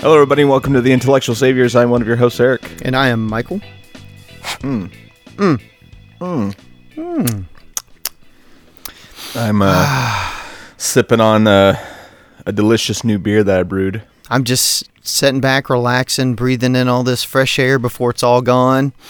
Hello, 0.00 0.14
everybody, 0.14 0.42
and 0.42 0.50
welcome 0.50 0.72
to 0.74 0.80
the 0.80 0.92
Intellectual 0.92 1.34
Saviors. 1.34 1.74
I'm 1.74 1.90
one 1.90 2.00
of 2.02 2.06
your 2.08 2.16
hosts, 2.16 2.38
Eric. 2.40 2.62
And 2.84 2.94
I 2.94 3.08
am 3.08 3.26
Michael. 3.26 3.60
I'm 9.34 9.62
uh, 9.62 10.32
sipping 10.76 11.20
on 11.20 11.46
uh, 11.46 11.76
a 12.46 12.52
delicious 12.52 13.04
new 13.04 13.18
beer 13.18 13.42
that 13.44 13.60
I 13.60 13.62
brewed. 13.62 14.02
I'm 14.30 14.44
just 14.44 14.84
sitting 15.06 15.40
back, 15.40 15.70
relaxing, 15.70 16.34
breathing 16.34 16.76
in 16.76 16.88
all 16.88 17.02
this 17.02 17.24
fresh 17.24 17.58
air 17.58 17.78
before 17.78 18.10
it's 18.10 18.22
all 18.22 18.42
gone. 18.42 18.92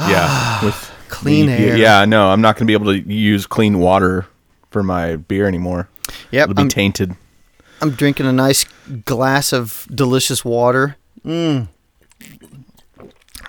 Yeah, 0.00 0.64
with 0.64 0.90
Clean 1.10 1.46
the- 1.46 1.52
air. 1.52 1.76
Yeah, 1.76 2.04
no, 2.06 2.30
I'm 2.30 2.40
not 2.40 2.56
going 2.56 2.66
to 2.66 2.70
be 2.70 2.72
able 2.72 2.92
to 2.92 2.98
use 3.12 3.46
clean 3.46 3.78
water 3.78 4.26
for 4.70 4.82
my 4.82 5.14
beer 5.16 5.46
anymore. 5.46 5.88
Yep, 6.32 6.44
It'll 6.44 6.54
be 6.54 6.62
I'm, 6.62 6.68
tainted. 6.68 7.14
I'm 7.82 7.90
drinking 7.90 8.26
a 8.26 8.32
nice 8.32 8.64
glass 9.04 9.52
of 9.52 9.86
delicious 9.92 10.44
water. 10.44 10.96
Mm. 11.24 11.68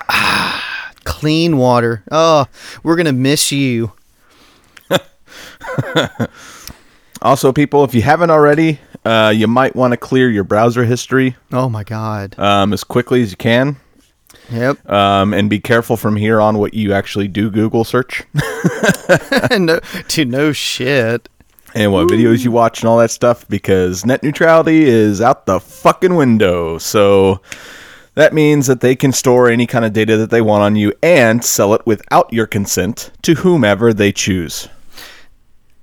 Ah, 0.10 0.92
clean 1.04 1.58
water. 1.58 2.04
Oh, 2.12 2.46
we're 2.84 2.96
gonna 2.96 3.14
miss 3.14 3.52
you. 3.52 3.94
Also, 7.22 7.54
people, 7.54 7.86
if 7.86 7.94
you 7.96 8.02
haven't 8.02 8.32
already, 8.32 8.80
uh, 9.06 9.32
you 9.34 9.48
might 9.48 9.78
want 9.78 9.92
to 9.94 9.98
clear 9.98 10.30
your 10.30 10.44
browser 10.44 10.84
history 10.84 11.38
Oh 11.54 11.70
my 11.70 11.86
God. 11.86 12.38
um, 12.38 12.74
as 12.74 12.84
quickly 12.84 13.22
as 13.24 13.32
you 13.32 13.38
can. 13.38 13.78
Yep. 14.52 14.90
Um, 14.90 15.34
and 15.34 15.50
be 15.50 15.62
careful 15.62 15.96
from 15.96 16.18
here 16.18 16.42
on 16.42 16.58
what 16.58 16.74
you 16.74 16.92
actually 16.92 17.30
do 17.30 17.50
Google 17.50 17.86
search 17.86 18.24
no, 19.58 19.80
dude, 20.10 20.28
no 20.28 20.52
shit. 20.52 21.30
And 21.74 21.92
what 21.92 22.08
videos 22.08 22.44
you 22.44 22.52
watch 22.52 22.82
and 22.82 22.90
all 22.90 22.98
that 23.00 23.12
stuff 23.12 23.48
because 23.48 24.06
net 24.06 24.24
neutrality 24.24 24.84
is 24.84 25.22
out 25.22 25.46
the 25.46 25.60
fucking 25.60 26.16
window. 26.16 26.78
So 26.78 27.42
that 28.16 28.34
means 28.34 28.68
that 28.68 28.82
they 28.82 28.96
can 28.96 29.12
store 29.12 29.50
any 29.50 29.66
kind 29.66 29.86
of 29.86 29.94
data 29.94 30.18
that 30.18 30.30
they 30.30 30.42
want 30.42 30.64
on 30.64 30.76
you 30.76 30.94
and 31.02 31.44
sell 31.44 31.74
it 31.74 31.86
without 31.86 32.32
your 32.32 32.46
consent 32.46 33.12
to 33.24 33.36
whomever 33.36 33.94
they 33.94 34.12
choose. 34.12 34.68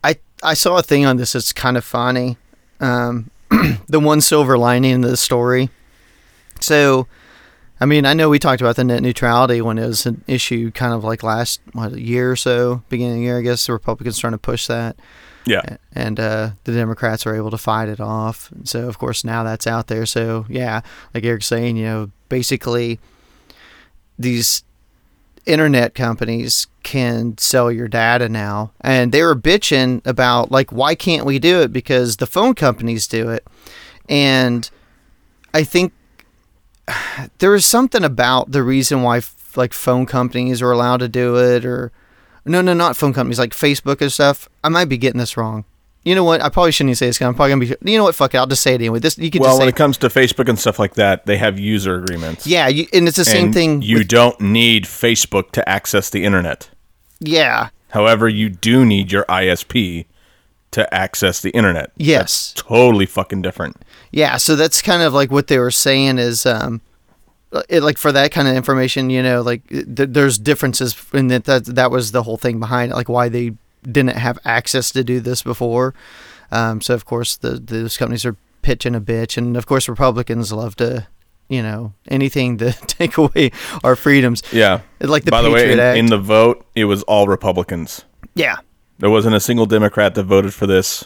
I 0.05 0.17
I 0.43 0.55
saw 0.55 0.79
a 0.79 0.83
thing 0.83 1.07
on 1.07 1.17
this 1.17 1.33
that's 1.33 1.53
kind 1.53 1.77
of 1.77 1.85
funny. 1.85 2.37
Um, 2.79 3.31
the 3.89 4.01
one 4.01 4.21
silver 4.21 4.57
lining 4.57 4.93
in 4.93 5.01
the 5.01 5.17
story. 5.17 5.71
So, 6.61 7.09
I 7.81 7.87
mean, 7.87 8.05
I 8.05 8.13
know 8.13 8.29
we 8.29 8.39
talked 8.39 8.61
about 8.61 8.77
the 8.77 8.85
net 8.85 9.03
neutrality 9.03 9.63
when 9.63 9.79
it 9.79 9.87
was 9.87 10.05
an 10.05 10.23
issue, 10.27 10.71
kind 10.71 10.93
of 10.93 11.03
like 11.03 11.23
last 11.23 11.61
what 11.73 11.95
a 11.95 12.01
year 12.01 12.31
or 12.31 12.37
so, 12.37 12.83
beginning 12.91 13.15
of 13.15 13.19
the 13.21 13.25
year. 13.25 13.39
I 13.39 13.43
guess 13.43 13.67
the 13.67 13.73
Republicans 13.73 14.19
trying 14.19 14.33
to 14.35 14.39
push 14.39 14.67
that, 14.67 14.97
Yeah. 15.47 15.63
and 15.95 16.21
uh, 16.21 16.51
the 16.65 16.73
Democrats 16.73 17.27
are 17.27 17.35
able 17.35 17.51
to 17.51 17.57
fight 17.59 17.89
it 17.89 18.01
off. 18.01 18.53
And 18.53 18.69
so, 18.69 18.87
of 18.87 18.99
course, 18.99 19.25
now 19.25 19.45
that's 19.45 19.67
out 19.67 19.87
there. 19.87 20.05
So, 20.05 20.45
yeah, 20.49 20.83
like 21.15 21.25
Eric's 21.25 21.47
saying, 21.47 21.79
you 21.79 21.85
know, 21.87 22.11
basically, 22.29 23.01
these 24.19 24.63
internet 25.47 25.95
companies 25.95 26.67
can 26.83 27.37
sell 27.39 27.73
your 27.73 27.89
data 27.89 28.29
now 28.29 28.73
and 28.83 29.11
they 29.11 29.23
were 29.23 29.35
bitching 29.35 30.05
about 30.07 30.51
like 30.51 30.71
why 30.71 30.95
can't 30.95 31.25
we 31.25 31.39
do 31.39 31.63
it 31.63 31.73
because 31.73 32.19
the 32.19 32.27
phone 32.27 32.55
companies 32.55 33.07
do 33.09 33.31
it 33.31 33.47
and 34.09 34.71
i 35.55 35.65
think 35.65 35.93
there 37.39 37.55
is 37.55 37.67
something 37.67 38.05
about 38.05 38.51
the 38.53 38.63
reason 38.63 39.03
why 39.03 39.19
f- 39.19 39.57
like 39.57 39.73
phone 39.73 40.07
companies 40.07 40.63
are 40.63 40.71
allowed 40.73 40.99
to 40.99 41.09
do 41.09 41.37
it 41.37 41.65
or 41.65 41.91
no 42.45 42.61
no 42.61 42.73
not 42.75 42.97
phone 42.97 43.13
companies 43.13 43.39
like 43.39 43.53
facebook 43.53 44.01
and 44.01 44.13
stuff 44.13 44.49
i 44.65 44.69
might 44.69 44.87
be 44.87 44.97
getting 44.99 45.19
this 45.19 45.37
wrong 45.37 45.65
you 46.05 46.15
know 46.15 46.25
what 46.25 46.41
i 46.41 46.49
probably 46.49 46.73
shouldn't 46.73 46.89
even 46.91 46.97
say 46.97 47.07
this 47.07 47.21
i'm 47.21 47.35
probably 47.35 47.51
gonna 47.67 47.77
be 47.83 47.91
you 47.91 47.99
know 47.99 48.05
what 48.05 48.15
fuck 48.15 48.35
it 48.35 48.39
i'll 48.39 48.47
just 48.47 48.63
say 48.63 48.73
it 48.73 48.77
anyway 48.77 48.99
this 48.99 49.19
you 49.19 49.31
can 49.31 49.41
Well, 49.43 49.51
just 49.51 49.59
when 49.61 49.67
say 49.67 49.71
it 49.71 49.77
comes 49.77 49.99
to 49.99 50.09
Facebook 50.09 50.49
and 50.49 50.59
stuff 50.59 50.79
like 50.79 50.95
that, 50.95 51.27
they 51.27 51.37
have 51.37 51.59
user 51.59 51.97
agreements. 52.03 52.47
yeah 52.47 52.69
you, 52.69 52.87
and 52.93 53.07
it's 53.09 53.17
the 53.19 53.25
same 53.25 53.53
thing 53.53 53.83
You 53.83 53.99
with- 53.99 54.09
don't 54.09 54.41
need 54.41 54.85
Facebook 54.85 55.51
to 55.53 55.69
access 55.69 56.11
the 56.11 56.25
internet. 56.25 56.71
yeah 57.21 57.69
However, 57.91 58.29
you 58.29 58.49
do 58.51 58.87
need 58.87 59.11
your 59.11 59.25
ISP 59.25 60.07
to 60.71 60.95
access 60.95 61.41
the 61.43 61.51
internet. 61.51 61.91
yes 61.97 62.55
Totally 62.57 63.05
fucking 63.07 63.43
different. 63.43 63.77
Yeah, 64.13 64.37
so 64.39 64.57
that's 64.57 64.83
kind 64.83 65.03
of 65.03 65.13
like 65.15 65.31
what 65.31 65.47
they 65.47 65.59
were 65.59 65.71
saying 65.71 66.19
is, 66.19 66.45
um, 66.47 66.81
it, 67.69 67.83
like 67.83 67.99
for 67.99 68.13
that 68.13 68.33
kind 68.33 68.49
of 68.49 68.55
information, 68.57 69.11
you 69.11 69.23
know, 69.23 69.41
like 69.43 69.67
th- 69.69 69.87
there's 70.11 70.39
differences 70.39 70.95
in 71.13 71.29
that, 71.29 71.45
that. 71.45 71.65
That 71.67 71.91
was 71.91 72.13
the 72.13 72.23
whole 72.23 72.37
thing 72.37 72.59
behind 72.61 72.93
it, 72.93 72.95
like 72.95 73.09
why 73.09 73.29
they 73.29 73.53
didn't 73.83 74.17
have 74.17 74.39
access 74.45 74.91
to 74.93 75.03
do 75.05 75.21
this 75.21 75.43
before. 75.43 75.95
Um, 76.53 76.81
so 76.81 76.95
of 76.95 77.05
course 77.05 77.37
the 77.37 77.53
those 77.53 77.97
companies 77.97 78.25
are 78.25 78.37
pitching 78.63 78.95
a 78.95 79.01
bitch, 79.01 79.37
and 79.37 79.57
of 79.57 79.67
course 79.67 79.89
Republicans 79.89 80.53
love 80.53 80.77
to, 80.77 81.07
you 81.49 81.63
know, 81.63 81.93
anything 82.09 82.59
to 82.59 82.73
take 82.87 83.17
away 83.17 83.53
our 83.85 83.97
freedoms. 83.97 84.43
Yeah. 84.53 84.81
Like 85.01 85.25
the 85.25 85.31
By 85.31 85.43
the 85.43 85.51
way, 85.51 85.61
Patriot 85.67 85.73
in, 85.75 85.81
Act. 85.81 85.99
in 85.99 86.07
the 86.07 86.19
vote, 86.19 86.67
it 86.75 86.85
was 86.87 87.03
all 87.05 87.27
Republicans. 87.29 88.05
yeah, 88.35 88.57
There 88.99 89.11
wasn't 89.11 89.35
a 89.35 89.41
single 89.41 89.67
Democrat 89.67 90.15
that 90.17 90.25
voted 90.25 90.53
for 90.55 90.67
this. 90.67 91.05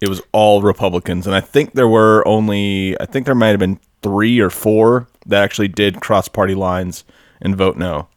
It 0.00 0.08
was 0.08 0.20
all 0.32 0.60
Republicans, 0.62 1.26
and 1.26 1.34
I 1.34 1.40
think 1.40 1.72
there 1.72 1.88
were 1.88 2.26
only 2.28 2.98
I 3.00 3.06
think 3.06 3.24
there 3.26 3.34
might 3.34 3.48
have 3.48 3.58
been 3.58 3.80
three 4.02 4.40
or 4.40 4.50
four 4.50 5.08
that 5.26 5.42
actually 5.42 5.68
did 5.68 6.00
cross 6.00 6.28
party 6.28 6.54
lines 6.54 7.04
and 7.40 7.56
vote 7.56 7.76
no. 7.76 8.08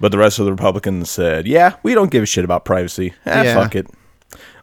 But 0.00 0.12
the 0.12 0.18
rest 0.18 0.38
of 0.38 0.44
the 0.44 0.52
Republicans 0.52 1.10
said, 1.10 1.46
"Yeah, 1.48 1.74
we 1.82 1.94
don't 1.94 2.10
give 2.12 2.22
a 2.22 2.26
shit 2.26 2.44
about 2.44 2.64
privacy. 2.64 3.14
Ah, 3.26 3.42
Yeah. 3.42 3.54
fuck 3.54 3.74
it." 3.74 3.88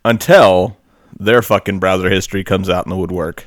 Until 0.03 0.78
their 1.20 1.42
fucking 1.42 1.80
browser 1.80 2.09
history 2.09 2.44
comes 2.44 2.70
out 2.70 2.86
in 2.86 2.90
the 2.90 2.96
woodwork, 2.96 3.46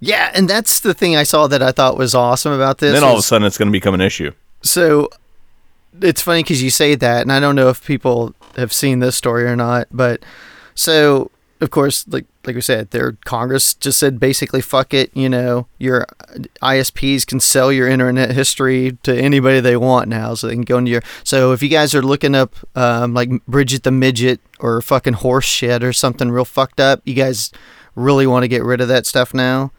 yeah, 0.00 0.30
and 0.34 0.48
that's 0.48 0.80
the 0.80 0.94
thing 0.94 1.14
I 1.16 1.22
saw 1.22 1.46
that 1.46 1.62
I 1.62 1.70
thought 1.72 1.96
was 1.96 2.14
awesome 2.14 2.52
about 2.52 2.78
this. 2.78 2.92
then 2.92 3.04
all 3.04 3.12
of 3.12 3.18
a 3.18 3.22
sudden 3.22 3.46
it's 3.46 3.58
going 3.58 3.68
to 3.68 3.72
become 3.72 3.94
an 3.94 4.00
issue. 4.00 4.32
So 4.62 5.10
it's 6.02 6.22
funny 6.22 6.42
because 6.42 6.62
you 6.62 6.70
say 6.70 6.94
that, 6.96 7.22
and 7.22 7.30
I 7.32 7.38
don't 7.38 7.54
know 7.54 7.68
if 7.68 7.84
people 7.86 8.34
have 8.56 8.72
seen 8.72 8.98
this 8.98 9.16
story 9.16 9.44
or 9.44 9.54
not, 9.56 9.86
but 9.92 10.22
so 10.74 11.30
of 11.60 11.70
course, 11.70 12.06
like 12.08 12.26
like 12.44 12.56
we 12.56 12.60
said, 12.60 12.90
their 12.90 13.12
Congress 13.24 13.74
just 13.74 13.98
said 13.98 14.20
basically, 14.20 14.60
fuck 14.60 14.92
it. 14.92 15.10
You 15.14 15.28
know, 15.28 15.66
your 15.78 16.06
ISPs 16.62 17.26
can 17.26 17.40
sell 17.40 17.72
your 17.72 17.88
internet 17.88 18.32
history 18.32 18.98
to 19.02 19.16
anybody 19.16 19.60
they 19.60 19.76
want 19.76 20.08
now, 20.08 20.34
so 20.34 20.46
they 20.46 20.54
can 20.54 20.62
go 20.62 20.78
into 20.78 20.90
your. 20.90 21.02
So 21.22 21.52
if 21.52 21.62
you 21.62 21.68
guys 21.68 21.94
are 21.94 22.02
looking 22.02 22.34
up 22.34 22.54
um, 22.76 23.14
like 23.14 23.30
Bridget 23.46 23.84
the 23.84 23.90
midget 23.90 24.40
or 24.58 24.80
fucking 24.82 25.14
horse 25.14 25.44
shit 25.44 25.82
or 25.82 25.92
something 25.92 26.30
real 26.30 26.44
fucked 26.44 26.80
up, 26.80 27.00
you 27.04 27.14
guys 27.14 27.52
really 27.94 28.26
want 28.26 28.42
to 28.42 28.48
get 28.48 28.64
rid 28.64 28.80
of 28.80 28.88
that 28.88 29.06
stuff 29.06 29.32
now. 29.32 29.70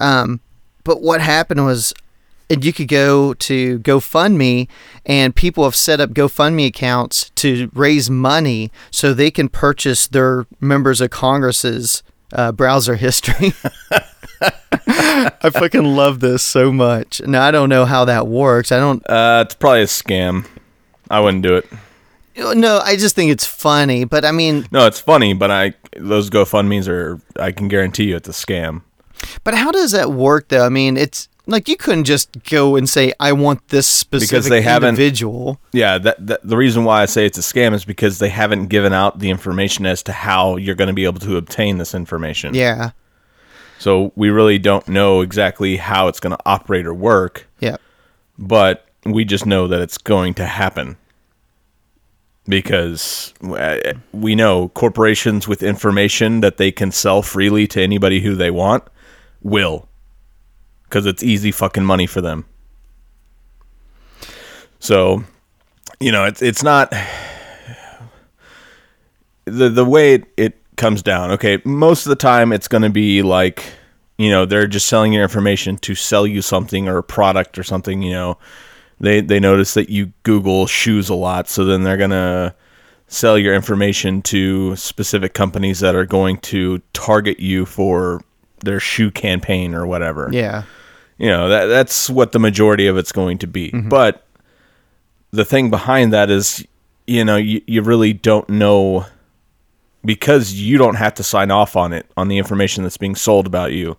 Um, 0.00 0.40
but 0.84 1.02
what 1.02 1.20
happened 1.20 1.64
was 1.64 1.92
and 2.50 2.64
you 2.64 2.72
could 2.72 2.88
go 2.88 3.34
to 3.34 3.78
GoFundMe, 3.80 4.68
and 5.04 5.34
people 5.36 5.64
have 5.64 5.76
set 5.76 6.00
up 6.00 6.10
GoFundMe 6.10 6.66
accounts 6.66 7.30
to 7.36 7.70
raise 7.74 8.08
money 8.10 8.70
so 8.90 9.12
they 9.12 9.30
can 9.30 9.48
purchase 9.48 10.06
their 10.06 10.46
members 10.60 11.00
of 11.00 11.10
Congress's 11.10 12.02
uh, 12.32 12.52
browser 12.52 12.96
history. 13.06 13.52
I 14.40 15.50
fucking 15.52 15.84
love 15.84 16.20
this 16.20 16.42
so 16.42 16.72
much. 16.72 17.20
Now 17.26 17.42
I 17.42 17.50
don't 17.50 17.68
know 17.68 17.84
how 17.84 18.04
that 18.06 18.26
works. 18.26 18.72
I 18.72 18.78
don't. 18.78 19.02
Uh, 19.08 19.44
it's 19.46 19.54
probably 19.54 19.82
a 19.82 19.86
scam. 19.86 20.46
I 21.10 21.20
wouldn't 21.20 21.42
do 21.42 21.56
it. 21.56 21.66
No, 22.36 22.78
I 22.78 22.94
just 22.96 23.16
think 23.16 23.32
it's 23.32 23.46
funny. 23.46 24.04
But 24.04 24.24
I 24.24 24.30
mean, 24.30 24.66
No, 24.70 24.86
it's 24.86 25.00
funny, 25.00 25.34
but 25.34 25.50
I 25.50 25.74
those 25.96 26.30
GoFundmes 26.30 26.86
are 26.88 27.20
I 27.40 27.50
can 27.52 27.68
guarantee 27.68 28.04
you 28.04 28.16
it's 28.16 28.28
a 28.28 28.32
scam. 28.32 28.82
but 29.42 29.54
how 29.54 29.72
does 29.72 29.90
that 29.92 30.12
work 30.12 30.48
though? 30.48 30.64
I 30.64 30.68
mean, 30.68 30.96
it's 30.96 31.28
like 31.48 31.66
you 31.66 31.76
couldn't 31.76 32.04
just 32.04 32.44
go 32.44 32.76
and 32.76 32.88
say, 32.88 33.12
"I 33.18 33.32
want 33.32 33.66
this 33.68 33.86
specific 33.86 34.50
they 34.50 34.62
haven't- 34.62 34.90
individual." 34.90 35.58
Yeah, 35.72 35.98
that, 35.98 36.24
that 36.26 36.46
the 36.46 36.56
reason 36.56 36.84
why 36.84 37.02
I 37.02 37.06
say 37.06 37.26
it's 37.26 37.38
a 37.38 37.40
scam 37.40 37.74
is 37.74 37.84
because 37.84 38.18
they 38.18 38.28
haven't 38.28 38.66
given 38.68 38.92
out 38.92 39.18
the 39.18 39.30
information 39.30 39.86
as 39.86 40.02
to 40.04 40.12
how 40.12 40.56
you're 40.56 40.74
going 40.76 40.88
to 40.88 40.94
be 40.94 41.04
able 41.06 41.20
to 41.20 41.36
obtain 41.36 41.78
this 41.78 41.94
information. 41.94 42.54
Yeah, 42.54 42.90
So 43.78 44.12
we 44.14 44.28
really 44.30 44.58
don't 44.58 44.86
know 44.86 45.22
exactly 45.22 45.76
how 45.78 46.08
it's 46.08 46.20
going 46.20 46.36
to 46.36 46.42
operate 46.44 46.86
or 46.86 46.94
work, 46.94 47.48
yeah, 47.60 47.78
but 48.38 48.86
we 49.06 49.24
just 49.24 49.46
know 49.46 49.66
that 49.68 49.80
it's 49.80 49.96
going 49.98 50.34
to 50.34 50.44
happen. 50.44 50.96
Because 52.46 53.34
uh, 53.42 53.76
we 54.12 54.34
know 54.34 54.68
corporations 54.68 55.46
with 55.46 55.62
information 55.62 56.40
that 56.40 56.56
they 56.56 56.72
can 56.72 56.90
sell 56.92 57.20
freely 57.20 57.66
to 57.68 57.82
anybody 57.82 58.20
who 58.20 58.34
they 58.34 58.50
want 58.50 58.84
will. 59.42 59.87
Because 60.88 61.06
it's 61.06 61.22
easy 61.22 61.52
fucking 61.52 61.84
money 61.84 62.06
for 62.06 62.20
them. 62.20 62.46
So, 64.78 65.24
you 66.00 66.12
know, 66.12 66.24
it's 66.24 66.40
it's 66.40 66.62
not 66.62 66.92
the 69.44 69.68
the 69.68 69.84
way 69.84 70.14
it, 70.14 70.24
it 70.36 70.76
comes 70.76 71.02
down. 71.02 71.32
Okay, 71.32 71.60
most 71.64 72.06
of 72.06 72.10
the 72.10 72.16
time 72.16 72.52
it's 72.52 72.68
going 72.68 72.82
to 72.82 72.90
be 72.90 73.22
like, 73.22 73.64
you 74.16 74.30
know, 74.30 74.46
they're 74.46 74.66
just 74.66 74.88
selling 74.88 75.12
your 75.12 75.22
information 75.22 75.76
to 75.78 75.94
sell 75.94 76.26
you 76.26 76.40
something 76.40 76.88
or 76.88 76.98
a 76.98 77.02
product 77.02 77.58
or 77.58 77.62
something. 77.62 78.02
You 78.02 78.12
know, 78.12 78.38
they 79.00 79.20
they 79.20 79.40
notice 79.40 79.74
that 79.74 79.90
you 79.90 80.12
Google 80.22 80.66
shoes 80.66 81.08
a 81.08 81.14
lot, 81.14 81.48
so 81.48 81.64
then 81.64 81.82
they're 81.82 81.96
gonna 81.96 82.54
sell 83.08 83.38
your 83.38 83.54
information 83.54 84.22
to 84.22 84.76
specific 84.76 85.34
companies 85.34 85.80
that 85.80 85.94
are 85.94 86.04
going 86.04 86.36
to 86.38 86.78
target 86.92 87.40
you 87.40 87.64
for 87.64 88.22
their 88.60 88.78
shoe 88.78 89.10
campaign 89.10 89.74
or 89.74 89.86
whatever 89.86 90.28
yeah, 90.30 90.64
you 91.18 91.28
know 91.28 91.48
that 91.48 91.66
that's 91.66 92.08
what 92.08 92.32
the 92.32 92.38
majority 92.38 92.86
of 92.86 92.96
it's 92.96 93.12
going 93.12 93.38
to 93.38 93.46
be. 93.46 93.70
Mm-hmm. 93.70 93.88
But 93.88 94.24
the 95.30 95.44
thing 95.44 95.70
behind 95.70 96.12
that 96.12 96.30
is 96.30 96.66
you 97.06 97.24
know 97.24 97.36
you, 97.36 97.60
you 97.66 97.82
really 97.82 98.12
don't 98.12 98.48
know 98.48 99.06
because 100.04 100.54
you 100.54 100.78
don't 100.78 100.94
have 100.94 101.14
to 101.14 101.22
sign 101.22 101.50
off 101.50 101.76
on 101.76 101.92
it 101.92 102.06
on 102.16 102.28
the 102.28 102.38
information 102.38 102.82
that's 102.84 102.96
being 102.96 103.14
sold 103.14 103.46
about 103.46 103.72
you 103.72 103.96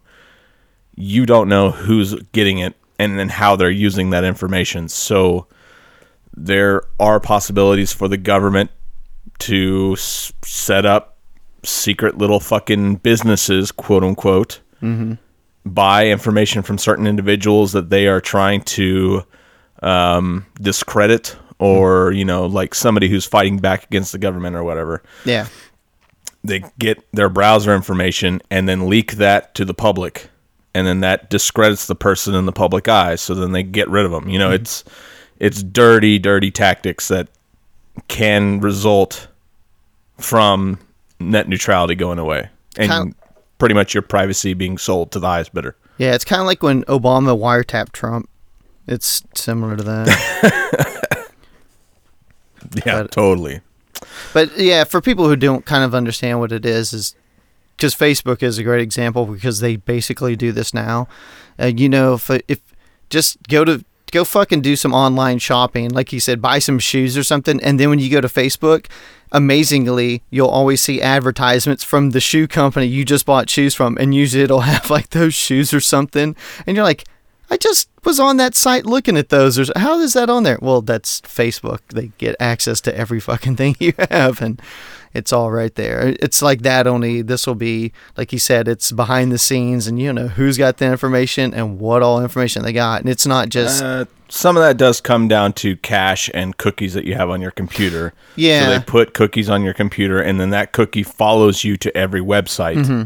you 0.99 1.25
don't 1.25 1.47
know 1.47 1.71
who's 1.71 2.13
getting 2.33 2.59
it 2.59 2.75
and 2.99 3.17
then 3.17 3.29
how 3.29 3.55
they're 3.55 3.71
using 3.71 4.09
that 4.09 4.25
information. 4.25 4.89
So 4.89 5.47
there 6.35 6.83
are 6.99 7.19
possibilities 7.21 7.93
for 7.93 8.09
the 8.09 8.17
government 8.17 8.69
to 9.39 9.93
s- 9.97 10.33
set 10.43 10.85
up 10.85 11.15
secret 11.63 12.17
little 12.17 12.41
fucking 12.41 12.95
businesses 12.97 13.71
quote 13.71 14.03
unquote 14.03 14.59
mm-hmm. 14.81 15.13
Buy 15.65 16.07
information 16.07 16.63
from 16.63 16.77
certain 16.77 17.07
individuals 17.07 17.73
that 17.73 17.89
they 17.89 18.07
are 18.07 18.21
trying 18.21 18.61
to 18.61 19.23
um, 19.81 20.45
discredit 20.61 21.35
or 21.59 22.11
you 22.11 22.25
know 22.25 22.45
like 22.45 22.73
somebody 22.73 23.09
who's 23.09 23.25
fighting 23.25 23.57
back 23.57 23.83
against 23.83 24.11
the 24.11 24.17
government 24.17 24.55
or 24.55 24.63
whatever. 24.63 25.03
Yeah, 25.25 25.47
they 26.43 26.63
get 26.79 27.05
their 27.11 27.29
browser 27.29 27.75
information 27.75 28.41
and 28.49 28.67
then 28.67 28.89
leak 28.89 29.13
that 29.13 29.55
to 29.55 29.65
the 29.65 29.73
public. 29.73 30.29
And 30.75 30.85
then 30.85 30.99
that 30.99 31.31
discredits 31.31 31.87
the 31.87 31.95
person 31.95 32.35
in 32.35 32.45
the 32.45 32.51
public 32.51 32.87
eye. 32.87 33.15
So 33.15 33.33
then 33.33 33.51
they 33.51 33.63
get 33.63 33.89
rid 33.89 34.05
of 34.05 34.11
them 34.11 34.29
you 34.29 34.39
know 34.39 34.51
it's 34.51 34.83
it's 35.39 35.63
dirty 35.63 36.19
dirty 36.19 36.51
tactics 36.51 37.07
that 37.07 37.27
can 38.07 38.59
result 38.61 39.27
from 40.17 40.79
net 41.19 41.47
neutrality 41.49 41.95
going 41.95 42.19
away. 42.19 42.49
And 42.77 42.89
Kind- 42.89 43.15
pretty 43.59 43.75
much 43.75 43.93
your 43.93 44.01
privacy 44.01 44.53
being 44.55 44.77
sold 44.77 45.11
to 45.11 45.19
the 45.19 45.27
highest 45.27 45.53
bidder 45.53 45.75
yeah. 45.99 46.13
It's 46.15 46.23
kind 46.23 46.39
of 46.39 46.47
like 46.47 46.63
when 46.63 46.83
Obama 46.85 47.37
wiretapped 47.37 47.91
Trump. 47.91 48.29
It's 48.87 49.21
similar 49.35 49.75
to 49.75 49.83
that. 49.83 51.27
yeah 52.85 53.01
But- 53.03 53.11
totally 53.11 53.59
But 54.33 54.57
yeah, 54.57 54.85
for 54.85 55.01
people 55.01 55.27
who 55.27 55.35
don't 55.35 55.65
kind 55.65 55.83
of 55.83 55.93
understand 55.93 56.39
what 56.39 56.51
it 56.53 56.65
is, 56.65 56.93
is 56.93 57.15
because 57.75 57.93
Facebook 57.93 58.41
is 58.41 58.57
a 58.57 58.63
great 58.63 58.81
example 58.81 59.25
because 59.25 59.59
they 59.59 59.75
basically 59.75 60.35
do 60.37 60.51
this 60.53 60.73
now. 60.73 61.07
Uh, 61.59 61.65
you 61.65 61.89
know, 61.89 62.13
if 62.13 62.29
if 62.47 62.59
just 63.09 63.37
go 63.49 63.65
to 63.65 63.83
go 64.11 64.23
fucking 64.23 64.61
do 64.61 64.75
some 64.75 64.93
online 64.93 65.39
shopping, 65.39 65.89
like 65.89 66.11
you 66.13 66.19
said, 66.19 66.41
buy 66.41 66.59
some 66.59 66.79
shoes 66.79 67.17
or 67.17 67.23
something, 67.23 67.61
and 67.61 67.79
then 67.79 67.89
when 67.89 67.99
you 67.99 68.09
go 68.09 68.21
to 68.21 68.27
Facebook, 68.27 68.87
amazingly, 69.31 70.23
you'll 70.29 70.47
always 70.47 70.81
see 70.81 71.01
advertisements 71.01 71.83
from 71.83 72.11
the 72.11 72.19
shoe 72.19 72.47
company 72.47 72.85
you 72.87 73.05
just 73.05 73.25
bought 73.25 73.49
shoes 73.49 73.75
from, 73.75 73.97
and 73.97 74.13
usually 74.15 74.43
it'll 74.43 74.59
have 74.73 74.89
like 74.89 75.09
those 75.09 75.33
shoes 75.33 75.73
or 75.73 75.79
something, 75.79 76.35
and 76.65 76.75
you're 76.75 76.85
like. 76.85 77.05
I 77.51 77.57
just 77.57 77.89
was 78.03 78.19
on 78.19 78.37
that 78.37 78.55
site 78.55 78.85
looking 78.85 79.17
at 79.17 79.29
those. 79.29 79.57
Or 79.57 79.65
how 79.75 79.99
is 79.99 80.13
that 80.13 80.29
on 80.29 80.43
there? 80.43 80.59
Well, 80.61 80.81
that's 80.81 81.21
Facebook. 81.21 81.79
They 81.89 82.11
get 82.17 82.35
access 82.39 82.79
to 82.81 82.95
every 82.95 83.19
fucking 83.19 83.55
thing 83.57 83.75
you 83.79 83.93
have, 84.09 84.41
and 84.41 84.61
it's 85.13 85.33
all 85.33 85.51
right 85.51 85.73
there. 85.73 86.15
It's 86.19 86.41
like 86.41 86.61
that. 86.61 86.85
Only 86.85 87.21
this 87.21 87.47
will 87.47 87.55
be 87.55 87.91
like 88.15 88.31
you 88.31 88.39
said. 88.39 88.67
It's 88.67 88.91
behind 88.91 89.31
the 89.31 89.37
scenes, 89.37 89.87
and 89.87 89.99
you 89.99 90.13
know 90.13 90.27
who's 90.27 90.57
got 90.57 90.77
the 90.77 90.85
information 90.85 91.53
and 91.53 91.79
what 91.79 92.03
all 92.03 92.21
information 92.21 92.63
they 92.63 92.73
got. 92.73 93.01
And 93.01 93.09
it's 93.09 93.25
not 93.25 93.49
just 93.49 93.83
Uh, 93.83 94.05
some 94.29 94.55
of 94.55 94.61
that 94.61 94.77
does 94.77 95.01
come 95.01 95.27
down 95.27 95.53
to 95.53 95.75
cache 95.77 96.29
and 96.35 96.55
cookies 96.57 96.93
that 96.93 97.05
you 97.05 97.15
have 97.15 97.31
on 97.31 97.41
your 97.41 97.51
computer. 97.51 98.13
Yeah. 98.35 98.65
So 98.65 98.69
they 98.71 98.79
put 98.85 99.13
cookies 99.15 99.49
on 99.49 99.63
your 99.63 99.73
computer, 99.73 100.19
and 100.21 100.39
then 100.39 100.51
that 100.51 100.71
cookie 100.71 101.03
follows 101.03 101.63
you 101.63 101.77
to 101.77 101.97
every 101.97 102.21
website. 102.21 102.77
Mm-hmm. 102.77 103.03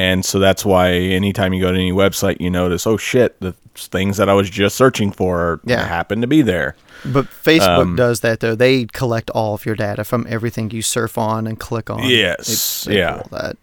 And 0.00 0.24
so 0.24 0.38
that's 0.38 0.64
why 0.64 0.92
anytime 0.92 1.52
you 1.52 1.60
go 1.60 1.70
to 1.72 1.76
any 1.78 1.92
website, 1.92 2.40
you 2.40 2.48
notice, 2.48 2.86
oh 2.86 2.96
shit, 2.96 3.38
the 3.40 3.52
things 3.74 4.16
that 4.16 4.28
I 4.30 4.34
was 4.34 4.48
just 4.48 4.74
searching 4.76 5.12
for 5.12 5.60
Yeah. 5.64 5.84
happen 5.84 6.20
to 6.22 6.26
be 6.26 6.40
there. 6.42 6.74
But 7.04 7.26
Facebook 7.26 7.82
Um, 7.82 7.96
does 7.96 8.20
that 8.20 8.40
though. 8.40 8.54
They 8.54 8.86
collect 8.86 9.28
all 9.30 9.54
of 9.54 9.66
your 9.66 9.74
data 9.74 10.04
from 10.04 10.26
everything 10.28 10.70
you 10.70 10.80
surf 10.82 11.18
on 11.18 11.46
and 11.46 11.58
click 11.60 11.90
on. 11.90 12.02
Yes, 12.08 12.84
They- 12.84 12.92
they 12.94 12.98
yeah. 13.00 13.16
all 13.16 13.28
that. 13.30 13.56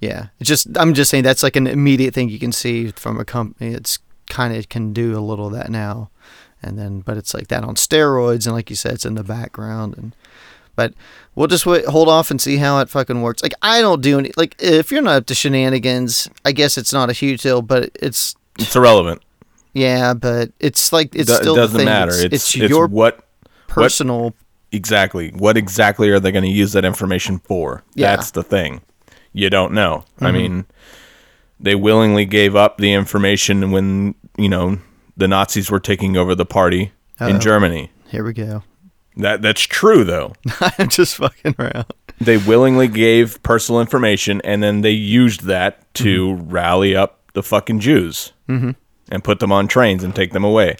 Yeah, 0.00 0.26
it's 0.38 0.48
just 0.48 0.66
I'm 0.76 0.92
just 0.92 1.10
saying 1.10 1.24
that's 1.24 1.42
like 1.42 1.56
an 1.56 1.66
immediate 1.66 2.12
thing 2.14 2.28
you 2.28 2.38
can 2.38 2.52
see 2.52 2.92
from 2.92 3.18
a 3.18 3.24
company. 3.24 3.72
It's 3.72 3.98
kind 4.28 4.54
of 4.54 4.68
can 4.68 4.92
do 4.92 5.16
a 5.16 5.20
little 5.20 5.46
of 5.46 5.52
that 5.54 5.70
now, 5.70 6.10
and 6.62 6.78
then 6.78 7.00
but 7.00 7.16
it's 7.16 7.32
like 7.32 7.48
that 7.48 7.64
on 7.64 7.76
steroids, 7.76 8.44
and 8.46 8.54
like 8.54 8.68
you 8.68 8.76
said, 8.76 8.92
it's 8.92 9.06
in 9.06 9.14
the 9.14 9.24
background. 9.24 9.94
And 9.96 10.14
but 10.76 10.94
we'll 11.34 11.48
just 11.48 11.66
wait, 11.66 11.84
hold 11.86 12.08
off 12.08 12.30
and 12.30 12.40
see 12.40 12.58
how 12.58 12.78
it 12.80 12.88
fucking 12.88 13.22
works. 13.22 13.42
Like 13.42 13.54
I 13.62 13.80
don't 13.80 14.00
do 14.02 14.18
any 14.20 14.30
like 14.36 14.54
if 14.60 14.92
you're 14.92 15.02
not 15.02 15.16
up 15.16 15.26
to 15.26 15.34
shenanigans, 15.34 16.28
I 16.44 16.52
guess 16.52 16.78
it's 16.78 16.92
not 16.92 17.10
a 17.10 17.12
huge 17.12 17.42
deal, 17.42 17.62
but 17.62 17.90
it's 17.94 18.36
It's 18.58 18.76
irrelevant. 18.76 19.22
yeah, 19.72 20.14
but 20.14 20.52
it's 20.60 20.92
like 20.92 21.14
it's 21.14 21.28
Do- 21.30 21.36
still 21.36 21.54
the 21.54 21.60
doesn't 21.62 21.76
thing. 21.78 21.84
matter. 21.86 22.12
It's, 22.12 22.22
It's, 22.24 22.34
it's 22.34 22.54
it's 22.56 22.70
your 22.70 22.86
what 22.86 23.24
personal. 23.66 24.34
exactly 24.72 25.30
what 25.30 25.56
exactly 25.56 26.08
are 26.10 26.20
they 26.20 26.30
going 26.32 26.44
to 26.44 26.50
use 26.50 26.72
that 26.72 26.84
information 26.84 27.38
for 27.40 27.82
Yeah. 27.94 28.14
that's 28.16 28.30
the 28.32 28.42
thing 28.42 28.80
you 29.32 29.48
don't 29.50 29.72
know 29.72 30.04
i 30.20 30.24
Mm-hmm. 30.24 30.32
mean 30.36 30.64
they 31.60 31.74
willingly 31.74 32.24
gave 32.26 32.56
up 32.56 32.78
the 32.78 32.92
information 32.92 33.70
when 33.70 34.14
you 34.36 34.48
know 34.48 34.78
the 35.16 35.28
nazis 35.28 35.70
were 35.70 35.80
taking 35.80 36.16
over 36.16 36.34
the 36.34 36.44
party 36.46 36.92
Uh-oh. 37.20 37.28
in 37.28 37.40
germany 37.40 37.90
Here 38.08 38.24
we 38.24 38.32
go. 38.32 38.62
That 39.16 39.42
that's 39.42 39.62
true 39.62 40.04
though 40.04 40.32
I'm 40.60 40.88
just 40.88 41.16
fucking 41.16 41.54
around. 41.58 41.86
they 42.20 42.36
willingly 42.36 42.88
gave 42.88 43.42
personal 43.42 43.80
information 43.80 44.40
and 44.44 44.62
then 44.62 44.80
they 44.82 44.90
used 44.90 45.42
that 45.44 45.92
to 45.94 46.34
rally 46.34 46.94
up 46.96 47.20
the 47.32 47.42
fucking 47.42 47.80
jews 47.80 48.32
mm-hmm. 48.48 48.70
and 49.10 49.24
put 49.24 49.40
them 49.40 49.52
on 49.52 49.68
trains 49.68 50.02
and 50.04 50.14
take 50.14 50.32
them 50.32 50.44
away 50.44 50.76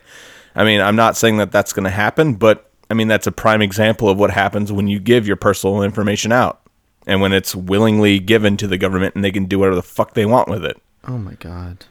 i 0.55 0.65
mean 0.65 0.81
i'm 0.81 0.97
not 0.97 1.17
saying 1.17 1.37
that 1.39 1.53
that's 1.53 1.73
going 1.73 1.85
to 1.85 1.91
happen 1.91 2.35
but 2.35 2.71
i 2.91 2.95
mean 2.95 3.09
that's 3.09 3.27
a 3.27 3.33
prime 3.33 3.61
example 3.63 4.09
of 4.09 4.19
what 4.19 4.31
happens 4.31 4.73
when 4.73 4.87
you 4.89 4.99
give 4.99 5.27
your 5.27 5.37
personal 5.37 5.83
information 5.83 6.33
out 6.33 6.61
and 7.07 7.21
when 7.21 7.33
it's 7.33 7.55
willingly 7.55 8.19
given 8.19 8.57
to 8.57 8.67
the 8.67 8.79
government 8.79 9.15
and 9.15 9.23
they 9.23 9.31
can 9.31 9.45
do 9.47 9.59
whatever 9.59 9.77
the 9.77 9.83
fuck 9.83 10.15
they 10.15 10.27
want 10.27 10.49
with 10.49 10.65
it 10.65 10.77
Oh 11.09 11.19
my 11.19 11.35
god. 11.35 11.85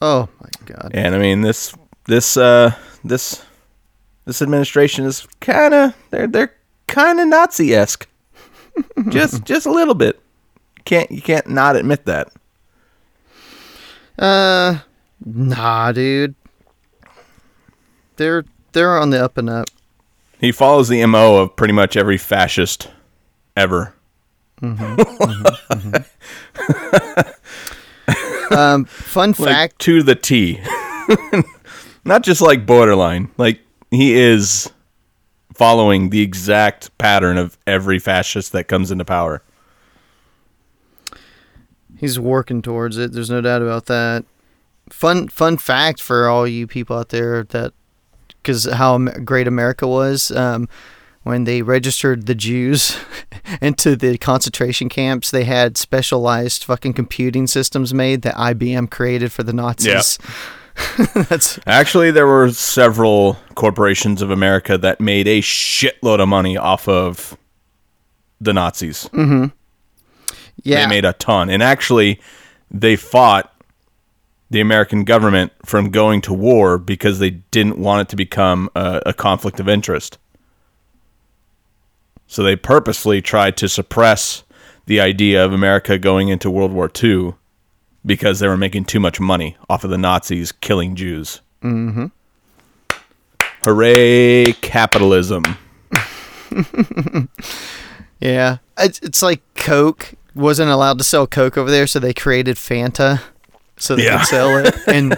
Oh 0.00 0.28
my 0.40 0.48
god. 0.64 0.90
and 0.94 1.14
i 1.14 1.18
mean 1.18 1.40
this 1.42 1.74
this 2.06 2.36
uh 2.36 2.72
this 3.04 3.44
this 4.28 4.40
administration 4.42 5.04
is 5.04 5.26
kind 5.40 5.74
of 5.74 5.94
they're 6.10 6.26
they're 6.28 6.54
kind 6.86 7.18
of 7.18 7.26
nazi-esque 7.26 8.06
just 9.08 9.44
just 9.44 9.66
a 9.66 9.70
little 9.72 9.94
bit 9.94 10.20
can't 10.84 11.10
you 11.10 11.20
can't 11.20 11.48
not 11.48 11.74
admit 11.76 12.04
that 12.06 12.30
Uh, 14.18 14.78
nah, 15.24 15.92
dude. 15.92 16.34
They're 18.16 18.44
they're 18.72 18.98
on 18.98 19.10
the 19.10 19.22
up 19.24 19.38
and 19.38 19.48
up. 19.48 19.66
He 20.40 20.50
follows 20.50 20.88
the 20.88 21.04
MO 21.06 21.36
of 21.36 21.54
pretty 21.54 21.72
much 21.72 21.96
every 21.96 22.18
fascist 22.18 22.88
ever. 23.56 23.94
Um, 28.50 28.86
fun 28.86 29.34
Like 29.38 29.48
fact. 29.50 29.78
to 29.80 30.02
the 30.02 30.14
T. 30.14 30.58
Not 32.04 32.22
just 32.22 32.40
like 32.40 32.64
borderline. 32.64 33.30
Like 33.36 33.60
he 33.90 34.14
is 34.14 34.70
following 35.54 36.10
the 36.10 36.20
exact 36.20 36.96
pattern 36.98 37.36
of 37.36 37.58
every 37.66 37.98
fascist 37.98 38.52
that 38.52 38.68
comes 38.68 38.90
into 38.90 39.04
power. 39.04 39.42
He's 41.96 42.18
working 42.18 42.62
towards 42.62 42.96
it. 42.96 43.12
There's 43.12 43.30
no 43.30 43.40
doubt 43.40 43.62
about 43.62 43.86
that. 43.86 44.24
Fun 44.90 45.28
fun 45.28 45.58
fact 45.58 46.00
for 46.00 46.28
all 46.28 46.46
you 46.46 46.66
people 46.66 46.96
out 46.96 47.10
there 47.10 47.42
that 47.44 47.72
because 48.40 48.64
how 48.64 48.98
great 48.98 49.46
America 49.46 49.86
was 49.86 50.30
um, 50.30 50.68
when 51.24 51.44
they 51.44 51.60
registered 51.60 52.26
the 52.26 52.34
Jews 52.34 52.96
into 53.60 53.96
the 53.96 54.16
concentration 54.16 54.88
camps. 54.88 55.30
They 55.30 55.44
had 55.44 55.76
specialized 55.76 56.64
fucking 56.64 56.94
computing 56.94 57.46
systems 57.46 57.92
made 57.92 58.22
that 58.22 58.34
IBM 58.36 58.90
created 58.90 59.32
for 59.32 59.42
the 59.42 59.52
Nazis. 59.52 60.18
That's 61.14 61.58
Actually, 61.66 62.10
there 62.10 62.26
were 62.26 62.50
several 62.50 63.36
corporations 63.54 64.22
of 64.22 64.30
America 64.30 64.78
that 64.78 65.00
made 65.00 65.26
a 65.26 65.40
shitload 65.40 66.20
of 66.20 66.28
money 66.28 66.56
off 66.56 66.88
of 66.88 67.36
the 68.40 68.52
Nazis. 68.52 69.08
Mm-hmm. 69.12 69.46
yeah. 70.62 70.82
They 70.82 70.86
made 70.86 71.04
a 71.04 71.12
ton. 71.14 71.50
And 71.50 71.62
actually, 71.62 72.20
they 72.70 72.96
fought 72.96 73.52
the 74.50 74.60
American 74.60 75.04
government 75.04 75.52
from 75.64 75.90
going 75.90 76.20
to 76.22 76.32
war 76.32 76.78
because 76.78 77.18
they 77.18 77.30
didn't 77.30 77.78
want 77.78 78.02
it 78.02 78.08
to 78.10 78.16
become 78.16 78.70
a, 78.74 79.02
a 79.06 79.12
conflict 79.12 79.60
of 79.60 79.68
interest. 79.68 80.18
So 82.26 82.42
they 82.42 82.56
purposely 82.56 83.20
tried 83.20 83.56
to 83.58 83.68
suppress 83.68 84.44
the 84.86 85.00
idea 85.00 85.44
of 85.44 85.52
America 85.52 85.98
going 85.98 86.28
into 86.28 86.50
World 86.50 86.72
War 86.72 86.90
II 87.02 87.34
because 88.08 88.40
they 88.40 88.48
were 88.48 88.56
making 88.56 88.86
too 88.86 88.98
much 88.98 89.20
money 89.20 89.56
off 89.70 89.84
of 89.84 89.90
the 89.90 89.98
Nazis 89.98 90.50
killing 90.50 90.96
Jews. 90.96 91.40
Mm-hmm. 91.62 92.06
Hooray, 93.62 94.52
capitalism. 94.60 95.44
Yeah, 98.20 98.56
it's, 98.76 98.98
it's 98.98 99.22
like 99.22 99.40
Coke 99.54 100.14
wasn't 100.34 100.70
allowed 100.70 100.98
to 100.98 101.04
sell 101.04 101.26
Coke 101.28 101.56
over 101.56 101.70
there, 101.70 101.86
so 101.86 102.00
they 102.00 102.12
created 102.12 102.56
Fanta 102.56 103.20
so 103.76 103.94
they 103.94 104.06
Yeah. 104.06 104.18
could 104.18 104.26
sell 104.26 104.56
it. 104.58 104.74
And 104.88 105.12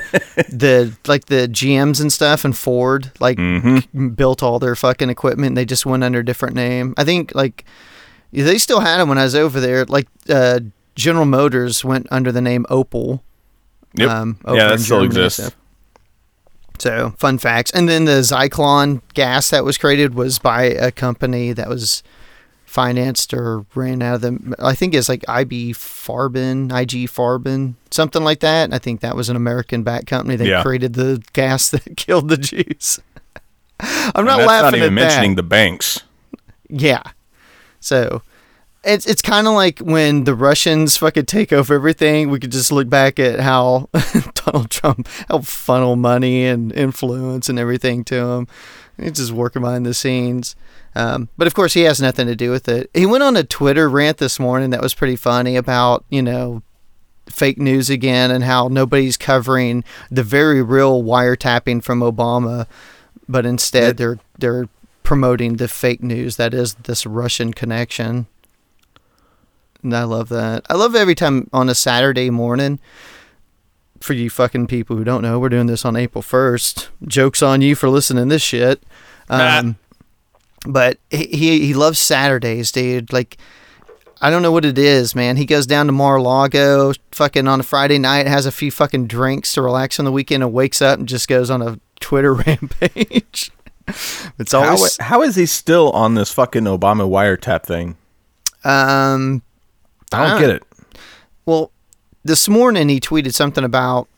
the 0.50 0.94
like 1.06 1.25
the 1.26 1.49
GMs 1.49 1.99
and 2.02 2.12
stuff 2.12 2.44
and 2.44 2.54
Ford 2.54 3.11
like 3.18 3.38
built 4.14 4.42
all 4.42 4.59
their 4.59 4.76
fucking 4.76 5.09
equipment. 5.09 5.54
They 5.54 5.64
just 5.64 5.87
went 5.87 6.04
under 6.04 6.18
a 6.18 6.25
different 6.25 6.54
name. 6.54 6.92
I 6.99 7.04
think 7.04 7.35
like 7.35 7.64
they 8.32 8.59
still 8.59 8.80
had 8.80 8.99
them 8.99 9.09
when 9.09 9.16
I 9.16 9.25
was 9.25 9.35
over 9.35 9.61
there. 9.61 9.87
Like 9.87 10.06
uh, 10.28 10.61
General 11.00 11.25
Motors 11.25 11.85
went 11.85 12.07
under 12.11 12.30
the 12.30 12.40
name 12.40 12.66
Opel. 12.71 13.21
Yep. 13.95 14.09
Um, 14.11 14.38
yeah, 14.47 14.69
that 14.69 14.80
still 14.80 14.99
Germany 14.99 15.07
exists. 15.07 15.40
stuff. 15.42 15.57
So, 16.78 17.14
fun 17.19 17.38
facts. 17.38 17.71
And 17.73 17.88
then 17.88 18.04
the 18.07 18.21
Zyklon 18.23 19.02
gas 19.14 19.50
that 19.50 19.64
was 19.64 19.76
created 19.76 20.14
was 20.14 20.38
by 20.38 20.62
a 20.64 20.90
company 20.90 21.52
that 21.52 21.69
was 21.69 22.02
financed 22.64 23.35
or 23.35 23.66
ran 23.75 24.00
out 24.00 24.14
of 24.16 24.21
the. 24.23 24.54
I 24.59 24.75
think 24.75 24.95
it's 24.95 25.09
like 25.09 25.25
IB 25.28 25.73
Farben, 25.75 26.66
IG 26.66 27.09
Farben, 27.11 27.75
something 27.90 28.23
like 28.23 28.40
that. 28.40 28.73
I 28.73 28.78
think 28.78 29.00
that 29.00 29.16
was 29.16 29.28
an 29.28 29.37
American 29.37 29.83
backed 29.83 30.07
company 30.07 30.37
that 30.37 30.47
Yeah. 30.47 30.62
created 30.62 30.95
the 30.95 31.23
gas 31.33 31.69
that 31.71 31.85
killed 31.97 32.28
the 32.28 32.37
Jews. 32.38 33.00
I'm 33.80 34.25
not 34.25 34.38
that's 34.38 34.49
laughing 34.49 34.71
not 34.80 34.87
even 34.87 34.99
at 34.99 35.02
mentioning 35.02 35.30
that. 35.35 35.42
the 35.42 35.49
banks. 35.49 36.02
Yeah. 36.69 37.02
So 37.80 38.23
it's 38.84 39.06
it's 39.06 39.22
kind 39.22 39.46
of 39.46 39.54
like 39.54 39.78
when 39.80 40.25
the 40.25 40.34
Russians 40.34 40.96
fucking 40.96 41.26
take 41.26 41.52
over 41.52 41.75
everything. 41.75 42.30
We 42.30 42.40
could 42.40 42.52
just 42.52 42.72
look 42.72 42.88
back 42.88 43.18
at 43.18 43.40
how 43.40 43.88
Donald 44.34 44.70
Trump 44.70 45.08
helped 45.28 45.46
funnel 45.46 45.96
money 45.96 46.46
and 46.46 46.72
influence 46.72 47.49
and 47.49 47.58
everything 47.58 48.04
to 48.04 48.16
him. 48.16 48.49
He's 48.99 49.12
just 49.12 49.32
working 49.32 49.62
behind 49.62 49.87
the 49.87 49.94
scenes. 49.94 50.56
Um, 50.94 51.28
but 51.37 51.46
of 51.46 51.54
course, 51.54 51.75
he 51.75 51.82
has 51.82 52.00
nothing 52.00 52.26
to 52.26 52.37
do 52.37 52.50
with 52.50 52.68
it. 52.68 52.90
He 52.94 53.06
went 53.06 53.22
on 53.22 53.37
a 53.37 53.44
Twitter 53.44 53.88
rant 53.88 54.18
this 54.18 54.40
morning 54.40 54.70
that 54.70 54.82
was 54.82 54.94
pretty 54.94 55.16
funny 55.16 55.56
about 55.56 56.04
you 56.08 56.22
know 56.22 56.62
fake 57.28 57.58
news 57.58 57.90
again 57.90 58.30
and 58.30 58.44
how 58.44 58.68
nobody's 58.68 59.16
covering 59.16 59.84
the 60.10 60.22
very 60.22 60.62
real 60.62 61.02
wiretapping 61.02 61.82
from 61.82 62.00
Obama, 62.00 62.66
but 63.28 63.44
instead 63.44 63.99
they're 63.99 64.18
they're 64.38 64.68
promoting 65.02 65.56
the 65.56 65.68
fake 65.68 66.02
news 66.02 66.37
that 66.37 66.54
is 66.54 66.75
this 66.75 67.04
Russian 67.04 67.52
connection. 67.52 68.26
And 69.82 69.94
I 69.96 70.04
love 70.04 70.28
that. 70.30 70.64
I 70.68 70.75
love 70.75 70.94
every 70.94 71.14
time 71.14 71.49
on 71.52 71.68
a 71.68 71.75
Saturday 71.75 72.30
morning. 72.30 72.78
For 74.00 74.14
you 74.14 74.30
fucking 74.30 74.66
people 74.66 74.96
who 74.96 75.04
don't 75.04 75.20
know, 75.20 75.38
we're 75.38 75.50
doing 75.50 75.66
this 75.66 75.84
on 75.84 75.94
April 75.94 76.22
first. 76.22 76.88
Jokes 77.06 77.42
on 77.42 77.60
you 77.60 77.75
for 77.75 77.90
listening 77.90 78.25
to 78.28 78.34
this 78.34 78.40
shit. 78.42 78.82
Um, 79.28 79.76
but 80.66 80.99
he, 81.10 81.26
he 81.26 81.66
he 81.66 81.75
loves 81.75 81.99
Saturdays, 81.99 82.72
dude. 82.72 83.12
Like 83.12 83.37
I 84.22 84.30
don't 84.30 84.40
know 84.42 84.52
what 84.52 84.64
it 84.64 84.78
is, 84.78 85.14
man. 85.14 85.37
He 85.37 85.44
goes 85.46 85.66
down 85.66 85.87
to 85.87 85.92
Mar-a-Lago, 85.92 86.92
fucking 87.12 87.46
on 87.46 87.60
a 87.60 87.62
Friday 87.62 87.99
night, 87.99 88.26
has 88.26 88.44
a 88.46 88.52
few 88.52 88.70
fucking 88.70 89.06
drinks 89.06 89.52
to 89.54 89.62
relax 89.62 89.99
on 89.99 90.04
the 90.06 90.12
weekend, 90.12 90.42
and 90.42 90.52
wakes 90.52 90.80
up 90.82 90.99
and 90.99 91.06
just 91.08 91.28
goes 91.28 91.50
on 91.50 91.60
a 91.62 91.78
Twitter 92.00 92.32
rampage. 92.46 93.50
it's 94.38 94.52
How, 94.52 94.62
always 94.76 94.96
how 94.99 95.22
is 95.22 95.37
he 95.37 95.44
still 95.46 95.90
on 95.92 96.14
this 96.14 96.32
fucking 96.32 96.64
Obama 96.64 97.08
wiretap 97.08 97.64
thing? 97.64 97.96
um 98.64 99.42
I 100.12 100.26
don't 100.29 100.37
Ah. 100.37 100.38
get 100.40 100.50
it. 100.50 100.62
Well, 101.47 101.71
this 102.25 102.49
morning 102.49 102.88
he 102.88 103.00
tweeted 103.00 103.35
something 103.35 103.64
about, 103.64 104.09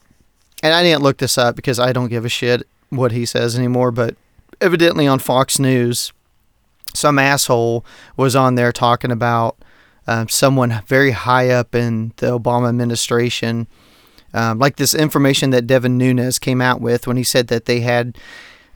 and 0.63 0.75
I 0.75 0.83
didn't 0.83 1.03
look 1.03 1.19
this 1.19 1.39
up 1.39 1.57
because 1.57 1.79
I 1.79 1.93
don't 1.93 2.09
give 2.09 2.25
a 2.25 2.29
shit 2.29 2.67
what 2.91 3.13
he 3.13 3.25
says 3.27 3.57
anymore, 3.57 3.91
but 3.91 4.17
evidently 4.61 5.07
on 5.07 5.19
Fox 5.19 5.59
News, 5.59 6.13
some 6.95 7.19
asshole 7.19 7.85
was 8.17 8.37
on 8.37 8.55
there 8.55 8.73
talking 8.73 9.11
about 9.11 9.57
um, 10.07 10.29
someone 10.29 10.83
very 10.87 11.13
high 11.13 11.49
up 11.51 11.75
in 11.75 12.13
the 12.17 12.37
Obama 12.39 12.69
administration. 12.69 13.67
Um, 14.35 14.59
like 14.59 14.77
this 14.77 14.95
information 14.95 15.51
that 15.51 15.67
Devin 15.67 15.97
Nunes 15.99 16.39
came 16.39 16.61
out 16.61 16.81
with 16.81 17.07
when 17.07 17.17
he 17.17 17.23
said 17.23 17.49
that 17.49 17.67
they 17.67 17.81
had 17.81 18.17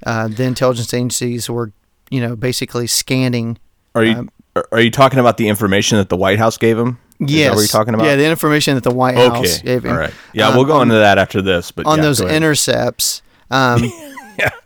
uh, 0.04 0.28
the 0.28 0.44
intelligence 0.44 0.92
agencies 0.94 1.48
were, 1.50 1.72
you 2.10 2.20
know, 2.20 2.36
basically 2.36 2.86
scanning 2.86 3.58
Are 3.94 4.04
you 4.04 4.16
Um, 4.16 4.30
are- 4.54 4.68
are 4.72 4.80
you 4.80 4.90
talking 4.90 5.18
about 5.18 5.36
the 5.38 5.48
information 5.48 5.96
that 5.98 6.10
the 6.10 6.16
White 6.16 6.38
House 6.38 6.56
gave 6.58 6.78
him? 6.78 6.98
Is 7.20 7.30
Yes. 7.30 7.48
that 7.50 7.54
what 7.54 7.60
you're 7.62 7.68
talking 7.68 7.94
about? 7.94 8.04
Yeah, 8.06 8.16
the 8.16 8.26
information 8.26 8.74
that 8.74 8.84
the 8.84 8.90
White 8.90 9.16
House 9.16 9.58
okay. 9.58 9.62
gave 9.66 9.84
him. 9.84 9.92
All 9.92 9.98
right. 9.98 10.14
Yeah, 10.32 10.48
Um, 10.48 10.56
we'll 10.56 10.64
go 10.66 10.76
on- 10.76 10.82
into 10.82 10.96
that 10.96 11.18
after 11.18 11.40
this. 11.42 11.70
But 11.70 11.86
on 11.86 11.98
yeah, 11.98 12.04
those 12.04 12.20
intercepts. 12.20 13.22
Um, 13.50 13.92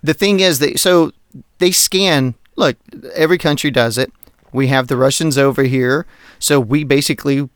The 0.02 0.14
thing 0.14 0.40
is 0.40 0.58
that 0.60 0.80
so 0.80 1.12
they 1.58 1.70
scan. 1.70 2.34
Look, 2.56 2.76
every 3.14 3.36
country 3.38 3.70
does 3.70 3.98
it. 3.98 4.10
We 4.52 4.68
have 4.68 4.88
the 4.88 4.96
Russians 4.96 5.36
over 5.38 5.62
here, 5.64 6.06
so 6.38 6.58
we 6.58 6.82
basically 6.84 7.48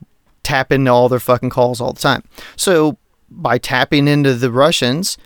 tap 0.43 0.71
into 0.71 0.91
all 0.93 1.09
their 1.09 1.19
fucking 1.19 1.49
calls 1.51 1.81
all 1.81 1.93
the 1.95 2.01
time. 2.01 2.23
So 2.57 2.99
by 3.31 3.57
tapping 3.59 4.07
into 4.07 4.35
the 4.35 4.51
Russians, 4.53 5.17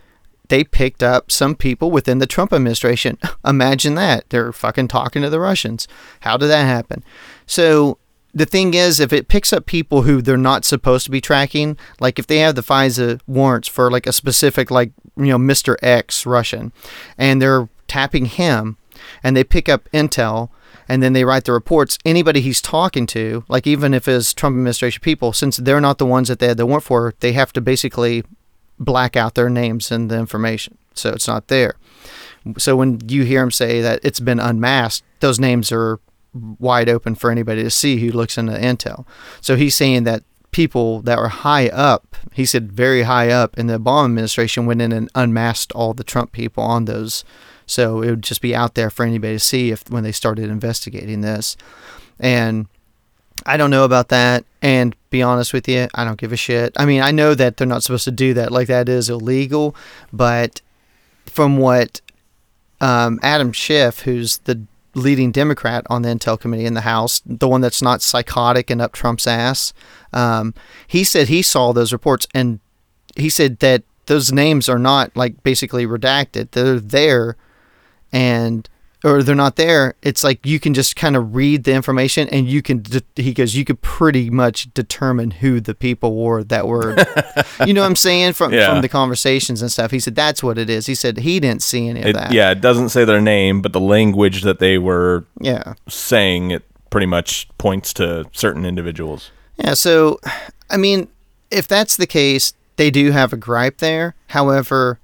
they 0.48 0.62
picked 0.64 1.02
up 1.02 1.30
some 1.32 1.54
people 1.56 1.90
within 1.90 2.18
the 2.18 2.26
Trump 2.26 2.52
administration. 2.52 3.18
Imagine 3.44 3.96
that. 3.96 4.30
They're 4.30 4.52
fucking 4.52 4.86
talking 4.88 5.20
to 5.22 5.28
the 5.30 5.40
Russians. 5.40 5.88
How 6.20 6.36
did 6.36 6.46
that 6.46 6.64
happen? 6.64 7.02
So 7.44 7.98
the 8.34 8.46
thing 8.46 8.74
is, 8.74 9.00
if 9.00 9.12
it 9.12 9.28
picks 9.28 9.52
up 9.52 9.66
people 9.66 10.02
who 10.02 10.20
they're 10.20 10.36
not 10.36 10.64
supposed 10.64 11.04
to 11.06 11.10
be 11.10 11.20
tracking, 11.20 11.76
like 12.00 12.18
if 12.18 12.26
they 12.26 12.38
have 12.38 12.54
the 12.54 12.62
FISA 12.62 13.20
warrants 13.26 13.68
for 13.68 13.90
like 13.90 14.06
a 14.06 14.12
specific, 14.12 14.70
like, 14.70 14.92
you 15.16 15.26
know, 15.26 15.38
Mr. 15.38 15.76
X 15.82 16.26
Russian, 16.26 16.72
and 17.16 17.40
they're 17.40 17.68
tapping 17.86 18.26
him, 18.26 18.76
and 19.22 19.36
they 19.36 19.44
pick 19.44 19.68
up 19.68 19.88
intel, 19.92 20.50
and 20.88 21.02
then 21.02 21.12
they 21.12 21.24
write 21.24 21.44
the 21.44 21.52
reports, 21.52 21.98
anybody 22.04 22.40
he's 22.40 22.62
talking 22.62 23.06
to, 23.06 23.44
like 23.48 23.66
even 23.66 23.92
if 23.92 24.08
it's 24.08 24.32
Trump 24.32 24.54
administration 24.54 25.00
people, 25.02 25.32
since 25.32 25.56
they're 25.56 25.80
not 25.80 25.98
the 25.98 26.06
ones 26.06 26.28
that 26.28 26.38
they 26.38 26.48
had 26.48 26.56
the 26.56 26.66
warrant 26.66 26.84
for, 26.84 27.14
they 27.20 27.32
have 27.32 27.52
to 27.52 27.60
basically 27.60 28.24
black 28.78 29.16
out 29.16 29.34
their 29.34 29.50
names 29.50 29.90
and 29.90 30.10
the 30.10 30.18
information. 30.18 30.78
So 30.94 31.10
it's 31.10 31.28
not 31.28 31.48
there. 31.48 31.74
So 32.56 32.76
when 32.76 33.00
you 33.08 33.24
hear 33.24 33.42
him 33.42 33.50
say 33.50 33.80
that 33.82 34.00
it's 34.02 34.20
been 34.20 34.40
unmasked, 34.40 35.04
those 35.20 35.38
names 35.38 35.70
are 35.72 36.00
wide 36.34 36.88
open 36.88 37.14
for 37.14 37.30
anybody 37.30 37.62
to 37.62 37.70
see 37.70 37.98
who 37.98 38.10
looks 38.10 38.38
into 38.38 38.52
intel. 38.52 39.06
So 39.40 39.56
he's 39.56 39.74
saying 39.74 40.04
that 40.04 40.22
people 40.50 41.00
that 41.02 41.18
were 41.18 41.28
high 41.28 41.68
up, 41.68 42.16
he 42.32 42.44
said 42.44 42.72
very 42.72 43.02
high 43.02 43.30
up 43.30 43.58
in 43.58 43.66
the 43.66 43.78
Obama 43.78 44.06
administration 44.06 44.66
went 44.66 44.82
in 44.82 44.92
and 44.92 45.10
unmasked 45.14 45.72
all 45.72 45.94
the 45.94 46.04
Trump 46.04 46.32
people 46.32 46.62
on 46.62 46.84
those. 46.84 47.24
So 47.66 48.02
it 48.02 48.10
would 48.10 48.22
just 48.22 48.40
be 48.40 48.54
out 48.54 48.74
there 48.74 48.90
for 48.90 49.04
anybody 49.04 49.34
to 49.34 49.40
see 49.40 49.70
if 49.70 49.90
when 49.90 50.04
they 50.04 50.12
started 50.12 50.48
investigating 50.48 51.20
this. 51.20 51.56
And 52.18 52.66
I 53.46 53.56
don't 53.56 53.70
know 53.70 53.84
about 53.84 54.08
that. 54.08 54.44
And 54.62 54.96
be 55.10 55.22
honest 55.22 55.52
with 55.52 55.68
you, 55.68 55.88
I 55.94 56.04
don't 56.04 56.18
give 56.18 56.32
a 56.32 56.36
shit. 56.36 56.72
I 56.76 56.86
mean, 56.86 57.02
I 57.02 57.10
know 57.10 57.34
that 57.34 57.56
they're 57.56 57.66
not 57.66 57.82
supposed 57.82 58.04
to 58.04 58.10
do 58.10 58.34
that. 58.34 58.50
Like 58.50 58.68
that 58.68 58.88
is 58.88 59.10
illegal. 59.10 59.76
But 60.12 60.60
from 61.26 61.58
what 61.58 62.00
um, 62.80 63.20
Adam 63.22 63.52
Schiff, 63.52 64.00
who's 64.00 64.38
the 64.38 64.62
leading 64.94 65.32
Democrat 65.32 65.84
on 65.88 66.02
the 66.02 66.08
Intel 66.08 66.38
Committee 66.38 66.66
in 66.66 66.74
the 66.74 66.82
House, 66.82 67.22
the 67.24 67.48
one 67.48 67.60
that's 67.60 67.82
not 67.82 68.02
psychotic 68.02 68.70
and 68.70 68.80
up 68.80 68.92
Trump's 68.92 69.26
ass, 69.26 69.72
um, 70.12 70.54
he 70.86 71.04
said 71.04 71.28
he 71.28 71.42
saw 71.42 71.72
those 71.72 71.92
reports 71.92 72.26
and 72.34 72.60
he 73.16 73.28
said 73.28 73.58
that 73.60 73.82
those 74.06 74.32
names 74.32 74.68
are 74.68 74.78
not 74.78 75.14
like 75.16 75.42
basically 75.42 75.86
redacted. 75.86 76.50
They're 76.52 76.80
there 76.80 77.36
and 78.12 78.68
or 79.04 79.22
they're 79.22 79.34
not 79.36 79.56
there, 79.56 79.94
it's 80.02 80.24
like 80.24 80.44
you 80.44 80.58
can 80.58 80.74
just 80.74 80.96
kind 80.96 81.14
of 81.16 81.34
read 81.34 81.64
the 81.64 81.72
information 81.72 82.28
and 82.30 82.48
you 82.48 82.62
can, 82.62 82.82
de- 82.82 83.02
he 83.22 83.32
goes, 83.32 83.54
you 83.54 83.64
could 83.64 83.80
pretty 83.80 84.28
much 84.30 84.72
determine 84.74 85.30
who 85.30 85.60
the 85.60 85.74
people 85.74 86.16
were 86.16 86.42
that 86.44 86.66
were, 86.66 86.96
you 87.66 87.72
know 87.74 87.82
what 87.82 87.86
I'm 87.86 87.96
saying? 87.96 88.32
From, 88.32 88.52
Yeah. 88.52 88.70
from 88.70 88.82
the 88.82 88.88
conversations 88.88 89.62
and 89.62 89.70
stuff. 89.70 89.90
He 89.92 90.00
said, 90.00 90.14
that's 90.16 90.42
what 90.42 90.58
it 90.58 90.68
is. 90.68 90.86
He 90.86 90.94
said 90.96 91.18
he 91.18 91.38
didn't 91.38 91.62
see 91.62 91.88
any 91.88 92.00
of 92.00 92.06
It, 92.06 92.12
that. 92.14 92.32
yeah, 92.32 92.50
it 92.50 92.60
doesn't 92.60 92.88
say 92.88 93.04
their 93.04 93.20
name, 93.20 93.62
but 93.62 93.72
the 93.72 93.80
language 93.80 94.42
that 94.42 94.58
they 94.58 94.78
were 94.78 95.24
Yeah. 95.40 95.74
saying 95.88 96.50
it 96.50 96.64
pretty 96.90 97.06
much 97.06 97.48
points 97.58 97.92
to 97.94 98.24
certain 98.32 98.64
individuals. 98.64 99.30
Yeah, 99.58 99.74
so 99.74 100.18
I 100.70 100.76
mean, 100.76 101.08
if 101.50 101.68
that's 101.68 101.96
the 101.96 102.06
case, 102.06 102.52
they 102.76 102.90
do 102.90 103.10
have 103.10 103.32
a 103.32 103.36
gripe 103.36 103.78
there. 103.78 104.14
However, 104.28 104.98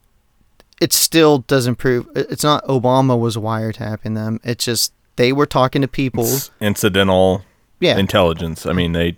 it 0.81 0.93
still 0.93 1.39
doesn't 1.39 1.77
prove 1.77 2.07
it's 2.15 2.45
not 2.45 2.65
Obama 2.67 3.19
was 3.19 3.37
wiretapping 3.37 4.15
them. 4.15 4.41
It's 4.45 4.65
just 4.65 4.93
they 5.17 5.33
were 5.33 5.47
talking 5.47 5.83
to 5.83 5.89
people. 5.89 6.25
It's 6.25 6.51
incidental 6.61 7.43
Yeah. 7.81 7.97
intelligence. 7.99 8.67
I 8.67 8.73
mean, 8.73 8.93
they 8.93 9.17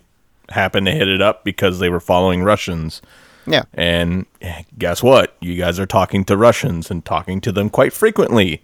happened 0.49 0.85
to 0.85 0.91
hit 0.93 1.07
it 1.07 1.21
up 1.21 1.43
because 1.43 1.79
they 1.79 1.89
were 1.89 1.99
following 1.99 2.43
Russians. 2.43 3.01
Yeah. 3.49 3.63
And 3.73 4.25
eh, 4.41 4.63
guess 4.77 5.01
what? 5.01 5.35
You 5.39 5.55
guys 5.55 5.79
are 5.79 5.85
talking 5.85 6.23
to 6.25 6.35
Russians 6.37 6.91
and 6.91 7.03
talking 7.05 7.39
to 7.41 7.51
them 7.51 7.69
quite 7.69 7.93
frequently. 7.93 8.61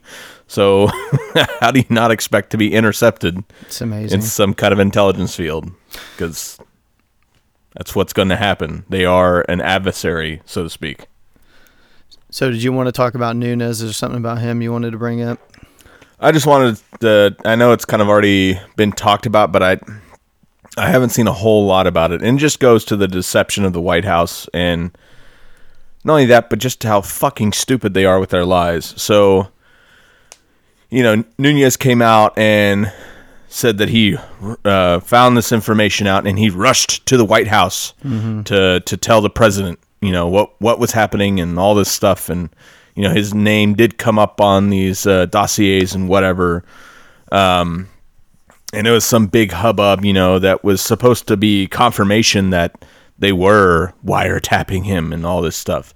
So, 0.48 0.88
how 1.62 1.72
do 1.72 1.80
you 1.80 1.86
not 1.90 2.12
expect 2.12 2.50
to 2.52 2.58
be 2.58 2.74
intercepted 2.74 3.44
It's 3.62 3.80
amazing. 3.82 4.20
in 4.20 4.22
some 4.22 4.54
kind 4.54 4.74
of 4.74 4.80
intelligence 4.80 5.36
field? 5.36 5.72
Because 6.16 6.60
that's 7.76 7.96
what's 7.96 8.14
going 8.14 8.28
to 8.30 8.36
happen. 8.36 8.84
They 8.90 9.06
are 9.06 9.42
an 9.50 9.62
adversary, 9.62 10.42
so 10.46 10.64
to 10.64 10.70
speak. 10.70 11.08
So 12.34 12.50
did 12.50 12.64
you 12.64 12.74
want 12.74 12.88
to 12.88 12.92
talk 12.92 13.14
about 13.14 13.36
Nunes? 13.36 13.62
Is 13.62 13.82
there 13.82 13.94
something 13.94 14.18
about 14.18 14.40
him 14.40 14.64
you 14.64 14.72
wanted 14.72 14.90
to 14.90 14.98
bring 14.98 15.22
up? 15.22 15.40
I 16.20 16.32
just 16.32 16.48
wanted 16.48 16.82
to. 17.02 17.36
I 17.46 17.54
know 17.54 17.74
it's 17.74 17.86
kind 17.86 18.02
of 18.02 18.10
already 18.10 18.60
been 18.76 18.92
talked 18.92 19.28
about, 19.28 19.52
but 19.52 19.62
I 19.62 19.80
I 20.76 20.88
haven't 20.88 21.10
seen 21.10 21.28
a 21.28 21.32
whole 21.32 21.68
lot 21.68 21.86
about 21.86 22.12
it, 22.12 22.24
and 22.24 22.40
it 22.40 22.42
just 22.42 22.60
goes 22.60 22.86
to 22.86 22.96
the 22.96 23.08
deception 23.08 23.66
of 23.66 23.74
the 23.74 23.82
White 23.82 24.04
House, 24.04 24.50
and 24.52 24.98
not 26.04 26.14
only 26.14 26.26
that, 26.26 26.50
but 26.50 26.58
just 26.58 26.82
how 26.82 27.02
fucking 27.02 27.54
stupid 27.54 27.94
they 27.94 28.04
are 28.04 28.20
with 28.20 28.32
their 28.32 28.46
lies. 28.46 29.00
So, 29.00 29.50
you 30.90 31.04
know, 31.04 31.24
Nunes 31.38 31.78
came 31.78 32.02
out 32.02 32.36
and 32.36 32.92
said 33.48 33.78
that 33.78 33.90
he 33.90 34.18
uh, 34.66 35.02
found 35.02 35.38
this 35.38 35.52
information 35.52 36.08
out, 36.08 36.26
and 36.26 36.40
he 36.40 36.50
rushed 36.50 37.06
to 37.06 37.16
the 37.16 37.26
White 37.26 37.48
House 37.48 37.94
to 38.46 38.80
to 38.80 38.98
tell 38.98 39.22
the 39.22 39.30
president, 39.30 39.78
you 40.04 40.12
know, 40.12 40.28
what 40.28 40.60
what 40.60 40.80
was 40.80 40.92
happening 40.92 41.40
and 41.40 41.58
all 41.58 41.76
this 41.76 41.92
stuff, 41.92 42.30
and 42.30 42.50
you 42.96 43.04
know, 43.04 43.12
his 43.12 43.34
name 43.34 43.74
did 43.74 43.98
come 43.98 44.20
up 44.20 44.42
on 44.42 44.70
these 44.70 45.08
uh, 45.08 45.26
dossiers 45.28 45.96
and 45.96 46.08
whatever. 46.10 46.64
Um, 47.32 47.90
and 48.74 48.88
it 48.88 48.92
was 48.92 49.06
some 49.06 49.28
big 49.28 49.52
hubbub, 49.52 50.04
you 50.04 50.14
know, 50.14 50.40
that 50.40 50.64
was 50.64 50.82
supposed 50.82 51.28
to 51.28 51.38
be 51.38 51.68
confirmation 51.68 52.50
that 52.50 52.86
they 53.20 53.32
were 53.32 53.94
wiretapping 54.06 54.84
him 54.84 55.14
and 55.14 55.26
all 55.26 55.42
this 55.42 55.56
stuff. 55.56 55.94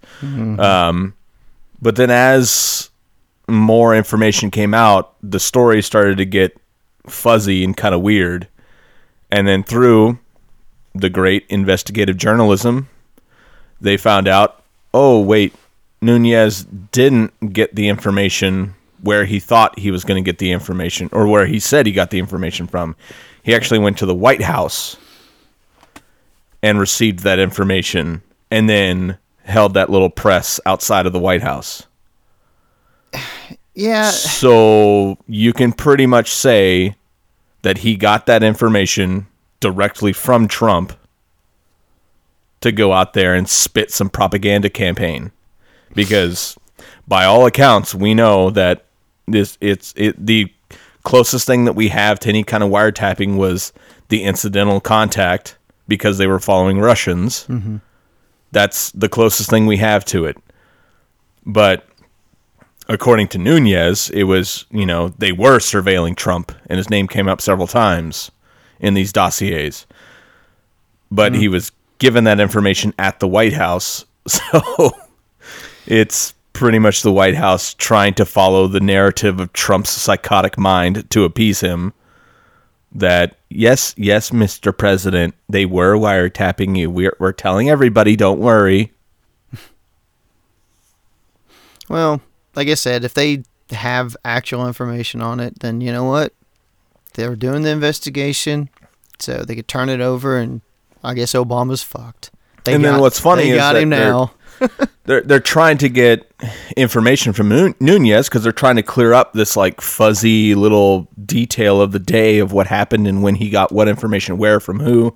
Um, 0.59 1.13
but 1.81 1.95
then 1.95 2.11
as 2.11 2.89
more 3.47 3.95
information 3.95 4.51
came 4.51 4.73
out, 4.73 5.15
the 5.23 5.39
story 5.39 5.81
started 5.81 6.17
to 6.17 6.25
get 6.25 6.57
fuzzy 7.07 7.63
and 7.63 7.75
kind 7.75 7.95
of 7.95 8.01
weird. 8.01 8.47
And 9.31 9.47
then 9.47 9.63
through 9.63 10.19
the 10.93 11.09
great 11.09 11.45
investigative 11.49 12.17
journalism, 12.17 12.89
they 13.81 13.97
found 13.97 14.27
out, 14.27 14.63
oh, 14.93 15.21
wait, 15.21 15.53
Nunes 16.01 16.65
didn't 16.91 17.53
get 17.53 17.75
the 17.75 17.89
information 17.89 18.73
where 19.01 19.25
he 19.25 19.39
thought 19.39 19.77
he 19.77 19.91
was 19.91 20.03
going 20.03 20.23
to 20.23 20.25
get 20.25 20.39
the 20.39 20.51
information 20.51 21.09
or 21.11 21.27
where 21.27 21.45
he 21.45 21.59
said 21.59 21.85
he 21.85 21.91
got 21.91 22.09
the 22.09 22.19
information 22.19 22.67
from. 22.67 22.95
He 23.43 23.55
actually 23.55 23.79
went 23.79 23.97
to 23.99 24.05
the 24.05 24.15
White 24.15 24.41
House 24.41 24.97
and 26.63 26.79
received 26.79 27.19
that 27.19 27.39
information 27.39 28.21
and 28.49 28.69
then 28.69 29.17
held 29.43 29.75
that 29.75 29.89
little 29.89 30.09
press 30.09 30.59
outside 30.65 31.05
of 31.05 31.13
the 31.13 31.19
White 31.19 31.41
House. 31.41 31.85
Yeah. 33.79 34.09
So 34.09 35.19
you 35.27 35.53
can 35.53 35.71
pretty 35.71 36.07
much 36.07 36.31
say 36.31 36.95
that 37.61 37.77
he 37.77 37.95
got 37.95 38.25
that 38.25 38.41
information 38.41 39.27
directly 39.59 40.13
from 40.13 40.47
Trump 40.47 40.93
to 42.61 42.71
go 42.71 42.93
out 42.93 43.13
there 43.13 43.33
and 43.33 43.47
spit 43.47 43.91
some 43.91 44.09
propaganda 44.09 44.69
campaign 44.69 45.31
because 45.93 46.57
by 47.07 47.25
all 47.25 47.45
accounts 47.45 47.93
we 47.93 48.13
know 48.13 48.49
that 48.49 48.85
this 49.27 49.57
it's 49.61 49.93
it 49.95 50.25
the 50.25 50.51
closest 51.03 51.47
thing 51.47 51.65
that 51.65 51.73
we 51.73 51.87
have 51.87 52.19
to 52.19 52.29
any 52.29 52.43
kind 52.43 52.63
of 52.63 52.69
wiretapping 52.69 53.37
was 53.37 53.71
the 54.09 54.23
incidental 54.23 54.81
contact 54.81 55.57
because 55.87 56.17
they 56.17 56.27
were 56.27 56.39
following 56.39 56.79
Russians. 56.79 57.45
Mm-hmm. 57.47 57.77
That's 58.51 58.91
the 58.91 59.09
closest 59.09 59.49
thing 59.49 59.65
we 59.65 59.77
have 59.77 60.03
to 60.05 60.25
it. 60.25 60.37
But 61.45 61.87
according 62.89 63.29
to 63.29 63.37
Nunes, 63.37 64.09
it 64.09 64.23
was, 64.23 64.65
you 64.69 64.85
know, 64.85 65.09
they 65.17 65.31
were 65.31 65.59
surveilling 65.59 66.15
Trump 66.15 66.51
and 66.67 66.77
his 66.77 66.89
name 66.89 67.07
came 67.07 67.27
up 67.27 67.41
several 67.41 67.67
times 67.67 68.31
in 68.79 68.93
these 68.93 69.13
dossiers. 69.13 69.85
But 71.09 71.35
he 71.35 71.47
mm. 71.47 71.51
was 71.51 71.71
given 71.99 72.25
that 72.25 72.39
information 72.39 72.93
at 72.99 73.19
the 73.19 73.27
White 73.27 73.53
House. 73.53 74.05
So 74.29 74.91
it's 75.85 76.33
pretty 76.51 76.79
much 76.79 77.01
the 77.01 77.13
White 77.13 77.35
House 77.35 77.73
trying 77.75 78.13
to 78.15 78.25
follow 78.25 78.67
the 78.67 78.81
narrative 78.81 79.39
of 79.39 79.53
Trump's 79.53 79.91
psychotic 79.91 80.57
mind 80.57 81.09
to 81.11 81.23
appease 81.23 81.61
him. 81.61 81.93
That, 82.91 83.37
yes, 83.49 83.93
yes, 83.95 84.31
Mr. 84.31 84.77
President, 84.77 85.33
they 85.47 85.65
were 85.65 85.95
wiretapping 85.95 86.77
you. 86.77 86.89
We're, 86.89 87.15
we're 87.19 87.31
telling 87.31 87.69
everybody, 87.69 88.15
don't 88.15 88.39
worry. 88.39 88.91
Well, 91.89 92.19
like 92.53 92.67
I 92.67 92.73
said, 92.73 93.05
if 93.05 93.13
they 93.13 93.43
have 93.69 94.17
actual 94.25 94.67
information 94.67 95.21
on 95.21 95.39
it, 95.39 95.59
then 95.59 95.79
you 95.79 95.93
know 95.93 96.03
what? 96.03 96.33
They 97.13 97.29
were 97.29 97.37
doing 97.37 97.61
the 97.61 97.69
investigation, 97.69 98.69
so 99.19 99.43
they 99.45 99.55
could 99.55 99.69
turn 99.69 99.87
it 99.87 100.01
over, 100.01 100.37
and 100.37 100.59
I 101.07 101.13
guess 101.13 101.33
Obama's 101.33 101.81
fucked. 101.83 102.31
They 102.65 102.73
And 102.73 102.83
then 102.83 102.99
what's 102.99 103.19
funny 103.19 103.43
they 103.43 103.51
is 103.51 103.57
got 103.57 103.73
that 103.73 103.81
him 103.83 103.89
they're- 103.89 104.09
now. 104.11 104.31
they're 105.05 105.21
they're 105.21 105.39
trying 105.39 105.77
to 105.77 105.87
get 105.87 106.31
information 106.75 107.31
from 107.31 107.49
Nunes 107.79 108.27
because 108.27 108.41
they're 108.43 108.51
trying 108.51 108.75
to 108.77 108.83
clear 108.83 109.13
up 109.13 109.33
this 109.33 109.55
like 109.55 109.81
fuzzy 109.81 110.55
little 110.55 111.07
detail 111.23 111.79
of 111.79 111.91
the 111.91 111.99
day 111.99 112.39
of 112.39 112.51
what 112.53 112.65
happened 112.65 113.07
and 113.07 113.21
when 113.21 113.35
he 113.35 113.51
got 113.51 113.71
what 113.71 113.87
information 113.87 114.37
where 114.39 114.59
from 114.59 114.79
who. 114.79 115.15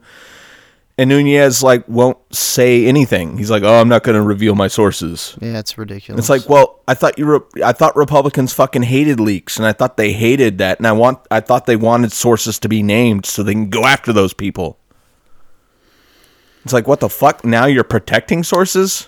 And 0.97 1.09
Nunes 1.09 1.63
like 1.63 1.87
won't 1.89 2.17
say 2.31 2.85
anything. 2.85 3.37
He's 3.39 3.49
like, 3.49 3.63
"Oh, 3.63 3.81
I'm 3.81 3.89
not 3.89 4.03
going 4.03 4.15
to 4.15 4.21
reveal 4.21 4.53
my 4.53 4.67
sources." 4.67 5.35
Yeah, 5.41 5.57
it's 5.57 5.75
ridiculous. 5.75 6.19
It's 6.19 6.29
like, 6.29 6.47
well, 6.47 6.79
I 6.87 6.93
thought 6.93 7.17
you 7.17 7.25
were, 7.25 7.47
I 7.65 7.71
thought 7.71 7.95
Republicans 7.95 8.53
fucking 8.53 8.83
hated 8.83 9.19
leaks, 9.19 9.57
and 9.57 9.65
I 9.65 9.71
thought 9.73 9.97
they 9.97 10.13
hated 10.13 10.59
that, 10.59 10.77
and 10.77 10.85
I 10.85 10.91
want, 10.91 11.17
I 11.31 11.39
thought 11.39 11.65
they 11.65 11.77
wanted 11.77 12.11
sources 12.11 12.59
to 12.59 12.69
be 12.69 12.83
named 12.83 13.25
so 13.25 13.41
they 13.41 13.53
can 13.53 13.69
go 13.71 13.85
after 13.85 14.13
those 14.13 14.33
people. 14.33 14.77
It's 16.63 16.73
like, 16.73 16.87
what 16.87 16.99
the 16.99 17.09
fuck? 17.09 17.43
Now 17.43 17.65
you're 17.65 17.83
protecting 17.83 18.43
sources? 18.43 19.07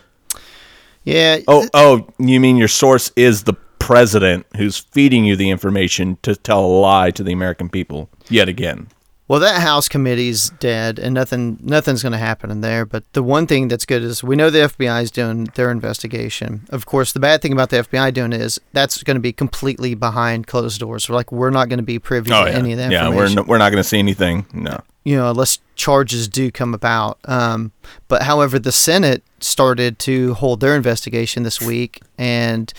yeah. 1.04 1.40
Oh, 1.48 1.68
oh, 1.74 2.08
you 2.18 2.40
mean 2.40 2.58
your 2.58 2.68
source 2.68 3.12
is 3.16 3.44
the 3.44 3.54
president 3.80 4.46
who's 4.56 4.78
feeding 4.78 5.26
you 5.26 5.36
the 5.36 5.50
information 5.50 6.18
to 6.22 6.36
tell 6.36 6.64
a 6.64 6.68
lie 6.68 7.12
to 7.12 7.24
the 7.24 7.34
American 7.34 7.70
people 7.70 8.10
yet 8.30 8.48
again? 8.48 8.88
Well, 9.34 9.40
that 9.40 9.64
House 9.64 9.90
committee's 9.90 10.52
dead, 10.60 11.00
and 11.00 11.16
nothing 11.16 11.58
nothing's 11.60 12.04
going 12.04 12.12
to 12.12 12.20
happen 12.20 12.52
in 12.52 12.62
there. 12.62 12.86
But 12.86 13.04
the 13.14 13.24
one 13.24 13.48
thing 13.48 13.68
that's 13.68 13.84
good 13.84 14.04
is 14.04 14.24
we 14.24 14.36
know 14.36 14.52
the 14.52 14.60
FBI 14.60 15.02
is 15.02 15.10
doing 15.10 15.46
their 15.56 15.72
investigation. 15.72 16.68
Of 16.70 16.86
course, 16.86 17.14
the 17.14 17.20
bad 17.20 17.42
thing 17.42 17.52
about 17.52 17.72
the 17.72 17.78
FBI 17.78 18.14
doing 18.14 18.32
is 18.32 18.62
that's 18.74 19.02
going 19.02 19.16
to 19.16 19.22
be 19.22 19.34
completely 19.34 19.96
behind 19.96 20.46
closed 20.46 20.80
doors. 20.80 21.06
So, 21.06 21.16
like, 21.16 21.32
we're 21.32 21.50
not 21.50 21.68
going 21.68 21.80
to 21.80 21.84
be 21.84 21.98
privy 21.98 22.30
to 22.30 22.36
any 22.44 22.74
of 22.74 22.78
that 22.78 22.90
Oh, 22.90 22.92
yeah, 22.92 23.10
we're 23.10 23.26
n- 23.26 23.48
we're 23.48 23.58
not 23.58 23.72
going 23.72 23.82
to 23.82 23.90
see 23.90 23.98
anything. 23.98 24.46
No. 24.54 24.80
you 25.04 25.16
know, 25.16 25.32
unless 25.32 25.58
charges 25.74 26.28
do 26.28 26.52
come 26.52 26.76
about. 26.76 27.18
Um, 27.26 27.72
but 28.08 28.22
however, 28.22 28.60
the 28.60 28.72
Senate 28.72 29.24
started 29.40 29.98
to 29.98 30.36
hold 30.36 30.60
their 30.60 30.76
investigation 30.76 31.42
this 31.42 31.60
week, 31.60 32.04
and 32.20 32.72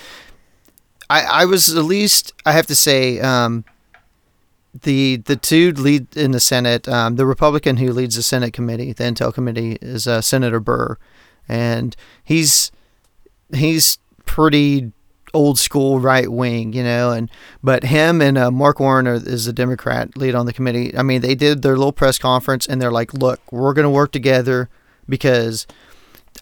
I, 1.11 1.23
I 1.23 1.45
was 1.47 1.77
at 1.77 1.85
least 1.85 2.33
I 2.47 2.53
have 2.53 2.69
to 2.69 2.77
say 2.77 3.19
um, 3.19 3.65
the 4.83 5.17
the 5.17 5.37
two 5.37 5.73
lead 5.73 6.17
in 6.17 6.33
the 6.33 6.41
Senate. 6.41 6.89
Um, 6.89 7.17
the 7.17 7.27
Republican 7.27 7.77
who 7.77 7.93
leads 7.93 8.17
the 8.17 8.23
Senate 8.23 8.53
committee, 8.53 8.93
the 8.93 9.05
Intel 9.05 9.33
committee, 9.33 9.79
is 9.81 10.07
uh, 10.07 10.21
Senator 10.21 10.61
Burr, 10.61 10.99
and 11.49 11.95
he's 12.25 12.73
he's 13.55 13.99
pretty 14.27 14.93
old 15.33 15.59
school 15.59 15.99
right 16.01 16.31
wing, 16.31 16.73
you 16.73 16.83
know, 16.83 17.11
and 17.11 17.31
but 17.63 17.85
him 17.85 18.21
and 18.21 18.39
uh, 18.39 18.51
Mark 18.51 18.81
Warner 18.81 19.13
are, 19.13 19.15
is 19.15 19.47
the 19.47 19.53
Democrat 19.53 20.17
lead 20.17 20.35
on 20.35 20.47
the 20.47 20.53
committee. 20.53 20.97
I 20.97 21.03
mean, 21.03 21.21
they 21.21 21.35
did 21.35 21.63
their 21.63 21.77
little 21.77 21.93
press 21.93 22.19
conference 22.19 22.67
and 22.67 22.81
they're 22.81 22.93
like, 22.93 23.15
"Look, 23.15 23.41
we're 23.53 23.75
going 23.75 23.85
to 23.85 23.91
work 23.91 24.13
together 24.13 24.69
because 25.09 25.67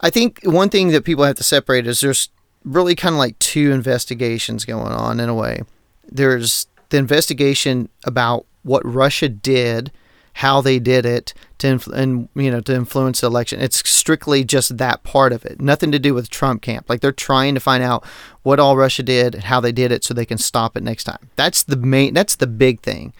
I 0.00 0.10
think 0.10 0.40
one 0.44 0.68
thing 0.68 0.88
that 0.88 1.04
people 1.04 1.24
have 1.24 1.36
to 1.36 1.44
separate 1.44 1.86
is 1.86 2.00
there's 2.00 2.28
really 2.64 2.94
kind 2.94 3.14
of 3.14 3.18
like 3.18 3.38
two 3.38 3.72
investigations 3.72 4.64
going 4.64 4.92
on 4.92 5.20
in 5.20 5.28
a 5.28 5.34
way. 5.34 5.62
there's 6.10 6.66
the 6.92 6.98
investigation 6.98 7.88
about 8.04 8.46
what 8.62 8.84
Russia 8.84 9.28
did, 9.28 9.90
how 10.34 10.60
they 10.60 10.78
did 10.78 11.04
it, 11.04 11.34
to 11.58 11.80
and 11.92 12.28
you 12.34 12.50
know 12.50 12.60
to 12.60 12.74
influence 12.74 13.22
the 13.22 13.26
election. 13.26 13.60
It's 13.60 13.88
strictly 13.88 14.44
just 14.44 14.76
that 14.76 15.02
part 15.02 15.32
of 15.32 15.44
it, 15.44 15.60
nothing 15.60 15.90
to 15.92 15.98
do 15.98 16.14
with 16.14 16.30
Trump 16.30 16.62
camp. 16.62 16.88
Like 16.88 17.00
they're 17.00 17.10
trying 17.10 17.54
to 17.54 17.60
find 17.60 17.82
out 17.82 18.04
what 18.42 18.60
all 18.60 18.76
Russia 18.76 19.02
did, 19.02 19.34
and 19.34 19.44
how 19.44 19.58
they 19.58 19.72
did 19.72 19.90
it, 19.90 20.04
so 20.04 20.12
they 20.12 20.26
can 20.26 20.38
stop 20.38 20.76
it 20.76 20.82
next 20.82 21.04
time. 21.04 21.30
That's 21.34 21.62
the 21.62 21.76
main. 21.76 22.14
That's 22.14 22.36
the 22.36 22.46
big 22.46 22.82
thing. 22.82 23.12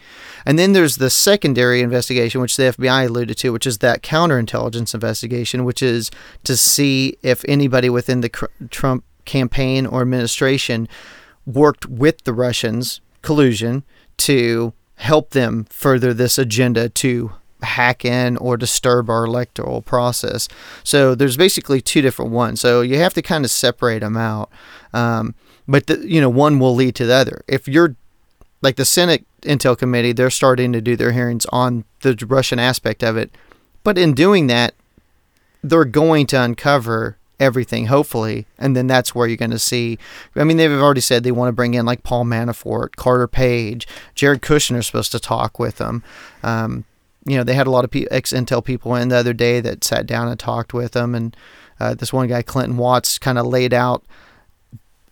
And 0.45 0.59
then 0.59 0.73
there's 0.73 0.97
the 0.97 1.09
secondary 1.09 1.81
investigation, 1.81 2.41
which 2.41 2.57
the 2.57 2.63
FBI 2.63 3.07
alluded 3.07 3.37
to, 3.37 3.51
which 3.51 3.65
is 3.65 3.79
that 3.79 4.03
counterintelligence 4.03 4.93
investigation, 4.93 5.65
which 5.65 5.81
is 5.81 6.11
to 6.43 6.55
see 6.55 7.17
if 7.23 7.43
anybody 7.47 7.89
within 7.89 8.21
the 8.21 8.29
cr- 8.29 8.45
Trump 8.69 9.03
campaign 9.25 9.85
or 9.85 10.01
administration 10.01 10.87
worked 11.45 11.85
with 11.85 12.23
the 12.23 12.33
Russians, 12.33 13.01
collusion, 13.23 13.83
to 14.17 14.73
help 14.95 15.31
them 15.31 15.65
further 15.69 16.13
this 16.13 16.37
agenda 16.37 16.87
to 16.87 17.31
hack 17.63 18.05
in 18.05 18.37
or 18.37 18.57
disturb 18.57 19.09
our 19.09 19.25
electoral 19.25 19.81
process. 19.81 20.47
So 20.83 21.15
there's 21.15 21.37
basically 21.37 21.81
two 21.81 22.01
different 22.01 22.31
ones. 22.31 22.61
So 22.61 22.81
you 22.81 22.97
have 22.97 23.13
to 23.15 23.21
kind 23.21 23.43
of 23.43 23.51
separate 23.51 23.99
them 23.99 24.17
out. 24.17 24.51
Um, 24.93 25.33
but 25.67 25.87
the, 25.87 25.97
you 26.07 26.21
know, 26.21 26.29
one 26.29 26.59
will 26.59 26.75
lead 26.75 26.95
to 26.95 27.05
the 27.05 27.13
other. 27.13 27.43
If 27.47 27.67
you're 27.67 27.95
like 28.61 28.75
the 28.75 28.85
Senate 28.85 29.25
Intel 29.41 29.77
Committee, 29.77 30.11
they're 30.11 30.29
starting 30.29 30.71
to 30.73 30.81
do 30.81 30.95
their 30.95 31.11
hearings 31.11 31.45
on 31.47 31.85
the 32.01 32.15
Russian 32.27 32.59
aspect 32.59 33.03
of 33.03 33.17
it. 33.17 33.35
But 33.83 33.97
in 33.97 34.13
doing 34.13 34.47
that, 34.47 34.73
they're 35.63 35.85
going 35.85 36.27
to 36.27 36.41
uncover 36.41 37.17
everything, 37.39 37.87
hopefully. 37.87 38.45
And 38.57 38.75
then 38.75 38.87
that's 38.87 39.13
where 39.13 39.27
you're 39.27 39.37
going 39.37 39.51
to 39.51 39.59
see. 39.59 39.97
I 40.35 40.43
mean, 40.43 40.57
they've 40.57 40.71
already 40.71 41.01
said 41.01 41.23
they 41.23 41.31
want 41.31 41.49
to 41.49 41.53
bring 41.53 41.73
in 41.73 41.85
like 41.85 42.03
Paul 42.03 42.25
Manafort, 42.25 42.95
Carter 42.95 43.27
Page, 43.27 43.87
Jared 44.15 44.41
Kushner 44.41 44.77
is 44.77 44.87
supposed 44.87 45.11
to 45.11 45.19
talk 45.19 45.59
with 45.59 45.77
them. 45.77 46.03
Um, 46.43 46.85
you 47.25 47.37
know, 47.37 47.43
they 47.43 47.53
had 47.53 47.67
a 47.67 47.71
lot 47.71 47.85
of 47.85 47.91
ex 48.11 48.33
Intel 48.33 48.63
people 48.63 48.95
in 48.95 49.09
the 49.09 49.17
other 49.17 49.33
day 49.33 49.59
that 49.61 49.83
sat 49.83 50.05
down 50.05 50.27
and 50.27 50.39
talked 50.39 50.73
with 50.73 50.91
them. 50.91 51.15
And 51.15 51.35
uh, 51.79 51.93
this 51.93 52.11
one 52.11 52.27
guy, 52.27 52.41
Clinton 52.41 52.77
Watts, 52.77 53.17
kind 53.17 53.37
of 53.37 53.45
laid 53.45 53.73
out 53.73 54.03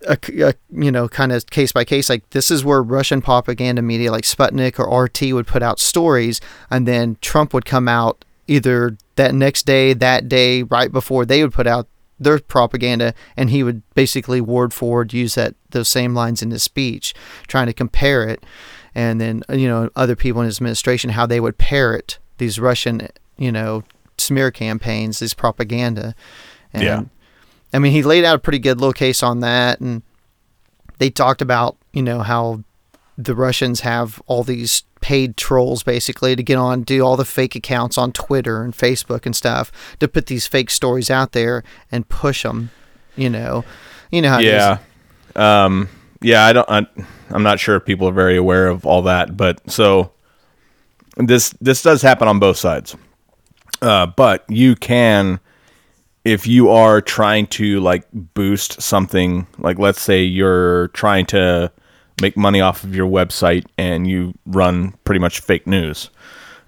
a, 0.08 0.18
a, 0.42 0.54
you 0.72 0.92
know 0.92 1.08
kind 1.08 1.32
of 1.32 1.46
case 1.48 1.72
by 1.72 1.84
case 1.84 2.10
like 2.10 2.28
this 2.32 2.50
is 2.50 2.66
where 2.66 2.82
russian 2.82 3.22
propaganda 3.22 3.82
media 3.82 4.12
like 4.12 4.24
sputnik 4.24 4.80
or 4.80 5.04
rt 5.04 5.22
would 5.34 5.48
put 5.48 5.62
out 5.62 5.80
stories 5.80 6.42
and 6.70 6.88
then 6.88 7.18
trump 7.22 7.54
would 7.54 7.66
come 7.66 7.88
out 7.88 8.26
either 8.48 8.98
that 9.16 9.34
next 9.34 9.66
day 9.66 9.94
that 9.94 10.28
day 10.28 10.64
right 10.64 10.92
before 10.92 11.26
they 11.26 11.44
would 11.44 11.54
put 11.54 11.68
out 11.68 11.88
their 12.22 12.40
propaganda 12.40 13.14
and 13.36 13.50
he 13.50 13.64
would 13.64 13.82
basically 13.96 14.40
word 14.40 14.74
forward 14.74 15.12
use 15.12 15.36
that 15.36 15.56
those 15.72 15.90
same 15.90 16.14
lines 16.14 16.42
in 16.42 16.52
his 16.52 16.64
speech 16.64 17.14
trying 17.48 17.68
to 17.68 17.74
compare 17.74 18.28
it 18.30 18.44
and 18.94 19.20
then 19.20 19.44
you 19.50 19.68
know 19.68 19.90
other 19.96 20.16
people 20.16 20.42
in 20.42 20.46
his 20.46 20.58
administration 20.58 21.10
how 21.10 21.26
they 21.26 21.40
would 21.40 21.58
parrot 21.58 22.20
these 22.38 22.60
russian 22.60 23.08
you 23.38 23.52
know 23.52 23.84
smear 24.18 24.52
campaigns 24.52 25.20
this 25.20 25.34
propaganda 25.34 26.14
and 26.74 26.84
Yeah. 26.84 27.04
I 27.74 27.80
mean, 27.80 27.94
he 27.94 28.04
laid 28.04 28.26
out 28.26 28.36
a 28.36 28.40
pretty 28.40 28.60
good 28.60 28.80
little 28.80 28.94
case 28.94 29.24
on 29.24 29.40
that, 29.40 29.80
and 29.80 30.02
they 30.98 31.10
talked 31.10 31.42
about 31.42 31.78
you 31.94 32.04
know 32.04 32.20
how 32.20 32.64
the 33.18 33.36
Russians 33.36 33.82
have 33.82 34.22
all 34.28 34.44
these 34.44 34.84
paid 35.12 35.36
trolls 35.36 35.84
basically 35.84 36.38
to 36.38 36.42
get 36.42 36.56
on, 36.56 36.84
do 36.84 37.02
all 37.02 37.18
the 37.18 37.26
fake 37.26 37.54
accounts 37.54 37.98
on 37.98 38.14
Twitter 38.14 38.64
and 38.64 38.74
Facebook 38.74 39.26
and 39.26 39.36
stuff 39.36 39.70
to 40.00 40.08
put 40.08 40.28
these 40.28 40.48
fake 40.48 40.70
stories 40.70 41.12
out 41.12 41.34
there 41.34 41.66
and 41.92 42.08
push 42.08 42.44
them. 42.44 42.70
You 43.18 43.30
know, 43.30 43.66
you 44.10 44.22
know 44.22 44.30
how 44.30 44.40
yeah. 44.40 44.78
Um 45.36 45.90
yeah 46.22 46.46
i 46.46 46.54
don't 46.54 46.70
I, 46.70 46.86
i'm 47.32 47.42
not 47.42 47.60
sure 47.60 47.76
if 47.76 47.84
people 47.84 48.08
are 48.08 48.14
very 48.14 48.38
aware 48.38 48.68
of 48.68 48.86
all 48.86 49.02
that 49.02 49.36
but 49.36 49.60
so 49.72 50.12
this 51.18 51.50
this 51.60 51.82
does 51.82 52.02
happen 52.02 52.30
on 52.30 52.40
both 52.40 52.56
sides. 52.58 52.96
Uh 53.82 54.06
but 54.06 54.46
you 54.48 54.78
can 54.78 55.42
if 56.24 56.48
you 56.48 56.70
are 56.70 57.02
trying 57.02 57.48
to 57.48 57.82
like 57.82 58.06
boost 58.14 58.82
something 58.82 59.46
like 59.58 59.78
let's 59.78 60.00
say 60.00 60.24
you're 60.24 60.88
trying 60.90 61.26
to 61.26 61.70
make 62.22 62.38
money 62.38 62.62
off 62.62 62.84
of 62.84 62.96
your 62.96 63.10
website 63.10 63.66
and 63.78 64.08
you 64.08 64.34
run 64.46 64.94
pretty 65.04 65.20
much 65.20 65.40
fake 65.40 65.68
news 65.68 66.10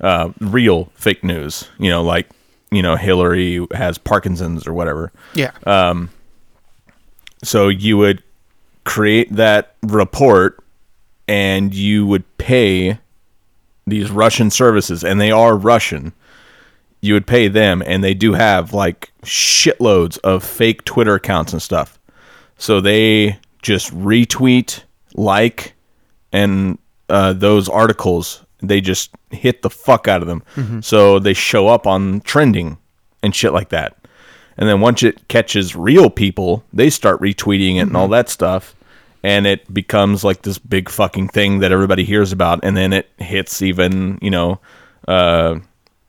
uh 0.01 0.29
real 0.39 0.85
fake 0.95 1.23
news 1.23 1.69
you 1.79 1.89
know 1.89 2.03
like 2.03 2.27
you 2.71 2.81
know 2.81 2.95
hillary 2.95 3.65
has 3.73 3.97
parkinson's 3.97 4.65
or 4.67 4.73
whatever 4.73 5.11
yeah, 5.35 5.51
so 7.43 7.67
you 7.67 7.97
would 7.97 8.23
create 8.85 9.33
that 9.35 9.75
report 9.83 10.63
and 11.27 11.73
you 11.73 12.05
would 12.05 12.25
pay 12.37 12.97
these 13.85 14.11
Russian 14.11 14.49
services, 14.49 15.03
and 15.03 15.19
they 15.19 15.31
are 15.31 15.55
Russian. 15.57 16.13
You 17.01 17.13
would 17.15 17.27
pay 17.27 17.47
them, 17.47 17.83
and 17.85 18.03
they 18.03 18.13
do 18.13 18.33
have 18.33 18.73
like 18.73 19.11
shitloads 19.23 20.17
of 20.19 20.43
fake 20.43 20.85
Twitter 20.85 21.15
accounts 21.15 21.51
and 21.53 21.61
stuff. 21.61 21.99
So 22.57 22.79
they 22.79 23.39
just 23.61 23.91
retweet, 23.93 24.83
like, 25.15 25.73
and 26.31 26.77
uh, 27.09 27.33
those 27.33 27.69
articles, 27.69 28.43
they 28.61 28.81
just 28.81 29.11
hit 29.31 29.61
the 29.61 29.69
fuck 29.69 30.07
out 30.07 30.21
of 30.21 30.27
them. 30.27 30.43
So 30.81 31.19
they 31.19 31.33
show 31.33 31.67
up 31.67 31.85
on 31.85 32.21
trending 32.21 32.77
and 33.21 33.35
shit 33.35 33.53
like 33.53 33.69
that. 33.69 33.97
And 34.57 34.69
then 34.69 34.81
once 34.81 35.03
it 35.03 35.27
catches 35.27 35.75
real 35.75 36.09
people, 36.09 36.63
they 36.71 36.89
start 36.89 37.19
retweeting 37.21 37.77
it 37.77 37.87
and 37.87 37.97
all 37.97 38.07
that 38.09 38.29
stuff. 38.29 38.75
And 39.23 39.47
it 39.47 39.73
becomes 39.73 40.23
like 40.23 40.41
this 40.43 40.59
big 40.59 40.89
fucking 40.89 41.29
thing 41.29 41.59
that 41.59 41.71
everybody 41.71 42.03
hears 42.03 42.31
about. 42.31 42.59
And 42.63 42.75
then 42.77 42.93
it 42.93 43.09
hits 43.17 43.61
even, 43.61 44.19
you 44.21 44.29
know, 44.29 44.59
uh, 45.07 45.59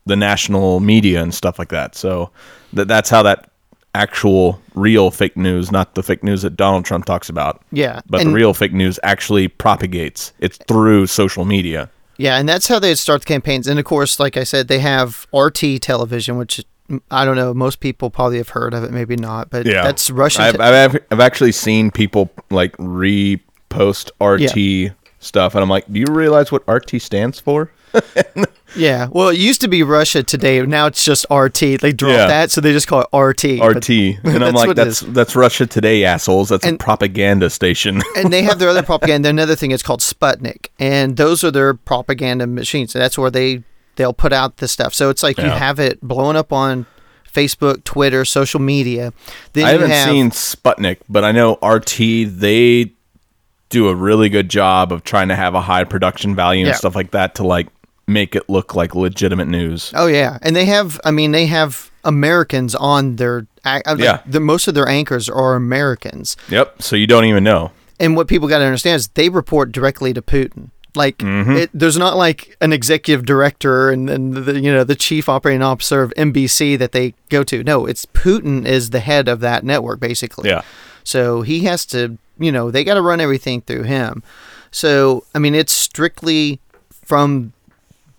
the 0.05 0.15
national 0.15 0.79
media 0.79 1.21
and 1.21 1.33
stuff 1.33 1.57
like 1.57 1.69
that. 1.69 1.95
So 1.95 2.29
that 2.73 2.87
that's 2.87 3.09
how 3.09 3.23
that 3.23 3.49
actual 3.95 4.61
real 4.75 5.09
fake 5.09 5.35
news, 5.37 5.71
not 5.71 5.95
the 5.95 6.03
fake 6.03 6.23
news 6.23 6.41
that 6.43 6.55
Donald 6.55 6.85
Trump 6.85 7.05
talks 7.05 7.29
about. 7.29 7.61
Yeah, 7.71 8.01
But 8.09 8.21
and- 8.21 8.29
the 8.29 8.33
real 8.35 8.53
fake 8.53 8.73
news 8.73 8.99
actually 9.03 9.47
propagates. 9.47 10.33
It's 10.39 10.57
through 10.67 11.07
social 11.07 11.45
media. 11.45 11.89
yeah, 12.17 12.37
and 12.37 12.47
that's 12.47 12.67
how 12.67 12.79
they 12.79 12.93
start 12.95 13.21
the 13.21 13.25
campaigns. 13.25 13.67
And 13.67 13.79
of 13.79 13.85
course, 13.85 14.19
like 14.19 14.37
I 14.37 14.43
said, 14.43 14.67
they 14.67 14.79
have 14.79 15.25
RT 15.33 15.79
television, 15.81 16.37
which 16.37 16.63
I 17.09 17.25
don't 17.25 17.35
know. 17.35 17.51
Most 17.53 17.79
people 17.79 18.09
probably 18.11 18.37
have 18.37 18.49
heard 18.49 18.73
of 18.75 18.83
it, 18.83 18.91
maybe 18.91 19.15
not. 19.15 19.49
But 19.49 19.65
Yeah, 19.65 19.81
that's 19.83 20.11
Russian. 20.11 20.43
I've, 20.43 20.55
te- 20.55 20.61
I've 20.61 20.95
I've 21.11 21.19
actually 21.19 21.51
seen 21.51 21.89
people 21.89 22.29
like 22.51 22.77
repost 22.77 24.11
RT 24.21 24.93
stuff, 25.25 25.55
and 25.55 25.61
I'm 25.63 25.69
like, 25.69 25.91
do 25.91 25.99
you 25.99 26.05
realize 26.09 26.51
what 26.51 26.63
RT 26.67 27.01
stands 27.01 27.39
for? 27.39 27.71
Yeah, 28.75 29.07
well, 29.09 29.29
it 29.29 29.37
used 29.37 29.61
to 29.61 29.69
be 29.69 29.83
Russia 29.83 30.21
Today. 30.21 30.61
Now 30.61 30.87
it's 30.87 31.05
just 31.05 31.25
RT. 31.31 31.59
They 31.79 31.93
dropped 31.93 32.13
Yeah. 32.13 32.27
that, 32.27 32.51
so 32.51 32.59
they 32.59 32.73
just 32.73 32.87
call 32.87 33.01
it 33.09 33.17
RT. 33.17 33.61
RT, 33.63 33.89
and 34.25 34.43
I'm 34.43 34.53
like, 34.53 34.75
that's 34.75 34.99
that's 34.99 35.33
Russia 35.33 35.65
Today, 35.65 36.03
assholes. 36.03 36.49
That's 36.49 36.65
And- 36.65 36.75
a 36.75 36.83
propaganda 36.83 37.49
station. 37.49 38.01
and 38.17 38.33
they 38.33 38.41
have 38.43 38.59
their 38.59 38.67
other 38.67 38.83
propaganda. 38.91 39.29
Another 39.29 39.55
thing 39.55 39.71
is 39.71 39.81
called 39.81 40.01
Sputnik, 40.01 40.67
and 40.77 41.15
those 41.15 41.41
are 41.43 41.51
their 41.51 41.73
propaganda 41.73 42.47
machines. 42.47 42.91
So 42.91 42.99
that's 42.99 43.17
where 43.17 43.31
they 43.31 43.63
they'll 43.95 44.13
put 44.13 44.33
out 44.33 44.57
the 44.57 44.67
stuff. 44.67 44.93
So 44.93 45.09
it's 45.09 45.23
like 45.23 45.37
you 45.37 45.45
have 45.45 45.79
it 45.79 46.01
blowing 46.01 46.35
up 46.35 46.51
on 46.51 46.85
Facebook, 47.33 47.85
Twitter, 47.85 48.25
social 48.25 48.59
media. 48.59 49.13
Then 49.53 49.65
I 49.65 49.71
haven't 49.71 49.91
have, 49.91 50.09
seen 50.09 50.31
Sputnik, 50.31 50.97
but 51.07 51.23
I 51.23 51.31
know 51.31 51.57
RT. 51.63 51.97
They 52.27 52.91
do 53.69 53.87
a 53.87 53.95
really 53.95 54.29
good 54.29 54.49
job 54.49 54.91
of 54.91 55.03
trying 55.03 55.27
to 55.29 55.35
have 55.35 55.55
a 55.55 55.61
high 55.61 55.83
production 55.83 56.35
value 56.35 56.63
Yeah. 56.63 56.69
and 56.69 56.77
stuff 56.77 56.95
like 56.95 57.11
that 57.11 57.35
to 57.35 57.43
like 57.43 57.67
make 58.07 58.35
it 58.35 58.47
look 58.49 58.75
like 58.75 58.93
legitimate 58.95 59.47
news. 59.47 59.91
Oh 59.95 60.07
yeah, 60.07 60.37
and 60.41 60.55
they 60.55 60.65
have. 60.65 60.99
I 61.03 61.11
mean, 61.11 61.31
they 61.31 61.47
have 61.47 61.89
Americans 62.03 62.75
on 62.75 63.15
their. 63.15 63.47
uh, 63.65 63.95
Yeah. 63.97 64.19
The 64.25 64.39
most 64.39 64.67
of 64.67 64.75
their 64.75 64.87
anchors 64.87 65.27
are 65.29 65.55
Americans, 65.55 66.37
Yep. 66.49 66.81
So 66.81 66.95
you 66.95 67.07
don't 67.07 67.25
even 67.25 67.43
know. 67.43 67.71
and 67.99 68.15
what 68.15 68.27
people 68.27 68.47
got 68.47 68.59
to 68.59 68.65
understand 68.65 68.97
is 68.97 69.07
they 69.09 69.29
report 69.29 69.71
directly 69.71 70.13
to 70.13 70.21
Putin. 70.21 70.69
Like, 70.97 71.17
Mm-hmm. 71.17 71.51
it, 71.57 71.69
there's 71.73 71.97
not 71.97 72.15
like 72.15 72.55
an 72.61 72.71
executive 72.71 73.25
director 73.25 73.89
and 73.89 74.07
then 74.07 74.31
the 74.31 74.59
you 74.61 74.71
know 74.71 74.83
the 74.85 74.95
chief 74.95 75.27
operating 75.27 75.61
officer 75.63 76.01
of 76.03 76.13
NBC 76.15 76.77
that 76.77 76.91
they 76.93 77.15
go 77.29 77.43
to. 77.43 77.63
No, 77.63 77.85
it's 77.85 78.05
Putin 78.05 78.65
is 78.65 78.91
the 78.91 78.99
head 79.01 79.27
of 79.27 79.39
that 79.41 79.63
network 79.65 79.99
basically. 79.99 80.49
Yeah. 80.49 80.61
So 81.03 81.41
he 81.41 81.61
has 81.65 81.85
to, 81.87 82.17
you 82.37 82.51
know, 82.51 82.71
they 82.71 82.83
got 82.83 82.95
to 82.95 83.01
run 83.01 83.19
everything 83.21 83.61
through 83.61 83.83
him. 83.83 84.23
So 84.71 85.23
I 85.33 85.39
mean, 85.39 85.55
it's 85.55 85.73
strictly 85.73 86.59
from 86.91 87.53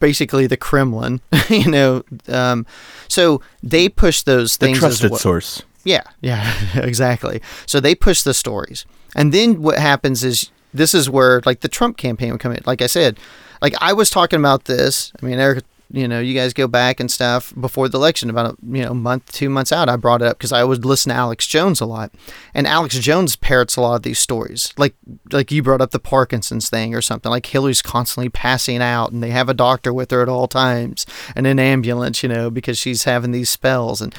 basically 0.00 0.46
the 0.46 0.56
Kremlin, 0.56 1.20
you 1.48 1.70
know. 1.70 2.02
Um, 2.28 2.66
so 3.08 3.40
they 3.62 3.88
push 3.88 4.22
those 4.22 4.56
The 4.56 4.66
things. 4.66 4.76
as 4.78 4.80
trusted 4.98 5.10
well. 5.12 5.20
source. 5.20 5.62
Yeah, 5.84 6.02
yeah, 6.20 6.52
exactly. 6.82 7.40
So 7.66 7.78
they 7.80 7.94
push 7.94 8.22
the 8.22 8.34
stories. 8.34 8.84
And 9.14 9.32
then 9.32 9.62
what 9.62 9.78
happens 9.78 10.24
is 10.24 10.50
this 10.74 10.94
is 10.94 11.08
where 11.08 11.40
like 11.46 11.60
the 11.60 11.68
Trump 11.68 11.96
campaign 11.96 12.32
would 12.32 12.40
come 12.40 12.52
in. 12.52 12.62
Like 12.66 12.82
I 12.82 12.86
said, 12.88 13.18
like 13.62 13.74
I 13.80 13.92
was 13.92 14.10
talking 14.10 14.38
about 14.38 14.64
this. 14.64 15.12
I 15.22 15.26
mean, 15.26 15.38
Eric 15.38 15.64
you 15.90 16.08
know, 16.08 16.18
you 16.18 16.34
guys 16.34 16.52
go 16.52 16.66
back 16.66 16.98
and 16.98 17.10
stuff 17.10 17.54
before 17.58 17.88
the 17.88 17.98
election, 17.98 18.28
about 18.28 18.54
a 18.54 18.56
you 18.66 18.82
know 18.82 18.92
month, 18.92 19.32
two 19.32 19.48
months 19.48 19.72
out, 19.72 19.88
I 19.88 19.96
brought 19.96 20.22
it 20.22 20.28
up 20.28 20.38
because 20.38 20.52
I 20.52 20.64
would 20.64 20.84
listen 20.84 21.10
to 21.10 21.16
Alex 21.16 21.46
Jones 21.46 21.80
a 21.80 21.86
lot, 21.86 22.12
and 22.54 22.66
Alex 22.66 22.98
Jones 22.98 23.36
parrots 23.36 23.76
a 23.76 23.80
lot 23.80 23.94
of 23.96 24.02
these 24.02 24.18
stories, 24.18 24.72
like 24.76 24.94
like 25.30 25.52
you 25.52 25.62
brought 25.62 25.80
up 25.80 25.92
the 25.92 26.00
Parkinson's 26.00 26.68
thing 26.68 26.94
or 26.94 27.00
something. 27.00 27.30
Like 27.30 27.46
Hillary's 27.46 27.82
constantly 27.82 28.28
passing 28.28 28.82
out, 28.82 29.12
and 29.12 29.22
they 29.22 29.30
have 29.30 29.48
a 29.48 29.54
doctor 29.54 29.92
with 29.92 30.10
her 30.10 30.22
at 30.22 30.28
all 30.28 30.48
times, 30.48 31.06
and 31.36 31.46
an 31.46 31.58
ambulance, 31.58 32.22
you 32.22 32.28
know, 32.28 32.50
because 32.50 32.78
she's 32.78 33.04
having 33.04 33.30
these 33.30 33.50
spells, 33.50 34.00
and 34.00 34.14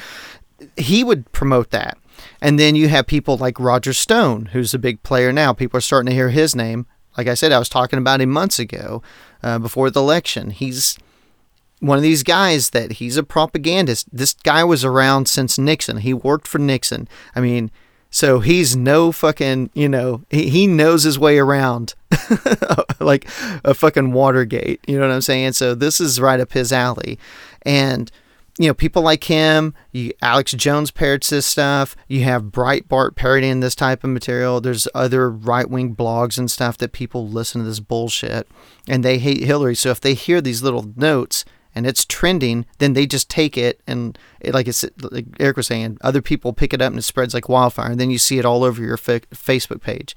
he 0.76 1.04
would 1.04 1.30
promote 1.32 1.70
that. 1.70 1.98
And 2.40 2.58
then 2.58 2.74
you 2.74 2.88
have 2.88 3.06
people 3.06 3.36
like 3.36 3.60
Roger 3.60 3.92
Stone, 3.92 4.46
who's 4.46 4.74
a 4.74 4.78
big 4.78 5.02
player 5.02 5.32
now. 5.32 5.52
People 5.52 5.78
are 5.78 5.82
starting 5.82 6.08
to 6.08 6.14
hear 6.14 6.30
his 6.30 6.56
name. 6.56 6.86
Like 7.16 7.26
I 7.26 7.34
said, 7.34 7.52
I 7.52 7.58
was 7.58 7.68
talking 7.68 7.98
about 7.98 8.20
him 8.20 8.30
months 8.30 8.58
ago 8.58 9.02
uh, 9.42 9.58
before 9.58 9.90
the 9.90 10.00
election. 10.00 10.50
He's 10.50 10.96
one 11.80 11.96
of 11.96 12.02
these 12.02 12.22
guys 12.22 12.70
that 12.70 12.92
he's 12.92 13.16
a 13.16 13.22
propagandist. 13.22 14.08
This 14.12 14.34
guy 14.34 14.64
was 14.64 14.84
around 14.84 15.28
since 15.28 15.58
Nixon. 15.58 15.98
He 15.98 16.12
worked 16.12 16.48
for 16.48 16.58
Nixon. 16.58 17.08
I 17.34 17.40
mean, 17.40 17.70
so 18.10 18.40
he's 18.40 18.74
no 18.74 19.12
fucking, 19.12 19.70
you 19.74 19.88
know, 19.88 20.22
he, 20.30 20.48
he 20.48 20.66
knows 20.66 21.02
his 21.02 21.18
way 21.18 21.38
around 21.38 21.94
like 23.00 23.28
a 23.64 23.74
fucking 23.74 24.12
Watergate. 24.12 24.80
You 24.86 24.98
know 24.98 25.06
what 25.06 25.14
I'm 25.14 25.20
saying? 25.20 25.52
So 25.52 25.74
this 25.74 26.00
is 26.00 26.20
right 26.20 26.40
up 26.40 26.52
his 26.52 26.72
alley. 26.72 27.18
And 27.62 28.10
you 28.58 28.66
know, 28.66 28.74
people 28.74 29.02
like 29.02 29.24
him, 29.24 29.72
you, 29.92 30.12
Alex 30.20 30.50
Jones 30.50 30.90
parrots 30.90 31.30
this 31.30 31.46
stuff. 31.46 31.94
You 32.08 32.24
have 32.24 32.44
Breitbart 32.44 33.14
parodying 33.14 33.60
this 33.60 33.76
type 33.76 34.02
of 34.02 34.10
material. 34.10 34.60
There's 34.60 34.88
other 34.94 35.30
right 35.30 35.70
wing 35.70 35.94
blogs 35.94 36.38
and 36.38 36.50
stuff 36.50 36.76
that 36.78 36.90
people 36.90 37.28
listen 37.28 37.60
to 37.60 37.68
this 37.68 37.78
bullshit 37.78 38.48
and 38.88 39.04
they 39.04 39.18
hate 39.18 39.44
Hillary. 39.44 39.76
So 39.76 39.90
if 39.90 40.00
they 40.00 40.14
hear 40.14 40.40
these 40.40 40.62
little 40.62 40.92
notes 40.96 41.44
and 41.74 41.86
it's 41.86 42.04
trending, 42.04 42.66
then 42.78 42.92
they 42.92 43.06
just 43.06 43.28
take 43.28 43.56
it 43.56 43.80
and 43.86 44.18
it, 44.40 44.54
like 44.54 44.68
it's 44.68 44.84
like 45.10 45.26
Eric 45.38 45.56
was 45.56 45.66
saying, 45.66 45.98
other 46.00 46.22
people 46.22 46.52
pick 46.52 46.72
it 46.72 46.82
up 46.82 46.90
and 46.90 46.98
it 46.98 47.02
spreads 47.02 47.34
like 47.34 47.48
wildfire. 47.48 47.90
And 47.90 48.00
then 48.00 48.10
you 48.10 48.18
see 48.18 48.38
it 48.38 48.44
all 48.44 48.64
over 48.64 48.82
your 48.82 48.96
fa- 48.96 49.20
Facebook 49.32 49.80
page. 49.80 50.16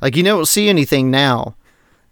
Like 0.00 0.16
you 0.16 0.22
don't 0.22 0.46
see 0.46 0.68
anything 0.68 1.10
now 1.10 1.56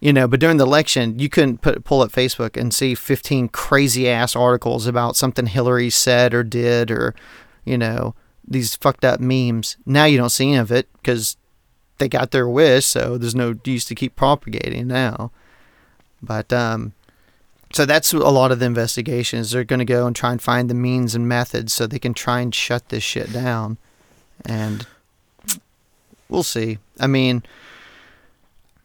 you 0.05 0.13
know 0.13 0.29
but 0.29 0.39
during 0.39 0.59
the 0.59 0.67
election 0.67 1.19
you 1.19 1.29
couldn't 1.31 1.63
put, 1.63 1.83
pull 1.83 2.03
up 2.03 2.13
facebook 2.13 2.61
and 2.61 2.75
see 2.75 2.95
15 2.95 3.49
crazy 3.49 4.09
ass 4.09 4.37
articles 4.37 4.87
about 4.87 5.17
something 5.17 5.47
hillary 5.47 5.89
said 5.89 6.35
or 6.35 6.45
did 6.45 6.91
or 6.91 7.15
you 7.65 7.79
know 7.79 8.15
these 8.47 8.77
fucked 8.77 9.05
up 9.05 9.19
memes 9.19 9.79
now 9.87 10.05
you 10.05 10.19
don't 10.19 10.31
see 10.31 10.49
any 10.49 10.57
of 10.57 10.71
it 10.71 10.93
because 10.95 11.37
they 11.99 12.09
got 12.09 12.33
their 12.33 12.47
wish 12.47 12.85
so 12.85 13.17
there's 13.17 13.35
no 13.35 13.55
use 13.65 13.87
to 13.87 13.95
keep 13.95 14.15
propagating 14.15 14.87
now 14.87 15.33
but 16.23 16.53
um 16.53 16.93
so 17.75 17.85
that's 17.85 18.13
a 18.13 18.19
lot 18.19 18.53
of 18.53 18.59
the 18.61 18.67
investigations 18.67 19.51
they're 19.51 19.65
going 19.65 19.79
to 19.81 19.85
go 19.85 20.07
and 20.07 20.15
try 20.15 20.31
and 20.33 20.41
find 20.41 20.71
the 20.71 20.75
means 20.75 21.15
and 21.15 21.29
methods 21.29 21.73
so 21.73 21.87
they 21.87 21.99
can 21.99 22.15
try 22.15 22.41
and 22.41 22.55
shut 22.55 22.89
this 22.89 23.03
shit 23.03 23.33
down 23.33 23.77
and 24.47 24.87
we'll 26.29 26.43
see 26.43 26.79
i 27.01 27.07
mean 27.07 27.43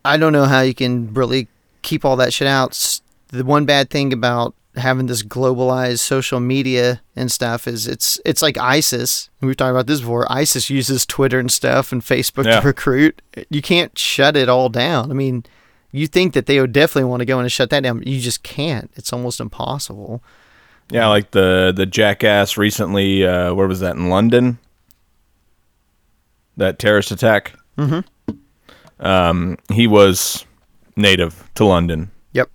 I 0.05 0.15
don't 0.15 0.31
know 0.33 0.45
how 0.45 0.61
you 0.61 0.73
can 0.73 1.13
really 1.13 1.49
keep 1.81 2.05
all 2.05 2.15
that 2.15 2.33
shit 2.33 2.47
out. 2.47 3.01
The 3.27 3.43
one 3.43 3.65
bad 3.65 3.89
thing 3.89 4.13
about 4.13 4.55
having 4.77 5.07
this 5.07 5.23
globalized 5.23 5.99
social 5.99 6.39
media 6.39 7.01
and 7.17 7.29
stuff 7.29 7.67
is 7.67 7.85
it's 7.85 8.17
it's 8.25 8.41
like 8.41 8.57
ISIS. 8.57 9.29
We've 9.41 9.57
talked 9.57 9.71
about 9.71 9.87
this 9.87 9.99
before. 9.99 10.25
ISIS 10.31 10.69
uses 10.69 11.05
Twitter 11.05 11.37
and 11.37 11.51
stuff 11.51 11.91
and 11.91 12.01
Facebook 12.01 12.45
Yeah. 12.45 12.61
to 12.61 12.67
recruit. 12.67 13.21
You 13.49 13.61
can't 13.61 13.95
shut 13.99 14.37
it 14.37 14.47
all 14.47 14.69
down. 14.69 15.11
I 15.11 15.13
mean, 15.13 15.43
you 15.91 16.07
think 16.07 16.33
that 16.33 16.45
they 16.45 16.59
would 16.59 16.71
definitely 16.71 17.09
want 17.09 17.21
to 17.21 17.25
go 17.25 17.37
in 17.39 17.45
and 17.45 17.51
shut 17.51 17.69
that 17.71 17.83
down. 17.83 17.99
but 17.99 18.07
You 18.07 18.19
just 18.19 18.43
can't. 18.43 18.91
It's 18.95 19.11
almost 19.13 19.39
impossible. 19.39 20.21
Yeah, 20.91 21.07
like 21.07 21.31
the 21.31 21.71
the 21.75 21.85
jackass 21.85 22.57
recently. 22.57 23.25
Uh, 23.25 23.53
where 23.53 23.67
was 23.67 23.79
that 23.81 23.95
in 23.95 24.09
London? 24.09 24.57
That 26.57 26.79
terrorist 26.79 27.11
attack. 27.11 27.53
Mm-hmm. 27.77 29.05
Um, 29.05 29.57
he 29.71 29.87
was 29.87 30.45
native 30.95 31.49
to 31.55 31.65
London. 31.65 32.11
Yep. 32.33 32.49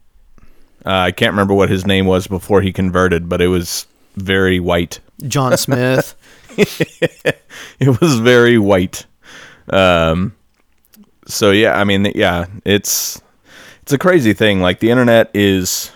Uh, 0.84 0.90
I 0.90 1.12
can't 1.12 1.32
remember 1.32 1.54
what 1.54 1.70
his 1.70 1.86
name 1.86 2.06
was 2.06 2.26
before 2.26 2.60
he 2.60 2.72
converted, 2.72 3.28
but 3.28 3.40
it 3.40 3.48
was 3.48 3.86
very 4.16 4.60
white. 4.60 5.00
John 5.26 5.56
Smith. 5.56 6.14
It 6.56 8.00
was 8.00 8.18
very 8.18 8.58
white. 8.58 9.06
Um, 9.70 10.34
so 11.26 11.50
yeah, 11.50 11.78
I 11.78 11.84
mean, 11.84 12.12
yeah, 12.14 12.46
it's 12.64 13.22
it's 13.84 13.92
a 13.92 13.98
crazy 13.98 14.32
thing. 14.32 14.62
Like 14.62 14.78
the 14.78 14.88
internet 14.90 15.30
is, 15.34 15.90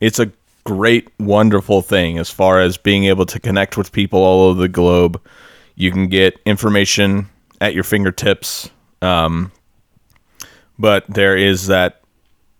it's 0.00 0.18
a 0.18 0.32
great, 0.64 1.08
wonderful 1.20 1.80
thing 1.80 2.18
as 2.18 2.28
far 2.28 2.58
as 2.58 2.76
being 2.76 3.04
able 3.04 3.24
to 3.26 3.38
connect 3.38 3.76
with 3.76 3.92
people 3.92 4.18
all 4.18 4.48
over 4.48 4.60
the 4.60 4.68
globe. 4.68 5.22
You 5.76 5.92
can 5.92 6.08
get 6.08 6.40
information 6.44 7.28
at 7.60 7.72
your 7.72 7.84
fingertips. 7.84 8.68
Um, 9.00 9.52
but 10.76 11.06
there 11.06 11.36
is 11.36 11.68
that 11.68 12.02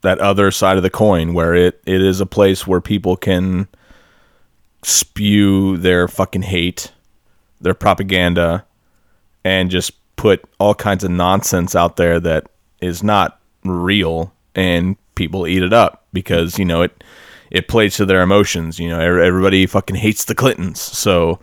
that 0.03 0.21
other 0.21 0.53
side 0.53 0.77
of 0.77 0.85
the 0.85 0.89
coin 0.89 1.35
where 1.35 1.53
it, 1.53 1.83
it 1.85 2.01
is 2.01 2.21
a 2.21 2.27
place 2.27 2.65
where 2.65 2.81
people 2.81 3.17
can 3.17 3.67
spew 4.85 5.79
their 5.79 6.07
fucking 6.07 6.43
hate, 6.43 6.93
their 7.61 7.75
propaganda, 7.75 8.65
and 9.43 9.69
just 9.69 9.95
put 10.15 10.45
all 10.61 10.77
kinds 10.77 11.03
of 11.03 11.11
nonsense 11.11 11.75
out 11.75 11.97
there 11.97 12.21
that 12.21 12.49
is 12.81 13.03
not 13.03 13.41
real 13.65 14.33
and 14.55 14.97
people 15.15 15.47
eat 15.47 15.63
it 15.63 15.73
up 15.73 16.05
because 16.13 16.59
you 16.59 16.65
know 16.65 16.83
it 16.83 17.05
it 17.51 17.69
plays 17.69 17.97
to 17.97 18.07
their 18.07 18.23
emotions 18.23 18.79
you 18.79 18.89
know 18.89 19.01
everybody 19.01 19.67
fucking 19.67 19.97
hates 19.97 20.25
the 20.25 20.35
clintons. 20.35 20.81
So 20.81 21.39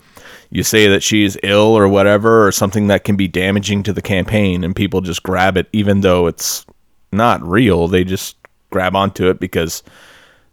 you 0.50 0.64
say 0.64 0.88
that 0.88 1.04
she's 1.04 1.38
ill 1.44 1.78
or 1.78 1.88
whatever 1.88 2.48
or 2.48 2.52
something 2.52 2.88
that 2.88 3.04
can 3.04 3.18
be 3.18 3.28
damaging 3.28 3.84
to 3.84 3.94
the 3.94 4.02
campaign 4.02 4.64
and 4.64 4.76
people 4.76 5.02
just 5.02 5.24
grab 5.24 5.58
it 5.58 5.68
even 5.74 6.02
though 6.02 6.28
it's 6.28 6.66
not 7.12 7.42
real 7.44 7.88
they 7.88 8.04
just 8.04 8.38
grab 8.70 8.96
onto 8.96 9.30
it 9.30 9.40
because 9.40 9.84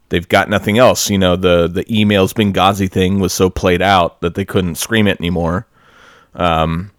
they've 0.08 0.28
got 0.28 0.48
nothing 0.48 0.78
else. 0.78 1.10
You 1.10 1.18
know 1.18 1.36
the 1.36 1.68
the 1.68 1.84
emails 1.84 2.32
benghazi 2.32 2.90
thing 2.90 3.18
was 3.20 3.32
so 3.32 3.50
played 3.50 3.82
out 3.82 4.20
that 4.20 4.34
they 4.34 4.44
couldn't 4.44 4.76
scream 4.76 5.06
it 5.06 5.20
anymore. 5.20 5.66
Um, 6.34 6.90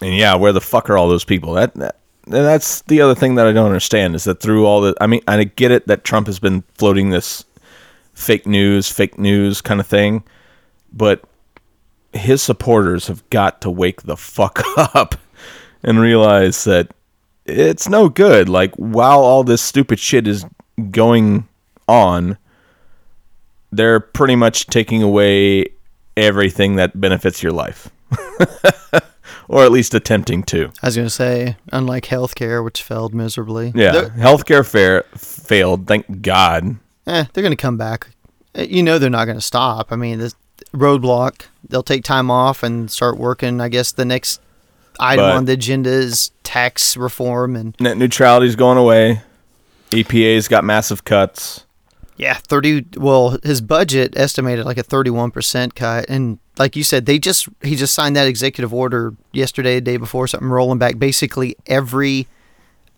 and 0.00 0.16
yeah, 0.16 0.34
where 0.34 0.52
the 0.52 0.60
fuck 0.60 0.90
are 0.90 0.96
all 0.96 1.08
those 1.08 1.24
people? 1.24 1.54
That, 1.54 1.74
that 1.74 1.96
that's 2.26 2.82
the 2.82 3.00
other 3.00 3.14
thing 3.14 3.34
that 3.36 3.46
I 3.46 3.52
don't 3.52 3.66
understand 3.66 4.14
is 4.14 4.24
that 4.24 4.40
through 4.40 4.66
all 4.66 4.80
the 4.80 4.94
I 5.00 5.06
mean, 5.06 5.22
I 5.26 5.44
get 5.44 5.70
it 5.70 5.86
that 5.88 6.04
Trump 6.04 6.26
has 6.26 6.38
been 6.38 6.62
floating 6.74 7.10
this 7.10 7.44
fake 8.14 8.46
news, 8.46 8.90
fake 8.90 9.18
news 9.18 9.60
kind 9.60 9.80
of 9.80 9.86
thing, 9.86 10.22
but 10.92 11.24
his 12.12 12.42
supporters 12.42 13.06
have 13.08 13.28
got 13.30 13.60
to 13.62 13.70
wake 13.70 14.02
the 14.02 14.16
fuck 14.16 14.62
up 14.76 15.16
and 15.82 15.98
realize 15.98 16.64
that 16.64 16.92
it's 17.46 17.88
no 17.88 18.08
good. 18.08 18.48
Like 18.48 18.74
while 18.76 19.20
all 19.20 19.44
this 19.44 19.62
stupid 19.62 19.98
shit 19.98 20.28
is 20.28 20.44
going 20.90 21.48
on, 21.88 22.38
they're 23.72 24.00
pretty 24.00 24.36
much 24.36 24.66
taking 24.66 25.02
away 25.02 25.66
everything 26.16 26.76
that 26.76 27.00
benefits 27.00 27.42
your 27.42 27.52
life. 27.52 27.90
or 29.52 29.62
at 29.64 29.70
least 29.70 29.92
attempting 29.94 30.42
to. 30.44 30.72
I 30.82 30.86
was 30.88 30.96
going 30.96 31.06
to 31.06 31.10
say, 31.10 31.56
unlike 31.72 32.06
healthcare, 32.06 32.64
which 32.64 32.82
failed 32.82 33.14
miserably. 33.14 33.72
Yeah, 33.74 33.92
They're- 33.92 34.08
healthcare 34.10 34.66
fair 34.66 35.04
failed. 35.16 35.86
Thank 35.86 36.22
God. 36.22 36.76
eh, 37.06 37.24
they're 37.32 37.42
going 37.42 37.52
to 37.52 37.56
come 37.56 37.76
back. 37.76 38.08
Eh, 38.54 38.66
You 38.68 38.82
know 38.82 38.98
they're 38.98 39.10
not 39.10 39.26
going 39.26 39.36
to 39.38 39.42
stop. 39.44 39.92
I 39.92 39.96
mean, 39.96 40.18
this 40.18 40.34
roadblock. 40.74 41.42
They'll 41.68 41.82
take 41.82 42.02
time 42.04 42.30
off 42.30 42.62
and 42.62 42.90
start 42.90 43.18
working. 43.18 43.60
I 43.60 43.68
guess 43.68 43.92
the 43.92 44.04
next 44.06 44.40
item 44.98 45.24
But- 45.24 45.36
on 45.36 45.44
the 45.44 45.52
agenda 45.52 45.90
is 45.90 46.30
tax 46.44 46.96
reform 46.96 47.54
and 47.56 47.76
Net 47.78 47.96
neutrality's 47.98 48.56
going 48.56 48.78
away. 48.78 49.20
EPA's 49.90 50.48
got 50.48 50.64
massive 50.64 51.04
cuts. 51.04 51.64
Yeah, 52.16 52.34
thirty. 52.34 52.84
Well, 52.96 53.38
his 53.42 53.60
budget 53.60 54.16
estimated 54.16 54.64
like 54.64 54.78
a 54.78 54.82
thirty-one 54.82 55.30
percent 55.30 55.74
cut, 55.74 56.06
and 56.08 56.38
like 56.58 56.76
you 56.76 56.84
said, 56.84 57.06
they 57.06 57.18
just 57.18 57.48
he 57.62 57.76
just 57.76 57.94
signed 57.94 58.16
that 58.16 58.28
executive 58.28 58.72
order 58.72 59.14
yesterday, 59.32 59.76
the 59.76 59.80
day 59.80 59.96
before, 59.96 60.26
something 60.26 60.48
rolling 60.48 60.78
back 60.78 60.98
basically 60.98 61.56
every 61.66 62.28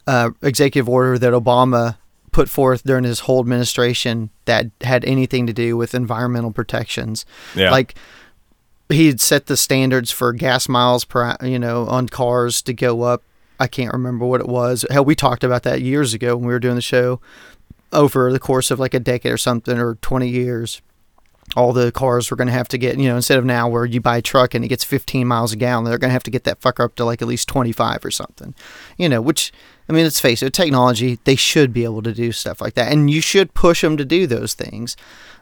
uh, 0.06 0.30
executive 0.42 0.88
order 0.88 1.18
that 1.18 1.32
Obama 1.32 1.96
put 2.32 2.50
forth 2.50 2.82
during 2.82 3.04
his 3.04 3.20
whole 3.20 3.40
administration 3.40 4.28
that 4.44 4.66
had 4.80 5.04
anything 5.04 5.46
to 5.46 5.52
do 5.52 5.76
with 5.76 5.94
environmental 5.94 6.50
protections. 6.50 7.24
Yeah. 7.54 7.70
Like 7.70 7.94
he 8.88 9.06
had 9.06 9.20
set 9.20 9.46
the 9.46 9.56
standards 9.56 10.10
for 10.10 10.32
gas 10.32 10.68
miles 10.68 11.04
per 11.04 11.36
you 11.42 11.58
know 11.58 11.86
on 11.86 12.08
cars 12.08 12.60
to 12.62 12.74
go 12.74 13.02
up. 13.02 13.22
I 13.60 13.68
can't 13.68 13.92
remember 13.92 14.26
what 14.26 14.40
it 14.40 14.48
was. 14.48 14.84
Hell, 14.90 15.04
we 15.04 15.14
talked 15.14 15.44
about 15.44 15.62
that 15.62 15.80
years 15.80 16.12
ago 16.12 16.36
when 16.36 16.48
we 16.48 16.52
were 16.52 16.58
doing 16.58 16.74
the 16.74 16.82
show 16.82 17.20
over 17.94 18.32
the 18.32 18.40
course 18.40 18.70
of 18.70 18.78
like 18.78 18.94
a 18.94 19.00
decade 19.00 19.32
or 19.32 19.38
something 19.38 19.78
or 19.78 19.94
20 19.96 20.28
years. 20.28 20.82
all 21.56 21.72
the 21.72 21.92
cars 21.92 22.30
were 22.30 22.36
going 22.36 22.48
to 22.48 22.52
have 22.52 22.68
to 22.68 22.78
get, 22.78 22.98
you 22.98 23.08
know, 23.08 23.16
instead 23.16 23.38
of 23.38 23.44
now 23.44 23.68
where 23.68 23.84
you 23.84 24.00
buy 24.00 24.16
a 24.16 24.22
truck 24.22 24.54
and 24.54 24.64
it 24.64 24.68
gets 24.68 24.82
15 24.82 25.26
miles 25.26 25.52
a 25.52 25.56
gallon, 25.56 25.84
they're 25.84 25.98
going 25.98 26.08
to 26.08 26.12
have 26.14 26.22
to 26.22 26.30
get 26.30 26.44
that 26.44 26.60
fucker 26.60 26.84
up 26.84 26.94
to 26.96 27.04
like 27.04 27.22
at 27.22 27.28
least 27.28 27.48
25 27.48 28.04
or 28.04 28.10
something, 28.10 28.54
you 28.96 29.08
know, 29.08 29.20
which, 29.20 29.52
I 29.88 29.92
mean, 29.92 30.04
let's 30.04 30.20
face 30.20 30.42
it, 30.42 30.52
technology, 30.52 31.18
they 31.24 31.36
should 31.36 31.72
be 31.72 31.84
able 31.84 32.02
to 32.02 32.12
do 32.14 32.32
stuff 32.32 32.60
like 32.60 32.74
that. 32.74 32.90
And 32.90 33.10
you 33.10 33.20
should 33.20 33.54
push 33.54 33.82
them 33.82 33.96
to 33.98 34.04
do 34.04 34.26
those 34.26 34.54
things. 34.54 34.96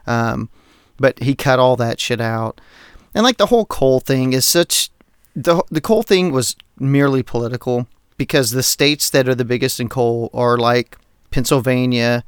Um, 0.05 0.49
but 0.97 1.19
he 1.19 1.35
cut 1.35 1.59
all 1.59 1.75
that 1.77 1.99
shit 1.99 2.21
out. 2.21 2.59
And 3.15 3.23
like 3.23 3.37
the 3.37 3.47
whole 3.47 3.65
coal 3.65 3.99
thing 3.99 4.33
is 4.33 4.45
such, 4.45 4.89
the, 5.35 5.63
the 5.71 5.81
coal 5.81 6.03
thing 6.03 6.31
was 6.31 6.55
merely 6.77 7.23
political 7.23 7.87
because 8.17 8.51
the 8.51 8.63
states 8.63 9.09
that 9.09 9.27
are 9.27 9.35
the 9.35 9.45
biggest 9.45 9.79
in 9.79 9.89
coal 9.89 10.29
are 10.33 10.57
like 10.57 10.97
Pennsylvania, 11.31 12.23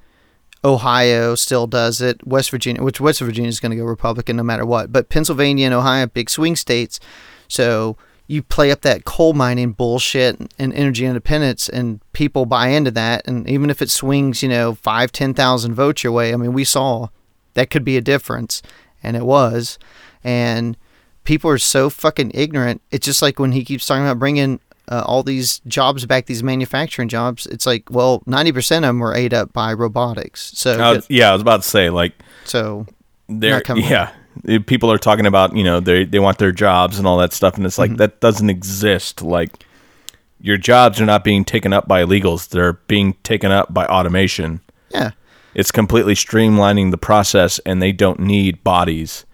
Ohio 0.65 1.35
still 1.35 1.67
does 1.67 2.01
it. 2.01 2.25
West 2.25 2.49
Virginia, 2.49 2.81
which 2.81 2.99
West 2.99 3.19
Virginia 3.19 3.47
is 3.49 3.59
going 3.59 3.69
to 3.69 3.77
go 3.77 3.83
Republican 3.83 4.35
no 4.35 4.43
matter 4.43 4.65
what. 4.65 4.91
But 4.91 5.09
Pennsylvania 5.09 5.67
and 5.67 5.75
Ohio, 5.75 6.07
big 6.07 6.29
swing 6.29 6.55
states. 6.55 6.99
So 7.47 7.95
you 8.27 8.41
play 8.41 8.71
up 8.71 8.81
that 8.81 9.05
coal 9.05 9.33
mining 9.33 9.73
bullshit 9.73 10.39
and 10.57 10.73
energy 10.73 11.05
independence, 11.05 11.69
and 11.69 12.01
people 12.13 12.47
buy 12.47 12.69
into 12.69 12.89
that. 12.91 13.27
And 13.27 13.47
even 13.47 13.69
if 13.69 13.81
it 13.81 13.91
swings, 13.91 14.41
you 14.41 14.49
know, 14.49 14.73
five, 14.73 15.11
ten 15.11 15.35
thousand 15.35 15.75
votes 15.75 16.03
your 16.03 16.11
way, 16.11 16.33
I 16.33 16.37
mean, 16.37 16.51
we 16.51 16.63
saw 16.63 17.09
that 17.53 17.69
could 17.69 17.85
be 17.85 17.97
a 17.97 18.01
difference, 18.01 18.63
and 19.03 19.15
it 19.15 19.23
was. 19.23 19.77
And 20.23 20.75
people 21.23 21.51
are 21.51 21.59
so 21.59 21.91
fucking 21.91 22.31
ignorant. 22.33 22.81
It's 22.89 23.05
just 23.05 23.21
like 23.21 23.37
when 23.37 23.51
he 23.51 23.63
keeps 23.63 23.85
talking 23.85 24.03
about 24.03 24.17
bringing 24.17 24.59
uh, 24.89 25.03
all 25.05 25.23
these 25.23 25.59
jobs 25.67 26.05
back, 26.05 26.25
these 26.27 26.43
manufacturing 26.43 27.07
jobs. 27.09 27.45
It's 27.47 27.65
like, 27.65 27.89
well, 27.89 28.21
ninety 28.25 28.51
percent 28.51 28.85
of 28.85 28.89
them 28.89 28.99
were 28.99 29.13
ate 29.15 29.33
up 29.33 29.53
by 29.53 29.73
robotics. 29.73 30.51
So, 30.55 30.79
I 30.79 30.91
was- 30.93 31.05
yeah, 31.09 31.29
I 31.29 31.33
was 31.33 31.41
about 31.41 31.63
to 31.63 31.67
say 31.67 31.89
like 31.89 32.13
so 32.45 32.85
they're 33.27 33.61
coming. 33.61 33.85
yeah. 33.85 34.11
If 34.43 34.65
People 34.65 34.91
are 34.91 34.97
talking 34.97 35.25
about 35.25 35.55
you 35.55 35.63
know 35.63 35.79
they 35.79 36.03
they 36.05 36.19
want 36.19 36.37
their 36.39 36.51
jobs 36.51 36.97
and 36.99 37.07
all 37.07 37.17
that 37.19 37.31
stuff, 37.33 37.55
and 37.57 37.65
it's 37.65 37.77
Mm-hmm. 37.77 37.91
like 37.93 37.97
that 37.99 38.19
doesn't 38.19 38.49
exist. 38.49 39.21
Like 39.21 39.65
your 40.41 40.57
jobs 40.57 40.99
are 40.99 41.05
not 41.05 41.23
being 41.23 41.45
taken 41.45 41.71
up 41.73 41.87
by 41.87 42.03
illegals; 42.03 42.49
they're 42.49 42.73
being 42.73 43.13
taken 43.23 43.51
up 43.51 43.73
by 43.73 43.85
automation. 43.87 44.59
yeah, 44.89 45.11
It's 45.55 45.71
completely 45.71 46.13
streamlining 46.15 46.91
the 46.91 46.97
process, 46.97 47.59
and 47.65 47.81
they 47.81 47.91
don't 47.93 48.19
need 48.19 48.61
bodies. 48.63 49.25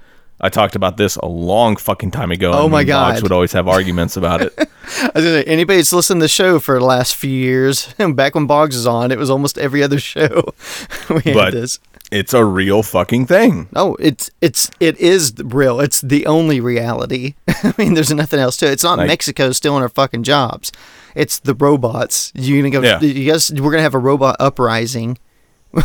I 0.44 0.50
talked 0.50 0.76
about 0.76 0.98
this 0.98 1.16
a 1.18 1.26
long 1.28 1.76
fucking 1.76 2.12
time 2.12 2.32
ago. 2.32 2.52
Oh 2.52 2.64
and 2.64 2.72
my 2.72 2.80
me 2.80 2.82
and 2.82 2.90
Boggs 2.90 3.16
God. 3.18 3.24
would 3.24 3.32
always 3.32 3.52
have 3.54 3.68
arguments 3.68 4.18
about 4.18 4.42
it. 4.42 4.54
I 4.60 4.64
was 4.64 5.24
gonna 5.24 5.24
say, 5.24 5.44
anybody 5.44 5.78
that's 5.78 5.94
listened 5.94 6.20
to 6.20 6.24
the 6.26 6.28
show 6.30 6.60
for 6.60 6.80
the 6.80 6.86
last 6.86 7.16
few 7.16 7.30
years, 7.32 7.94
back 8.16 8.34
when 8.36 8.48
Boggs 8.48 8.76
was 8.76 8.88
on, 8.88 9.12
it 9.12 9.20
was 9.20 9.30
almost 9.30 9.58
every 9.58 9.84
other 9.84 10.00
show 10.00 10.54
we 11.10 11.22
had 11.22 11.34
But- 11.36 11.54
this. 11.54 11.80
it's 12.12 12.34
a 12.34 12.44
real 12.44 12.82
fucking 12.84 13.28
thing. 13.28 13.70
No, 13.76 13.96
it's 14.00 14.32
it's 14.42 14.70
it 14.80 14.98
is 15.00 15.34
real. 15.44 15.80
It's 15.80 16.02
the 16.02 16.26
only 16.26 16.60
reality. 16.60 17.36
I 17.48 17.74
mean, 17.78 17.94
there's 17.94 18.12
nothing 18.12 18.40
else 18.40 18.58
to 18.58 18.66
it. 18.68 18.72
It's 18.72 18.84
not 18.84 18.98
Like- 18.98 19.08
Mexico 19.08 19.52
stealing 19.52 19.84
our 19.84 19.90
fucking 19.90 20.24
jobs. 20.24 20.72
It's 21.14 21.40
the 21.40 21.54
robots. 21.54 22.32
You 22.36 22.58
gonna 22.62 22.70
go? 22.72 22.82
Yeah. 22.82 23.00
You 23.00 23.32
guys, 23.32 23.52
we're 23.52 23.70
gonna 23.72 23.84
have 23.84 23.94
a 23.94 24.00
robot 24.00 24.38
uprising. 24.40 25.18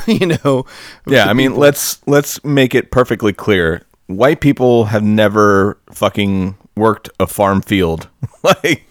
you 0.07 0.27
know? 0.43 0.65
Yeah, 1.07 1.27
I 1.27 1.33
mean, 1.33 1.55
let's 1.55 2.05
let's 2.09 2.43
make 2.43 2.75
it 2.75 2.91
perfectly 2.91 3.33
clear. 3.33 3.83
White 4.07 4.41
people 4.41 4.85
have 4.87 5.03
never 5.03 5.79
fucking 5.93 6.57
worked 6.77 7.09
a 7.19 7.27
farm 7.27 7.61
field. 7.63 8.09
like 8.43 8.85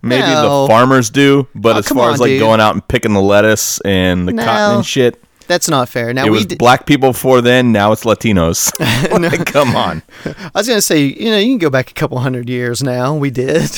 maybe 0.00 0.22
No. 0.26 0.62
the 0.62 0.68
farmers 0.68 1.10
do, 1.10 1.46
but 1.54 1.76
Oh, 1.76 1.78
as 1.80 1.88
far 1.88 2.08
on, 2.08 2.14
as 2.14 2.20
like 2.20 2.30
dude. 2.30 2.40
going 2.40 2.60
out 2.60 2.74
and 2.74 2.86
picking 2.88 3.12
the 3.12 3.20
lettuce 3.20 3.80
and 3.82 4.26
the 4.26 4.32
cotton 4.32 4.76
and 4.76 4.86
shit, 4.86 5.22
That's 5.48 5.68
not 5.68 5.88
fair. 5.88 6.14
Now 6.14 6.22
it 6.24 6.30
we 6.30 6.36
was 6.38 6.46
d- 6.46 6.54
black 6.56 6.86
people 6.86 7.10
before 7.12 7.40
then. 7.42 7.72
Now 7.72 7.92
it's 7.92 8.04
Latinos. 8.04 8.72
like, 9.38 9.44
come 9.46 9.76
on. 9.76 10.02
I 10.24 10.50
was 10.54 10.68
gonna 10.68 10.80
say, 10.80 11.04
you 11.04 11.30
know, 11.30 11.38
you 11.38 11.48
can 11.52 11.58
go 11.58 11.68
back 11.70 11.90
a 11.90 11.94
couple 11.94 12.18
hundred 12.20 12.48
years 12.48 12.82
now. 12.82 13.14
We 13.14 13.30
did. 13.30 13.70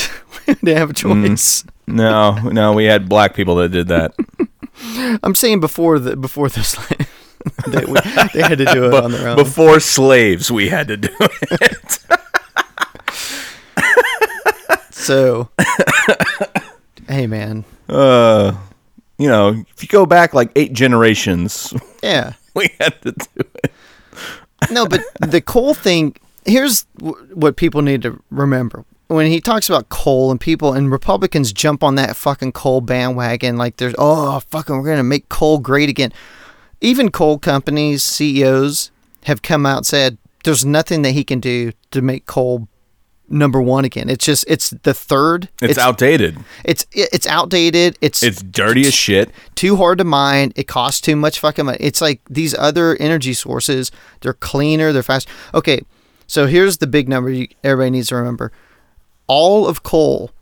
we 0.46 0.54
didn't 0.54 0.76
have 0.78 0.90
a 0.90 0.94
Mm. 0.94 1.26
choice. 1.30 1.64
No, 1.86 2.32
no, 2.50 2.72
we 2.72 2.84
had 2.84 3.08
black 3.08 3.34
people 3.34 3.56
that 3.56 3.70
did 3.70 3.88
that. 3.88 4.14
I'm 5.22 5.34
saying 5.34 5.60
before 5.60 5.98
the 5.98 6.16
before 6.16 6.48
this, 6.48 6.76
they, 7.66 7.84
we, 7.84 7.98
they 8.32 8.42
had 8.42 8.58
to 8.58 8.64
do 8.64 8.84
it 8.86 8.94
on 8.94 9.12
their 9.12 9.28
own. 9.28 9.36
Before 9.36 9.78
slaves, 9.80 10.50
we 10.50 10.68
had 10.68 10.88
to 10.88 10.96
do 10.96 11.08
it. 11.20 11.98
so, 14.90 15.48
hey, 17.08 17.26
man, 17.26 17.64
Uh, 17.88 18.56
you 19.18 19.28
know, 19.28 19.64
if 19.76 19.82
you 19.82 19.88
go 19.88 20.06
back 20.06 20.34
like 20.34 20.50
eight 20.56 20.72
generations, 20.72 21.72
yeah. 22.02 22.32
we 22.54 22.70
had 22.80 23.00
to 23.02 23.12
do 23.12 23.42
it. 23.62 23.72
No, 24.70 24.86
but 24.86 25.00
the 25.20 25.40
coal 25.40 25.74
thing. 25.74 26.16
Here's 26.46 26.84
w- 26.98 27.16
what 27.34 27.56
people 27.56 27.80
need 27.82 28.02
to 28.02 28.22
remember. 28.30 28.84
When 29.08 29.26
he 29.26 29.40
talks 29.40 29.68
about 29.68 29.88
coal 29.90 30.30
and 30.30 30.40
people 30.40 30.72
and 30.72 30.90
Republicans 30.90 31.52
jump 31.52 31.82
on 31.82 31.94
that 31.94 32.16
fucking 32.16 32.52
coal 32.52 32.80
bandwagon, 32.80 33.56
like 33.56 33.76
there's 33.76 33.94
oh 33.98 34.40
fucking 34.50 34.76
we're 34.76 34.84
gonna 34.88 35.02
make 35.02 35.28
coal 35.28 35.58
great 35.58 35.88
again. 35.88 36.12
Even 36.84 37.10
coal 37.10 37.38
companies 37.38 38.04
CEOs 38.04 38.90
have 39.24 39.40
come 39.40 39.64
out 39.64 39.78
and 39.78 39.86
said 39.86 40.18
there's 40.44 40.66
nothing 40.66 41.00
that 41.00 41.12
he 41.12 41.24
can 41.24 41.40
do 41.40 41.72
to 41.92 42.02
make 42.02 42.26
coal 42.26 42.68
number 43.26 43.58
one 43.62 43.86
again. 43.86 44.10
It's 44.10 44.26
just 44.26 44.44
it's 44.48 44.68
the 44.68 44.92
third. 44.92 45.48
It's, 45.62 45.78
outdated. 45.78 46.36
It's 46.62 46.86
it's 46.92 47.26
outdated. 47.26 47.96
It's 48.02 48.22
It's 48.22 48.42
dirty 48.42 48.82
as 48.86 48.92
shit. 48.92 49.30
too 49.54 49.76
hard 49.76 49.96
to 49.96 50.04
mine. 50.04 50.52
It 50.56 50.68
costs 50.68 51.00
too 51.00 51.16
much 51.16 51.38
fucking 51.38 51.64
money. 51.64 51.78
It's 51.80 52.02
like 52.02 52.20
these 52.28 52.54
other 52.54 52.96
energy 53.00 53.32
sources. 53.32 53.90
They're 54.20 54.34
cleaner. 54.34 54.92
They're 54.92 55.02
fast. 55.02 55.26
Okay, 55.54 55.80
so 56.26 56.46
here's 56.46 56.78
the 56.78 56.86
big 56.86 57.08
number 57.08 57.30
you, 57.30 57.48
everybody 57.64 57.92
needs 57.92 58.08
to 58.08 58.16
remember. 58.16 58.52
All 59.26 59.66
of 59.66 59.82
coal 59.82 60.32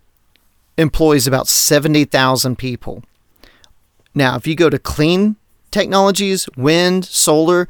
employs 0.77 1.25
about 1.25 1.47
seventy 1.47 2.03
thousand 2.03 2.57
people. 2.57 3.01
Now, 4.13 4.35
if 4.35 4.45
you 4.45 4.55
go 4.55 4.69
to 4.69 4.77
clean 4.77 5.37
technologies, 5.73 6.47
wind, 6.55 7.03
solar, 7.05 7.67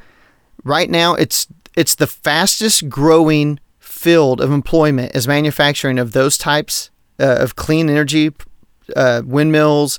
right 0.64 0.90
now 0.90 1.16
it's 1.16 1.48
it's 1.76 1.96
the 1.96 2.08
fastest 2.08 2.88
growing 2.88 3.60
field 3.80 4.40
of 4.42 4.52
employment 4.52 5.16
is 5.16 5.28
manufacturing 5.28 5.98
of 5.98 6.12
those 6.12 6.38
types 6.38 6.92
uh, 7.20 7.38
of 7.40 7.56
clean 7.56 7.90
energy, 7.90 8.32
uh, 8.96 9.22
windmills, 9.26 9.98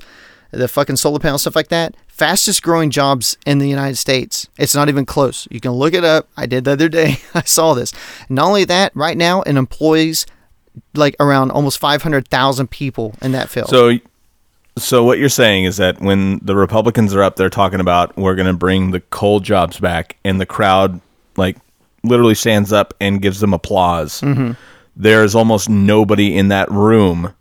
the 0.51 0.69
fucking 0.69 0.97
solar 0.97 1.19
panels, 1.19 1.43
stuff 1.43 1.57
like 1.57 1.69
that. 1.69 1.97
Fastest 2.07 2.63
growing 2.63 2.91
jobs 2.91 3.37
in 3.45 3.59
the 3.59 3.69
United 3.69 3.97
States. 3.97 4.49
It's 4.57 4.75
not 4.75 4.89
even 4.89 5.05
close. 5.05 5.49
You 5.51 5.59
can 5.59 5.73
look 5.73 5.95
it 5.95 6.05
up. 6.05 6.29
I 6.37 6.47
did 6.47 6.65
the 6.65 6.73
other 6.73 6.89
day. 6.89 7.17
I 7.35 7.43
saw 7.43 7.75
this. 7.75 7.93
Not 8.29 8.47
only 8.47 8.65
that, 8.65 8.95
right 8.95 9.17
now 9.17 9.43
it 9.43 9.57
employs 9.57 10.27
like 10.95 11.17
around 11.19 11.51
almost 11.51 11.79
500,000 11.79 12.71
people 12.71 13.15
in 13.21 13.33
that 13.33 13.49
field. 13.49 13.69
So, 13.69 13.99
so 14.79 15.05
what 15.05 15.19
you're 15.19 15.29
saying 15.29 15.65
is 15.65 15.77
that 15.77 16.01
when 16.01 16.39
the 16.43 16.57
Republicans 16.57 17.15
are 17.15 17.23
up 17.23 17.37
there 17.37 17.51
talking 17.51 17.81
about 17.81 18.17
we're 18.17 18.35
going 18.35 18.47
to 18.49 18.53
bring 18.53 18.91
the 18.91 19.01
coal 19.01 19.41
jobs 19.41 19.79
back, 19.81 20.17
and 20.25 20.41
the 20.41 20.47
crowd 20.47 21.01
like 21.37 21.57
literally 22.03 22.35
stands 22.35 22.73
up 22.73 22.93
and 23.01 23.23
gives 23.23 23.41
them 23.41 23.55
applause, 23.55 24.21
Mm-hmm. 24.21 24.53
there 24.97 25.25
is 25.25 25.35
almost 25.35 25.69
nobody 25.69 26.37
in 26.37 26.49
that 26.49 26.71
room. 26.71 27.35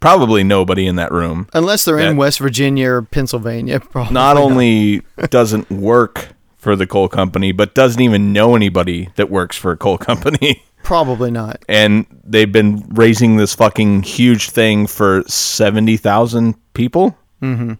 Probably 0.00 0.42
nobody 0.42 0.86
in 0.86 0.96
that 0.96 1.12
room. 1.12 1.46
Unless 1.52 1.84
they're 1.84 1.98
in 1.98 2.16
West 2.16 2.38
Virginia 2.38 2.88
or 2.90 3.02
Pennsylvania. 3.02 3.80
Probably 3.90 4.14
Not 4.14 4.38
only 4.38 5.02
doesn't 5.28 5.70
work 5.70 6.28
for 6.56 6.74
the 6.74 6.86
coal 6.86 7.06
company, 7.08 7.52
but 7.52 7.74
doesn't 7.74 8.00
even 8.00 8.32
know 8.32 8.54
anybody 8.56 9.10
that 9.16 9.28
works 9.30 9.56
for 9.58 9.72
a 9.72 9.76
coal 9.76 9.98
company. 9.98 10.64
Probably 10.82 11.30
not. 11.30 11.64
and 11.68 12.06
they've 12.24 12.50
been 12.50 12.84
raising 12.88 13.36
this 13.36 13.54
fucking 13.54 14.02
huge 14.02 14.50
thing 14.50 14.86
for 14.86 15.22
70,000 15.26 16.54
people. 16.74 17.16
Mm-hmm. 17.42 17.74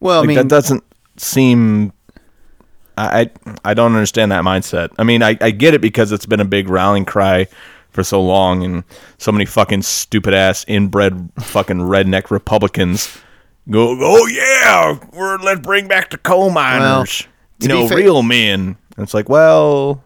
Well, 0.00 0.22
I 0.22 0.26
mean, 0.26 0.36
that 0.36 0.48
doesn't 0.48 0.82
seem 1.16 1.92
I, 2.96 3.30
I 3.64 3.74
don't 3.74 3.94
understand 3.94 4.32
that 4.32 4.44
mindset. 4.44 4.90
I 4.98 5.04
mean, 5.04 5.22
I, 5.22 5.36
I 5.40 5.50
get 5.50 5.74
it 5.74 5.80
because 5.80 6.12
it's 6.12 6.26
been 6.26 6.40
a 6.40 6.44
big 6.44 6.68
rallying 6.68 7.04
cry 7.04 7.46
for 7.90 8.04
so 8.04 8.22
long 8.22 8.62
and 8.64 8.84
so 9.18 9.32
many 9.32 9.46
fucking 9.46 9.82
stupid 9.82 10.34
ass 10.34 10.64
inbred 10.68 11.30
fucking 11.38 11.78
redneck 11.78 12.30
Republicans 12.30 13.18
go, 13.70 13.96
"Oh 14.00 14.26
yeah, 14.26 14.98
we're 15.12 15.38
let's 15.38 15.60
bring 15.60 15.88
back 15.88 16.10
the 16.10 16.18
coal 16.18 16.50
miners." 16.50 17.26
to 17.60 17.66
you 17.66 17.68
know, 17.68 17.88
fair- 17.88 17.98
real 17.98 18.22
men. 18.22 18.76
And 18.96 19.04
it's 19.04 19.14
like, 19.14 19.28
well, 19.28 20.02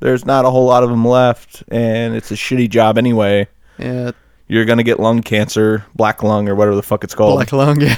there's 0.00 0.24
not 0.24 0.44
a 0.44 0.50
whole 0.50 0.66
lot 0.66 0.82
of 0.82 0.90
them 0.90 1.04
left 1.06 1.62
and 1.68 2.14
it's 2.14 2.30
a 2.30 2.34
shitty 2.34 2.68
job 2.68 2.98
anyway. 2.98 3.46
yeah, 3.78 4.12
You're 4.46 4.64
going 4.64 4.78
to 4.78 4.84
get 4.84 5.00
lung 5.00 5.22
cancer, 5.22 5.84
black 5.94 6.22
lung 6.22 6.48
or 6.48 6.54
whatever 6.54 6.76
the 6.76 6.82
fuck 6.82 7.04
it's 7.04 7.14
called. 7.14 7.36
Black 7.36 7.52
lung. 7.52 7.80
Yeah. 7.88 7.96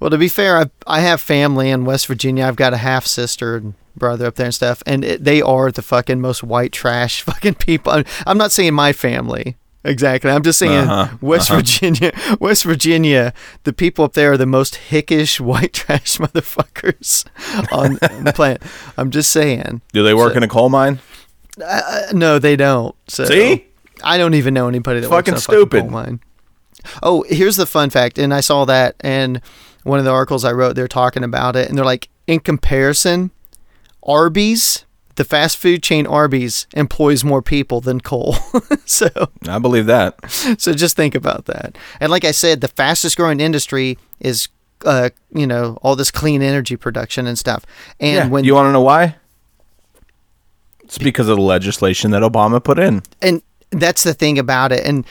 Well, 0.00 0.10
to 0.10 0.18
be 0.18 0.28
fair, 0.28 0.56
I 0.58 0.70
I 0.86 1.00
have 1.00 1.20
family 1.20 1.70
in 1.70 1.84
West 1.84 2.08
Virginia. 2.08 2.44
I've 2.46 2.56
got 2.56 2.72
a 2.72 2.78
half 2.78 3.06
sister 3.06 3.56
and 3.56 3.74
brother 3.96 4.26
up 4.26 4.34
there 4.34 4.46
and 4.46 4.54
stuff, 4.54 4.82
and 4.86 5.04
it, 5.04 5.22
they 5.22 5.40
are 5.40 5.70
the 5.70 5.82
fucking 5.82 6.20
most 6.20 6.42
white 6.42 6.72
trash 6.72 7.22
fucking 7.30 7.54
people. 7.54 7.92
I'm, 7.92 8.04
I'm 8.26 8.38
not 8.38 8.50
saying 8.50 8.74
my 8.74 8.92
family. 8.92 9.56
Exactly. 9.84 10.30
I'm 10.30 10.42
just 10.42 10.58
saying, 10.58 10.88
Uh-huh, 10.88 11.16
West 11.20 11.48
Virginia, 11.50 12.12
West 12.40 12.64
Virginia, 12.64 13.32
the 13.64 13.72
people 13.72 14.04
up 14.04 14.12
there 14.14 14.32
are 14.32 14.36
the 14.36 14.46
most 14.46 14.74
hickish 14.90 15.40
white 15.40 15.72
trash 15.74 16.18
motherfuckers 16.18 17.24
on, 17.72 17.98
on 18.16 18.24
the 18.24 18.32
planet. 18.32 18.62
I'm 18.96 19.10
just 19.10 19.30
saying. 19.30 19.82
Do 19.92 20.02
they 20.02 20.14
work 20.14 20.32
So- 20.32 20.36
in 20.38 20.42
a 20.42 20.48
coal 20.48 20.68
mine? 20.68 21.00
Uh, 21.62 22.04
no, 22.12 22.38
they 22.38 22.56
don't. 22.56 22.94
So 23.08 23.24
See? 23.26 23.66
I 24.02 24.16
don't 24.18 24.34
even 24.34 24.54
know 24.54 24.68
anybody 24.68 25.00
that 25.00 25.08
Fucking 25.08 25.34
works 25.34 25.46
in 25.48 25.54
a 25.54 25.56
fucking 25.56 25.58
stupid. 25.68 25.80
coal 25.82 25.90
mine. 25.90 26.20
Oh, 27.02 27.24
here's 27.28 27.56
the 27.56 27.66
fun 27.66 27.90
fact, 27.90 28.18
and 28.18 28.32
I 28.34 28.40
saw 28.40 28.64
that 28.64 28.96
in 29.04 29.40
one 29.84 29.98
of 29.98 30.04
the 30.04 30.10
articles 30.10 30.44
I 30.44 30.52
wrote. 30.52 30.74
They're 30.76 30.88
talking 30.88 31.22
about 31.22 31.54
it, 31.54 31.68
and 31.68 31.76
they're 31.78 31.84
like, 31.84 32.08
in 32.26 32.40
comparison, 32.40 33.30
Arby's, 34.02 34.84
the 35.16 35.24
fast 35.24 35.56
food 35.58 35.82
chain 35.82 36.06
Arby's, 36.06 36.66
employs 36.74 37.22
more 37.24 37.42
people 37.42 37.80
than 37.80 38.00
coal. 38.00 38.34
so, 38.86 39.08
I 39.48 39.58
believe 39.58 39.86
that. 39.86 40.14
so 40.30 40.72
just 40.72 40.96
think 40.96 41.14
about 41.14 41.44
that. 41.46 41.76
And 42.00 42.10
like 42.10 42.24
I 42.24 42.30
said, 42.30 42.60
the 42.60 42.68
fastest 42.68 43.16
growing 43.16 43.40
industry 43.40 43.98
is, 44.20 44.48
uh, 44.84 45.10
you 45.34 45.46
know, 45.46 45.78
all 45.82 45.96
this 45.96 46.10
clean 46.10 46.42
energy 46.42 46.76
production 46.76 47.26
and 47.26 47.38
stuff. 47.38 47.64
And 48.00 48.14
Yeah. 48.14 48.26
when 48.28 48.44
you 48.44 48.54
want 48.54 48.68
to 48.68 48.72
know 48.72 48.80
why? 48.82 49.16
It's 50.84 50.98
because 50.98 51.28
of 51.28 51.36
the 51.36 51.42
legislation 51.42 52.10
that 52.10 52.22
Obama 52.22 52.62
put 52.62 52.78
in. 52.78 53.02
and 53.20 53.42
that's 53.70 54.02
the 54.02 54.12
thing 54.12 54.38
about 54.38 54.70
it 54.70 54.84
and 54.84 55.06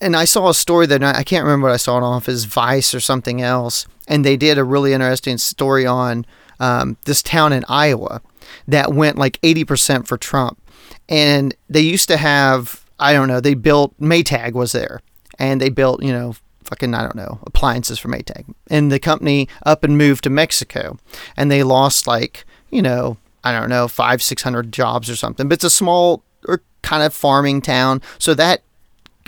and 0.00 0.16
I 0.16 0.24
saw 0.24 0.48
a 0.48 0.54
story 0.54 0.86
that 0.86 1.02
I 1.02 1.22
can't 1.22 1.44
remember 1.44 1.68
what 1.68 1.74
I 1.74 1.78
saw 1.78 1.98
it 1.98 2.02
off 2.02 2.28
as 2.28 2.44
Vice 2.44 2.94
or 2.94 3.00
something 3.00 3.40
else 3.40 3.86
and 4.08 4.24
they 4.24 4.36
did 4.36 4.58
a 4.58 4.64
really 4.64 4.92
interesting 4.92 5.38
story 5.38 5.86
on 5.86 6.26
um, 6.60 6.96
this 7.04 7.22
town 7.22 7.52
in 7.52 7.64
Iowa 7.68 8.22
that 8.68 8.92
went 8.92 9.18
like 9.18 9.40
80% 9.42 10.06
for 10.06 10.16
Trump. 10.16 10.60
And 11.08 11.54
they 11.68 11.80
used 11.80 12.08
to 12.08 12.16
have 12.16 12.84
I 12.98 13.12
don't 13.12 13.28
know 13.28 13.40
they 13.40 13.54
built 13.54 13.98
Maytag 14.00 14.52
was 14.52 14.72
there. 14.72 15.00
And 15.38 15.60
they 15.60 15.68
built 15.68 16.02
you 16.02 16.12
know 16.12 16.34
fucking 16.64 16.94
I 16.94 17.02
don't 17.02 17.16
know 17.16 17.40
appliances 17.42 17.98
for 17.98 18.08
Maytag. 18.08 18.52
And 18.68 18.90
the 18.90 18.98
company 18.98 19.48
up 19.64 19.84
and 19.84 19.98
moved 19.98 20.24
to 20.24 20.30
Mexico. 20.30 20.98
And 21.36 21.50
they 21.50 21.62
lost 21.62 22.06
like 22.06 22.44
you 22.70 22.82
know 22.82 23.16
I 23.44 23.52
don't 23.52 23.68
know 23.68 23.88
five 23.88 24.22
six 24.22 24.42
hundred 24.42 24.72
jobs 24.72 25.10
or 25.10 25.16
something. 25.16 25.48
But 25.48 25.54
it's 25.54 25.64
a 25.64 25.70
small 25.70 26.22
or 26.48 26.62
kind 26.82 27.02
of 27.02 27.12
farming 27.12 27.62
town. 27.62 28.02
So 28.18 28.34
that 28.34 28.62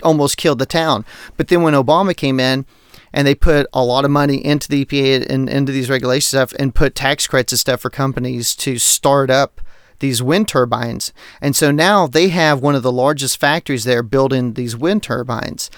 almost 0.03 0.37
killed 0.37 0.59
the 0.59 0.65
town 0.65 1.05
but 1.37 1.47
then 1.47 1.61
when 1.61 1.73
Obama 1.73 2.15
came 2.15 2.39
in 2.39 2.65
and 3.13 3.25
they 3.25 3.35
put 3.35 3.67
a 3.73 3.83
lot 3.83 4.05
of 4.05 4.11
money 4.11 4.43
into 4.43 4.67
the 4.67 4.85
EPA 4.85 5.27
and 5.29 5.49
into 5.49 5.71
these 5.71 5.89
regulation 5.89 6.27
stuff 6.27 6.53
and 6.59 6.75
put 6.75 6.95
tax 6.95 7.27
credits 7.27 7.53
and 7.53 7.59
stuff 7.59 7.81
for 7.81 7.89
companies 7.89 8.55
to 8.55 8.77
start 8.77 9.29
up 9.29 9.61
these 9.99 10.23
wind 10.23 10.47
turbines. 10.47 11.11
And 11.41 11.55
so 11.55 11.71
now 11.71 12.07
they 12.07 12.29
have 12.29 12.61
one 12.61 12.75
of 12.75 12.83
the 12.83 12.91
largest 12.91 13.39
factories 13.39 13.83
there 13.83 14.03
building 14.03 14.53
these 14.53 14.75
wind 14.75 15.03
turbines. 15.03 15.69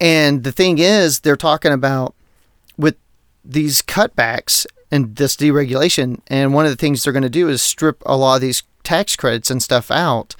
And 0.00 0.44
the 0.44 0.52
thing 0.52 0.78
is, 0.78 1.20
they're 1.20 1.36
talking 1.36 1.72
about 1.72 2.14
with 2.78 2.96
these 3.44 3.82
cutbacks 3.82 4.66
and 4.90 5.16
this 5.16 5.36
deregulation, 5.36 6.20
and 6.26 6.54
one 6.54 6.64
of 6.64 6.70
the 6.70 6.76
things 6.76 7.02
they're 7.02 7.12
going 7.12 7.22
to 7.22 7.28
do 7.28 7.48
is 7.48 7.62
strip 7.62 8.02
a 8.06 8.16
lot 8.16 8.36
of 8.36 8.40
these 8.40 8.62
tax 8.82 9.14
credits 9.14 9.50
and 9.50 9.62
stuff 9.62 9.90
out 9.90 10.34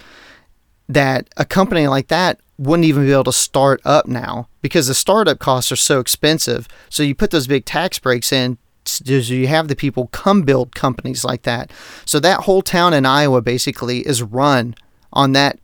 that 0.89 1.29
a 1.37 1.45
company 1.45 1.87
like 1.87 2.09
that 2.09 2.41
wouldn't 2.61 2.85
even 2.85 3.07
be 3.07 3.13
able 3.13 3.25
to 3.25 3.33
start 3.33 3.81
up 3.87 4.07
now 4.07 4.47
because 4.61 4.87
the 4.87 4.95
startup 4.95 5.39
costs 5.39 5.73
are 5.73 5.77
so 5.77 5.99
expensive. 5.99 6.69
So 6.91 7.03
you 7.03 7.15
put 7.15 7.31
those 7.31 7.47
big 7.47 7.65
tax 7.65 7.99
breaks 7.99 8.33
in, 8.33 8.59
so 8.85 9.05
you 9.05 9.47
have 9.47 9.69
the 9.69 9.77
people 9.77 10.09
come 10.09 10.43
build 10.43 10.75
companies 10.75 11.25
like 11.25 11.43
that. 11.43 11.73
So 12.05 12.21
that 12.21 12.41
whole 12.41 12.61
town 12.61 12.93
in 12.93 13.07
Iowa 13.07 13.41
basically 13.41 14.01
is 14.07 14.23
run 14.23 14.75
on 15.11 15.33
that 15.33 15.59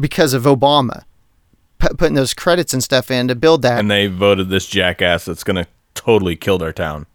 because 0.00 0.32
of 0.32 0.44
Obama 0.44 1.04
pu- 1.78 1.94
putting 1.94 2.14
those 2.14 2.32
credits 2.32 2.72
and 2.72 2.82
stuff 2.82 3.10
in 3.10 3.28
to 3.28 3.34
build 3.34 3.60
that. 3.62 3.78
And 3.78 3.90
they 3.90 4.06
voted 4.06 4.48
this 4.48 4.66
jackass 4.66 5.26
that's 5.26 5.44
going 5.44 5.56
to 5.62 5.66
totally 5.94 6.36
kill 6.36 6.56
their 6.58 6.72
town. 6.72 7.06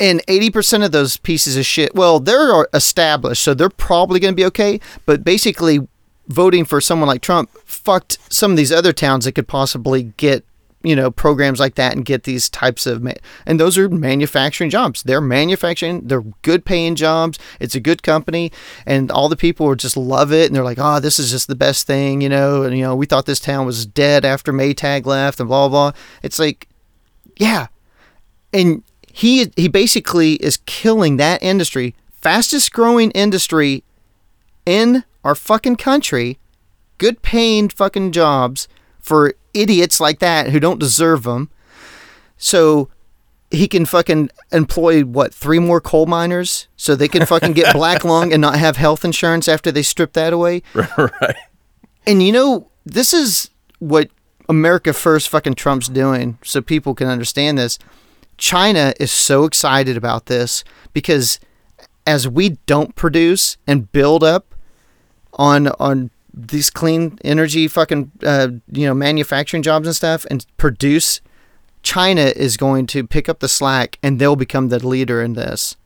and 0.00 0.24
80% 0.26 0.84
of 0.84 0.92
those 0.92 1.16
pieces 1.16 1.56
of 1.56 1.64
shit 1.64 1.94
well 1.94 2.20
they're 2.20 2.68
established 2.74 3.42
so 3.42 3.54
they're 3.54 3.68
probably 3.68 4.20
going 4.20 4.32
to 4.32 4.36
be 4.36 4.44
okay 4.44 4.78
but 5.06 5.24
basically 5.24 5.88
voting 6.28 6.64
for 6.64 6.80
someone 6.80 7.08
like 7.08 7.22
trump 7.22 7.50
fucked 7.64 8.18
some 8.30 8.50
of 8.50 8.56
these 8.56 8.72
other 8.72 8.92
towns 8.92 9.24
that 9.24 9.32
could 9.32 9.48
possibly 9.48 10.02
get 10.16 10.44
you 10.82 10.94
know 10.94 11.10
programs 11.10 11.58
like 11.58 11.74
that 11.74 11.94
and 11.94 12.04
get 12.04 12.22
these 12.22 12.48
types 12.48 12.86
of 12.86 13.02
ma- 13.02 13.12
and 13.46 13.58
those 13.58 13.76
are 13.76 13.88
manufacturing 13.88 14.70
jobs. 14.70 15.02
They're 15.02 15.20
manufacturing 15.20 16.06
they're 16.06 16.22
good 16.42 16.64
paying 16.64 16.94
jobs. 16.94 17.38
It's 17.58 17.74
a 17.74 17.80
good 17.80 18.02
company. 18.02 18.52
And 18.86 19.10
all 19.10 19.28
the 19.28 19.36
people 19.36 19.66
are 19.68 19.74
just 19.74 19.96
love 19.96 20.32
it. 20.32 20.46
And 20.46 20.54
they're 20.54 20.64
like 20.64 20.78
oh 20.78 21.00
this 21.00 21.18
is 21.18 21.30
just 21.30 21.48
the 21.48 21.56
best 21.56 21.86
thing 21.86 22.20
you 22.20 22.28
know? 22.28 22.62
And 22.62 22.76
you 22.76 22.84
know 22.84 22.94
we 22.94 23.06
thought 23.06 23.26
this 23.26 23.40
town 23.40 23.66
was 23.66 23.86
dead 23.86 24.24
after 24.24 24.52
maytag 24.52 25.06
left 25.06 25.40
and 25.40 25.48
blah 25.48 25.68
blah 25.68 25.90
blah. 25.90 26.00
It's 26.22 26.38
like 26.38 26.68
yeah. 27.36 27.66
And 28.52 28.82
he 29.12 29.50
he 29.56 29.68
basically 29.68 30.34
is 30.34 30.58
killing 30.66 31.16
that 31.16 31.42
industry, 31.42 31.96
fastest 32.12 32.72
growing 32.72 33.10
industry 33.12 33.82
in 34.64 35.04
our 35.28 35.34
fucking 35.34 35.76
country, 35.76 36.38
good 36.96 37.20
paying 37.20 37.68
fucking 37.68 38.12
jobs 38.12 38.66
for 38.98 39.34
idiots 39.52 40.00
like 40.00 40.20
that 40.20 40.48
who 40.48 40.58
don't 40.58 40.80
deserve 40.80 41.24
them. 41.24 41.50
So 42.38 42.88
he 43.50 43.68
can 43.68 43.84
fucking 43.84 44.30
employ 44.52 45.02
what 45.02 45.34
three 45.34 45.58
more 45.58 45.82
coal 45.82 46.06
miners 46.06 46.66
so 46.78 46.94
they 46.94 47.08
can 47.08 47.26
fucking 47.26 47.52
get 47.52 47.72
black 47.74 48.04
lung 48.04 48.32
and 48.32 48.40
not 48.40 48.58
have 48.58 48.78
health 48.78 49.04
insurance 49.04 49.48
after 49.48 49.70
they 49.70 49.82
strip 49.82 50.14
that 50.14 50.32
away. 50.32 50.62
right. 50.74 51.36
And 52.06 52.22
you 52.22 52.32
know, 52.32 52.70
this 52.86 53.12
is 53.12 53.50
what 53.80 54.08
America 54.48 54.94
First 54.94 55.28
fucking 55.28 55.56
Trump's 55.56 55.90
doing 55.90 56.38
so 56.42 56.62
people 56.62 56.94
can 56.94 57.06
understand 57.06 57.58
this. 57.58 57.78
China 58.38 58.94
is 58.98 59.12
so 59.12 59.44
excited 59.44 59.94
about 59.98 60.24
this 60.24 60.64
because 60.94 61.38
as 62.06 62.26
we 62.26 62.50
don't 62.64 62.96
produce 62.96 63.58
and 63.66 63.92
build 63.92 64.24
up 64.24 64.54
on 65.38 65.68
on 65.78 66.10
these 66.34 66.70
clean 66.70 67.18
energy 67.24 67.66
fucking 67.68 68.12
uh, 68.22 68.48
you 68.70 68.86
know 68.86 68.94
manufacturing 68.94 69.62
jobs 69.62 69.86
and 69.86 69.96
stuff 69.96 70.26
and 70.30 70.46
produce 70.56 71.20
China 71.82 72.32
is 72.36 72.56
going 72.56 72.86
to 72.88 73.06
pick 73.06 73.28
up 73.28 73.40
the 73.40 73.48
slack 73.48 73.98
and 74.02 74.18
they'll 74.18 74.36
become 74.36 74.68
the 74.68 74.84
leader 74.86 75.22
in 75.22 75.34
this. 75.34 75.76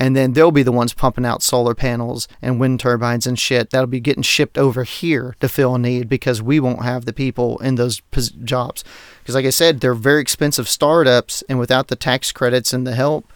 And 0.00 0.14
then 0.14 0.32
they'll 0.32 0.52
be 0.52 0.62
the 0.62 0.70
ones 0.70 0.94
pumping 0.94 1.26
out 1.26 1.42
solar 1.42 1.74
panels 1.74 2.28
and 2.40 2.60
wind 2.60 2.78
turbines 2.78 3.26
and 3.26 3.36
shit 3.36 3.70
that'll 3.70 3.88
be 3.88 3.98
getting 3.98 4.22
shipped 4.22 4.56
over 4.56 4.84
here 4.84 5.34
to 5.40 5.48
fill 5.48 5.74
a 5.74 5.78
need 5.78 6.08
because 6.08 6.40
we 6.40 6.60
won't 6.60 6.84
have 6.84 7.04
the 7.04 7.12
people 7.12 7.58
in 7.58 7.74
those 7.74 8.00
jobs. 8.44 8.84
Because 9.20 9.34
like 9.34 9.44
i 9.44 9.50
said 9.50 9.80
they're 9.80 9.94
very 9.94 10.22
expensive 10.22 10.68
startups 10.68 11.42
and 11.48 11.58
without 11.58 11.88
the 11.88 11.96
tax 11.96 12.30
credits 12.30 12.72
and 12.72 12.86
the 12.86 12.94
help 12.94 13.26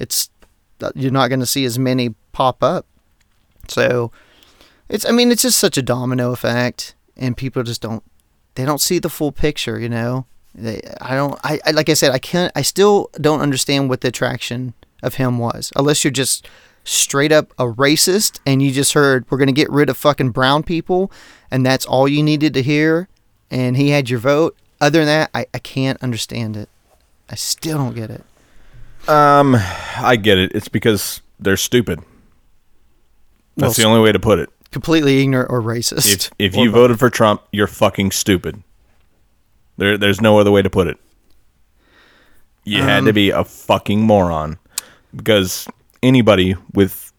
it's 0.00 0.30
you're 0.94 1.12
not 1.12 1.28
going 1.28 1.40
to 1.40 1.46
see 1.46 1.66
as 1.66 1.78
many 1.78 2.14
pop 2.32 2.62
up. 2.62 2.86
So 3.68 4.10
it's 4.90 5.06
i 5.06 5.10
mean 5.10 5.30
it's 5.30 5.42
just 5.42 5.58
such 5.58 5.78
a 5.78 5.82
domino 5.82 6.32
effect 6.32 6.94
and 7.16 7.36
people 7.36 7.62
just 7.62 7.80
don't 7.80 8.02
they 8.56 8.64
don't 8.64 8.80
see 8.80 8.98
the 8.98 9.08
full 9.08 9.32
picture 9.32 9.78
you 9.78 9.88
know 9.88 10.26
they, 10.54 10.80
i 11.00 11.14
don't 11.14 11.38
I, 11.44 11.60
I 11.64 11.70
like 11.70 11.88
i 11.88 11.94
said 11.94 12.10
i 12.12 12.18
can't 12.18 12.52
i 12.56 12.62
still 12.62 13.08
don't 13.20 13.40
understand 13.40 13.88
what 13.88 14.00
the 14.02 14.08
attraction 14.08 14.74
of 15.02 15.14
him 15.14 15.38
was 15.38 15.72
unless 15.76 16.04
you're 16.04 16.10
just 16.10 16.48
straight 16.84 17.30
up 17.32 17.52
a 17.58 17.64
racist 17.64 18.40
and 18.44 18.60
you 18.62 18.70
just 18.70 18.92
heard 18.94 19.24
we're 19.30 19.38
going 19.38 19.46
to 19.46 19.52
get 19.52 19.70
rid 19.70 19.88
of 19.88 19.96
fucking 19.96 20.30
brown 20.30 20.62
people 20.62 21.10
and 21.50 21.64
that's 21.64 21.86
all 21.86 22.08
you 22.08 22.22
needed 22.22 22.52
to 22.54 22.62
hear 22.62 23.08
and 23.50 23.76
he 23.76 23.90
had 23.90 24.10
your 24.10 24.18
vote 24.18 24.56
other 24.80 24.98
than 25.00 25.06
that 25.06 25.30
i, 25.34 25.46
I 25.54 25.58
can't 25.58 26.02
understand 26.02 26.56
it 26.56 26.68
i 27.28 27.34
still 27.34 27.78
don't 27.78 27.94
get 27.94 28.10
it 28.10 28.24
Um, 29.08 29.56
I 29.96 30.16
get 30.16 30.36
it. 30.36 30.52
It's 30.54 30.68
because 30.68 31.22
they're 31.38 31.56
stupid. 31.56 32.00
That's 33.56 33.78
Well, 33.78 33.84
the 33.84 33.84
only 33.84 34.00
way 34.02 34.12
to 34.12 34.18
put 34.20 34.38
it. 34.38 34.50
Completely 34.70 35.20
ignorant 35.22 35.50
or 35.50 35.60
racist 35.60 36.12
If 36.12 36.30
if 36.38 36.56
you 36.56 36.70
voted 36.70 36.98
for 36.98 37.10
Trump, 37.10 37.42
you're 37.52 37.66
fucking 37.66 38.10
stupid. 38.12 38.62
There 39.76 39.96
there's 39.98 40.20
no 40.20 40.38
other 40.38 40.50
way 40.50 40.62
to 40.62 40.70
put 40.70 40.86
it. 40.86 40.98
You 42.64 42.82
had 42.82 43.00
Um, 43.00 43.04
to 43.06 43.12
be 43.12 43.30
a 43.30 43.44
fucking 43.44 44.02
moron 44.02 44.58
because 45.16 45.66
anybody 46.02 46.54
with 46.72 47.12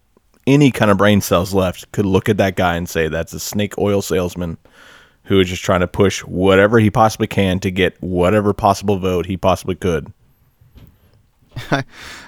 any 0.47 0.71
kind 0.71 0.91
of 0.91 0.97
brain 0.97 1.21
cells 1.21 1.53
left 1.53 1.91
could 1.91 2.05
look 2.05 2.29
at 2.29 2.37
that 2.37 2.55
guy 2.55 2.75
and 2.75 2.87
say 2.87 3.07
that's 3.07 3.33
a 3.33 3.39
snake 3.39 3.77
oil 3.77 4.01
salesman 4.01 4.57
who 5.25 5.39
is 5.39 5.49
just 5.49 5.63
trying 5.63 5.81
to 5.81 5.87
push 5.87 6.21
whatever 6.23 6.79
he 6.79 6.89
possibly 6.89 7.27
can 7.27 7.59
to 7.59 7.71
get 7.71 7.95
whatever 8.01 8.53
possible 8.53 8.97
vote 8.97 9.25
he 9.25 9.37
possibly 9.37 9.75
could. 9.75 10.11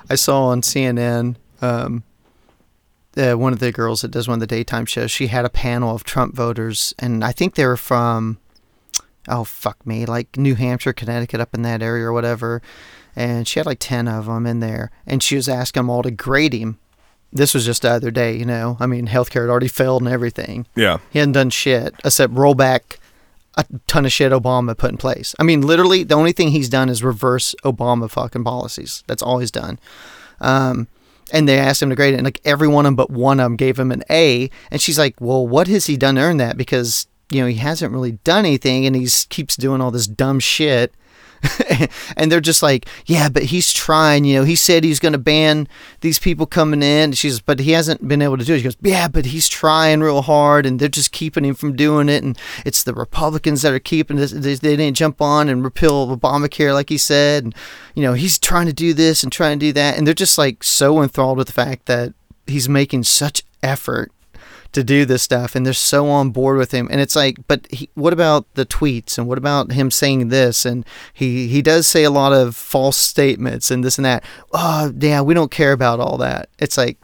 I 0.09 0.15
saw 0.15 0.45
on 0.45 0.61
CNN 0.61 1.35
um, 1.61 2.03
uh, 3.17 3.33
one 3.33 3.53
of 3.53 3.59
the 3.59 3.71
girls 3.71 4.01
that 4.01 4.11
does 4.11 4.27
one 4.27 4.35
of 4.35 4.39
the 4.39 4.47
daytime 4.47 4.85
shows. 4.85 5.11
She 5.11 5.27
had 5.27 5.45
a 5.45 5.49
panel 5.49 5.95
of 5.95 6.03
Trump 6.03 6.35
voters, 6.35 6.93
and 6.99 7.23
I 7.23 7.31
think 7.31 7.55
they 7.55 7.65
were 7.65 7.77
from, 7.77 8.37
oh 9.27 9.43
fuck 9.43 9.85
me, 9.85 10.05
like 10.05 10.37
New 10.37 10.55
Hampshire, 10.55 10.93
Connecticut, 10.93 11.39
up 11.39 11.53
in 11.53 11.61
that 11.63 11.81
area 11.81 12.05
or 12.05 12.13
whatever. 12.13 12.61
And 13.15 13.47
she 13.47 13.59
had 13.59 13.65
like 13.65 13.79
ten 13.79 14.07
of 14.07 14.25
them 14.25 14.45
in 14.45 14.59
there, 14.59 14.91
and 15.05 15.21
she 15.21 15.35
was 15.35 15.47
asking 15.47 15.81
them 15.81 15.89
all 15.89 16.03
to 16.03 16.11
grade 16.11 16.53
him. 16.53 16.79
This 17.31 17.53
was 17.53 17.65
just 17.65 17.81
the 17.81 17.89
other 17.89 18.11
day, 18.11 18.35
you 18.35 18.45
know. 18.45 18.77
I 18.79 18.85
mean, 18.85 19.07
healthcare 19.07 19.41
had 19.41 19.49
already 19.49 19.67
failed 19.67 20.03
and 20.03 20.11
everything. 20.11 20.67
Yeah. 20.75 20.99
He 21.11 21.19
hadn't 21.19 21.33
done 21.33 21.49
shit 21.49 21.95
except 22.03 22.33
roll 22.33 22.53
back 22.53 22.99
a 23.55 23.65
ton 23.87 24.05
of 24.05 24.11
shit 24.11 24.31
Obama 24.31 24.77
put 24.77 24.91
in 24.91 24.97
place. 24.97 25.35
I 25.39 25.43
mean, 25.43 25.61
literally, 25.61 26.03
the 26.03 26.15
only 26.15 26.31
thing 26.31 26.49
he's 26.49 26.69
done 26.69 26.89
is 26.89 27.03
reverse 27.03 27.55
Obama 27.63 28.09
fucking 28.09 28.43
policies. 28.43 29.03
That's 29.07 29.21
all 29.21 29.39
he's 29.39 29.51
done. 29.51 29.79
Um, 30.41 30.87
and 31.33 31.49
they 31.49 31.57
asked 31.57 31.81
him 31.81 31.89
to 31.89 31.95
grade 31.95 32.13
it, 32.13 32.17
and 32.17 32.25
like 32.25 32.39
every 32.45 32.67
one 32.67 32.85
of 32.85 32.89
them 32.89 32.95
but 32.95 33.09
one 33.09 33.39
of 33.39 33.45
them 33.45 33.55
gave 33.57 33.77
him 33.77 33.91
an 33.91 34.03
A. 34.09 34.49
And 34.71 34.79
she's 34.79 34.99
like, 34.99 35.19
"Well, 35.19 35.45
what 35.45 35.67
has 35.67 35.87
he 35.87 35.97
done 35.97 36.15
to 36.15 36.21
earn 36.21 36.37
that? 36.37 36.55
Because 36.55 37.07
you 37.31 37.41
know 37.41 37.47
he 37.47 37.55
hasn't 37.55 37.91
really 37.91 38.13
done 38.23 38.45
anything, 38.45 38.85
and 38.85 38.95
he 38.95 39.07
keeps 39.29 39.57
doing 39.57 39.81
all 39.81 39.91
this 39.91 40.07
dumb 40.07 40.39
shit." 40.39 40.93
and 42.17 42.31
they're 42.31 42.41
just 42.41 42.63
like, 42.63 42.87
yeah, 43.05 43.29
but 43.29 43.43
he's 43.43 43.73
trying. 43.73 44.25
You 44.25 44.39
know, 44.39 44.43
he 44.43 44.55
said 44.55 44.83
he's 44.83 44.99
going 44.99 45.13
to 45.13 45.17
ban 45.17 45.67
these 46.01 46.19
people 46.19 46.45
coming 46.45 46.81
in. 46.81 47.13
She's, 47.13 47.39
but 47.39 47.59
he 47.59 47.71
hasn't 47.71 48.07
been 48.07 48.21
able 48.21 48.37
to 48.37 48.45
do 48.45 48.53
it. 48.53 48.59
She 48.59 48.63
goes, 48.63 48.77
yeah, 48.81 49.07
but 49.07 49.27
he's 49.27 49.47
trying 49.47 50.01
real 50.01 50.21
hard, 50.21 50.65
and 50.65 50.79
they're 50.79 50.89
just 50.89 51.11
keeping 51.11 51.45
him 51.45 51.55
from 51.55 51.75
doing 51.75 52.09
it. 52.09 52.23
And 52.23 52.37
it's 52.65 52.83
the 52.83 52.93
Republicans 52.93 53.61
that 53.61 53.73
are 53.73 53.79
keeping 53.79 54.17
this. 54.17 54.31
They, 54.31 54.55
they 54.55 54.75
didn't 54.75 54.97
jump 54.97 55.21
on 55.21 55.49
and 55.49 55.63
repeal 55.63 56.15
Obamacare 56.15 56.73
like 56.73 56.89
he 56.89 56.97
said. 56.97 57.43
And 57.43 57.55
you 57.95 58.03
know, 58.03 58.13
he's 58.13 58.39
trying 58.39 58.67
to 58.67 58.73
do 58.73 58.93
this 58.93 59.23
and 59.23 59.31
trying 59.31 59.59
to 59.59 59.65
do 59.65 59.73
that, 59.73 59.97
and 59.97 60.07
they're 60.07 60.13
just 60.13 60.37
like 60.37 60.63
so 60.63 61.01
enthralled 61.01 61.37
with 61.37 61.47
the 61.47 61.53
fact 61.53 61.85
that 61.87 62.13
he's 62.47 62.69
making 62.69 63.03
such 63.03 63.43
effort 63.61 64.11
to 64.73 64.83
do 64.83 65.05
this 65.05 65.23
stuff 65.23 65.55
and 65.55 65.65
they're 65.65 65.73
so 65.73 66.09
on 66.09 66.31
board 66.31 66.57
with 66.57 66.71
him 66.71 66.87
and 66.91 66.99
it's 66.99 67.15
like 67.15 67.37
but 67.47 67.65
he, 67.71 67.89
what 67.93 68.11
about 68.11 68.51
the 68.55 68.65
tweets 68.65 69.17
and 69.17 69.27
what 69.27 69.37
about 69.37 69.71
him 69.71 69.89
saying 69.89 70.29
this 70.29 70.65
and 70.65 70.85
he 71.13 71.47
he 71.47 71.61
does 71.61 71.87
say 71.87 72.03
a 72.03 72.11
lot 72.11 72.33
of 72.33 72.55
false 72.55 72.97
statements 72.97 73.71
and 73.71 73.83
this 73.83 73.97
and 73.97 74.05
that 74.05 74.23
oh 74.51 74.91
yeah 74.97 75.21
we 75.21 75.33
don't 75.33 75.51
care 75.51 75.71
about 75.71 75.99
all 75.99 76.17
that 76.17 76.49
it's 76.59 76.77
like 76.77 76.97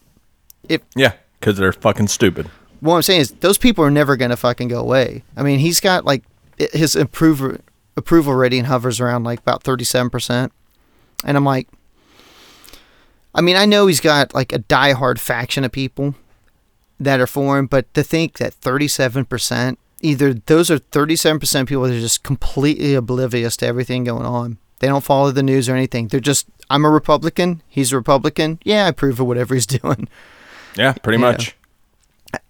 if 0.69 0.81
Yeah, 0.95 1.13
because 1.39 1.57
they're 1.57 1.73
fucking 1.73 2.07
stupid. 2.07 2.49
what 2.79 2.95
I'm 2.95 3.01
saying 3.01 3.21
is 3.21 3.31
those 3.31 3.57
people 3.57 3.83
are 3.83 3.91
never 3.91 4.15
to 4.15 4.37
fucking 4.37 4.69
go 4.69 4.79
away. 4.79 5.23
I 5.35 5.43
mean, 5.43 5.59
he's 5.59 5.79
got 5.79 6.05
like 6.05 6.23
his 6.57 6.95
approval 6.95 7.57
approval 7.97 8.33
rating 8.33 8.65
hovers 8.65 9.01
around 9.01 9.25
like 9.25 9.39
about 9.39 9.63
37%. 9.63 10.51
And 11.25 11.35
I'm 11.35 11.43
like 11.43 11.67
I 13.35 13.41
mean, 13.41 13.57
I 13.57 13.65
know 13.65 13.87
he's 13.87 13.99
got 13.99 14.33
like 14.33 14.53
a 14.53 14.59
diehard 14.59 15.19
faction 15.19 15.63
of 15.63 15.71
people 15.71 16.15
that 16.99 17.19
are 17.19 17.27
for 17.27 17.57
him, 17.57 17.65
but 17.67 17.91
to 17.93 18.03
think 18.03 18.37
that 18.37 18.59
37% 18.61 19.77
either 20.01 20.33
those 20.33 20.71
are 20.71 20.79
37% 20.79 21.67
people 21.67 21.83
that 21.83 21.93
are 21.93 21.99
just 21.99 22.23
completely 22.23 22.93
oblivious 22.93 23.57
to 23.57 23.65
everything 23.65 24.05
going 24.05 24.25
on. 24.25 24.57
They 24.79 24.87
don't 24.87 25.03
follow 25.03 25.31
the 25.31 25.43
news 25.43 25.67
or 25.67 25.75
anything. 25.75 26.07
They're 26.07 26.19
just 26.21 26.47
I'm 26.69 26.85
a 26.85 26.89
Republican, 26.89 27.61
he's 27.67 27.91
a 27.91 27.97
Republican. 27.97 28.59
Yeah, 28.63 28.85
I 28.85 28.89
approve 28.89 29.19
of 29.19 29.27
whatever 29.27 29.53
he's 29.55 29.65
doing. 29.81 30.07
Yeah, 30.75 30.93
pretty 30.93 31.19
Yeah. 31.21 31.31
much. 31.31 31.55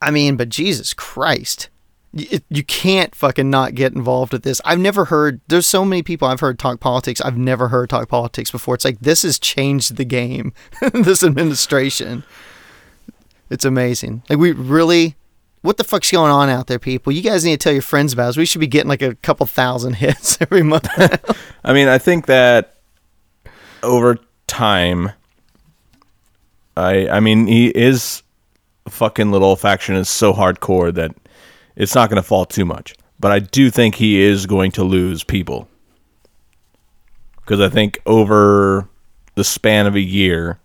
I 0.02 0.12
mean, 0.12 0.36
but 0.36 0.50
Jesus 0.50 0.94
Christ. 0.94 1.70
You, 2.12 2.40
you 2.50 2.64
can't 2.64 3.14
fucking 3.14 3.52
not 3.52 3.76
get 3.76 3.94
involved 3.94 4.34
with 4.34 4.42
this. 4.44 4.60
I've 4.66 4.80
never 4.80 5.06
heard, 5.06 5.42
there's 5.48 5.68
so 5.68 5.86
many 5.86 6.02
people 6.02 6.28
I've 6.28 6.40
heard 6.40 6.58
talk 6.58 6.80
politics. 6.80 7.22
I've 7.22 7.38
never 7.38 7.68
heard 7.68 7.90
talk 7.92 8.10
politics 8.10 8.50
before. 8.50 8.74
It's 8.74 8.84
like, 8.84 9.00
this 9.00 9.22
has 9.22 9.38
changed 9.38 9.96
the 9.96 10.06
game, 10.06 10.52
this 10.94 11.24
administration. 11.24 12.24
It's 13.50 13.66
amazing. 13.66 14.24
Like, 14.30 14.40
we 14.40 14.52
really, 14.52 15.16
what 15.62 15.78
the 15.78 15.84
fuck's 15.84 16.12
going 16.12 16.32
on 16.32 16.50
out 16.50 16.68
there, 16.68 16.80
people? 16.80 17.12
You 17.12 17.22
guys 17.22 17.44
need 17.44 17.60
to 17.60 17.64
tell 17.64 17.74
your 17.74 17.82
friends 17.82 18.14
about 18.14 18.30
us. 18.30 18.38
We 18.38 18.46
should 18.46 18.62
be 18.62 18.68
getting 18.68 18.90
like 18.90 19.02
a 19.02 19.16
couple 19.16 19.46
thousand 19.46 19.94
hits 19.96 20.38
every 20.42 20.64
month. 20.64 20.88
I 21.64 21.74
mean, 21.74 21.88
I 21.88 21.98
think 21.98 22.28
that 22.28 22.78
over 23.84 24.18
time, 24.48 25.12
I 26.78 27.10
I 27.10 27.20
mean, 27.20 27.48
he 27.48 27.68
is 27.70 28.24
fucking 28.88 29.32
little 29.32 29.56
faction 29.56 29.96
is 29.96 30.10
so 30.10 30.34
hardcore 30.34 30.94
that 30.94 31.16
it's 31.76 31.96
not 31.96 32.10
going 32.10 32.22
to 32.22 32.28
fall 32.28 32.46
too 32.46 32.66
much. 32.66 32.96
But 33.20 33.32
I 33.32 33.40
do 33.40 33.70
think 33.70 33.96
he 33.96 34.22
is 34.22 34.46
going 34.46 34.72
to 34.72 34.84
lose 34.84 35.24
people 35.24 35.68
because 37.38 37.60
I 37.60 37.70
think 37.70 38.00
over 38.06 38.88
the 39.36 39.44
span 39.44 39.88
of 39.88 39.96
a 39.96 40.00
year, 40.00 40.60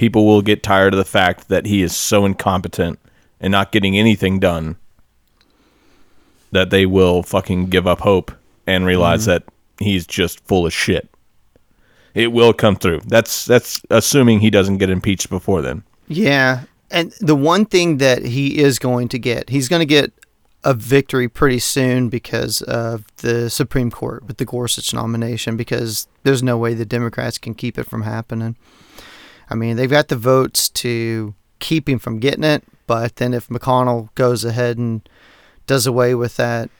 people 0.00 0.24
will 0.24 0.40
get 0.40 0.62
tired 0.62 0.94
of 0.94 0.98
the 0.98 1.04
fact 1.04 1.48
that 1.48 1.66
he 1.66 1.82
is 1.82 1.94
so 1.94 2.24
incompetent 2.24 2.98
and 3.38 3.52
not 3.52 3.70
getting 3.70 3.98
anything 3.98 4.40
done 4.40 4.76
that 6.52 6.70
they 6.70 6.86
will 6.86 7.22
fucking 7.22 7.66
give 7.66 7.86
up 7.86 8.00
hope 8.00 8.32
and 8.66 8.86
realize 8.86 9.26
mm-hmm. 9.26 9.32
that 9.32 9.44
he's 9.78 10.06
just 10.06 10.40
full 10.46 10.64
of 10.64 10.72
shit. 10.72 11.10
It 12.14 12.32
will 12.32 12.54
come 12.54 12.76
through. 12.76 13.02
That's 13.08 13.44
that's 13.44 13.82
assuming 13.90 14.40
he 14.40 14.48
doesn't 14.48 14.78
get 14.78 14.88
impeached 14.88 15.28
before 15.28 15.60
then. 15.60 15.82
Yeah. 16.08 16.62
And 16.90 17.12
the 17.20 17.36
one 17.36 17.66
thing 17.66 17.98
that 17.98 18.24
he 18.24 18.56
is 18.56 18.78
going 18.78 19.08
to 19.08 19.18
get, 19.18 19.50
he's 19.50 19.68
going 19.68 19.80
to 19.80 19.86
get 19.86 20.14
a 20.64 20.72
victory 20.72 21.28
pretty 21.28 21.58
soon 21.58 22.08
because 22.08 22.62
of 22.62 23.04
the 23.18 23.50
Supreme 23.50 23.90
Court 23.90 24.24
with 24.24 24.38
the 24.38 24.46
Gorsuch 24.46 24.94
nomination, 24.94 25.58
because 25.58 26.08
there's 26.22 26.42
no 26.42 26.56
way 26.56 26.72
the 26.72 26.86
Democrats 26.86 27.36
can 27.36 27.52
keep 27.52 27.78
it 27.78 27.84
from 27.84 28.00
happening. 28.00 28.56
I 29.50 29.54
mean, 29.54 29.76
they've 29.76 29.90
got 29.90 30.08
the 30.08 30.16
votes 30.16 30.68
to 30.70 31.34
keep 31.58 31.88
him 31.88 31.98
from 31.98 32.20
getting 32.20 32.44
it, 32.44 32.64
but 32.86 33.16
then 33.16 33.34
if 33.34 33.48
McConnell 33.48 34.14
goes 34.14 34.44
ahead 34.44 34.78
and 34.78 35.06
does 35.66 35.86
away 35.86 36.14
with 36.14 36.36
that, 36.36 36.70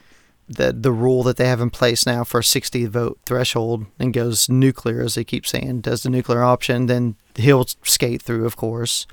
the 0.48 0.72
the 0.72 0.90
rule 0.90 1.22
that 1.22 1.36
they 1.36 1.46
have 1.46 1.60
in 1.60 1.70
place 1.70 2.04
now 2.04 2.24
for 2.24 2.40
a 2.40 2.44
60 2.44 2.86
vote 2.86 3.18
threshold 3.24 3.86
and 3.98 4.12
goes 4.12 4.48
nuclear, 4.48 5.02
as 5.02 5.14
they 5.14 5.24
keep 5.24 5.46
saying, 5.46 5.82
does 5.82 6.02
the 6.02 6.10
nuclear 6.10 6.42
option, 6.42 6.86
then 6.86 7.14
he'll 7.36 7.66
skate 7.84 8.20
through, 8.20 8.46
of 8.46 8.56
course. 8.56 9.06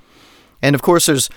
And 0.62 0.74
of 0.76 0.82
course, 0.82 1.06
there's. 1.06 1.30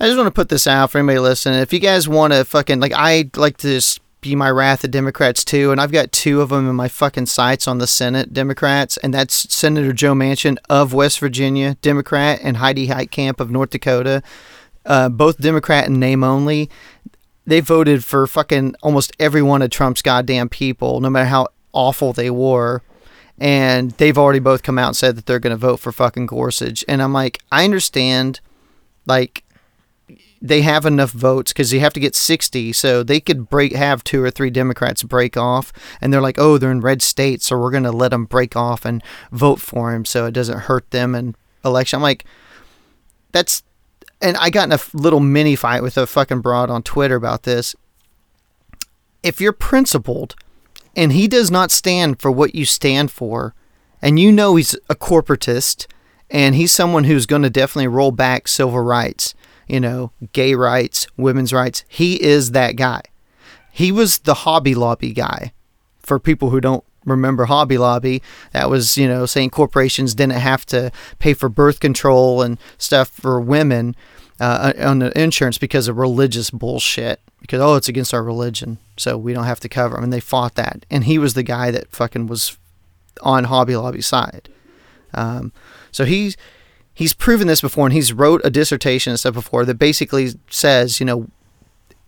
I 0.00 0.06
just 0.06 0.16
want 0.16 0.26
to 0.26 0.32
put 0.32 0.48
this 0.48 0.66
out 0.66 0.90
for 0.90 0.98
anybody 0.98 1.20
listening. 1.20 1.60
If 1.60 1.72
you 1.72 1.78
guys 1.78 2.08
want 2.08 2.32
to 2.32 2.44
fucking 2.44 2.80
like, 2.80 2.92
I 2.94 3.30
like 3.36 3.58
to 3.58 3.68
just 3.68 4.00
be 4.24 4.34
my 4.34 4.50
wrath 4.50 4.84
at 4.84 4.90
Democrats 4.90 5.44
too, 5.44 5.70
and 5.70 5.80
I've 5.80 5.92
got 5.92 6.10
two 6.10 6.40
of 6.40 6.48
them 6.48 6.68
in 6.68 6.74
my 6.74 6.88
fucking 6.88 7.26
sights 7.26 7.68
on 7.68 7.78
the 7.78 7.86
Senate 7.86 8.32
Democrats, 8.32 8.96
and 8.96 9.12
that's 9.12 9.52
Senator 9.54 9.92
Joe 9.92 10.14
Manchin 10.14 10.56
of 10.68 10.92
West 10.94 11.20
Virginia, 11.20 11.76
Democrat, 11.82 12.40
and 12.42 12.56
Heidi 12.56 12.88
Heitkamp 12.88 13.38
of 13.38 13.50
North 13.50 13.70
Dakota, 13.70 14.22
uh, 14.86 15.08
both 15.10 15.38
Democrat 15.38 15.86
in 15.86 16.00
name 16.00 16.24
only. 16.24 16.70
They 17.46 17.60
voted 17.60 18.02
for 18.02 18.26
fucking 18.26 18.74
almost 18.82 19.12
every 19.20 19.42
one 19.42 19.60
of 19.60 19.70
Trump's 19.70 20.02
goddamn 20.02 20.48
people, 20.48 21.00
no 21.00 21.10
matter 21.10 21.28
how 21.28 21.48
awful 21.72 22.12
they 22.12 22.30
were 22.30 22.82
and 23.38 23.90
they've 23.92 24.18
already 24.18 24.38
both 24.38 24.62
come 24.62 24.78
out 24.78 24.88
and 24.88 24.96
said 24.96 25.16
that 25.16 25.26
they're 25.26 25.38
going 25.38 25.50
to 25.50 25.56
vote 25.56 25.78
for 25.78 25.92
fucking 25.92 26.26
Gorsuch. 26.26 26.84
And 26.86 27.02
I'm 27.02 27.12
like, 27.12 27.42
I 27.50 27.64
understand, 27.64 28.40
like, 29.06 29.43
they 30.44 30.60
have 30.60 30.84
enough 30.84 31.10
votes 31.10 31.54
because 31.54 31.72
you 31.72 31.80
have 31.80 31.94
to 31.94 32.00
get 32.00 32.14
60, 32.14 32.74
so 32.74 33.02
they 33.02 33.18
could 33.18 33.48
break 33.48 33.72
have 33.72 34.04
two 34.04 34.22
or 34.22 34.30
three 34.30 34.50
Democrats 34.50 35.02
break 35.02 35.38
off, 35.38 35.72
and 36.02 36.12
they're 36.12 36.20
like, 36.20 36.38
oh, 36.38 36.58
they're 36.58 36.70
in 36.70 36.82
red 36.82 37.00
states, 37.00 37.46
so 37.46 37.58
we're 37.58 37.70
going 37.70 37.82
to 37.84 37.90
let 37.90 38.10
them 38.10 38.26
break 38.26 38.54
off 38.54 38.84
and 38.84 39.02
vote 39.32 39.58
for 39.58 39.94
him 39.94 40.04
so 40.04 40.26
it 40.26 40.32
doesn't 40.32 40.60
hurt 40.60 40.90
them 40.90 41.14
in 41.14 41.34
election. 41.64 41.96
I'm 41.96 42.02
like, 42.02 42.26
that's, 43.32 43.62
and 44.20 44.36
I 44.36 44.50
got 44.50 44.68
in 44.68 44.72
a 44.72 44.80
little 44.92 45.18
mini 45.18 45.56
fight 45.56 45.82
with 45.82 45.96
a 45.96 46.06
fucking 46.06 46.42
broad 46.42 46.68
on 46.68 46.82
Twitter 46.82 47.16
about 47.16 47.44
this. 47.44 47.74
If 49.22 49.40
you're 49.40 49.54
principled 49.54 50.36
and 50.94 51.12
he 51.12 51.26
does 51.26 51.50
not 51.50 51.70
stand 51.70 52.20
for 52.20 52.30
what 52.30 52.54
you 52.54 52.66
stand 52.66 53.10
for, 53.10 53.54
and 54.02 54.18
you 54.18 54.30
know 54.30 54.56
he's 54.56 54.76
a 54.90 54.94
corporatist, 54.94 55.86
and 56.30 56.54
he's 56.54 56.70
someone 56.70 57.04
who's 57.04 57.24
going 57.24 57.42
to 57.42 57.50
definitely 57.50 57.88
roll 57.88 58.10
back 58.10 58.46
civil 58.46 58.80
rights, 58.80 59.34
you 59.68 59.80
know, 59.80 60.12
gay 60.32 60.54
rights, 60.54 61.06
women's 61.16 61.52
rights. 61.52 61.84
He 61.88 62.22
is 62.22 62.52
that 62.52 62.76
guy. 62.76 63.02
He 63.72 63.90
was 63.90 64.20
the 64.20 64.34
Hobby 64.34 64.74
Lobby 64.74 65.12
guy. 65.12 65.52
For 65.98 66.18
people 66.18 66.50
who 66.50 66.60
don't 66.60 66.84
remember 67.04 67.46
Hobby 67.46 67.78
Lobby, 67.78 68.22
that 68.52 68.68
was, 68.68 68.96
you 68.96 69.08
know, 69.08 69.26
saying 69.26 69.50
corporations 69.50 70.14
didn't 70.14 70.34
have 70.34 70.66
to 70.66 70.92
pay 71.18 71.34
for 71.34 71.48
birth 71.48 71.80
control 71.80 72.42
and 72.42 72.58
stuff 72.78 73.08
for 73.08 73.40
women 73.40 73.96
uh, 74.40 74.72
on 74.78 74.98
the 74.98 75.18
insurance 75.20 75.58
because 75.58 75.88
of 75.88 75.96
religious 75.96 76.50
bullshit. 76.50 77.20
Because 77.40 77.60
oh, 77.60 77.74
it's 77.74 77.88
against 77.88 78.14
our 78.14 78.22
religion, 78.22 78.78
so 78.96 79.18
we 79.18 79.34
don't 79.34 79.44
have 79.44 79.60
to 79.60 79.68
cover 79.68 79.96
them. 79.96 80.04
And 80.04 80.12
they 80.12 80.20
fought 80.20 80.54
that, 80.54 80.86
and 80.90 81.04
he 81.04 81.18
was 81.18 81.34
the 81.34 81.42
guy 81.42 81.70
that 81.70 81.90
fucking 81.90 82.26
was 82.26 82.56
on 83.20 83.44
Hobby 83.44 83.76
Lobby's 83.76 84.06
side. 84.06 84.48
Um, 85.12 85.52
so 85.92 86.04
he's 86.04 86.36
he's 86.94 87.12
proven 87.12 87.48
this 87.48 87.60
before, 87.60 87.86
and 87.86 87.92
he's 87.92 88.12
wrote 88.12 88.40
a 88.44 88.50
dissertation 88.50 89.10
and 89.10 89.20
stuff 89.20 89.34
before 89.34 89.64
that 89.64 89.74
basically 89.74 90.30
says, 90.48 91.00
you 91.00 91.06
know, 91.06 91.28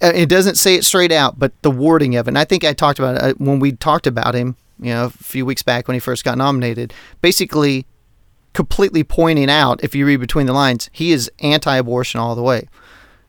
uh, 0.03 0.12
it 0.14 0.28
doesn't 0.28 0.57
say 0.57 0.74
it 0.74 0.84
straight 0.84 1.12
out, 1.12 1.39
but 1.39 1.53
the 1.62 1.70
wording 1.70 2.16
of 2.16 2.26
it. 2.26 2.30
And 2.30 2.39
I 2.39 2.45
think 2.45 2.64
I 2.64 2.72
talked 2.72 2.99
about 2.99 3.16
it 3.16 3.22
uh, 3.22 3.34
when 3.39 3.59
we 3.59 3.72
talked 3.72 4.07
about 4.07 4.34
him, 4.34 4.57
you 4.78 4.93
know, 4.93 5.07
a 5.07 5.11
few 5.11 5.45
weeks 5.45 5.62
back 5.62 5.89
when 5.89 5.95
he 5.95 6.01
first 6.01 6.24
got 6.24 6.39
nominated. 6.39 6.93
Basically, 7.20 7.87
completely 8.53 9.03
pointing 9.03 9.51
out, 9.51 9.82
if 9.82 9.95
you 9.95 10.07
read 10.07 10.20
between 10.20 10.47
the 10.47 10.53
lines, 10.53 10.89
he 10.93 11.12
is 11.12 11.30
anti-abortion 11.41 12.20
all 12.20 12.34
the 12.34 12.43
way. 12.43 12.68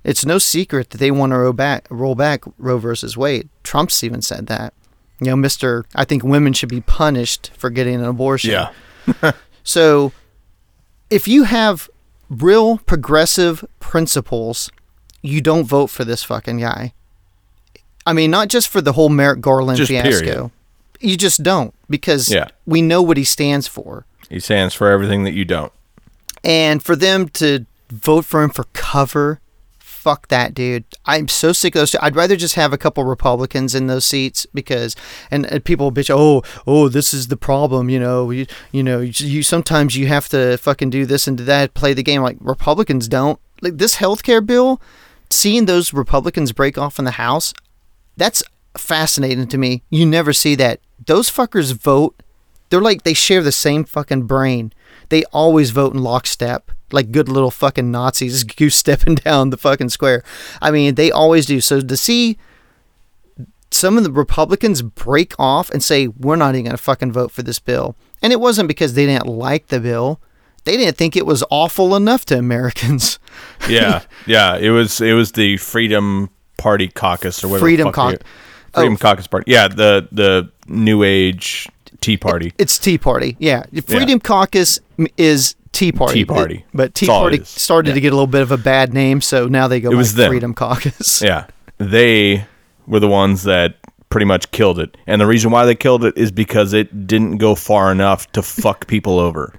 It's 0.03 0.26
no 0.26 0.38
secret 0.38 0.91
that 0.91 0.99
they 0.99 1.12
want 1.12 1.32
to 1.32 1.38
roll 1.38 1.53
back, 1.53 1.88
roll 1.89 2.16
back 2.16 2.43
Roe 2.58 2.78
versus 2.78 3.18
Wade. 3.18 3.49
Trump's 3.64 4.03
even 4.03 4.22
said 4.22 4.47
that. 4.47 4.74
You 5.20 5.28
know, 5.28 5.36
Mister, 5.36 5.86
I 5.95 6.05
think 6.05 6.24
women 6.24 6.53
should 6.53 6.70
be 6.70 6.82
punished 6.82 7.51
for 7.58 7.70
getting 7.70 7.95
an 7.95 8.05
abortion. 8.05 8.51
Yeah. 8.51 9.32
so, 9.64 10.14
if 11.10 11.28
you 11.28 11.43
have 11.43 11.89
real 12.30 12.78
progressive 12.80 13.64
principles, 13.80 14.70
you 15.22 15.41
don't 15.41 15.66
vote 15.66 15.88
for 15.88 16.03
this 16.03 16.24
fucking 16.24 16.60
guy. 16.60 16.93
I 18.05 18.14
mean, 18.14 18.32
not 18.32 18.47
just 18.47 18.68
for 18.70 18.82
the 18.82 18.93
whole 18.93 19.10
Merrick 19.10 19.41
Garland 19.41 19.78
Just 19.78 19.89
fiasco. 19.89 20.10
period. 20.26 20.51
You 20.99 21.18
just 21.18 21.43
don't 21.43 21.74
because 21.89 22.30
Yeah. 22.32 22.47
we 22.66 22.82
know 22.82 23.01
what 23.01 23.18
he 23.18 23.24
stands 23.24 23.68
for. 23.68 24.05
He 24.30 24.39
stands 24.39 24.74
for 24.74 24.89
everything 24.89 25.24
that 25.24 25.34
you 25.34 25.45
don't. 25.45 25.72
And 26.43 26.82
for 26.82 26.95
them 26.95 27.30
to 27.30 27.66
vote 27.89 28.26
for 28.26 28.41
him 28.43 28.49
for 28.49 28.66
cover, 28.74 29.39
fuck 30.08 30.30
that 30.30 30.53
dude. 30.53 30.86
I'm 31.05 31.28
so 31.28 31.51
sick 31.51 31.76
of 31.76 31.82
those. 31.82 31.91
Two. 31.91 31.97
I'd 32.01 32.16
rather 32.16 32.38
just 32.38 32.55
have 32.55 32.72
a 32.72 32.78
couple 32.78 33.03
Republicans 33.03 33.76
in 33.76 33.88
those 33.88 34.05
seats 34.05 34.47
because, 34.53 34.95
and, 35.30 35.45
and 35.47 35.66
people 35.66 35.91
bitch, 35.91 36.10
oh, 36.10 36.43
oh, 36.66 36.88
this 36.88 37.14
is 37.14 37.28
the 37.28 37.36
problem. 37.36 37.89
You 37.89 37.99
know, 37.99 38.32
you, 38.32 38.45
you 38.72 38.84
know, 38.84 39.01
you, 39.01 39.12
you 39.18 39.43
sometimes 39.43 39.97
you 39.97 40.08
have 40.08 40.30
to 40.30 40.55
fucking 40.60 40.91
do 40.91 41.05
this 41.05 41.28
and 41.28 41.38
do 41.38 41.43
that, 41.43 41.74
play 41.74 41.93
the 41.93 42.03
game. 42.03 42.22
Like 42.22 42.38
Republicans 42.39 43.10
don't. 43.10 43.38
Like 43.62 43.80
this 43.80 43.95
healthcare 43.95 44.45
bill, 44.45 44.82
seeing 45.30 45.66
those 45.66 45.91
Republicans 45.91 46.53
break 46.53 46.78
off 46.78 46.99
in 46.99 47.03
the 47.03 47.12
House, 47.12 47.53
that's 48.16 48.41
fascinating 48.78 49.47
to 49.47 49.58
me. 49.58 49.84
You 49.89 50.05
never 50.05 50.32
see 50.32 50.55
that. 50.55 50.80
Those 51.05 51.30
fuckers 51.30 51.74
vote. 51.74 52.16
They're 52.70 52.80
like 52.80 53.03
they 53.03 53.14
share 53.14 53.43
the 53.43 53.51
same 53.51 53.84
fucking 53.84 54.24
brain. 54.24 54.72
They 55.10 55.26
always 55.34 55.72
vote 55.72 55.93
in 55.93 56.01
lockstep, 56.01 56.72
like 56.92 57.12
good 57.12 57.30
little 57.30 57.52
fucking 57.52 57.92
Nazis 57.92 58.44
goose 58.58 58.76
stepping 58.76 59.16
down 59.16 59.50
the 59.50 59.58
fucking 59.58 59.90
square. 59.90 60.24
I 60.62 60.72
mean, 60.72 60.96
they 60.96 61.12
always 61.12 61.46
do. 61.46 61.62
So 61.62 61.82
to 61.82 61.98
see 61.98 62.38
some 63.72 63.98
of 63.98 64.04
the 64.04 64.12
Republicans 64.12 64.82
break 64.82 65.34
off 65.38 65.70
and 65.70 65.84
say 65.84 66.08
we're 66.08 66.36
not 66.38 66.56
even 66.56 66.66
gonna 66.66 66.78
fucking 66.78 67.12
vote 67.12 67.32
for 67.32 67.44
this 67.44 67.60
bill, 67.60 67.96
and 68.22 68.32
it 68.32 68.40
wasn't 68.40 68.68
because 68.68 68.94
they 68.94 69.06
didn't 69.06 69.28
like 69.28 69.68
the 69.68 69.80
bill. 69.80 70.20
They 70.64 70.76
didn't 70.76 70.98
think 70.98 71.16
it 71.16 71.26
was 71.26 71.44
awful 71.50 71.96
enough 71.96 72.26
to 72.26 72.38
Americans. 72.38 73.20
Yeah, 73.70 74.04
yeah. 74.26 74.56
It 74.58 74.70
was 74.72 75.00
it 75.02 75.14
was 75.14 75.34
the 75.34 75.58
Freedom 75.58 76.30
Party 76.58 76.88
Caucus 76.88 77.44
or 77.44 77.48
whatever. 77.50 77.66
Freedom 77.66 77.92
Caucus. 77.92 78.20
Freedom 78.74 78.94
Oh. 78.94 78.98
Caucus 78.98 79.28
Party. 79.28 79.52
Yeah, 79.52 79.68
the 79.68 80.08
the 80.12 80.50
New 80.68 81.04
Age 81.04 81.68
Tea 82.02 82.18
Party. 82.18 82.54
It's 82.58 82.78
Tea 82.80 82.98
Party. 82.98 83.36
Yeah. 83.40 83.64
Freedom 83.86 84.20
Caucus 84.20 84.80
is 85.18 85.56
Tea 85.72 85.91
Party. 85.91 86.13
Tea 86.13 86.26
Party. 86.26 86.65
But 86.74 86.93
Tea 86.95 87.05
That's 87.07 87.18
Party 87.18 87.43
started 87.43 87.89
Yeah. 87.89 87.95
to 87.95 88.01
get 88.01 88.13
a 88.13 88.15
little 88.15 88.28
bit 88.28 88.41
of 88.41 88.51
a 88.51 88.57
bad 88.57 88.93
name, 88.93 89.22
so 89.22 89.47
now 89.47 89.68
they 89.68 89.80
go 89.80 89.91
It 89.91 89.95
was 89.95 90.13
them. 90.15 90.30
Freedom 90.30 90.53
Caucus. 90.53 91.22
yeah, 91.26 91.45
they 91.78 92.45
were 92.88 92.99
the 92.99 93.07
ones 93.07 93.43
that 93.43 93.76
pretty 94.09 94.26
much 94.26 94.49
killed 94.51 94.80
it, 94.80 94.95
and 95.05 95.20
the 95.20 95.26
reason 95.28 95.51
why 95.51 95.65
they 95.65 95.76
killed 95.76 96.05
it 96.05 96.18
is 96.18 96.32
because 96.32 96.74
it 96.74 97.05
didn't 97.07 97.38
go 97.38 97.55
far 97.55 97.91
enough 97.91 98.32
to 98.32 98.41
fuck 98.41 98.88
people 98.93 99.20
over. 99.20 99.53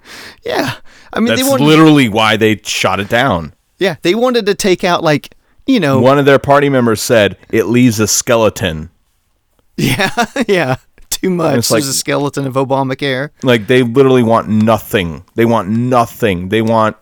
Yeah. 0.44 0.74
I 1.12 1.20
mean, 1.20 1.28
That's 1.28 1.42
they 1.42 1.48
wanted, 1.48 1.64
literally 1.64 2.09
why 2.09 2.36
they 2.36 2.59
shot 2.64 3.00
it 3.00 3.09
down. 3.09 3.54
yeah, 3.78 3.96
they 4.02 4.14
wanted 4.14 4.44
to 4.46 4.54
take 4.54 4.84
out 4.84 5.02
like, 5.02 5.34
you 5.66 5.80
know, 5.80 6.00
One 6.00 6.18
of 6.18 6.24
their 6.26 6.38
party 6.38 6.68
members 6.68 7.00
said 7.00 7.36
it 7.50 7.64
leaves 7.64 7.98
a 8.00 8.06
skeleton. 8.06 8.90
yeah, 9.78 10.11
yeah, 10.48 10.76
too 11.21 11.31
much. 11.31 11.59
it's 11.59 11.71
like- 11.71 11.83
There's 11.83 11.89
a 11.95 11.99
skeleton 11.99 12.47
of 12.47 12.55
Obamacare. 12.55 13.31
Like 13.43 13.66
they 13.66 13.83
literally 13.83 14.23
want 14.23 14.49
nothing. 14.49 15.25
They 15.35 15.45
want 15.45 15.69
nothing. 15.69 16.49
They 16.49 16.62
want 16.62 16.97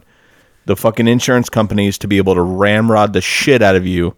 the 0.66 0.76
fucking 0.76 1.06
insurance 1.08 1.48
companies 1.48 1.96
to 1.98 2.08
be 2.08 2.16
able 2.18 2.34
to 2.34 2.42
ramrod 2.42 3.12
the 3.12 3.20
shit 3.20 3.62
out 3.62 3.76
of 3.76 3.86
you 3.86 4.14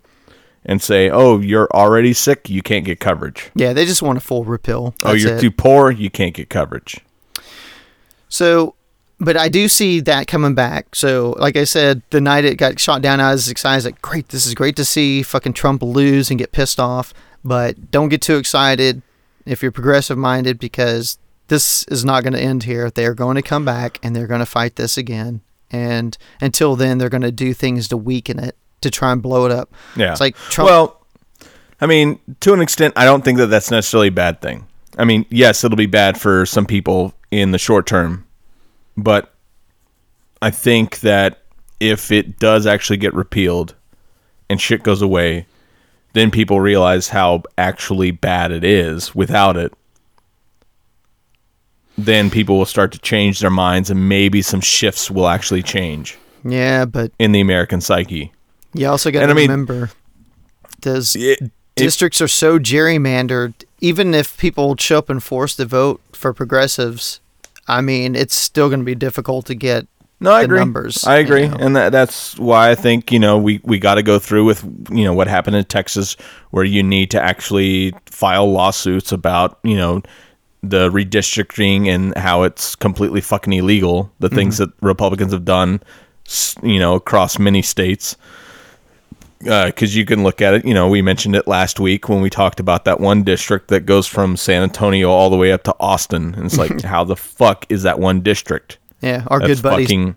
and 0.64 0.80
say, 0.82 1.08
"Oh, 1.10 1.38
you're 1.40 1.68
already 1.74 2.12
sick. 2.12 2.48
You 2.48 2.62
can't 2.62 2.84
get 2.84 3.00
coverage. 3.00 3.50
Yeah, 3.54 3.72
they 3.72 3.84
just 3.86 4.02
want 4.02 4.18
a 4.18 4.20
full 4.20 4.44
repeal. 4.44 4.94
oh, 5.04 5.12
you're 5.12 5.34
it. 5.36 5.40
too 5.40 5.50
poor. 5.50 5.90
You 5.90 6.10
can't 6.10 6.34
get 6.34 6.48
coverage." 6.50 7.00
So, 8.28 8.74
but 9.20 9.36
I 9.36 9.48
do 9.48 9.68
see 9.68 10.00
that 10.00 10.26
coming 10.26 10.54
back. 10.54 10.94
So, 10.94 11.34
like 11.38 11.56
I 11.56 11.64
said, 11.64 12.02
the 12.10 12.20
night 12.20 12.44
it 12.44 12.56
got 12.56 12.78
shot 12.78 13.02
down, 13.02 13.20
I 13.20 13.32
was 13.32 13.48
excited. 13.48 13.72
I 13.72 13.76
was 13.76 13.84
like, 13.86 14.02
great, 14.02 14.28
this 14.28 14.46
is 14.46 14.54
great 14.54 14.76
to 14.76 14.84
see 14.84 15.22
fucking 15.22 15.54
Trump 15.54 15.82
lose 15.82 16.30
and 16.30 16.38
get 16.38 16.52
pissed 16.52 16.78
off. 16.80 17.12
But 17.44 17.90
don't 17.90 18.08
get 18.08 18.20
too 18.22 18.36
excited 18.36 19.02
if 19.48 19.62
you're 19.62 19.72
progressive 19.72 20.18
minded 20.18 20.58
because 20.58 21.18
this 21.48 21.84
is 21.84 22.04
not 22.04 22.22
going 22.22 22.34
to 22.34 22.40
end 22.40 22.64
here. 22.64 22.90
They 22.90 23.06
are 23.06 23.14
going 23.14 23.36
to 23.36 23.42
come 23.42 23.64
back 23.64 23.98
and 24.02 24.14
they're 24.14 24.26
going 24.26 24.40
to 24.40 24.46
fight 24.46 24.76
this 24.76 24.96
again. 24.96 25.40
And 25.70 26.16
until 26.40 26.76
then, 26.76 26.98
they're 26.98 27.08
going 27.08 27.22
to 27.22 27.32
do 27.32 27.52
things 27.54 27.88
to 27.88 27.96
weaken 27.96 28.38
it 28.38 28.56
to 28.80 28.90
try 28.90 29.12
and 29.12 29.22
blow 29.22 29.46
it 29.46 29.52
up. 29.52 29.72
Yeah. 29.96 30.12
It's 30.12 30.20
like 30.20 30.36
Trump. 30.36 30.70
Well, 30.70 31.06
I 31.80 31.86
mean, 31.86 32.18
to 32.40 32.52
an 32.52 32.60
extent, 32.60 32.94
I 32.96 33.04
don't 33.04 33.24
think 33.24 33.38
that 33.38 33.46
that's 33.46 33.70
necessarily 33.70 34.08
a 34.08 34.12
bad 34.12 34.40
thing. 34.40 34.66
I 34.98 35.04
mean, 35.04 35.26
yes, 35.30 35.62
it'll 35.64 35.76
be 35.76 35.86
bad 35.86 36.20
for 36.20 36.44
some 36.44 36.66
people 36.66 37.14
in 37.30 37.52
the 37.52 37.58
short 37.58 37.86
term, 37.86 38.26
but 38.96 39.32
I 40.42 40.50
think 40.50 41.00
that 41.00 41.42
if 41.78 42.10
it 42.10 42.38
does 42.38 42.66
actually 42.66 42.96
get 42.96 43.14
repealed 43.14 43.74
and 44.50 44.60
shit 44.60 44.82
goes 44.82 45.02
away, 45.02 45.46
then 46.14 46.30
people 46.30 46.60
realize 46.60 47.08
how 47.08 47.42
actually 47.56 48.10
bad 48.10 48.50
it 48.52 48.64
is 48.64 49.14
without 49.14 49.56
it. 49.56 49.72
Then 51.96 52.30
people 52.30 52.56
will 52.58 52.64
start 52.66 52.92
to 52.92 52.98
change 52.98 53.40
their 53.40 53.50
minds 53.50 53.90
and 53.90 54.08
maybe 54.08 54.40
some 54.42 54.60
shifts 54.60 55.10
will 55.10 55.28
actually 55.28 55.62
change 55.62 56.16
yeah, 56.44 56.84
but 56.84 57.10
in 57.18 57.32
the 57.32 57.40
American 57.40 57.80
psyche. 57.80 58.32
you 58.72 58.88
also 58.88 59.10
got 59.10 59.20
to 59.26 59.30
I 59.30 59.34
mean- 59.34 59.50
remember 59.50 59.90
those 60.82 61.16
It- 61.16 61.40
it- 61.42 61.50
districts 61.74 62.20
are 62.20 62.28
so 62.28 62.58
gerrymandered. 62.58 63.54
Even 63.80 64.14
if 64.14 64.36
people 64.38 64.76
show 64.78 64.98
up 64.98 65.10
and 65.10 65.22
force 65.22 65.56
to 65.56 65.64
vote 65.64 66.00
for 66.12 66.32
progressives, 66.32 67.20
I 67.66 67.80
mean, 67.80 68.14
it's 68.16 68.34
still 68.36 68.68
going 68.68 68.80
to 68.80 68.84
be 68.86 68.94
difficult 68.94 69.46
to 69.46 69.54
get 69.54 69.86
No, 70.20 70.32
I 70.32 70.42
agree. 70.42 70.58
numbers, 70.58 71.04
I 71.04 71.18
agree, 71.18 71.42
you 71.42 71.48
know. 71.48 71.56
and 71.60 71.76
that, 71.76 71.92
that's 71.92 72.36
why 72.38 72.70
I 72.70 72.74
think 72.74 73.12
you 73.12 73.20
know 73.20 73.38
we 73.38 73.60
we 73.62 73.78
got 73.78 73.94
to 73.94 74.02
go 74.02 74.18
through 74.18 74.44
with 74.46 74.64
you 74.90 75.04
know 75.04 75.12
what 75.14 75.28
happened 75.28 75.56
in 75.56 75.64
Texas, 75.64 76.16
where 76.50 76.64
you 76.64 76.82
need 76.82 77.10
to 77.12 77.22
actually 77.22 77.94
file 78.06 78.50
lawsuits 78.50 79.12
about 79.12 79.60
you 79.62 79.76
know 79.76 80.02
the 80.62 80.90
redistricting 80.90 81.86
and 81.86 82.16
how 82.18 82.42
it's 82.42 82.74
completely 82.74 83.20
fucking 83.20 83.52
illegal. 83.52 84.10
The 84.18 84.28
things 84.28 84.56
Mm-hmm. 84.58 84.70
that 84.70 84.86
Republicans 84.86 85.32
have 85.32 85.44
done, 85.44 85.80
you 86.62 86.80
know, 86.80 86.94
across 86.94 87.38
many 87.38 87.62
states. 87.62 88.16
Because 89.40 89.94
you 89.94 90.04
can 90.04 90.24
look 90.24 90.42
at 90.42 90.52
it, 90.52 90.64
you 90.64 90.74
know, 90.74 90.88
we 90.88 91.00
mentioned 91.00 91.36
it 91.36 91.46
last 91.46 91.78
week 91.78 92.08
when 92.08 92.20
we 92.20 92.28
talked 92.28 92.58
about 92.58 92.84
that 92.86 92.98
one 92.98 93.22
district 93.22 93.68
that 93.68 93.86
goes 93.86 94.04
from 94.08 94.36
San 94.36 94.64
Antonio 94.64 95.10
all 95.10 95.30
the 95.30 95.36
way 95.36 95.52
up 95.52 95.62
to 95.62 95.76
Austin, 95.78 96.34
and 96.34 96.44
it's 96.44 96.58
like, 96.58 96.80
how 96.94 97.04
the 97.04 97.14
fuck 97.14 97.64
is 97.68 97.84
that 97.84 98.00
one 98.00 98.20
district? 98.20 98.78
Yeah, 99.00 99.24
our 99.28 99.38
That's 99.40 99.60
good 99.60 99.62
buddy, 99.62 99.84
fucking. 99.84 100.16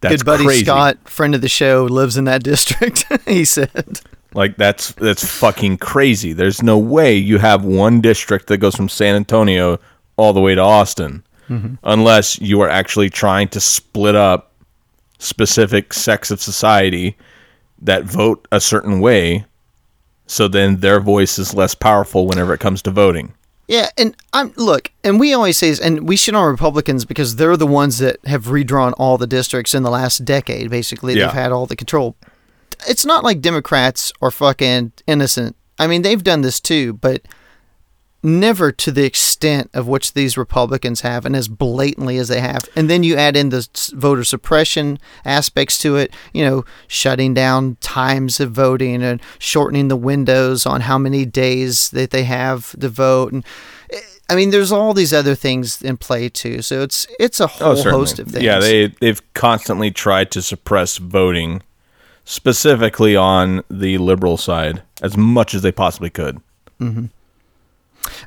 That's 0.00 0.16
good 0.22 0.26
buddy 0.26 0.44
crazy. 0.44 0.64
Scott, 0.64 1.08
friend 1.08 1.34
of 1.34 1.40
the 1.40 1.48
show, 1.48 1.84
lives 1.84 2.16
in 2.16 2.24
that 2.24 2.42
district. 2.52 3.04
he 3.28 3.44
said, 3.44 4.00
Like 4.34 4.56
that's 4.56 4.92
that's 4.92 5.24
fucking 5.24 5.78
crazy. 5.78 6.32
There's 6.32 6.62
no 6.62 6.78
way 6.78 7.14
you 7.16 7.38
have 7.38 7.64
one 7.64 8.00
district 8.00 8.46
that 8.48 8.58
goes 8.58 8.74
from 8.76 8.88
San 8.88 9.14
Antonio 9.16 9.78
all 10.16 10.32
the 10.32 10.40
way 10.40 10.54
to 10.54 10.60
Austin, 10.60 11.22
Mm-hmm. 11.48 11.76
unless 11.84 12.38
you 12.42 12.60
are 12.60 12.68
actually 12.68 13.08
trying 13.08 13.48
to 13.48 13.60
split 13.60 14.14
up 14.14 14.52
specific 15.18 15.94
sects 15.94 16.30
of 16.30 16.42
society 16.42 17.16
that 17.80 18.04
vote 18.04 18.46
a 18.52 18.60
certain 18.60 19.00
way, 19.00 19.46
so 20.26 20.46
then 20.46 20.80
their 20.80 21.00
voice 21.00 21.38
is 21.38 21.54
less 21.54 21.74
powerful 21.74 22.26
whenever 22.26 22.52
it 22.52 22.60
comes 22.60 22.82
to 22.82 22.90
voting. 22.90 23.32
"Yeah." 23.68 23.90
And 23.96 24.16
I'm 24.32 24.52
look, 24.56 24.90
and 25.04 25.20
we 25.20 25.32
always 25.32 25.56
say, 25.56 25.70
this, 25.70 25.78
and 25.78 26.08
we 26.08 26.16
shit 26.16 26.34
on 26.34 26.50
Republicans 26.50 27.04
because 27.04 27.36
they're 27.36 27.56
the 27.56 27.66
ones 27.66 27.98
that 27.98 28.16
have 28.26 28.48
redrawn 28.50 28.92
all 28.94 29.16
the 29.18 29.26
districts 29.26 29.74
in 29.74 29.84
the 29.84 29.90
last 29.90 30.24
decade. 30.24 30.70
Basically, 30.70 31.14
Yeah. 31.14 31.26
they've 31.26 31.34
had 31.34 31.52
all 31.52 31.66
the 31.66 31.76
control. 31.76 32.16
It's 32.88 33.04
not 33.04 33.22
like 33.24 33.40
Democrats 33.40 34.12
are 34.20 34.30
fucking 34.30 34.92
innocent. 35.06 35.54
I 35.78 35.86
mean, 35.86 36.02
they've 36.02 36.22
done 36.24 36.40
this 36.40 36.58
too, 36.60 36.94
but 36.94 37.22
never 38.22 38.72
to 38.72 38.90
the 38.90 39.04
extent 39.04 39.70
of 39.72 39.86
which 39.86 40.12
these 40.12 40.36
Republicans 40.36 41.02
have, 41.02 41.24
and 41.24 41.36
as 41.36 41.48
blatantly 41.48 42.18
as 42.18 42.28
they 42.28 42.40
have. 42.40 42.68
And 42.74 42.90
then 42.90 43.02
you 43.02 43.16
add 43.16 43.36
in 43.36 43.50
the 43.50 43.66
voter 43.94 44.24
suppression 44.24 44.98
aspects 45.24 45.78
to 45.80 45.96
it, 45.96 46.12
you 46.32 46.44
know, 46.44 46.64
shutting 46.88 47.34
down 47.34 47.76
times 47.80 48.40
of 48.40 48.52
voting 48.52 49.02
and 49.02 49.20
shortening 49.38 49.88
the 49.88 49.96
windows 49.96 50.66
on 50.66 50.82
how 50.82 50.98
many 50.98 51.24
days 51.24 51.90
that 51.90 52.10
they 52.10 52.24
have 52.24 52.78
to 52.80 52.88
vote. 52.88 53.32
And 53.32 53.44
eh, 53.92 54.00
I 54.28 54.34
mean, 54.34 54.50
there's 54.50 54.72
all 54.72 54.94
these 54.94 55.14
other 55.14 55.34
things 55.34 55.80
in 55.80 55.96
play 55.96 56.28
too. 56.28 56.60
So 56.62 56.82
it's 56.82 57.06
it's 57.20 57.40
a 57.40 57.46
whole 57.46 57.82
host 57.82 58.18
of 58.18 58.26
things. 58.26 58.38
Oh, 58.38 58.44
Yeah, 58.44 58.58
they 58.58 58.88
they've 59.00 59.34
constantly 59.34 59.90
tried 59.90 60.30
to 60.32 60.42
suppress 60.42 60.96
voting, 60.98 61.62
specifically 62.24 63.14
on 63.14 63.62
the 63.70 63.96
liberal 63.98 64.36
side, 64.36 64.82
as 65.02 65.16
much 65.16 65.54
as 65.54 65.62
they 65.62 65.72
possibly 65.72 66.10
could. 66.10 66.40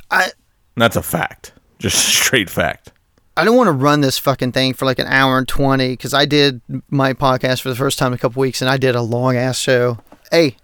I 0.10 0.32
that's 0.76 0.96
a 0.96 1.04
fact, 1.04 1.54
just 1.80 1.98
straight 2.16 2.50
fact. 2.50 2.92
I 3.38 3.46
don't 3.46 3.56
want 3.56 3.68
to 3.68 3.74
run 3.74 4.02
this 4.02 4.18
fucking 4.18 4.52
thing 4.52 4.74
for 4.74 4.86
like 4.86 5.00
an 5.00 5.08
hour 5.08 5.38
and 5.38 5.48
20 5.48 5.90
because 5.94 6.14
I 6.14 6.26
did 6.26 6.62
my 6.90 7.14
podcast 7.14 7.62
for 7.62 7.70
the 7.70 7.76
first 7.76 7.98
time 7.98 8.08
in 8.08 8.14
a 8.14 8.18
couple 8.18 8.42
weeks 8.42 8.62
and 8.62 8.70
I 8.70 8.78
did 8.78 8.94
a 8.94 9.02
long 9.02 9.38
ass 9.38 9.58
show. 9.58 10.00
Hey, 10.32 10.58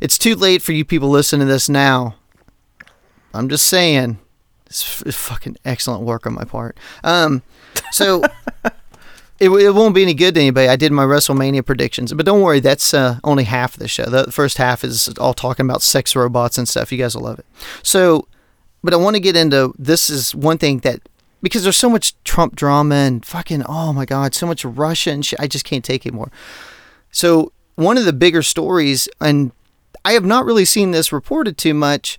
it's 0.00 0.16
too 0.16 0.34
late 0.34 0.62
for 0.62 0.72
you 0.72 0.84
people 0.84 1.10
listening 1.10 1.46
to 1.46 1.52
this 1.52 1.68
now. 1.68 2.16
I'm 3.34 3.48
just 3.48 3.66
saying, 3.66 4.18
it's 4.66 4.82
fucking 4.82 5.58
excellent 5.64 6.02
work 6.02 6.26
on 6.26 6.34
my 6.34 6.44
part. 6.44 6.78
Um, 7.04 7.42
so 7.90 8.22
it, 9.38 9.50
it 9.50 9.74
won't 9.74 9.94
be 9.94 10.02
any 10.02 10.14
good 10.14 10.34
to 10.34 10.40
anybody. 10.40 10.68
I 10.68 10.76
did 10.76 10.92
my 10.92 11.04
WrestleMania 11.04 11.64
predictions, 11.64 12.12
but 12.12 12.24
don't 12.24 12.40
worry, 12.40 12.60
that's 12.60 12.94
uh, 12.94 13.18
only 13.24 13.44
half 13.44 13.74
of 13.74 13.80
the 13.80 13.88
show. 13.88 14.04
The 14.04 14.30
first 14.30 14.56
half 14.56 14.82
is 14.82 15.08
all 15.18 15.34
talking 15.34 15.66
about 15.66 15.82
sex 15.82 16.16
robots 16.16 16.58
and 16.58 16.68
stuff. 16.68 16.90
You 16.92 16.98
guys 16.98 17.14
will 17.14 17.24
love 17.24 17.38
it. 17.38 17.46
So, 17.82 18.28
but 18.82 18.92
I 18.92 18.96
want 18.96 19.16
to 19.16 19.20
get 19.20 19.36
into 19.36 19.72
this 19.78 20.10
is 20.10 20.34
one 20.34 20.58
thing 20.58 20.78
that 20.78 21.00
because 21.42 21.64
there's 21.64 21.76
so 21.76 21.90
much 21.90 22.14
Trump 22.24 22.54
drama 22.54 22.94
and 22.94 23.24
fucking 23.24 23.64
oh 23.68 23.92
my 23.92 24.04
god, 24.04 24.34
so 24.34 24.46
much 24.46 24.64
Russian 24.64 25.22
shit. 25.22 25.40
I 25.40 25.46
just 25.46 25.64
can't 25.64 25.84
take 25.84 26.06
it 26.06 26.14
more. 26.14 26.30
So 27.10 27.52
one 27.74 27.98
of 27.98 28.04
the 28.04 28.12
bigger 28.12 28.42
stories, 28.42 29.08
and 29.20 29.52
I 30.04 30.12
have 30.12 30.24
not 30.24 30.44
really 30.44 30.64
seen 30.64 30.90
this 30.90 31.12
reported 31.12 31.58
too 31.58 31.74
much 31.74 32.18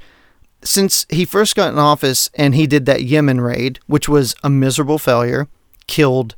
since 0.63 1.05
he 1.09 1.25
first 1.25 1.55
got 1.55 1.73
in 1.73 1.79
office 1.79 2.29
and 2.35 2.55
he 2.55 2.67
did 2.67 2.85
that 2.85 3.03
Yemen 3.03 3.41
raid, 3.41 3.79
which 3.87 4.07
was 4.07 4.35
a 4.43 4.49
miserable 4.49 4.97
failure, 4.97 5.47
killed 5.87 6.35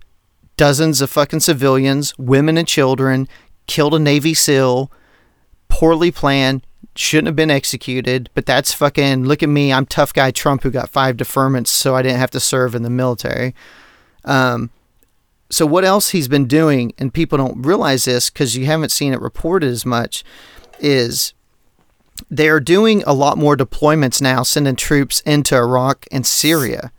dozens 0.57 1.01
of 1.01 1.09
fucking 1.09 1.41
civilians, 1.41 2.17
women 2.17 2.57
and 2.57 2.67
children, 2.67 3.27
killed 3.67 3.93
a 3.93 3.99
Navy 3.99 4.33
SEAL, 4.33 4.91
poorly 5.67 6.11
planned, 6.11 6.65
shouldn't 6.95 7.27
have 7.27 7.35
been 7.35 7.51
executed, 7.51 8.29
but 8.33 8.45
that's 8.45 8.73
fucking 8.73 9.25
look 9.25 9.43
at 9.43 9.49
me, 9.49 9.73
I'm 9.73 9.85
tough 9.85 10.13
guy 10.13 10.31
Trump 10.31 10.63
who 10.63 10.71
got 10.71 10.89
five 10.89 11.17
deferments 11.17 11.67
so 11.67 11.95
I 11.95 12.01
didn't 12.01 12.19
have 12.19 12.31
to 12.31 12.39
serve 12.39 12.75
in 12.75 12.83
the 12.83 12.89
military. 12.89 13.53
Um, 14.23 14.69
so 15.49 15.65
what 15.65 15.85
else 15.85 16.09
he's 16.09 16.27
been 16.27 16.47
doing, 16.47 16.93
and 16.97 17.13
people 17.13 17.37
don't 17.37 17.61
realize 17.61 18.05
this 18.05 18.29
because 18.29 18.57
you 18.57 18.65
haven't 18.65 18.91
seen 18.91 19.13
it 19.13 19.21
reported 19.21 19.69
as 19.69 19.85
much, 19.85 20.23
is 20.79 21.33
they're 22.29 22.59
doing 22.59 23.03
a 23.03 23.13
lot 23.13 23.37
more 23.37 23.55
deployments 23.55 24.21
now, 24.21 24.43
sending 24.43 24.75
troops 24.75 25.19
into 25.21 25.55
Iraq 25.55 26.07
and 26.11 26.25
Syria. 26.25 26.91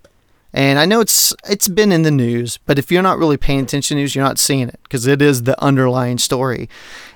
And 0.53 0.79
I 0.79 0.87
know 0.87 1.01
it's 1.01 1.35
it's 1.49 1.69
been 1.69 1.93
in 1.93 2.03
the 2.03 2.11
news, 2.11 2.59
but 2.65 2.79
if 2.79 2.91
you're 2.91 3.03
not 3.03 3.19
really 3.19 3.37
paying 3.37 3.61
attention 3.61 3.97
to 3.97 4.01
news, 4.01 4.15
you're 4.15 4.25
not 4.25 4.39
seeing 4.39 4.69
it 4.69 4.81
because 4.85 5.07
it 5.07 5.21
is 5.21 5.43
the 5.43 5.61
underlying 5.63 6.19
story. 6.19 6.69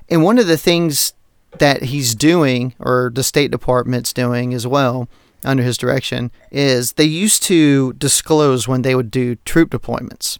And 0.08 0.22
one 0.22 0.38
of 0.38 0.46
the 0.46 0.58
things 0.58 1.14
that 1.58 1.84
he's 1.84 2.14
doing, 2.14 2.74
or 2.78 3.10
the 3.14 3.22
State 3.22 3.50
Department's 3.50 4.12
doing 4.12 4.54
as 4.54 4.66
well, 4.66 5.08
under 5.44 5.62
his 5.62 5.78
direction, 5.78 6.30
is 6.50 6.92
they 6.92 7.04
used 7.04 7.42
to 7.44 7.92
disclose 7.94 8.68
when 8.68 8.82
they 8.82 8.94
would 8.94 9.10
do 9.10 9.36
troop 9.44 9.70
deployments. 9.70 10.38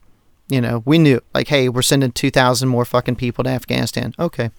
You 0.49 0.61
know, 0.61 0.83
we 0.85 0.99
knew, 0.99 1.21
like, 1.33 1.49
hey, 1.49 1.69
we're 1.69 1.83
sending 1.83 2.13
2,000 2.13 2.69
more 2.69 2.85
fucking 2.85 3.17
people 3.17 3.45
to 3.45 3.51
Afghanistan. 3.51 4.15
Okay. 4.19 4.51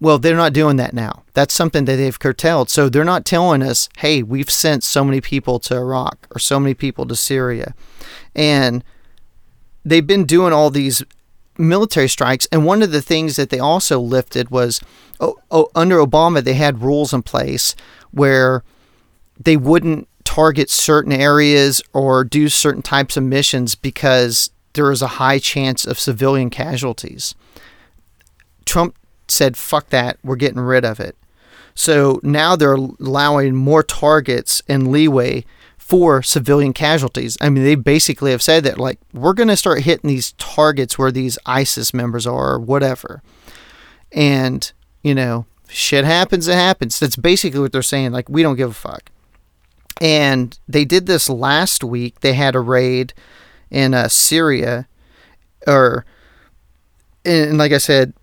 Well, 0.00 0.18
they're 0.18 0.36
not 0.36 0.52
doing 0.52 0.76
that 0.76 0.92
now. 0.92 1.22
That's 1.34 1.54
something 1.54 1.84
that 1.84 1.96
they've 1.96 2.18
curtailed. 2.18 2.68
So 2.68 2.88
they're 2.88 3.04
not 3.04 3.24
telling 3.24 3.62
us, 3.62 3.88
hey, 3.98 4.22
we've 4.22 4.50
sent 4.50 4.82
so 4.82 5.04
many 5.04 5.20
people 5.20 5.58
to 5.60 5.76
Iraq 5.76 6.26
or 6.34 6.38
so 6.38 6.58
many 6.58 6.74
people 6.74 7.06
to 7.06 7.14
Syria. 7.14 7.74
And 8.34 8.82
they've 9.84 10.06
been 10.06 10.24
doing 10.24 10.52
all 10.52 10.70
these 10.70 11.02
military 11.58 12.08
strikes. 12.08 12.46
And 12.52 12.64
one 12.64 12.82
of 12.82 12.90
the 12.90 13.02
things 13.02 13.36
that 13.36 13.50
they 13.50 13.58
also 13.58 14.00
lifted 14.00 14.50
was 14.50 14.80
oh, 15.20 15.38
oh, 15.50 15.70
under 15.74 15.98
Obama, 15.98 16.42
they 16.42 16.54
had 16.54 16.82
rules 16.82 17.12
in 17.12 17.22
place 17.22 17.74
where 18.10 18.62
they 19.38 19.56
wouldn't 19.56 20.08
target 20.24 20.70
certain 20.70 21.12
areas 21.12 21.82
or 21.92 22.24
do 22.24 22.48
certain 22.48 22.82
types 22.82 23.16
of 23.16 23.22
missions 23.22 23.74
because 23.74 24.50
there 24.72 24.90
is 24.90 25.02
a 25.02 25.06
high 25.06 25.38
chance 25.38 25.84
of 25.84 25.98
civilian 25.98 26.50
casualties. 26.50 27.34
Trump 28.64 28.96
said, 29.28 29.56
fuck 29.56 29.90
that, 29.90 30.18
we're 30.24 30.36
getting 30.36 30.60
rid 30.60 30.84
of 30.84 31.00
it. 31.00 31.16
So 31.74 32.20
now 32.22 32.56
they're 32.56 32.74
allowing 32.74 33.54
more 33.54 33.82
targets 33.82 34.62
and 34.68 34.90
leeway 34.90 35.44
for 35.84 36.22
civilian 36.22 36.72
casualties. 36.72 37.36
I 37.42 37.50
mean, 37.50 37.62
they 37.62 37.74
basically 37.74 38.30
have 38.30 38.40
said 38.40 38.64
that, 38.64 38.78
like, 38.78 38.98
we're 39.12 39.34
going 39.34 39.50
to 39.50 39.56
start 39.56 39.82
hitting 39.82 40.08
these 40.08 40.32
targets 40.32 40.98
where 40.98 41.12
these 41.12 41.38
ISIS 41.44 41.92
members 41.92 42.26
are 42.26 42.54
or 42.54 42.58
whatever. 42.58 43.22
And, 44.10 44.72
you 45.02 45.14
know, 45.14 45.44
shit 45.68 46.06
happens, 46.06 46.48
it 46.48 46.54
happens. 46.54 46.98
That's 46.98 47.16
basically 47.16 47.60
what 47.60 47.72
they're 47.72 47.82
saying. 47.82 48.12
Like, 48.12 48.30
we 48.30 48.42
don't 48.42 48.56
give 48.56 48.70
a 48.70 48.72
fuck. 48.72 49.10
And 50.00 50.58
they 50.66 50.86
did 50.86 51.04
this 51.04 51.28
last 51.28 51.84
week. 51.84 52.20
They 52.20 52.32
had 52.32 52.54
a 52.54 52.60
raid 52.60 53.12
in 53.70 53.92
uh, 53.92 54.08
Syria, 54.08 54.88
or, 55.66 56.06
and 57.26 57.58
like 57.58 57.72
I 57.72 57.78
said, 57.78 58.14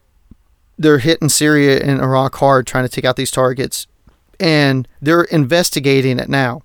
they're 0.79 0.97
hitting 0.97 1.29
Syria 1.29 1.79
and 1.79 2.01
Iraq 2.01 2.33
hard 2.37 2.65
trying 2.65 2.85
to 2.85 2.89
take 2.89 3.05
out 3.05 3.17
these 3.17 3.29
targets, 3.29 3.85
and 4.39 4.87
they're 4.99 5.25
investigating 5.25 6.17
it 6.17 6.27
now. 6.27 6.63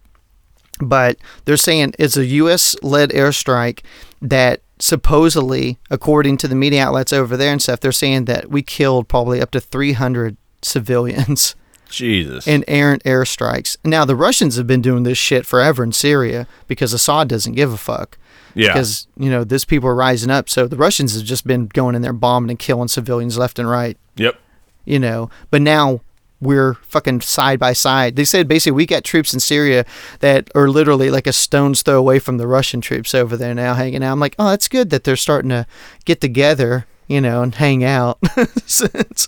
But 0.80 1.16
they're 1.44 1.56
saying 1.56 1.94
it's 1.98 2.16
a 2.16 2.24
U.S. 2.26 2.76
led 2.82 3.10
airstrike 3.10 3.80
that 4.20 4.60
supposedly, 4.78 5.78
according 5.90 6.36
to 6.38 6.48
the 6.48 6.54
media 6.54 6.84
outlets 6.86 7.12
over 7.12 7.36
there 7.36 7.52
and 7.52 7.62
stuff, 7.62 7.80
they're 7.80 7.92
saying 7.92 8.26
that 8.26 8.50
we 8.50 8.62
killed 8.62 9.08
probably 9.08 9.40
up 9.40 9.50
to 9.52 9.60
300 9.60 10.36
civilians 10.62 11.54
Jesus. 11.88 12.46
in 12.46 12.64
errant 12.68 13.02
airstrikes. 13.04 13.76
Now, 13.84 14.04
the 14.04 14.16
Russians 14.16 14.56
have 14.56 14.66
been 14.66 14.82
doing 14.82 15.04
this 15.04 15.16
shit 15.18 15.46
forever 15.46 15.82
in 15.82 15.92
Syria 15.92 16.46
because 16.66 16.92
Assad 16.92 17.28
doesn't 17.28 17.54
give 17.54 17.72
a 17.72 17.76
fuck. 17.76 18.18
yeah. 18.54 18.68
Because, 18.68 19.06
you 19.16 19.30
know, 19.30 19.44
these 19.44 19.64
people 19.64 19.88
are 19.88 19.94
rising 19.94 20.30
up. 20.30 20.48
So 20.50 20.66
the 20.66 20.76
Russians 20.76 21.14
have 21.14 21.24
just 21.24 21.46
been 21.46 21.68
going 21.68 21.94
in 21.94 22.02
there 22.02 22.12
bombing 22.12 22.50
and 22.50 22.58
killing 22.58 22.88
civilians 22.88 23.38
left 23.38 23.58
and 23.58 23.68
right, 23.70 23.96
Yep. 24.16 24.36
you 24.84 24.98
know. 24.98 25.30
But 25.50 25.62
now 25.62 26.00
we're 26.40 26.74
fucking 26.74 27.22
side 27.22 27.58
by 27.58 27.72
side. 27.72 28.16
They 28.16 28.24
said 28.24 28.48
basically 28.48 28.72
we 28.72 28.86
got 28.86 29.04
troops 29.04 29.32
in 29.32 29.40
Syria 29.40 29.86
that 30.20 30.50
are 30.54 30.68
literally 30.68 31.10
like 31.10 31.26
a 31.26 31.32
stone's 31.32 31.82
throw 31.82 31.98
away 31.98 32.18
from 32.18 32.36
the 32.36 32.46
Russian 32.46 32.80
troops 32.80 33.14
over 33.14 33.36
there 33.36 33.54
now 33.54 33.74
hanging 33.74 34.02
out. 34.02 34.12
I'm 34.12 34.20
like, 34.20 34.36
oh, 34.38 34.50
that's 34.50 34.68
good 34.68 34.90
that 34.90 35.04
they're 35.04 35.16
starting 35.16 35.48
to 35.48 35.66
get 36.04 36.20
together, 36.20 36.86
you 37.08 37.20
know, 37.20 37.42
and 37.42 37.54
hang 37.54 37.84
out 37.84 38.18
since 38.66 39.26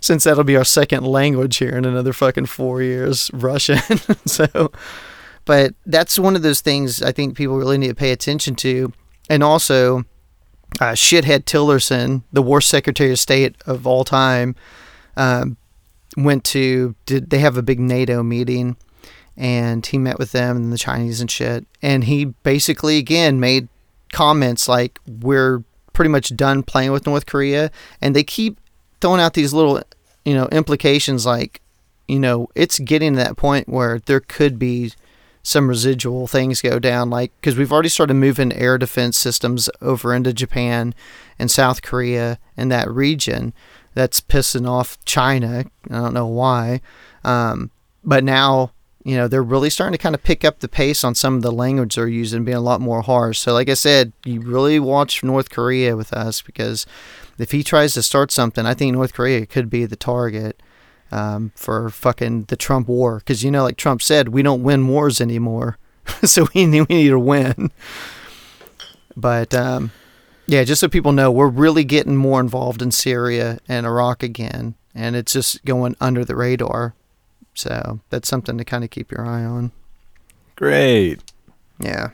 since 0.00 0.24
that'll 0.24 0.44
be 0.44 0.56
our 0.56 0.64
second 0.64 1.06
language 1.06 1.56
here 1.56 1.76
in 1.76 1.84
another 1.84 2.12
fucking 2.12 2.46
four 2.46 2.82
years, 2.82 3.30
Russian. 3.32 3.78
so, 4.26 4.70
but 5.46 5.74
that's 5.86 6.18
one 6.18 6.36
of 6.36 6.42
those 6.42 6.60
things 6.60 7.02
I 7.02 7.12
think 7.12 7.36
people 7.36 7.56
really 7.56 7.78
need 7.78 7.88
to 7.88 7.94
pay 7.94 8.12
attention 8.12 8.54
to, 8.56 8.92
and 9.28 9.42
also. 9.42 10.04
Uh, 10.80 10.92
shithead 10.92 11.40
Tillerson, 11.46 12.22
the 12.32 12.40
worst 12.40 12.68
Secretary 12.68 13.10
of 13.10 13.18
State 13.18 13.56
of 13.66 13.88
all 13.88 14.04
time, 14.04 14.54
um, 15.16 15.56
went 16.16 16.44
to 16.44 16.94
did 17.06 17.30
they 17.30 17.38
have 17.38 17.56
a 17.56 17.62
big 17.62 17.80
NATO 17.80 18.22
meeting 18.22 18.76
and 19.36 19.84
he 19.86 19.98
met 19.98 20.18
with 20.18 20.32
them 20.32 20.56
and 20.56 20.72
the 20.72 20.78
Chinese 20.78 21.20
and 21.20 21.30
shit. 21.30 21.66
And 21.82 22.04
he 22.04 22.26
basically 22.26 22.98
again 22.98 23.40
made 23.40 23.68
comments 24.12 24.68
like 24.68 24.98
we're 25.06 25.62
pretty 25.92 26.10
much 26.10 26.34
done 26.36 26.62
playing 26.62 26.92
with 26.92 27.06
North 27.06 27.26
Korea. 27.26 27.70
And 28.00 28.14
they 28.14 28.24
keep 28.24 28.58
throwing 29.00 29.20
out 29.20 29.34
these 29.34 29.52
little 29.52 29.82
you 30.24 30.34
know 30.34 30.46
implications 30.48 31.24
like 31.24 31.60
you 32.06 32.18
know 32.18 32.48
it's 32.54 32.78
getting 32.80 33.12
to 33.12 33.18
that 33.18 33.36
point 33.36 33.68
where 33.68 33.98
there 34.00 34.20
could 34.20 34.58
be 34.58 34.92
some 35.42 35.68
residual 35.68 36.26
things 36.26 36.60
go 36.60 36.78
down 36.78 37.08
like 37.08 37.32
because 37.36 37.56
we've 37.56 37.72
already 37.72 37.88
started 37.88 38.14
moving 38.14 38.52
air 38.52 38.76
defense 38.76 39.16
systems 39.16 39.70
over 39.80 40.14
into 40.14 40.32
Japan 40.32 40.94
and 41.38 41.50
South 41.50 41.80
Korea 41.80 42.38
and 42.56 42.70
that 42.70 42.90
region 42.90 43.54
that's 44.00 44.22
pissing 44.22 44.66
off 44.66 44.98
China. 45.04 45.66
I 45.90 45.94
don't 45.94 46.14
know 46.14 46.26
why. 46.26 46.80
Um, 47.22 47.70
but 48.02 48.24
now, 48.24 48.72
you 49.04 49.14
know, 49.14 49.28
they're 49.28 49.42
really 49.42 49.68
starting 49.68 49.92
to 49.92 50.02
kind 50.02 50.14
of 50.14 50.22
pick 50.22 50.42
up 50.42 50.60
the 50.60 50.68
pace 50.68 51.04
on 51.04 51.14
some 51.14 51.36
of 51.36 51.42
the 51.42 51.52
language 51.52 51.96
they're 51.96 52.08
using, 52.08 52.44
being 52.44 52.56
a 52.56 52.62
lot 52.62 52.80
more 52.80 53.02
harsh. 53.02 53.38
So, 53.38 53.52
like 53.52 53.68
I 53.68 53.74
said, 53.74 54.14
you 54.24 54.40
really 54.40 54.80
watch 54.80 55.22
North 55.22 55.50
Korea 55.50 55.98
with 55.98 56.14
us 56.14 56.40
because 56.40 56.86
if 57.38 57.50
he 57.52 57.62
tries 57.62 57.92
to 57.92 58.02
start 58.02 58.32
something, 58.32 58.64
I 58.64 58.72
think 58.72 58.94
North 58.94 59.12
Korea 59.12 59.44
could 59.44 59.68
be 59.68 59.84
the 59.84 59.96
target 59.96 60.62
um, 61.12 61.52
for 61.54 61.90
fucking 61.90 62.44
the 62.44 62.56
Trump 62.56 62.88
war. 62.88 63.18
Because, 63.18 63.44
you 63.44 63.50
know, 63.50 63.64
like 63.64 63.76
Trump 63.76 64.00
said, 64.00 64.30
we 64.30 64.42
don't 64.42 64.62
win 64.62 64.88
wars 64.88 65.20
anymore. 65.20 65.76
so 66.24 66.48
we 66.54 66.64
need, 66.64 66.86
we 66.88 67.02
need 67.02 67.08
to 67.10 67.18
win. 67.18 67.70
But, 69.14 69.52
um, 69.52 69.90
yeah, 70.50 70.64
just 70.64 70.80
so 70.80 70.88
people 70.88 71.12
know, 71.12 71.30
we're 71.30 71.46
really 71.46 71.84
getting 71.84 72.16
more 72.16 72.40
involved 72.40 72.82
in 72.82 72.90
Syria 72.90 73.60
and 73.68 73.86
Iraq 73.86 74.24
again, 74.24 74.74
and 74.96 75.14
it's 75.14 75.32
just 75.32 75.64
going 75.64 75.94
under 76.00 76.24
the 76.24 76.34
radar. 76.34 76.94
So 77.54 78.00
that's 78.10 78.28
something 78.28 78.58
to 78.58 78.64
kind 78.64 78.82
of 78.82 78.90
keep 78.90 79.12
your 79.12 79.24
eye 79.24 79.44
on. 79.44 79.70
Great. 80.56 81.22
Yeah, 81.78 82.10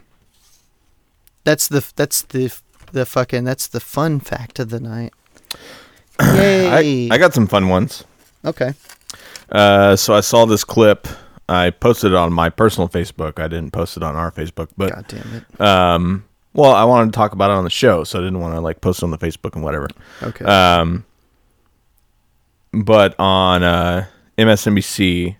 that's 1.44 1.66
the 1.66 1.90
that's 1.96 2.22
the 2.22 2.54
the 2.92 3.06
fucking 3.06 3.44
that's 3.44 3.68
the 3.68 3.80
fun 3.80 4.20
fact 4.20 4.58
of 4.58 4.68
the 4.68 4.80
night. 4.80 5.14
Yay! 6.20 7.08
I, 7.10 7.14
I 7.14 7.18
got 7.18 7.32
some 7.32 7.46
fun 7.46 7.68
ones. 7.68 8.04
okay. 8.44 8.74
Uh, 9.50 9.96
so 9.96 10.12
I 10.14 10.20
saw 10.20 10.44
this 10.44 10.62
clip. 10.62 11.08
I 11.48 11.70
posted 11.70 12.12
it 12.12 12.16
on 12.16 12.34
my 12.34 12.50
personal 12.50 12.88
Facebook. 12.88 13.38
I 13.42 13.48
didn't 13.48 13.70
post 13.70 13.96
it 13.96 14.02
on 14.02 14.14
our 14.14 14.30
Facebook, 14.30 14.68
but 14.76 14.90
God 14.90 15.06
damn 15.08 15.34
it. 15.36 15.60
um, 15.60 16.24
well, 16.56 16.72
I 16.72 16.84
wanted 16.84 17.12
to 17.12 17.16
talk 17.16 17.32
about 17.32 17.50
it 17.50 17.54
on 17.54 17.64
the 17.64 17.70
show, 17.70 18.02
so 18.04 18.18
I 18.18 18.22
didn't 18.22 18.40
want 18.40 18.54
to 18.54 18.60
like 18.60 18.80
post 18.80 19.00
it 19.00 19.04
on 19.04 19.10
the 19.10 19.18
Facebook 19.18 19.54
and 19.54 19.62
whatever. 19.62 19.88
Okay. 20.22 20.44
Um, 20.44 21.04
but 22.72 23.14
on 23.18 23.62
uh, 23.62 24.06
MSNBC, 24.38 25.36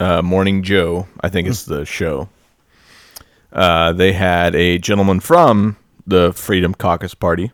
uh, 0.00 0.22
Morning 0.22 0.62
Joe, 0.62 1.06
I 1.20 1.28
think 1.28 1.46
is 1.48 1.64
the 1.66 1.84
show. 1.84 2.28
Uh, 3.52 3.92
they 3.92 4.12
had 4.12 4.54
a 4.54 4.78
gentleman 4.78 5.20
from 5.20 5.76
the 6.06 6.32
Freedom 6.32 6.74
Caucus 6.74 7.14
Party, 7.14 7.52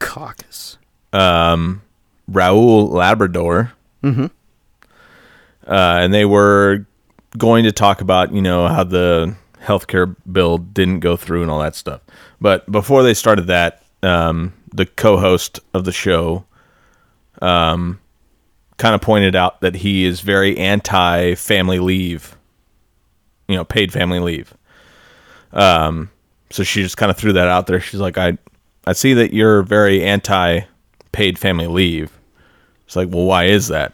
Caucus. 0.00 0.78
um, 1.12 1.80
Raul 2.30 2.90
Labrador. 2.90 3.72
Mm-hmm. 4.02 4.26
Uh, 5.66 5.98
and 6.00 6.12
they 6.12 6.24
were 6.24 6.86
going 7.38 7.64
to 7.64 7.72
talk 7.72 8.00
about, 8.00 8.34
you 8.34 8.42
know, 8.42 8.66
how 8.66 8.82
the 8.82 9.34
healthcare 9.62 10.14
bill 10.30 10.58
didn't 10.58 11.00
go 11.00 11.16
through 11.16 11.42
and 11.42 11.50
all 11.50 11.60
that 11.60 11.74
stuff. 11.74 12.00
But 12.40 12.70
before 12.70 13.02
they 13.02 13.14
started 13.14 13.46
that, 13.46 13.82
um, 14.02 14.52
the 14.72 14.86
co-host 14.86 15.60
of 15.74 15.84
the 15.84 15.92
show, 15.92 16.44
um, 17.40 18.00
kind 18.78 18.94
of 18.94 19.00
pointed 19.00 19.36
out 19.36 19.60
that 19.60 19.76
he 19.76 20.04
is 20.04 20.20
very 20.20 20.58
anti-family 20.58 21.78
leave. 21.78 22.36
You 23.48 23.56
know, 23.56 23.64
paid 23.64 23.92
family 23.92 24.18
leave. 24.18 24.54
Um, 25.52 26.10
so 26.50 26.62
she 26.62 26.82
just 26.82 26.96
kind 26.96 27.10
of 27.10 27.16
threw 27.16 27.32
that 27.34 27.48
out 27.48 27.66
there. 27.66 27.80
She's 27.80 28.00
like, 28.00 28.18
I, 28.18 28.38
I 28.86 28.92
see 28.92 29.14
that 29.14 29.32
you're 29.32 29.62
very 29.62 30.02
anti 30.02 30.60
paid 31.12 31.38
family 31.38 31.66
leave. 31.66 32.10
It's 32.86 32.96
like, 32.96 33.08
well, 33.10 33.24
why 33.24 33.44
is 33.44 33.68
that? 33.68 33.92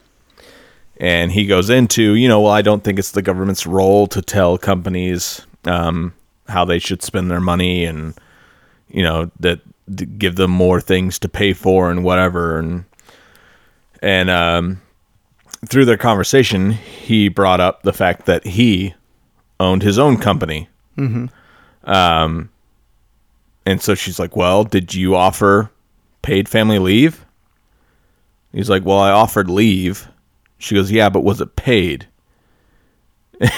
And 1.00 1.30
he 1.30 1.46
goes 1.46 1.70
into, 1.70 2.14
you 2.14 2.28
know, 2.28 2.40
well, 2.40 2.52
I 2.52 2.62
don't 2.62 2.82
think 2.82 2.98
it's 2.98 3.12
the 3.12 3.22
government's 3.22 3.66
role 3.66 4.06
to 4.08 4.20
tell 4.20 4.58
companies 4.58 5.46
um, 5.64 6.14
how 6.48 6.64
they 6.64 6.78
should 6.78 7.02
spend 7.02 7.30
their 7.30 7.40
money 7.40 7.84
and, 7.84 8.14
you 8.88 9.02
know, 9.02 9.30
that 9.40 9.60
give 10.18 10.36
them 10.36 10.50
more 10.50 10.80
things 10.80 11.18
to 11.20 11.28
pay 11.28 11.52
for 11.52 11.90
and 11.90 12.04
whatever. 12.04 12.58
And, 12.58 12.84
and, 14.02 14.30
um, 14.30 14.80
through 15.66 15.86
their 15.86 15.96
conversation, 15.96 16.70
he 16.72 17.28
brought 17.28 17.60
up 17.60 17.82
the 17.82 17.92
fact 17.92 18.26
that 18.26 18.46
he 18.46 18.94
owned 19.58 19.82
his 19.82 19.98
own 19.98 20.16
company. 20.16 20.68
Um, 21.84 22.50
and 23.66 23.82
so 23.82 23.94
she's 23.94 24.18
like, 24.18 24.36
Well, 24.36 24.64
did 24.64 24.94
you 24.94 25.14
offer 25.16 25.70
paid 26.22 26.48
family 26.48 26.78
leave? 26.78 27.24
He's 28.52 28.70
like, 28.70 28.84
Well, 28.84 28.98
I 28.98 29.10
offered 29.10 29.50
leave. 29.50 30.08
She 30.58 30.74
goes, 30.74 30.90
Yeah, 30.92 31.08
but 31.08 31.24
was 31.24 31.40
it 31.40 31.56
paid? 31.56 32.06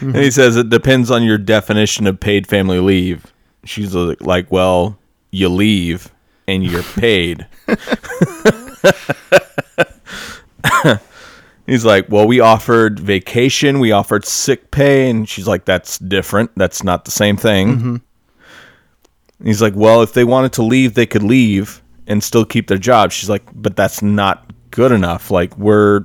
And 0.00 0.16
he 0.16 0.30
says, 0.30 0.56
It 0.56 0.70
depends 0.70 1.10
on 1.10 1.22
your 1.22 1.38
definition 1.38 2.06
of 2.06 2.20
paid 2.20 2.46
family 2.46 2.80
leave. 2.80 3.32
She's 3.64 3.94
like, 3.94 4.50
Well, 4.50 4.98
you 5.30 5.48
leave 5.48 6.10
and 6.48 6.64
you're 6.64 6.82
paid. 6.82 7.46
He's 11.66 11.84
like, 11.84 12.08
Well, 12.08 12.26
we 12.26 12.40
offered 12.40 12.98
vacation, 12.98 13.78
we 13.78 13.92
offered 13.92 14.24
sick 14.24 14.70
pay. 14.70 15.08
And 15.08 15.28
she's 15.28 15.46
like, 15.46 15.66
That's 15.66 15.98
different. 15.98 16.50
That's 16.56 16.82
not 16.82 17.04
the 17.04 17.10
same 17.10 17.36
thing. 17.36 17.76
Mm-hmm. 17.76 17.96
He's 19.44 19.62
like, 19.62 19.74
Well, 19.76 20.02
if 20.02 20.12
they 20.12 20.24
wanted 20.24 20.52
to 20.54 20.62
leave, 20.62 20.94
they 20.94 21.06
could 21.06 21.22
leave 21.22 21.82
and 22.06 22.24
still 22.24 22.44
keep 22.44 22.66
their 22.66 22.78
job. 22.78 23.12
She's 23.12 23.30
like, 23.30 23.44
But 23.54 23.76
that's 23.76 24.02
not 24.02 24.50
good 24.70 24.92
enough. 24.92 25.30
Like, 25.30 25.56
we're 25.56 26.04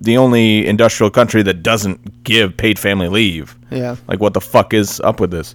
the 0.00 0.16
only 0.16 0.66
industrial 0.66 1.10
country 1.10 1.42
that 1.42 1.62
doesn't 1.62 2.22
give 2.24 2.56
paid 2.56 2.78
family 2.78 3.08
leave. 3.08 3.56
Yeah. 3.70 3.96
Like, 4.08 4.20
what 4.20 4.34
the 4.34 4.40
fuck 4.40 4.74
is 4.74 5.00
up 5.00 5.20
with 5.20 5.30
this? 5.30 5.54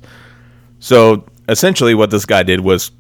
So, 0.80 1.26
essentially, 1.48 1.94
what 1.94 2.10
this 2.10 2.26
guy 2.26 2.44
did 2.44 2.62
was 2.62 2.92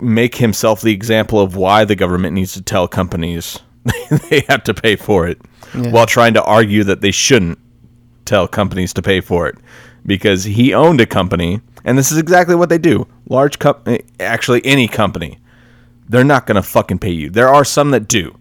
make 0.00 0.34
himself 0.34 0.82
the 0.82 0.92
example 0.92 1.40
of 1.40 1.56
why 1.56 1.84
the 1.84 1.96
government 1.96 2.34
needs 2.34 2.54
to 2.54 2.62
tell 2.62 2.88
companies 2.88 3.58
they 4.30 4.40
have 4.48 4.62
to 4.64 4.74
pay 4.74 4.96
for 4.96 5.26
it 5.26 5.40
while 5.90 6.06
trying 6.06 6.34
to 6.34 6.42
argue 6.42 6.84
that 6.84 7.00
they 7.00 7.10
shouldn't 7.10 7.58
tell 8.24 8.48
companies 8.48 8.92
to 8.92 9.02
pay 9.02 9.20
for 9.20 9.46
it 9.46 9.56
because 10.06 10.44
he 10.44 10.74
owned 10.74 11.00
a 11.00 11.06
company 11.06 11.60
and 11.84 11.96
this 11.96 12.10
is 12.10 12.18
exactly 12.18 12.54
what 12.54 12.68
they 12.68 12.78
do 12.78 13.06
large 13.28 13.58
company 13.58 14.00
actually 14.18 14.64
any 14.64 14.88
company 14.88 15.38
they're 16.08 16.24
not 16.24 16.46
going 16.46 16.56
to 16.56 16.62
fucking 16.62 16.98
pay 16.98 17.10
you 17.10 17.30
there 17.30 17.48
are 17.48 17.64
some 17.64 17.90
that 17.90 18.08
do 18.08 18.34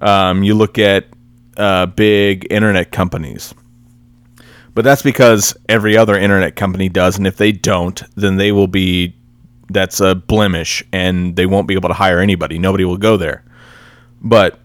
um, 0.00 0.42
you 0.42 0.54
look 0.54 0.78
at 0.78 1.06
uh, 1.58 1.86
big 1.86 2.46
internet 2.50 2.90
companies. 2.92 3.54
But 4.74 4.84
that's 4.84 5.02
because 5.02 5.56
every 5.68 5.96
other 5.96 6.16
internet 6.16 6.56
company 6.56 6.88
does 6.88 7.18
and 7.18 7.26
if 7.26 7.36
they 7.36 7.52
don't 7.52 8.02
then 8.14 8.36
they 8.36 8.52
will 8.52 8.68
be 8.68 9.14
that's 9.70 10.00
a 10.00 10.14
blemish 10.14 10.82
and 10.92 11.36
they 11.36 11.46
won't 11.46 11.68
be 11.68 11.74
able 11.74 11.88
to 11.88 11.94
hire 11.94 12.20
anybody. 12.20 12.58
Nobody 12.58 12.84
will 12.84 12.96
go 12.96 13.16
there. 13.16 13.44
But 14.20 14.58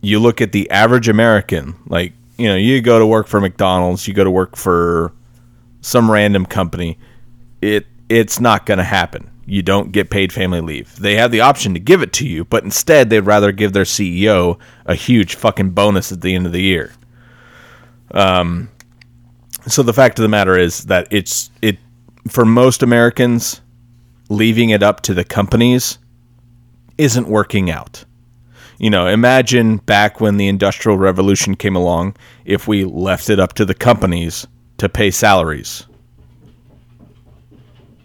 you 0.00 0.18
look 0.18 0.40
at 0.40 0.52
the 0.52 0.70
average 0.70 1.08
American, 1.08 1.76
like, 1.86 2.12
you 2.38 2.48
know, 2.48 2.56
you 2.56 2.80
go 2.80 2.98
to 2.98 3.06
work 3.06 3.26
for 3.26 3.40
McDonald's, 3.40 4.08
you 4.08 4.14
go 4.14 4.24
to 4.24 4.30
work 4.30 4.56
for 4.56 5.12
some 5.82 6.10
random 6.10 6.46
company, 6.46 6.98
it 7.60 7.86
it's 8.08 8.40
not 8.40 8.66
going 8.66 8.78
to 8.78 8.84
happen. 8.84 9.29
You 9.50 9.62
don't 9.62 9.92
get 9.92 10.10
paid 10.10 10.32
family 10.32 10.60
leave. 10.60 10.96
They 10.96 11.16
have 11.16 11.30
the 11.30 11.40
option 11.40 11.74
to 11.74 11.80
give 11.80 12.02
it 12.02 12.12
to 12.14 12.28
you, 12.28 12.44
but 12.44 12.64
instead 12.64 13.10
they'd 13.10 13.20
rather 13.20 13.52
give 13.52 13.72
their 13.72 13.84
CEO 13.84 14.58
a 14.86 14.94
huge 14.94 15.34
fucking 15.34 15.70
bonus 15.70 16.12
at 16.12 16.20
the 16.20 16.34
end 16.34 16.46
of 16.46 16.52
the 16.52 16.62
year. 16.62 16.92
Um 18.12 18.70
so 19.66 19.82
the 19.82 19.92
fact 19.92 20.18
of 20.18 20.22
the 20.22 20.28
matter 20.28 20.56
is 20.56 20.84
that 20.84 21.06
it's 21.10 21.50
it 21.60 21.78
for 22.28 22.44
most 22.44 22.82
Americans 22.82 23.60
leaving 24.28 24.70
it 24.70 24.82
up 24.82 25.02
to 25.02 25.14
the 25.14 25.24
companies 25.24 25.98
isn't 26.96 27.28
working 27.28 27.70
out 27.70 28.04
you 28.80 28.88
know, 28.88 29.06
imagine 29.06 29.76
back 29.76 30.22
when 30.22 30.38
the 30.38 30.48
Industrial 30.48 30.96
Revolution 30.96 31.54
came 31.54 31.76
along, 31.76 32.16
if 32.46 32.66
we 32.66 32.84
left 32.86 33.28
it 33.28 33.38
up 33.38 33.52
to 33.54 33.66
the 33.66 33.74
companies 33.74 34.46
to 34.78 34.88
pay 34.88 35.10
salaries. 35.10 35.86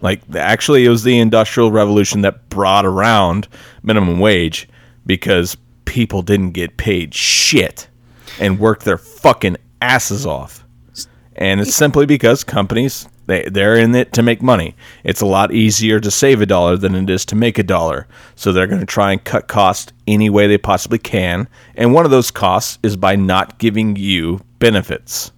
Like, 0.00 0.22
actually, 0.34 0.84
it 0.84 0.90
was 0.90 1.04
the 1.04 1.18
Industrial 1.18 1.72
Revolution 1.72 2.20
that 2.22 2.48
brought 2.48 2.84
around 2.84 3.48
minimum 3.82 4.20
wage 4.20 4.68
because 5.06 5.56
people 5.84 6.22
didn't 6.22 6.52
get 6.52 6.76
paid 6.76 7.14
shit 7.14 7.88
and 8.40 8.58
worked 8.58 8.84
their 8.84 8.98
fucking 8.98 9.56
asses 9.80 10.26
off. 10.26 10.64
And 11.36 11.60
it's 11.60 11.74
simply 11.74 12.06
because 12.06 12.44
companies 12.44 13.08
they 13.26 13.48
they're 13.50 13.76
in 13.76 13.94
it 13.94 14.12
to 14.14 14.22
make 14.22 14.42
money. 14.42 14.74
It's 15.04 15.20
a 15.20 15.26
lot 15.26 15.52
easier 15.52 16.00
to 16.00 16.10
save 16.10 16.40
a 16.40 16.46
dollar 16.46 16.76
than 16.76 16.94
it 16.94 17.10
is 17.10 17.24
to 17.26 17.36
make 17.36 17.58
a 17.58 17.62
dollar. 17.62 18.06
So 18.34 18.52
they're 18.52 18.66
going 18.66 18.80
to 18.80 18.86
try 18.86 19.12
and 19.12 19.22
cut 19.22 19.48
costs 19.48 19.92
any 20.06 20.30
way 20.30 20.46
they 20.46 20.58
possibly 20.58 20.98
can. 20.98 21.48
And 21.74 21.92
one 21.92 22.04
of 22.04 22.10
those 22.10 22.30
costs 22.30 22.78
is 22.82 22.96
by 22.96 23.16
not 23.16 23.58
giving 23.58 23.96
you 23.96 24.40
benefits. 24.58 25.32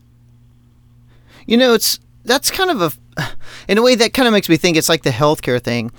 You 1.46 1.56
know, 1.56 1.74
it's 1.74 1.98
that's 2.24 2.50
kind 2.50 2.70
of 2.70 2.82
a, 2.82 2.92
in 3.68 3.78
a 3.78 3.82
way 3.82 3.94
that 3.94 4.12
kind 4.12 4.26
of 4.26 4.32
makes 4.32 4.48
me 4.48 4.56
think 4.56 4.76
it's 4.76 4.88
like 4.88 5.02
the 5.02 5.10
healthcare 5.10 5.62
thing, 5.62 5.90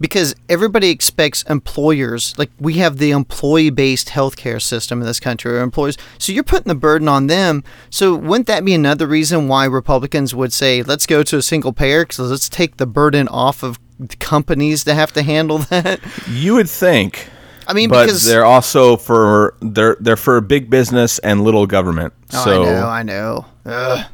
because 0.00 0.34
everybody 0.48 0.90
expects 0.90 1.42
employers 1.44 2.38
like 2.38 2.50
we 2.60 2.74
have 2.74 2.98
the 2.98 3.10
employee-based 3.10 4.08
healthcare 4.08 4.62
system 4.62 5.00
in 5.00 5.06
this 5.06 5.20
country, 5.20 5.56
or 5.56 5.60
employers. 5.60 5.96
So 6.18 6.32
you're 6.32 6.44
putting 6.44 6.68
the 6.68 6.74
burden 6.74 7.08
on 7.08 7.26
them. 7.26 7.64
So 7.90 8.14
wouldn't 8.14 8.46
that 8.46 8.64
be 8.64 8.74
another 8.74 9.06
reason 9.06 9.48
why 9.48 9.64
Republicans 9.64 10.34
would 10.34 10.52
say, 10.52 10.82
let's 10.82 11.06
go 11.06 11.22
to 11.24 11.36
a 11.38 11.42
single 11.42 11.72
payer, 11.72 12.04
because 12.04 12.30
let's 12.30 12.48
take 12.48 12.76
the 12.76 12.86
burden 12.86 13.26
off 13.28 13.62
of 13.62 13.78
companies 14.20 14.84
to 14.84 14.94
have 14.94 15.12
to 15.14 15.22
handle 15.22 15.58
that? 15.70 16.00
You 16.28 16.54
would 16.54 16.70
think, 16.70 17.28
I 17.66 17.72
mean, 17.72 17.90
but 17.90 18.04
because 18.04 18.24
they're 18.24 18.46
also 18.46 18.96
for 18.96 19.54
they're 19.60 19.96
they're 20.00 20.16
for 20.16 20.40
big 20.40 20.70
business 20.70 21.18
and 21.18 21.42
little 21.42 21.66
government. 21.66 22.14
Oh, 22.32 22.44
so 22.44 22.62
I 22.62 22.64
know, 22.64 22.86
I 22.86 23.02
know. 23.02 23.46
Ugh. 23.66 24.06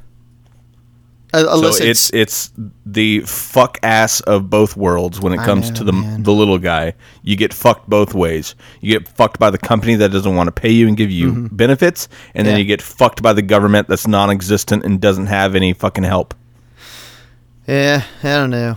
Uh, 1.35 1.43
so 1.43 1.53
unless 1.55 1.81
it's 1.81 2.11
it's 2.15 2.51
the 2.87 3.21
fuck 3.21 3.79
ass 3.83 4.21
of 4.21 4.49
both 4.49 4.77
worlds 4.77 5.21
when 5.21 5.33
it 5.33 5.39
comes 5.39 5.69
know, 5.69 5.77
to 5.77 5.85
the 5.85 5.93
man. 5.93 6.23
the 6.23 6.33
little 6.33 6.59
guy. 6.59 6.95
You 7.23 7.37
get 7.37 7.53
fucked 7.53 7.89
both 7.89 8.15
ways. 8.15 8.55
You 8.81 8.99
get 8.99 9.09
fucked 9.09 9.39
by 9.39 9.51
the 9.51 9.59
company 9.59 9.97
that 9.97 10.11
doesn't 10.13 10.35
want 10.35 10.47
to 10.49 10.53
pay 10.53 10.71
you 10.71 10.89
and 10.89 10.97
give 10.97 11.11
you 11.11 11.49
benefits, 11.51 12.09
and 12.35 12.47
then 12.47 12.55
Mm-hmm. 12.55 12.61
You 12.61 12.65
get 12.67 12.83
fucked 12.83 13.21
by 13.21 13.33
the 13.33 13.43
government 13.43 13.89
that's 13.89 14.07
non-existent 14.07 14.85
and 14.85 15.01
doesn't 15.01 15.27
have 15.27 15.57
any 15.57 15.73
fucking 15.73 16.05
help. 16.05 16.35
Yeah, 17.67 18.05
I 18.23 18.29
don't 18.29 18.51
know. 18.51 18.77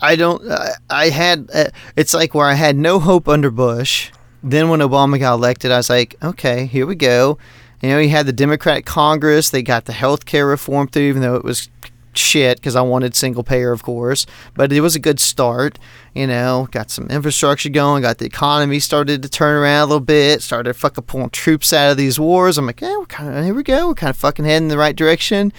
I 0.00 0.16
don't. 0.16 0.50
I, 0.50 0.70
I 0.88 1.10
had. 1.10 1.50
Uh, 1.52 1.64
it's 1.96 2.14
like 2.14 2.34
where 2.34 2.46
I 2.46 2.54
had 2.54 2.76
no 2.76 2.98
hope 2.98 3.28
under 3.28 3.50
Bush. 3.50 4.10
Then 4.42 4.68
when 4.68 4.80
Obama 4.80 5.18
got 5.18 5.34
elected, 5.34 5.70
I 5.70 5.78
was 5.78 5.90
like, 5.90 6.14
okay, 6.22 6.66
here 6.66 6.86
we 6.86 6.94
go. 6.94 7.38
You 7.80 7.90
know, 7.90 7.98
he 7.98 8.08
had 8.08 8.26
the 8.26 8.32
Democratic 8.32 8.86
Congress. 8.86 9.50
They 9.50 9.62
got 9.62 9.84
the 9.84 9.92
health 9.92 10.26
care 10.26 10.46
reform 10.46 10.88
through, 10.88 11.04
even 11.04 11.22
though 11.22 11.36
it 11.36 11.44
was 11.44 11.68
shit 12.14 12.58
because 12.58 12.74
I 12.74 12.82
wanted 12.82 13.14
single 13.14 13.44
payer, 13.44 13.72
of 13.72 13.82
course. 13.82 14.26
But 14.54 14.72
it 14.72 14.80
was 14.80 14.96
a 14.96 15.00
good 15.00 15.20
start. 15.20 15.78
You 16.14 16.26
know, 16.26 16.68
got 16.70 16.90
some 16.90 17.08
infrastructure 17.08 17.68
going, 17.68 18.02
got 18.02 18.18
the 18.18 18.26
economy 18.26 18.80
started 18.80 19.22
to 19.22 19.28
turn 19.28 19.56
around 19.56 19.82
a 19.82 19.86
little 19.86 20.00
bit, 20.00 20.42
started 20.42 20.74
fucking 20.74 21.04
pulling 21.04 21.30
troops 21.30 21.72
out 21.72 21.92
of 21.92 21.96
these 21.96 22.18
wars. 22.18 22.58
I'm 22.58 22.66
like, 22.66 22.80
yeah, 22.80 22.96
we're 22.96 23.06
kind 23.06 23.36
of 23.36 23.44
here 23.44 23.54
we 23.54 23.62
go. 23.62 23.88
We're 23.88 23.94
kind 23.94 24.10
of 24.10 24.16
fucking 24.16 24.44
heading 24.44 24.64
in 24.64 24.68
the 24.68 24.78
right 24.78 24.96
direction. 24.96 25.52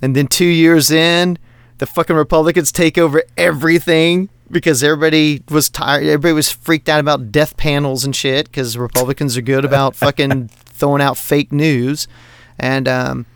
And 0.00 0.14
then 0.14 0.28
two 0.28 0.44
years 0.44 0.90
in, 0.90 1.38
the 1.78 1.86
fucking 1.86 2.16
Republicans 2.16 2.70
take 2.70 2.96
over 2.96 3.22
everything 3.36 4.28
because 4.50 4.82
everybody 4.82 5.42
was 5.50 5.68
tired. 5.68 6.04
Everybody 6.04 6.32
was 6.32 6.50
freaked 6.50 6.88
out 6.88 7.00
about 7.00 7.30
death 7.32 7.56
panels 7.56 8.04
and 8.04 8.14
shit 8.14 8.46
because 8.46 8.76
Republicans 8.76 9.36
are 9.36 9.42
good 9.42 9.64
about 9.64 9.94
fucking 9.96 10.48
throwing 10.48 11.02
out 11.02 11.16
fake 11.16 11.52
news, 11.52 12.08
and 12.58 12.88
um, 12.88 13.26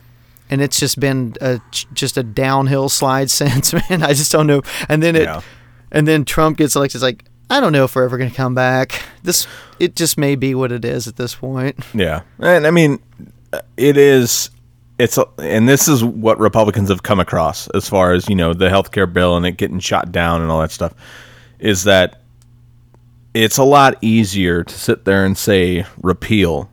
and 0.51 0.61
it's 0.61 0.79
just 0.79 1.01
been 1.01 1.35
a, 1.41 1.61
just 1.93 2.17
a 2.17 2.23
downhill 2.23 2.89
slide 2.89 3.31
since, 3.41 3.73
man. 3.73 4.03
I 4.03 4.13
just 4.13 4.33
don't 4.33 4.47
know. 4.47 4.63
And 4.89 5.03
then 5.03 5.17
it, 5.17 5.25
Yeah. 5.25 5.43
And 5.91 6.09
then 6.09 6.25
Trump 6.25 6.57
gets 6.57 6.75
elected. 6.75 6.97
It's 6.97 7.03
like 7.03 7.25
I 7.51 7.61
don't 7.61 7.73
know 7.73 7.85
if 7.85 7.95
we're 7.95 8.05
ever 8.05 8.17
going 8.17 8.31
to 8.31 8.37
come 8.37 8.55
back. 8.55 9.03
This 9.23 9.47
it 9.79 9.95
just 9.95 10.17
may 10.17 10.37
be 10.37 10.55
what 10.55 10.73
it 10.73 10.85
is 10.85 11.07
at 11.07 11.17
this 11.17 11.35
point. 11.35 11.79
Yeah, 11.93 12.23
and 12.39 12.67
I 12.67 12.71
mean, 12.71 12.99
it 13.77 13.97
is. 13.97 14.51
It's 14.99 15.19
and 15.39 15.69
this 15.69 15.89
is 15.89 16.05
what 16.05 16.39
Republicans 16.39 16.89
have 16.89 17.03
come 17.03 17.19
across 17.19 17.69
as 17.69 17.89
far 17.89 18.13
as 18.13 18.29
you 18.29 18.35
know 18.35 18.55
the 18.55 18.69
healthcare 18.69 19.11
bill 19.11 19.37
and 19.37 19.45
it 19.47 19.57
getting 19.57 19.81
shot 19.81 20.13
down 20.13 20.43
and 20.43 20.51
all 20.51 20.61
that 20.61 20.71
stuff, 20.71 20.95
is 21.59 21.85
that 21.85 22.21
it's 23.35 23.57
a 23.57 23.65
lot 23.65 23.97
easier 24.03 24.63
to 24.63 24.75
sit 24.75 25.05
there 25.05 25.25
and 25.25 25.37
say 25.37 25.87
repeal 26.03 26.71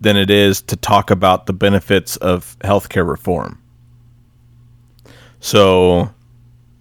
than 0.00 0.16
it 0.16 0.30
is 0.30 0.62
to 0.62 0.76
talk 0.76 1.10
about 1.10 1.46
the 1.46 1.52
benefits 1.52 2.16
of 2.18 2.56
healthcare 2.60 3.06
reform. 3.08 3.60
So, 5.40 6.10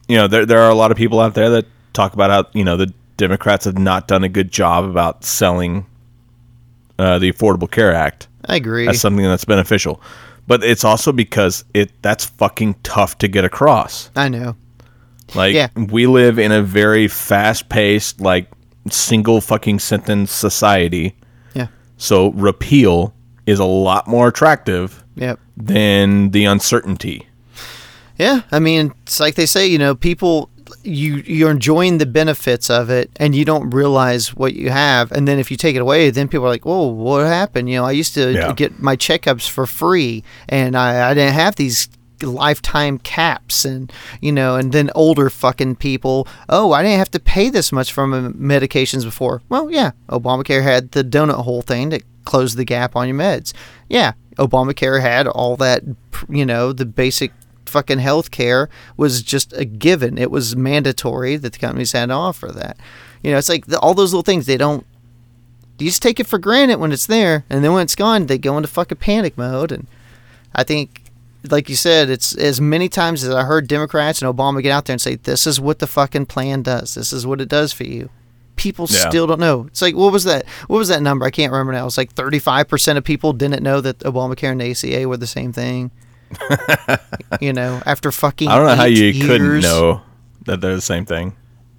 you 0.07 0.15
know, 0.15 0.27
there 0.27 0.45
there 0.45 0.59
are 0.59 0.69
a 0.69 0.75
lot 0.75 0.91
of 0.91 0.97
people 0.97 1.19
out 1.19 1.33
there 1.33 1.49
that 1.49 1.65
talk 1.93 2.13
about 2.13 2.29
how 2.29 2.49
you 2.53 2.63
know 2.63 2.77
the 2.77 2.93
Democrats 3.17 3.65
have 3.65 3.77
not 3.77 4.07
done 4.07 4.23
a 4.23 4.29
good 4.29 4.51
job 4.51 4.85
about 4.85 5.23
selling 5.23 5.85
uh, 6.99 7.19
the 7.19 7.31
Affordable 7.31 7.69
Care 7.69 7.93
Act 7.93 8.27
I 8.45 8.55
agree. 8.57 8.87
as 8.87 8.99
something 9.01 9.23
that's 9.25 9.45
beneficial. 9.45 10.01
But 10.47 10.63
it's 10.63 10.83
also 10.83 11.11
because 11.11 11.63
it 11.73 11.91
that's 12.01 12.25
fucking 12.25 12.75
tough 12.83 13.17
to 13.19 13.27
get 13.27 13.45
across. 13.45 14.09
I 14.15 14.27
know. 14.29 14.55
Like 15.35 15.53
Yeah. 15.55 15.69
we 15.75 16.05
live 16.07 16.37
in 16.37 16.51
a 16.51 16.61
very 16.61 17.07
fast-paced 17.07 18.19
like 18.19 18.49
single 18.89 19.39
fucking 19.39 19.79
sentence 19.79 20.31
society. 20.31 21.15
Yeah. 21.53 21.67
So 21.97 22.31
repeal 22.31 23.13
is 23.45 23.59
a 23.59 23.65
lot 23.65 24.07
more 24.07 24.27
attractive 24.27 25.03
Yep. 25.15 25.39
than 25.55 26.31
the 26.31 26.43
uncertainty. 26.45 27.27
Yeah, 28.17 28.41
I 28.51 28.59
mean, 28.59 28.93
it's 29.03 29.19
like 29.19 29.35
they 29.35 29.45
say, 29.47 29.65
you 29.65 29.77
know, 29.79 29.95
people 29.95 30.49
you 30.83 31.15
you're 31.25 31.51
enjoying 31.51 31.97
the 31.97 32.05
benefits 32.05 32.69
of 32.69 32.89
it 32.89 33.09
and 33.17 33.33
you 33.35 33.45
don't 33.45 33.69
realize 33.71 34.35
what 34.35 34.53
you 34.53 34.69
have. 34.69 35.11
And 35.11 35.27
then 35.27 35.39
if 35.39 35.49
you 35.51 35.57
take 35.57 35.75
it 35.75 35.81
away 35.81 36.09
then 36.09 36.27
people 36.27 36.45
are 36.45 36.49
like 36.49 36.65
whoa 36.65 36.87
what 36.87 37.25
happened? 37.25 37.69
You 37.69 37.77
know 37.77 37.85
i 37.85 37.91
used 37.91 38.13
to 38.15 38.33
Yeah. 38.33 38.53
get 38.53 38.79
my 38.79 38.95
checkups 38.97 39.49
for 39.49 39.65
free 39.65 40.23
and 40.49 40.75
I, 40.75 41.09
I 41.11 41.13
didn't 41.13 41.33
have 41.35 41.55
these 41.55 41.87
lifetime 42.21 42.97
caps 42.99 43.65
and 43.65 43.91
you 44.21 44.31
know 44.31 44.55
and 44.55 44.71
then 44.71 44.89
older 44.95 45.29
fucking 45.29 45.75
people 45.75 46.25
oh 46.47 46.71
i 46.71 46.81
didn't 46.81 46.97
have 46.99 47.11
to 47.11 47.19
pay 47.19 47.49
this 47.49 47.71
much 47.73 47.91
for 47.91 48.07
my 48.07 48.19
medications 48.29 49.03
before. 49.03 49.41
Well 49.49 49.69
yeah 49.69 49.91
obamacare 50.09 50.63
had 50.63 50.91
the 50.91 51.03
donut 51.03 51.43
hole 51.43 51.61
thing 51.61 51.89
that 51.89 52.01
closed 52.25 52.55
the 52.57 52.63
gap 52.65 52.95
on 52.95 53.07
your 53.07 53.17
meds. 53.17 53.53
Yeah 53.89 54.13
obamacare 54.37 55.01
had 55.01 55.27
all 55.27 55.55
that 55.57 55.83
you 56.29 56.45
know 56.45 56.71
the 56.73 56.85
basic 56.85 57.31
fucking 57.73 57.99
health 57.99 58.31
care 58.31 58.69
was 58.95 59.21
just 59.21 59.51
a 59.53 59.65
given. 59.65 60.17
It 60.17 60.31
was 60.31 60.55
mandatory 60.55 61.35
that 61.37 61.51
the 61.53 61.59
companies 61.59 61.91
had 61.91 62.05
to 62.07 62.13
offer 62.13 62.47
that. 62.53 62.77
You 63.23 63.31
know, 63.31 63.37
it's 63.39 63.49
like 63.49 63.65
the, 63.65 63.79
all 63.79 63.93
those 63.93 64.13
little 64.13 64.23
things 64.23 64.45
they 64.45 64.57
don't. 64.57 64.85
You 65.79 65.89
just 65.89 66.01
take 66.03 66.19
it 66.19 66.27
for 66.27 66.37
granted 66.39 66.77
when 66.79 66.91
it's 66.93 67.07
there, 67.07 67.43
and 67.49 67.63
then 67.63 67.73
when 67.73 67.83
it's 67.83 67.95
gone, 67.95 68.27
they 68.27 68.37
go 68.37 68.55
into 68.57 68.69
fucking 68.69 68.99
panic 68.99 69.37
mode. 69.37 69.71
And 69.71 69.87
I 70.55 70.63
think, 70.63 71.01
like 71.49 71.67
you 71.67 71.75
said, 71.75 72.09
it's 72.09 72.33
as 72.35 72.61
many 72.61 72.87
times 72.87 73.23
as 73.23 73.33
I 73.33 73.43
heard 73.43 73.67
Democrats 73.67 74.21
and 74.21 74.33
Obama 74.33 74.61
get 74.61 74.71
out 74.71 74.85
there 74.85 74.93
and 74.93 75.01
say, 75.01 75.15
"This 75.15 75.45
is 75.47 75.59
what 75.59 75.79
the 75.79 75.87
fucking 75.87 76.27
plan 76.27 76.61
does. 76.61 76.93
This 76.93 77.11
is 77.11 77.25
what 77.25 77.41
it 77.41 77.49
does 77.49 77.73
for 77.73 77.83
you." 77.85 78.09
People 78.55 78.87
Yeah. 78.89 79.09
still 79.09 79.25
don't 79.25 79.39
know. 79.39 79.65
It's 79.67 79.81
like 79.81 79.95
what 79.95 80.13
was 80.13 80.25
that? 80.25 80.45
What 80.67 80.77
was 80.77 80.87
that 80.89 81.01
number? 81.01 81.25
I 81.25 81.31
can't 81.31 81.51
remember 81.51 81.73
now. 81.73 81.87
It's 81.87 81.97
like 81.97 82.13
thirty-five 82.13 82.67
percent 82.67 82.97
of 82.99 83.03
people 83.03 83.33
didn't 83.33 83.63
know 83.63 83.81
that 83.81 83.99
Obamacare 83.99 84.51
and 84.51 84.61
the 84.61 84.69
ACA 84.71 85.07
were 85.07 85.17
the 85.17 85.27
same 85.27 85.51
thing. 85.51 85.89
you 87.41 87.53
know, 87.53 87.81
after 87.85 88.11
fucking 88.11 88.47
I 88.49 88.55
don't 88.57 88.67
know 88.67 88.75
how 88.75 88.85
you 88.85 89.25
couldn't 89.25 89.59
know 89.61 90.01
that 90.45 90.61
they're 90.61 90.75
the 90.75 90.81
same 90.81 91.05
thing. 91.05 91.35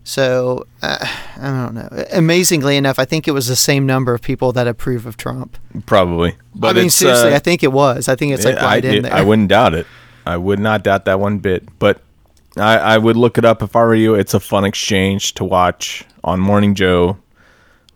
So 0.07 0.67
uh, 0.83 0.99
I 1.41 1.51
don't 1.65 1.75
know. 1.75 2.05
Amazingly 2.13 2.77
enough, 2.77 2.99
I 2.99 3.05
think 3.07 3.27
it 3.27 3.31
was 3.31 3.47
the 3.49 3.57
same 3.57 3.87
number 3.87 4.13
of 4.15 4.21
people 4.21 4.53
that 4.53 4.67
approve 4.69 5.07
of 5.07 5.17
Trump. 5.17 5.57
Probably. 5.87 6.37
But 6.55 6.77
I 6.77 6.81
mean, 6.81 6.91
seriously, 6.91 7.33
uh, 7.33 7.37
I 7.37 7.39
think 7.39 7.63
it 7.63 7.73
was. 7.73 8.09
I 8.09 8.15
think 8.17 8.35
it's 8.35 8.45
like 8.45 8.57
I, 8.59 8.65
right 8.67 8.85
in 8.85 8.95
it- 8.97 9.03
there. 9.05 9.15
I 9.15 9.23
wouldn't 9.23 9.49
doubt 9.49 9.75
it. 9.75 9.87
I 10.27 10.37
would 10.37 10.59
not 10.59 10.85
doubt 10.85 11.05
that 11.07 11.21
one 11.21 11.39
bit. 11.39 11.67
But 11.79 12.03
I, 12.59 12.77
I 12.77 12.99
would 12.99 13.17
look 13.17 13.39
it 13.39 13.45
up 13.45 13.63
if 13.63 13.75
I 13.77 13.83
were 13.83 13.95
you. 13.95 14.15
It's 14.15 14.35
a 14.35 14.41
fun 14.41 14.65
exchange 14.65 15.35
to 15.35 15.45
watch 15.45 16.05
on 16.23 16.39
Morning 16.41 16.75
Joe. 16.75 17.17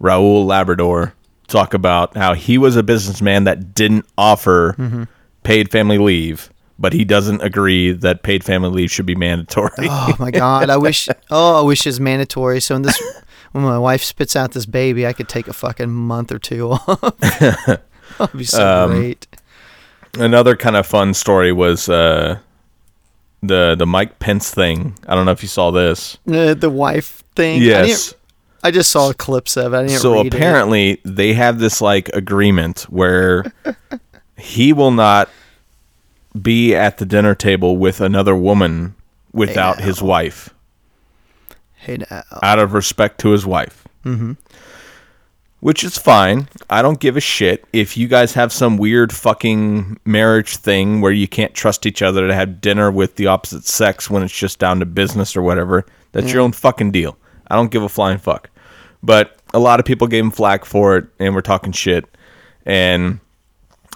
Raul 0.00 0.46
Labrador 0.46 1.12
talk 1.48 1.74
about 1.74 2.16
how 2.16 2.34
he 2.34 2.56
was 2.58 2.76
a 2.76 2.82
businessman 2.82 3.44
that 3.44 3.74
didn't 3.74 4.06
offer 4.16 4.74
Mm-hmm. 4.78 5.04
Paid 5.48 5.70
family 5.70 5.96
leave, 5.98 6.50
but 6.78 6.92
he 6.92 7.04
doesn't 7.04 7.40
agree 7.42 7.90
that 7.92 8.22
paid 8.22 8.44
family 8.44 8.68
leave 8.70 8.90
should 8.90 9.06
be 9.06 9.14
mandatory. 9.14 9.70
Oh 9.90 10.14
my 10.18 10.30
god! 10.30 10.68
I 10.70 10.76
wish. 10.76 11.08
Oh, 11.30 11.60
I 11.60 11.62
wish 11.62 11.86
it's 11.86 11.98
mandatory. 11.98 12.60
So 12.60 12.76
in 12.76 12.82
this, 12.82 13.00
when 13.52 13.64
my 13.64 13.78
wife 13.78 14.02
spits 14.02 14.36
out 14.36 14.52
this 14.52 14.66
baby, 14.66 15.06
I 15.06 15.12
could 15.14 15.28
take 15.28 15.48
a 15.48 15.52
fucking 15.52 15.90
month 15.90 16.30
or 16.32 16.38
two 16.38 16.72
off. 16.72 17.16
That'd 18.18 18.36
be 18.36 18.44
so 18.44 18.84
Um, 18.84 18.90
great. 19.00 19.26
Another 20.18 20.56
kind 20.56 20.76
of 20.76 20.86
fun 20.86 21.14
story 21.14 21.52
was 21.52 21.88
uh, 21.88 22.38
the 23.42 23.74
the 23.78 23.86
Mike 23.86 24.18
Pence 24.18 24.50
thing. 24.50 24.94
I 25.06 25.14
don't 25.14 25.24
know 25.26 25.32
if 25.32 25.42
you 25.42 25.48
saw 25.48 25.70
this. 25.70 26.18
Uh, 26.30 26.54
the 26.54 26.70
wife 26.70 27.22
thing. 27.36 27.60
I, 27.62 27.64
Yes. 27.64 27.86
didn't, 28.06 28.16
I 28.64 28.70
just 28.70 28.90
saw 28.90 29.12
clips 29.12 29.56
of 29.56 29.72
it. 29.72 29.76
I 29.78 29.82
didn't 29.86 30.00
so 30.00 30.14
read 30.14 30.26
it. 30.26 30.34
apparently 30.34 31.00
they 31.04 31.32
have 31.34 31.58
this 31.58 31.80
like 31.80 32.08
agreement 32.10 32.82
where 32.90 33.44
he 34.36 34.72
will 34.72 34.90
not 34.90 35.28
be 36.40 36.74
at 36.74 36.98
the 36.98 37.06
dinner 37.06 37.34
table 37.34 37.76
with 37.76 38.00
another 38.00 38.36
woman 38.36 38.94
without 39.32 39.80
his 39.80 40.02
wife. 40.02 40.50
Hey 41.74 41.98
now. 42.10 42.24
out 42.42 42.58
of 42.58 42.72
respect 42.72 43.20
to 43.20 43.30
his 43.30 43.46
wife. 43.46 43.86
Mm-hmm. 44.04 44.32
Which 45.60 45.82
is 45.82 45.98
fine. 45.98 46.48
I 46.70 46.82
don't 46.82 47.00
give 47.00 47.16
a 47.16 47.20
shit. 47.20 47.64
If 47.72 47.96
you 47.96 48.06
guys 48.06 48.34
have 48.34 48.52
some 48.52 48.76
weird 48.76 49.12
fucking 49.12 49.98
marriage 50.04 50.56
thing 50.56 51.00
where 51.00 51.12
you 51.12 51.26
can't 51.26 51.54
trust 51.54 51.84
each 51.86 52.00
other 52.00 52.28
to 52.28 52.34
have 52.34 52.60
dinner 52.60 52.90
with 52.90 53.16
the 53.16 53.26
opposite 53.26 53.64
sex 53.64 54.08
when 54.08 54.22
it's 54.22 54.36
just 54.36 54.58
down 54.60 54.78
to 54.80 54.86
business 54.86 55.36
or 55.36 55.42
whatever 55.42 55.84
that's 56.12 56.32
your 56.32 56.42
own 56.42 56.52
fucking 56.52 56.90
deal. 56.90 57.16
I 57.48 57.56
don't 57.56 57.70
give 57.70 57.82
a 57.82 57.88
flying 57.88 58.18
fuck. 58.18 58.50
But 59.02 59.38
a 59.54 59.58
lot 59.58 59.80
of 59.80 59.86
people 59.86 60.06
gave 60.06 60.24
him 60.24 60.30
flack 60.30 60.64
for 60.64 60.96
it 60.96 61.06
and 61.18 61.34
we're 61.34 61.40
talking 61.40 61.72
shit. 61.72 62.04
And 62.66 63.20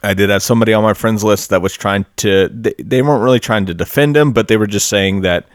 I 0.03 0.15
did 0.15 0.31
have 0.31 0.43
somebody 0.43 0.73
on 0.73 0.83
my 0.83 0.95
friends 0.95 1.23
list 1.23 1.51
that 1.51 1.63
was 1.63 1.75
trying 1.75 2.07
to 2.17 2.49
they, 2.49 2.75
they 2.79 3.03
weren't 3.03 3.23
really 3.23 3.41
trying 3.41 3.67
to 3.67 3.75
defend 3.75 4.17
him, 4.17 4.33
but 4.33 4.49
they 4.49 4.57
were 4.57 4.67
just 4.67 4.89
saying 4.89 5.21
that 5.23 5.47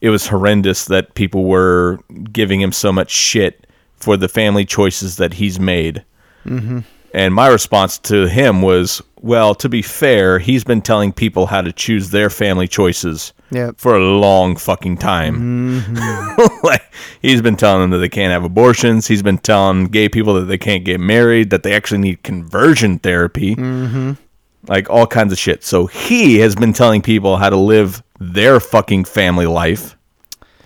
it 0.00 0.10
was 0.10 0.26
horrendous 0.26 0.86
that 0.86 1.14
people 1.14 1.44
were 1.44 1.98
giving 2.32 2.60
him 2.60 2.72
so 2.72 2.92
much 2.92 3.10
shit 3.10 3.66
for 3.96 4.16
the 4.16 4.28
family 4.28 4.64
choices 4.64 5.16
that 5.16 5.34
he's 5.34 5.60
made. 5.60 6.04
Mm-hmm. 6.44 6.80
And 7.14 7.34
my 7.34 7.46
response 7.46 7.98
to 7.98 8.26
him 8.26 8.62
was, 8.62 9.00
well, 9.20 9.54
to 9.54 9.68
be 9.68 9.82
fair, 9.82 10.38
he's 10.38 10.64
been 10.64 10.82
telling 10.82 11.12
people 11.12 11.46
how 11.46 11.60
to 11.60 11.72
choose 11.72 12.10
their 12.10 12.30
family 12.30 12.66
choices 12.66 13.32
Yep. 13.52 13.78
for 13.78 13.94
a 13.94 14.00
long 14.00 14.56
fucking 14.56 14.96
time. 14.98 15.82
Mm-hmm. 15.82 16.66
like 16.66 16.82
he's 17.20 17.42
been 17.42 17.56
telling 17.56 17.82
them 17.82 17.90
that 17.90 17.98
they 17.98 18.08
can't 18.08 18.32
have 18.32 18.44
abortions. 18.44 19.06
He's 19.06 19.22
been 19.22 19.38
telling 19.38 19.86
gay 19.86 20.08
people 20.08 20.34
that 20.34 20.46
they 20.46 20.58
can't 20.58 20.84
get 20.84 21.00
married, 21.00 21.50
that 21.50 21.62
they 21.62 21.74
actually 21.74 21.98
need 21.98 22.22
conversion 22.22 22.98
therapy, 22.98 23.54
mm-hmm. 23.54 24.12
like 24.68 24.88
all 24.88 25.06
kinds 25.06 25.32
of 25.32 25.38
shit. 25.38 25.64
So 25.64 25.86
he 25.86 26.38
has 26.38 26.54
been 26.54 26.72
telling 26.72 27.02
people 27.02 27.36
how 27.36 27.50
to 27.50 27.56
live 27.56 28.02
their 28.18 28.58
fucking 28.58 29.04
family 29.04 29.46
life. 29.46 29.96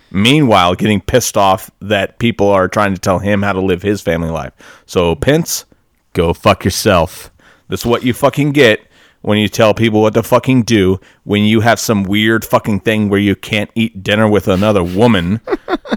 Meanwhile, 0.09 0.75
getting 0.75 1.01
pissed 1.01 1.35
off 1.35 1.69
that 1.81 2.17
people 2.17 2.47
are 2.47 2.69
trying 2.69 2.93
to 2.93 3.01
tell 3.01 3.19
him 3.19 3.41
how 3.41 3.51
to 3.51 3.61
live 3.61 3.81
his 3.81 4.01
family 4.01 4.29
life. 4.29 4.53
So 4.85 5.15
Pence, 5.15 5.65
go 6.13 6.33
fuck 6.33 6.63
yourself. 6.63 7.31
That's 7.67 7.85
what 7.85 8.03
you 8.03 8.13
fucking 8.13 8.53
get 8.53 8.86
when 9.21 9.37
you 9.37 9.47
tell 9.47 9.73
people 9.73 10.01
what 10.01 10.13
to 10.13 10.23
fucking 10.23 10.63
do 10.63 10.99
when 11.23 11.43
you 11.43 11.61
have 11.61 11.79
some 11.79 12.03
weird 12.03 12.45
fucking 12.45 12.81
thing 12.81 13.09
where 13.09 13.19
you 13.19 13.35
can't 13.35 13.69
eat 13.75 14.03
dinner 14.03 14.29
with 14.29 14.47
another 14.47 14.83
woman. 14.83 15.41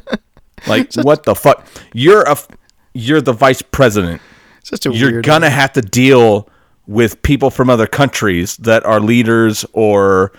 like 0.66 0.92
what 0.94 1.24
the 1.24 1.34
fuck? 1.34 1.66
You're 1.92 2.22
a 2.22 2.36
you're 2.92 3.20
the 3.20 3.32
vice 3.32 3.62
president. 3.62 4.20
Such 4.62 4.86
a 4.86 4.92
You're 4.92 5.22
gonna 5.22 5.50
have 5.50 5.72
to 5.74 5.80
deal 5.80 6.48
with 6.86 7.22
people 7.22 7.50
from 7.50 7.70
other 7.70 7.86
countries 7.86 8.56
that 8.58 8.84
are 8.84 9.00
leaders 9.00 9.64
or 9.72 10.32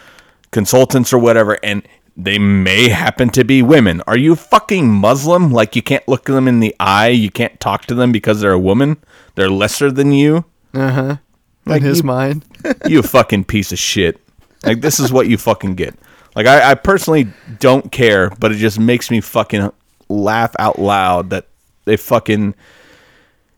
consultants 0.51 1.13
or 1.13 1.17
whatever 1.17 1.57
and 1.63 1.88
they 2.17 2.38
may 2.38 2.89
happen 2.89 3.29
to 3.29 3.43
be 3.45 3.61
women. 3.61 4.01
Are 4.05 4.17
you 4.17 4.36
fucking 4.36 4.91
Muslim? 4.91 5.51
Like 5.51 5.75
you 5.75 5.82
can't 5.82 6.05
look 6.07 6.25
them 6.25 6.47
in 6.47 6.59
the 6.59 6.75
eye, 6.79 7.07
you 7.07 7.32
can't 7.32 7.59
talk 7.59 7.86
to 7.86 7.95
them 7.95 8.11
because 8.11 8.41
they're 8.41 8.51
a 8.51 8.59
woman? 8.59 8.97
They're 9.36 9.49
lesser 9.49 9.91
than 9.91 10.11
you? 10.11 10.45
in 10.73 11.19
like 11.66 11.82
his 11.82 11.99
you- 11.99 12.03
mind. 12.03 12.45
you 12.88 13.01
fucking 13.01 13.45
piece 13.45 13.72
of 13.72 13.80
shit. 13.80 14.20
Like 14.64 14.82
this 14.82 14.99
is 14.99 15.12
what 15.12 15.28
you 15.28 15.38
fucking 15.38 15.76
get. 15.76 15.95
Like 16.36 16.45
I, 16.47 16.72
I 16.72 16.76
personally 16.76 17.28
don't 17.59 17.91
care, 17.91 18.30
but 18.39 18.51
it 18.51 18.55
just 18.55 18.80
makes 18.80 19.09
me 19.12 19.20
fucking 19.22 19.72
laugh 20.09 20.53
out 20.59 20.78
loud 20.80 21.30
that 21.32 21.47
they 21.86 21.97
fucking 21.97 22.53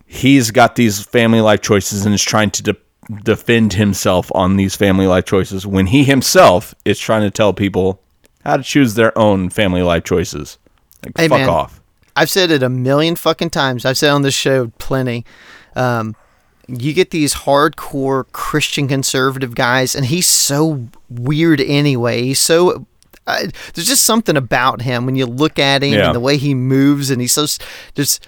he's 0.05 0.51
got 0.51 0.75
these 0.75 1.03
family 1.03 1.41
life 1.41 1.61
choices 1.61 2.05
and 2.05 2.13
is 2.15 2.21
trying 2.23 2.51
to 2.51 2.63
de- 2.63 2.75
defend 3.23 3.73
himself 3.73 4.31
on 4.35 4.55
these 4.55 4.75
family 4.75 5.07
life 5.07 5.25
choices 5.25 5.65
when 5.67 5.87
he 5.87 6.03
himself 6.03 6.73
is 6.85 6.99
trying 6.99 7.21
to 7.23 7.31
tell 7.31 7.53
people 7.53 7.99
how 8.45 8.57
to 8.57 8.63
choose 8.63 8.93
their 8.95 9.17
own 9.17 9.49
family 9.49 9.81
life 9.81 10.03
choices 10.03 10.57
Like, 11.03 11.17
Hey, 11.17 11.27
fuck 11.27 11.39
man. 11.39 11.49
off. 11.49 11.81
I've 12.15 12.29
said 12.29 12.51
it 12.51 12.61
a 12.61 12.69
million 12.69 13.15
fucking 13.15 13.49
times. 13.49 13.85
I've 13.85 13.97
said 13.97 14.11
on 14.11 14.21
this 14.21 14.35
show 14.35 14.67
plenty. 14.77 15.25
Um, 15.75 16.15
you 16.81 16.93
get 16.93 17.11
these 17.11 17.33
hardcore 17.33 18.25
Christian 18.31 18.87
conservative 18.87 19.55
guys, 19.55 19.95
and 19.95 20.05
he's 20.05 20.27
so 20.27 20.87
weird 21.09 21.61
anyway. 21.61 22.23
He's 22.23 22.39
so. 22.39 22.85
Uh, 23.25 23.47
there's 23.73 23.87
just 23.87 24.03
something 24.03 24.35
about 24.35 24.81
him 24.81 25.05
when 25.05 25.15
you 25.15 25.25
look 25.25 25.57
at 25.57 25.81
him 25.83 25.93
Yeah. 25.93 26.07
and 26.07 26.15
the 26.15 26.19
way 26.19 26.37
he 26.37 26.53
moves, 26.53 27.09
and 27.09 27.21
he's 27.21 27.31
so. 27.31 27.45
Just 27.95 28.27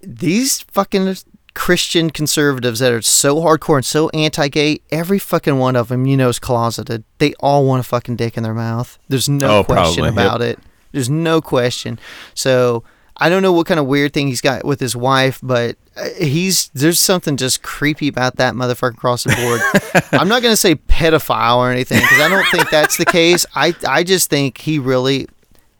these 0.00 0.60
fucking 0.70 1.16
Christian 1.54 2.10
conservatives 2.10 2.80
that 2.80 2.92
are 2.92 3.02
so 3.02 3.36
hardcore 3.36 3.76
and 3.76 3.84
so 3.84 4.08
anti-gay. 4.10 4.80
Every 4.90 5.18
fucking 5.18 5.58
one 5.58 5.74
of 5.74 5.88
them, 5.88 6.06
you 6.06 6.16
know, 6.16 6.28
is 6.28 6.38
closeted. 6.38 7.02
They 7.18 7.32
all 7.40 7.64
want 7.64 7.80
a 7.80 7.82
fucking 7.82 8.16
dick 8.16 8.36
in 8.36 8.42
their 8.42 8.54
mouth. 8.54 8.98
There's 9.08 9.28
no 9.28 9.58
Oh, 9.58 9.64
question 9.64 10.04
probably, 10.04 10.22
about 10.22 10.42
it. 10.42 10.58
There's 10.92 11.10
no 11.10 11.40
question. 11.40 11.98
So 12.34 12.84
I 13.18 13.28
don't 13.28 13.42
know 13.42 13.52
what 13.52 13.66
kind 13.66 13.80
of 13.80 13.86
weird 13.86 14.12
thing 14.12 14.28
he's 14.28 14.40
got 14.40 14.64
with 14.64 14.78
his 14.78 14.94
wife, 14.94 15.40
but 15.42 15.76
uh, 15.96 16.08
he's 16.18 16.68
there's 16.74 17.00
something 17.00 17.36
just 17.36 17.62
creepy 17.62 18.08
about 18.08 18.36
that 18.36 18.54
motherfucker 18.54 18.94
across 18.94 19.24
the 19.24 19.34
board. 19.34 20.12
I'm 20.20 20.28
not 20.28 20.42
gonna 20.42 20.56
say 20.56 20.74
pedophile 20.74 21.56
or 21.56 21.70
anything 21.70 22.00
because 22.00 22.20
I 22.20 22.28
don't 22.28 22.46
think 22.48 22.70
that's 22.70 22.98
the 22.98 23.06
case. 23.06 23.46
I 23.54 23.74
I 23.86 24.04
just 24.04 24.28
think 24.30 24.58
he 24.58 24.78
really. 24.78 25.28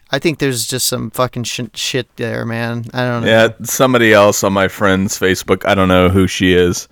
I 0.08 0.20
think 0.20 0.38
there's 0.38 0.66
just 0.66 0.86
some 0.86 1.10
fucking 1.10 1.42
sh- 1.44 1.62
shit 1.74 2.14
there, 2.14 2.46
man. 2.46 2.84
I 2.94 3.04
don't 3.04 3.24
know. 3.24 3.28
Yeah, 3.28 3.48
somebody 3.64 4.12
else 4.12 4.44
on 4.44 4.52
my 4.52 4.68
friend's 4.68 5.18
Facebook, 5.18 5.66
I 5.66 5.74
don't 5.74 5.88
know 5.88 6.08
who 6.08 6.28
she 6.28 6.52
is, 6.54 6.86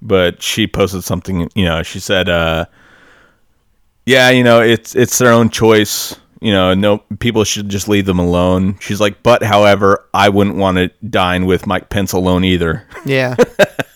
but 0.00 0.40
she 0.40 0.68
posted 0.68 1.02
something, 1.02 1.50
you 1.56 1.64
know, 1.64 1.82
she 1.82 1.98
said, 1.98 2.28
uh, 2.28 2.66
yeah, 4.06 4.30
you 4.30 4.44
know, 4.44 4.60
it's 4.60 4.94
it's 4.94 5.18
their 5.18 5.32
own 5.32 5.50
choice. 5.50 6.16
You 6.40 6.52
know, 6.52 6.72
no 6.74 6.98
people 7.18 7.44
should 7.44 7.68
just 7.68 7.86
leave 7.88 8.06
them 8.06 8.18
alone. 8.18 8.78
She's 8.80 9.00
like, 9.00 9.22
but 9.22 9.42
however, 9.42 10.06
I 10.14 10.30
wouldn't 10.30 10.56
want 10.56 10.78
to 10.78 10.88
dine 11.06 11.44
with 11.44 11.66
Mike 11.66 11.90
Pence 11.90 12.12
alone 12.12 12.44
either. 12.44 12.86
Yeah. 13.04 13.36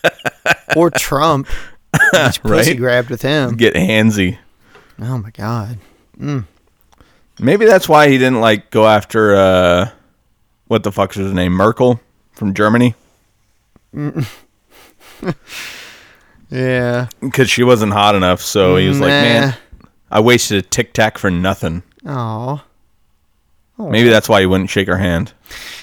or 0.77 0.91
Trump. 0.91 1.49
Right? 2.13 2.39
Pussy 2.43 2.71
Right? 2.73 2.77
grabbed 2.77 3.09
with 3.09 3.23
him. 3.23 3.57
Get 3.57 3.75
handsy. 3.75 4.37
Oh 5.01 5.17
my 5.19 5.31
god. 5.31 5.79
Maybe 7.39 7.65
that's 7.67 7.89
why 7.89 8.09
he 8.09 8.19
didn't 8.19 8.41
like 8.41 8.71
go 8.71 8.87
after 8.87 9.35
uh 9.35 9.91
what 10.67 10.83
the 10.83 10.93
fuck's 10.93 11.17
his 11.17 11.33
name? 11.33 11.53
Merkel 11.53 12.01
from 12.33 12.53
Germany? 12.55 12.95
Yeah. 16.51 17.09
Because 17.21 17.51
she 17.51 17.63
wasn't 17.65 17.93
hot 17.93 18.15
enough, 18.15 18.41
so 18.41 18.77
he 18.77 18.87
was 18.87 19.01
like, 19.01 19.09
Man, 19.09 19.57
I 20.11 20.21
wasted 20.21 20.59
a 20.59 20.63
tic 20.69 20.93
tac 20.93 21.19
for 21.19 21.31
nothing. 21.31 21.83
Oh. 22.07 22.63
Maybe 23.77 24.09
that's 24.09 24.29
why 24.29 24.41
he 24.41 24.47
wouldn't 24.47 24.71
shake 24.71 24.87
her 24.87 24.99
hand. 24.99 25.33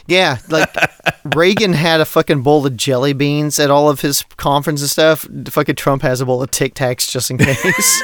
Yeah, 0.08 0.38
like 0.50 0.74
Reagan 1.36 1.74
had 1.74 2.00
a 2.00 2.06
fucking 2.06 2.42
bowl 2.42 2.66
of 2.66 2.78
jelly 2.78 3.12
beans 3.14 3.60
at 3.60 3.70
all 3.70 3.90
of 3.90 4.00
his 4.02 4.24
conference 4.38 4.82
and 4.82 4.90
stuff. 4.90 5.28
Fucking 5.50 5.76
Trump 5.76 6.02
has 6.02 6.22
a 6.22 6.26
bowl 6.26 6.42
of 6.42 6.52
Tic 6.52 6.74
Tacs 6.74 7.12
just 7.12 7.30
in 7.32 7.38
case. 7.38 8.04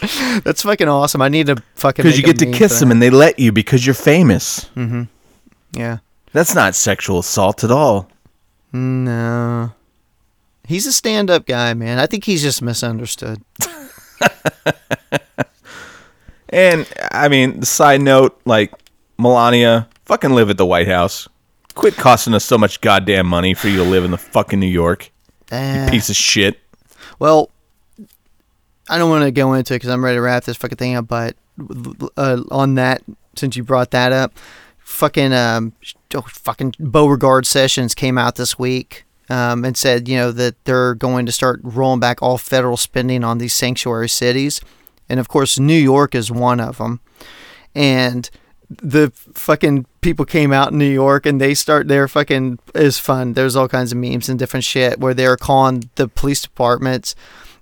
That's 0.44 0.62
fucking 0.62 0.88
awesome. 0.88 1.22
I 1.22 1.28
need 1.28 1.46
to 1.46 1.56
fucking 1.74 2.02
Because 2.02 2.18
you 2.18 2.24
get 2.24 2.38
to 2.38 2.50
kiss 2.50 2.78
them 2.80 2.90
and 2.90 3.00
they 3.02 3.10
let 3.10 3.38
you 3.38 3.52
because 3.52 3.84
you're 3.86 3.94
famous. 3.94 4.64
Mm-hmm. 4.76 5.02
Yeah. 5.72 5.98
That's 6.32 6.54
not 6.54 6.74
sexual 6.74 7.18
assault 7.18 7.64
at 7.64 7.70
all. 7.70 8.08
No. 8.72 9.72
He's 10.66 10.86
a 10.86 10.92
stand-up 10.92 11.46
guy, 11.46 11.74
man. 11.74 11.98
I 11.98 12.06
think 12.06 12.24
he's 12.24 12.42
just 12.42 12.62
misunderstood. 12.62 13.42
And 16.50 16.86
I 17.12 17.28
mean, 17.28 17.60
the 17.60 17.66
side 17.66 18.02
note, 18.02 18.40
like 18.44 18.72
Melania, 19.18 19.88
fucking 20.04 20.30
live 20.30 20.50
at 20.50 20.58
the 20.58 20.66
White 20.66 20.88
House. 20.88 21.28
Quit 21.74 21.96
costing 21.96 22.34
us 22.34 22.44
so 22.44 22.58
much 22.58 22.80
goddamn 22.80 23.26
money 23.26 23.54
for 23.54 23.68
you 23.68 23.76
to 23.76 23.84
live 23.84 24.04
in 24.04 24.10
the 24.10 24.18
fucking 24.18 24.58
New 24.58 24.66
York. 24.66 25.10
Eh. 25.50 25.88
Piece 25.90 26.10
of 26.10 26.16
shit. 26.16 26.58
Well, 27.18 27.50
I 28.88 28.98
don't 28.98 29.08
want 29.08 29.24
to 29.24 29.30
go 29.30 29.54
into 29.54 29.74
it 29.74 29.76
because 29.76 29.90
I'm 29.90 30.04
ready 30.04 30.16
to 30.16 30.20
wrap 30.20 30.44
this 30.44 30.56
fucking 30.56 30.76
thing 30.76 30.96
up. 30.96 31.06
But 31.06 31.36
uh, 32.16 32.42
on 32.50 32.74
that, 32.74 33.02
since 33.36 33.56
you 33.56 33.62
brought 33.62 33.92
that 33.92 34.12
up, 34.12 34.36
fucking 34.78 35.32
um, 35.32 35.72
oh, 36.14 36.22
fucking 36.22 36.74
Beauregard 36.80 37.46
Sessions 37.46 37.94
came 37.94 38.18
out 38.18 38.34
this 38.34 38.58
week 38.58 39.04
um, 39.28 39.64
and 39.64 39.76
said, 39.76 40.08
you 40.08 40.16
know, 40.16 40.32
that 40.32 40.62
they're 40.64 40.94
going 40.94 41.24
to 41.26 41.32
start 41.32 41.60
rolling 41.62 42.00
back 42.00 42.20
all 42.20 42.36
federal 42.36 42.76
spending 42.76 43.22
on 43.22 43.38
these 43.38 43.54
sanctuary 43.54 44.08
cities, 44.08 44.60
and 45.10 45.20
of 45.20 45.28
course, 45.28 45.58
New 45.58 45.74
York 45.78 46.14
is 46.14 46.30
one 46.30 46.60
of 46.60 46.78
them. 46.78 47.00
And 47.74 48.30
the 48.68 49.10
fucking 49.34 49.84
people 50.00 50.24
came 50.24 50.52
out 50.52 50.72
in 50.72 50.78
New 50.78 50.88
York 50.90 51.26
and 51.26 51.40
they 51.40 51.54
start 51.54 51.88
their 51.88 52.06
fucking 52.08 52.58
is 52.74 52.98
fun. 52.98 53.32
There's 53.34 53.56
all 53.56 53.68
kinds 53.68 53.92
of 53.92 53.98
memes 53.98 54.28
and 54.28 54.38
different 54.38 54.64
shit 54.64 54.98
where 55.00 55.12
they're 55.12 55.36
calling 55.36 55.90
the 55.96 56.08
police 56.08 56.40
departments 56.42 57.14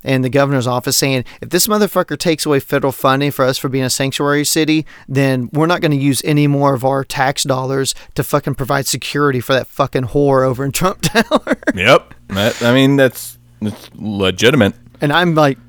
and 0.03 0.23
the 0.23 0.29
governor's 0.29 0.67
office 0.67 0.95
saying, 0.95 1.25
if 1.41 1.49
this 1.49 1.67
motherfucker 1.67 2.17
takes 2.17 2.45
away 2.45 2.59
federal 2.61 2.93
funding 2.93 3.31
for 3.31 3.43
us 3.43 3.57
for 3.57 3.67
being 3.67 3.83
a 3.83 3.89
sanctuary 3.89 4.45
city, 4.45 4.85
then 5.09 5.49
we're 5.51 5.65
not 5.65 5.81
going 5.81 5.91
to 5.91 5.97
use 5.97 6.21
any 6.23 6.47
more 6.47 6.73
of 6.73 6.85
our 6.85 7.03
tax 7.03 7.43
dollars 7.43 7.93
to 8.15 8.23
fucking 8.23 8.55
provide 8.55 8.85
security 8.87 9.41
for 9.41 9.53
that 9.53 9.67
fucking 9.67 10.03
whore 10.03 10.43
over 10.47 10.63
in 10.63 10.71
Trump 10.71 11.01
Tower. 11.01 11.57
Yep. 11.75 12.13
I 12.29 12.73
mean, 12.73 12.95
that's, 12.95 13.37
that's 13.61 13.89
legitimate. 13.95 14.73
and 15.01 15.11
I'm 15.11 15.33
like, 15.35 15.57
"Sh- 15.57 15.68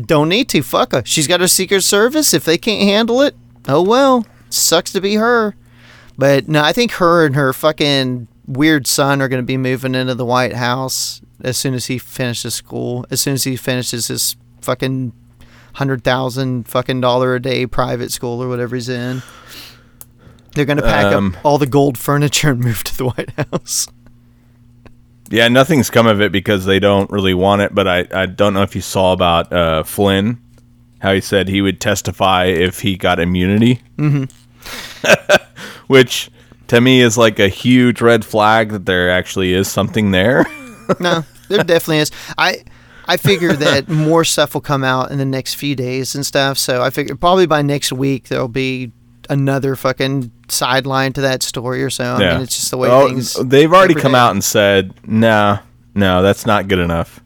don't 0.00 0.28
need 0.28 0.48
to. 0.50 0.62
Fuck 0.62 0.92
her. 0.92 1.02
She's 1.04 1.26
got 1.26 1.40
her 1.40 1.48
Secret 1.48 1.82
Service. 1.82 2.32
If 2.34 2.44
they 2.44 2.58
can't 2.58 2.82
handle 2.82 3.20
it, 3.22 3.34
oh 3.68 3.82
well. 3.82 4.26
Sucks 4.50 4.92
to 4.92 5.00
be 5.00 5.14
her. 5.16 5.54
But 6.16 6.48
no, 6.48 6.62
I 6.62 6.72
think 6.72 6.92
her 6.92 7.26
and 7.26 7.34
her 7.34 7.52
fucking 7.52 8.28
weird 8.46 8.86
son 8.86 9.20
are 9.20 9.28
going 9.28 9.42
to 9.42 9.46
be 9.46 9.56
moving 9.56 9.94
into 9.94 10.14
the 10.14 10.24
White 10.24 10.52
House 10.54 11.20
as 11.42 11.56
soon 11.56 11.74
as 11.74 11.86
he 11.86 11.98
finishes 11.98 12.54
school. 12.54 13.04
As 13.10 13.20
soon 13.20 13.34
as 13.34 13.44
he 13.44 13.56
finishes 13.56 14.06
his 14.08 14.36
fucking 14.60 15.12
hundred 15.74 16.04
thousand 16.04 16.68
fucking 16.68 17.00
dollar 17.00 17.34
a 17.34 17.42
day 17.42 17.66
private 17.66 18.12
school 18.12 18.40
or 18.42 18.48
whatever 18.48 18.76
he's 18.76 18.88
in. 18.88 19.22
They're 20.54 20.64
going 20.64 20.76
to 20.76 20.84
pack 20.84 21.12
Um, 21.12 21.34
up 21.34 21.44
all 21.44 21.58
the 21.58 21.66
gold 21.66 21.98
furniture 21.98 22.50
and 22.52 22.60
move 22.60 22.84
to 22.84 22.96
the 22.96 23.04
White 23.06 23.30
House. 23.50 23.88
Yeah, 25.30 25.48
nothing's 25.48 25.90
come 25.90 26.06
of 26.06 26.20
it 26.20 26.32
because 26.32 26.64
they 26.66 26.78
don't 26.78 27.10
really 27.10 27.34
want 27.34 27.62
it. 27.62 27.74
But 27.74 27.88
I, 27.88 28.06
I 28.12 28.26
don't 28.26 28.54
know 28.54 28.62
if 28.62 28.74
you 28.74 28.80
saw 28.80 29.12
about 29.12 29.52
uh, 29.52 29.82
Flynn, 29.82 30.40
how 31.00 31.14
he 31.14 31.20
said 31.20 31.48
he 31.48 31.62
would 31.62 31.80
testify 31.80 32.46
if 32.46 32.80
he 32.80 32.96
got 32.96 33.18
immunity. 33.18 33.80
Mm-hmm. 33.96 34.24
Which 35.86 36.30
to 36.68 36.80
me 36.80 37.00
is 37.00 37.16
like 37.18 37.38
a 37.38 37.48
huge 37.48 38.00
red 38.00 38.24
flag 38.24 38.70
that 38.70 38.86
there 38.86 39.10
actually 39.10 39.52
is 39.52 39.70
something 39.70 40.10
there. 40.10 40.46
no, 41.00 41.24
there 41.48 41.64
definitely 41.64 41.98
is. 41.98 42.10
I 42.36 42.64
I 43.06 43.16
figure 43.16 43.52
that 43.56 43.88
more 43.88 44.24
stuff 44.24 44.54
will 44.54 44.60
come 44.60 44.84
out 44.84 45.10
in 45.10 45.18
the 45.18 45.24
next 45.24 45.54
few 45.54 45.74
days 45.76 46.14
and 46.14 46.24
stuff. 46.24 46.58
So 46.58 46.82
I 46.82 46.90
figure 46.90 47.16
probably 47.16 47.46
by 47.46 47.62
next 47.62 47.92
week 47.92 48.28
there'll 48.28 48.48
be 48.48 48.92
another 49.30 49.76
fucking 49.76 50.30
sideline 50.54 51.12
to 51.14 51.20
that 51.22 51.42
story 51.42 51.82
or 51.82 51.90
so. 51.90 52.14
I 52.14 52.18
mean, 52.18 52.42
it's 52.42 52.56
just 52.56 52.70
the 52.70 52.78
way 52.78 52.88
Oh, 52.88 53.08
things. 53.08 53.34
They've 53.34 53.72
already 53.72 53.94
come 53.94 54.12
day- 54.12 54.18
out 54.18 54.30
and 54.32 54.42
said, 54.42 54.94
"Nah, 55.06 55.58
no, 55.94 56.22
that's 56.22 56.46
not 56.46 56.68
good 56.68 56.78
enough." 56.78 57.20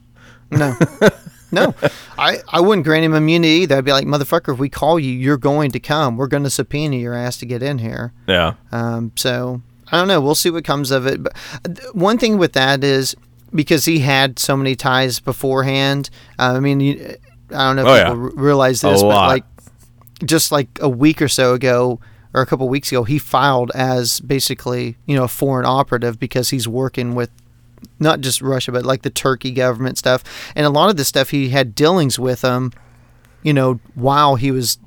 No. 0.50 0.74
No, 1.50 1.74
I, 2.18 2.40
I 2.50 2.60
wouldn't 2.60 2.84
grant 2.84 3.06
him 3.06 3.14
immunity 3.14 3.62
either. 3.62 3.78
I'd 3.78 3.84
be 3.86 3.90
like, 3.90 4.04
motherfucker, 4.04 4.52
if 4.52 4.58
we 4.58 4.68
call 4.68 5.00
you, 5.00 5.10
you're 5.10 5.38
going 5.38 5.70
to 5.70 5.80
come. 5.80 6.18
We're 6.18 6.26
going 6.26 6.42
to 6.42 6.50
subpoena 6.50 6.96
your 6.96 7.14
ass 7.14 7.38
to 7.38 7.46
get 7.46 7.62
in 7.62 7.78
here. 7.78 8.12
Yeah, 8.26 8.52
Um, 8.70 9.12
so 9.16 9.62
I 9.90 9.96
don't 9.96 10.08
know. 10.08 10.20
We'll 10.20 10.34
see 10.34 10.50
what 10.50 10.64
comes 10.66 10.90
of 10.90 11.06
it. 11.06 11.22
But 11.22 11.32
uh, 11.64 11.70
one 11.94 12.18
thing 12.18 12.36
with 12.36 12.52
that 12.52 12.84
is 12.84 13.16
because 13.54 13.86
he 13.86 14.00
had 14.00 14.38
so 14.38 14.58
many 14.58 14.76
ties 14.76 15.20
beforehand. 15.20 16.10
Uh, 16.38 16.52
I 16.56 16.60
mean, 16.60 16.80
you, 16.80 17.16
I 17.55 17.72
don't 17.72 17.76
know 17.76 17.82
if 17.82 17.88
Oh, 17.88 18.05
people 18.05 18.16
yeah. 18.18 18.24
r- 18.24 18.44
realize 18.44 18.84
A 18.84 18.88
this, 18.90 19.00
but 19.00 19.09
lot. 19.09 19.28
like 19.28 19.44
just 20.26 20.52
like 20.52 20.68
a 20.82 20.88
week 20.90 21.22
or 21.22 21.28
so 21.28 21.55
ago, 21.55 21.98
or 22.34 22.42
a 22.42 22.46
couple 22.46 22.68
weeks 22.68 22.92
ago, 22.92 23.05
he 23.05 23.18
filed 23.18 23.70
as 23.74 24.20
basically 24.20 24.96
you 25.06 25.16
know 25.16 25.24
a 25.24 25.28
foreign 25.28 25.66
operative 25.66 26.18
because 26.18 26.50
he's 26.50 26.68
working 26.68 27.14
with 27.14 27.30
not 28.00 28.20
just 28.20 28.42
Russia, 28.42 28.72
but 28.72 28.84
like 28.84 29.02
the 29.02 29.10
Turkey 29.10 29.50
government 29.50 29.98
stuff, 29.98 30.22
and 30.55 30.66
a 30.66 30.70
lot 30.70 30.90
of 30.90 30.96
the 30.96 31.05
stuff 31.05 31.30
he 31.30 31.50
had 31.50 31.74
dealings 31.74 32.18
with 32.18 32.42
them, 32.42 32.72
you 33.42 33.52
know, 33.52 33.80
while 33.94 34.36
he 34.36 34.50
was 34.50 34.78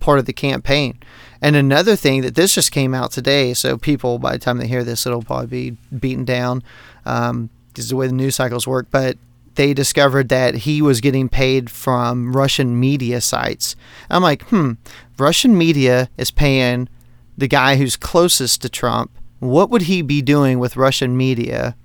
part 0.00 0.18
of 0.18 0.26
the 0.26 0.32
campaign. 0.32 0.98
And 1.42 1.56
another 1.56 1.96
thing 1.96 2.22
that 2.22 2.34
this 2.34 2.54
just 2.54 2.72
came 2.72 2.94
out 2.94 3.10
today, 3.10 3.54
so 3.54 3.76
people 3.76 4.18
by 4.18 4.32
the 4.32 4.38
time 4.38 4.58
they 4.58 4.66
hear 4.66 4.84
this, 4.84 5.06
it'll 5.06 5.22
probably 5.22 5.70
be 5.70 5.76
beaten 5.96 6.24
down. 6.24 6.62
Um, 7.04 7.50
this 7.74 7.84
is 7.84 7.90
the 7.90 7.96
way 7.96 8.06
the 8.06 8.12
news 8.14 8.36
cycles 8.36 8.66
work, 8.66 8.86
but 8.90 9.18
they 9.56 9.74
discovered 9.74 10.28
that 10.28 10.54
he 10.54 10.80
was 10.80 11.00
getting 11.00 11.28
paid 11.28 11.70
from 11.70 12.34
Russian 12.34 12.78
media 12.78 13.20
sites. 13.20 13.74
I'm 14.10 14.22
like, 14.22 14.42
hmm, 14.44 14.72
Russian 15.18 15.56
media 15.56 16.08
is 16.16 16.30
paying 16.30 16.88
the 17.36 17.48
guy 17.48 17.76
who's 17.76 17.96
closest 17.96 18.62
to 18.62 18.68
Trump. 18.68 19.10
What 19.38 19.70
would 19.70 19.82
he 19.82 20.02
be 20.02 20.22
doing 20.22 20.58
with 20.58 20.76
Russian 20.76 21.16
media 21.16 21.76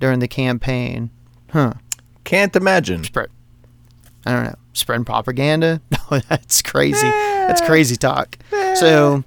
during 0.00 0.18
the 0.18 0.28
campaign? 0.28 1.10
Huh. 1.50 1.74
can't 2.24 2.54
imagine. 2.56 3.04
Spread. 3.04 3.30
I 4.26 4.32
don't 4.32 4.44
know. 4.44 4.56
Spreading 4.72 5.04
propaganda? 5.04 5.80
No, 6.10 6.20
that's 6.28 6.62
crazy. 6.62 7.08
That's 7.08 7.60
crazy 7.60 7.96
talk. 7.96 8.38
So, 8.74 9.24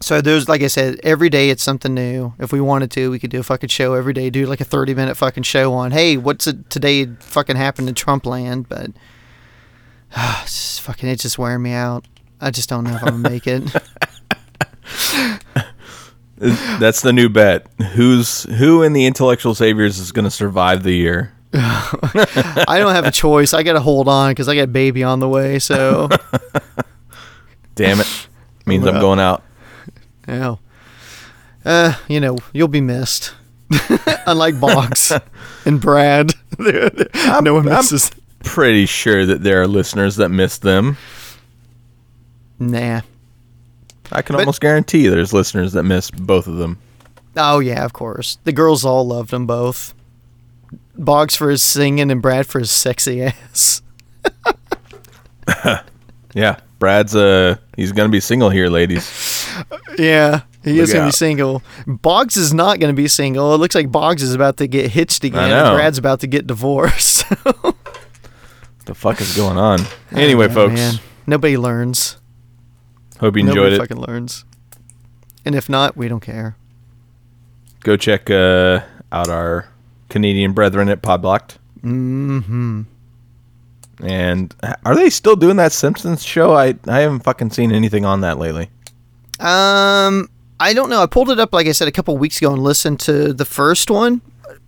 So 0.00 0.20
there's 0.20 0.48
like 0.48 0.62
I 0.62 0.68
said, 0.68 1.00
every 1.02 1.28
day 1.28 1.50
it's 1.50 1.62
something 1.64 1.94
new. 1.94 2.32
If 2.38 2.52
we 2.52 2.60
wanted 2.60 2.92
to, 2.92 3.10
we 3.10 3.18
could 3.18 3.30
do 3.30 3.40
a 3.40 3.42
fucking 3.42 3.70
show 3.70 3.94
every 3.94 4.12
day. 4.12 4.30
Do 4.30 4.46
like 4.46 4.60
a 4.60 4.64
30 4.64 4.94
minute 4.94 5.16
fucking 5.16 5.42
show 5.42 5.72
on, 5.72 5.90
hey, 5.90 6.16
what's 6.16 6.46
it 6.46 6.70
today 6.70 7.06
fucking 7.06 7.56
happened 7.56 7.88
in 7.88 7.96
Trump 7.96 8.24
land? 8.26 8.68
But 8.68 8.90
it's 10.42 10.52
just 10.76 10.80
fucking 10.82 11.08
it's 11.08 11.22
just 11.22 11.38
wearing 11.38 11.62
me 11.62 11.72
out. 11.72 12.06
I 12.40 12.50
just 12.50 12.68
don't 12.68 12.84
know 12.84 12.94
if 12.94 13.02
I'm 13.02 13.22
gonna 13.22 13.30
make 13.30 13.46
it. 13.46 13.62
That's 16.38 17.00
the 17.00 17.12
new 17.12 17.28
bet. 17.28 17.66
Who's 17.94 18.42
who 18.44 18.82
in 18.82 18.92
the 18.92 19.06
intellectual 19.06 19.54
saviors 19.54 19.98
is 19.98 20.12
going 20.12 20.24
to 20.26 20.30
survive 20.30 20.82
the 20.82 20.92
year? 20.92 21.32
I 21.54 22.76
don't 22.78 22.94
have 22.94 23.06
a 23.06 23.10
choice. 23.10 23.54
I 23.54 23.62
gotta 23.62 23.80
hold 23.80 24.08
on 24.08 24.32
because 24.32 24.46
I 24.48 24.54
got 24.54 24.72
baby 24.72 25.02
on 25.02 25.20
the 25.20 25.28
way. 25.28 25.58
So 25.58 26.08
Damn 27.74 28.00
it. 28.00 28.28
Means 28.66 28.86
I'm 28.86 29.00
going 29.00 29.20
out. 29.20 29.42
yeah, 30.28 30.56
uh, 31.64 31.94
you 32.08 32.20
know, 32.20 32.36
you'll 32.52 32.68
be 32.68 32.80
missed. 32.80 33.32
Unlike 34.26 34.60
Boggs 34.60 35.12
and 35.64 35.80
Brad, 35.80 36.32
no 36.58 37.54
one 37.54 37.66
I'm- 37.68 37.76
misses. 37.76 38.10
Pretty 38.44 38.86
sure 38.86 39.26
that 39.26 39.42
there 39.42 39.60
are 39.62 39.66
listeners 39.66 40.16
that 40.16 40.28
miss 40.28 40.58
them. 40.58 40.96
Nah. 42.58 43.00
I 44.12 44.22
can 44.22 44.34
But- 44.34 44.40
almost 44.40 44.60
guarantee 44.60 45.08
there's 45.08 45.32
listeners 45.32 45.72
that 45.72 45.82
miss 45.82 46.10
both 46.10 46.46
of 46.46 46.56
them. 46.56 46.78
Oh 47.36 47.58
yeah, 47.58 47.84
of 47.84 47.92
course. 47.92 48.38
The 48.44 48.52
girls 48.52 48.84
all 48.84 49.06
loved 49.06 49.30
them 49.30 49.46
both. 49.46 49.92
Boggs 50.96 51.36
for 51.36 51.50
his 51.50 51.62
singing 51.62 52.10
and 52.10 52.22
Brad 52.22 52.46
for 52.46 52.58
his 52.60 52.70
sexy 52.70 53.22
ass. 53.52 53.82
Yeah, 56.34 56.58
Brad's 56.78 57.16
uh 57.16 57.56
he's 57.76 57.92
gonna 57.92 58.10
be 58.10 58.20
single 58.20 58.50
here, 58.50 58.68
ladies. 58.68 59.44
Yeah, 59.98 60.42
he 60.62 60.72
Look 60.74 60.82
is 60.82 60.92
gonna 60.92 61.04
out. 61.04 61.08
be 61.08 61.12
single. 61.12 61.62
Boggs 61.86 62.36
is 62.36 62.52
not 62.52 62.78
gonna 62.78 62.92
be 62.92 63.08
single. 63.08 63.54
It 63.54 63.58
looks 63.58 63.74
like 63.74 63.90
Boggs 63.90 64.22
is 64.22 64.34
about 64.34 64.58
to 64.58 64.66
get 64.66 64.90
hitched 64.90 65.24
again. 65.24 65.48
know. 65.48 65.68
And 65.70 65.76
Brad's 65.76 65.96
about 65.96 66.20
to 66.20 66.26
get 66.26 66.46
divorced. 66.46 67.24
the 68.84 68.94
fuck 68.94 69.18
is 69.22 69.34
going 69.34 69.56
on? 69.56 69.80
Anyway, 70.12 70.46
Oh, 70.50 70.54
folks, 70.54 70.74
man. 70.74 70.94
nobody 71.26 71.56
learns. 71.56 72.18
Hope 73.20 73.36
you 73.36 73.40
enjoyed 73.40 73.56
nobody 73.56 73.76
it. 73.76 73.78
fucking 73.78 73.98
learns. 73.98 74.44
And 75.44 75.54
if 75.54 75.68
not, 75.68 75.96
we 75.96 76.08
don't 76.08 76.20
care. 76.20 76.56
Go 77.80 77.96
check 77.96 78.30
uh, 78.30 78.80
out 79.12 79.28
our 79.28 79.68
Canadian 80.08 80.52
brethren 80.52 80.88
at 80.88 81.02
Podblocked. 81.02 81.56
Mm-hmm. 81.82 82.82
And 84.02 84.54
are 84.84 84.94
they 84.94 85.08
still 85.08 85.36
doing 85.36 85.56
that 85.56 85.72
Simpsons 85.72 86.22
show? 86.24 86.54
I 86.54 86.74
I 86.86 87.00
haven't 87.00 87.20
fucking 87.20 87.50
seen 87.50 87.72
anything 87.72 88.04
on 88.04 88.20
that 88.22 88.38
lately. 88.38 88.70
Um, 89.38 90.28
I 90.58 90.72
don't 90.74 90.90
know. 90.90 91.02
I 91.02 91.06
pulled 91.06 91.30
it 91.30 91.38
up, 91.38 91.52
like 91.52 91.66
I 91.66 91.72
said, 91.72 91.88
a 91.88 91.92
couple 91.92 92.16
weeks 92.18 92.38
ago 92.38 92.52
and 92.52 92.62
listened 92.62 93.00
to 93.00 93.32
the 93.32 93.44
first 93.44 93.90
one, 93.90 94.20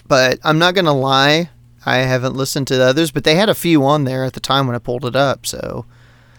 but 0.06 0.38
I'm 0.44 0.58
not 0.58 0.74
gonna 0.74 0.94
lie, 0.94 1.50
I 1.84 1.96
haven't 1.98 2.36
listened 2.36 2.68
to 2.68 2.76
the 2.76 2.84
others. 2.84 3.10
But 3.10 3.24
they 3.24 3.34
had 3.34 3.48
a 3.48 3.54
few 3.54 3.84
on 3.84 4.04
there 4.04 4.24
at 4.24 4.34
the 4.34 4.40
time 4.40 4.66
when 4.66 4.76
I 4.76 4.78
pulled 4.78 5.04
it 5.04 5.16
up. 5.16 5.46
So 5.46 5.84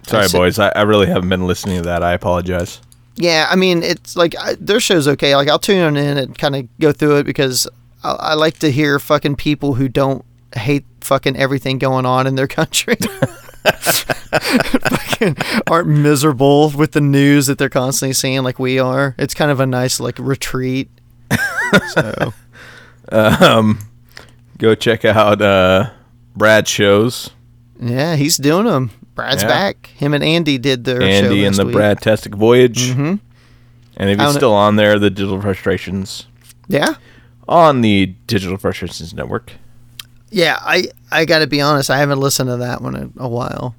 Sorry, 0.09 0.27
said- 0.27 0.37
boys. 0.37 0.59
I, 0.59 0.69
I 0.75 0.81
really 0.83 1.07
haven't 1.07 1.29
been 1.29 1.45
listening 1.47 1.77
to 1.77 1.83
that. 1.83 2.03
I 2.03 2.13
apologize. 2.13 2.81
yeah, 3.15 3.47
I 3.49 3.55
mean, 3.55 3.83
it's 3.83 4.15
like 4.15 4.35
I, 4.39 4.55
their 4.59 4.79
show's 4.79 5.07
okay. 5.07 5.35
Like 5.35 5.47
I'll 5.49 5.59
tune 5.59 5.95
in 5.97 6.17
and 6.17 6.37
kind 6.37 6.55
of 6.55 6.67
go 6.79 6.91
through 6.91 7.17
it 7.17 7.23
because 7.25 7.67
I, 8.03 8.11
I 8.11 8.33
like 8.35 8.59
to 8.59 8.71
hear 8.71 8.97
fucking 8.99 9.35
people 9.35 9.73
who 9.75 9.87
don't 9.89 10.23
hate 10.55 10.85
fucking 11.01 11.35
everything 11.37 11.77
going 11.79 12.05
on 12.05 12.27
in 12.27 12.35
their 12.35 12.47
country. 12.59 12.95
fucking 13.99 15.37
aren't 15.67 15.87
miserable 15.87 16.69
with 16.71 16.91
the 16.93 17.01
news 17.01 17.47
that 17.47 17.57
they're 17.57 17.69
constantly 17.69 18.13
seeing 18.13 18.43
like 18.43 18.59
we 18.59 18.79
are. 18.79 19.15
It's 19.17 19.33
kind 19.33 19.51
of 19.51 19.59
a 19.59 19.65
nice 19.65 19.99
like 19.99 20.17
retreat. 20.19 20.89
so 21.93 22.33
Um, 23.11 23.79
go 24.57 24.75
check 24.75 25.03
out 25.05 25.41
uh, 25.41 25.89
Brad's 26.35 26.69
shows. 26.69 27.31
yeah, 27.79 28.15
he's 28.15 28.37
doing 28.37 28.65
them. 28.65 28.91
Brad's 29.19 29.43
Yeah. 29.43 29.47
back. 29.49 29.87
Him 29.95 30.13
and 30.13 30.23
Andy 30.23 30.57
did 30.57 30.83
their 30.85 31.01
show 31.01 31.07
Andy 31.07 31.45
and 31.45 31.55
the 31.55 31.65
week. 31.65 31.73
Brad 31.75 31.99
Testic 31.99 32.35
Voyage. 32.35 32.91
hmm 32.91 33.15
And 33.97 34.09
if 34.09 34.19
he's 34.19 34.33
still 34.33 34.53
on 34.53 34.75
there, 34.77 34.97
the 34.99 35.09
Digital 35.09 35.41
Frustrations 35.41 36.25
Yeah, 36.67 36.95
on 37.47 37.81
the 37.81 38.07
Digital 38.27 38.57
Frustrations 38.57 39.13
Network. 39.13 39.53
yeah. 40.29 40.57
I 40.61 40.85
I 41.11 41.25
got 41.25 41.39
to 41.39 41.47
be 41.47 41.59
honest. 41.61 41.89
I 41.89 41.97
haven't 41.97 42.19
listened 42.19 42.49
to 42.49 42.57
that 42.57 42.81
one 42.81 42.95
in 42.95 43.13
a 43.17 43.27
while, 43.27 43.75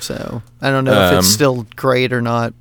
so 0.00 0.42
I 0.60 0.70
don't 0.70 0.84
know 0.84 0.92
if 0.92 1.12
Um, 1.12 1.18
it's 1.20 1.28
still 1.28 1.66
great 1.76 2.12
or 2.12 2.20
not. 2.20 2.52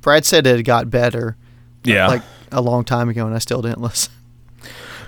Brad 0.00 0.24
said 0.24 0.46
it 0.46 0.62
got 0.64 0.90
better 0.90 1.36
Yeah. 1.84 2.08
like 2.08 2.22
a 2.52 2.60
long 2.60 2.84
time 2.84 3.08
ago, 3.08 3.26
and 3.26 3.34
I 3.34 3.38
still 3.38 3.62
didn't 3.62 3.80
listen. 3.90 4.12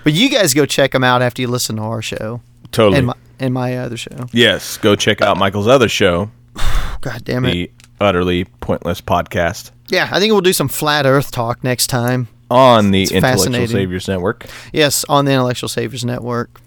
But 0.03 0.13
you 0.13 0.29
guys 0.29 0.53
go 0.53 0.65
check 0.65 0.91
them 0.93 1.03
out 1.03 1.21
after 1.21 1.41
you 1.41 1.47
listen 1.49 1.75
to 1.75 1.81
our 1.81 2.01
show 2.01 2.41
totally. 2.71 2.97
and 2.99 3.07
my 3.07 3.13
and 3.39 3.53
my 3.53 3.77
other 3.77 3.97
show. 3.97 4.27
yes. 4.31 4.77
Go 4.77 4.95
check 4.95 5.21
out 5.21 5.37
Michael's 5.37 5.67
other 5.67 5.87
show, 5.89 6.31
God 7.01 7.23
damn 7.23 7.45
it. 7.45 7.51
the 7.51 7.71
Utterly 7.99 8.45
Pointless 8.45 9.01
Podcast, 9.01 9.71
Yeah, 9.89 10.09
I 10.11 10.19
think 10.19 10.31
we'll 10.31 10.41
do 10.41 10.53
some 10.53 10.67
flat 10.67 11.05
Earth 11.05 11.31
talk 11.31 11.63
next 11.63 11.87
time. 11.87 12.27
on 12.51 12.91
the 12.91 13.03
It's 13.03 13.11
Intellectual. 13.11 13.67
Saviors 13.67 14.07
Network. 14.07 14.45
Yes, 14.73 15.03
on 15.09 15.25
the 15.25 15.31
Intellectual 15.31 15.69
Saviors 15.69 16.05
Network. 16.05 16.61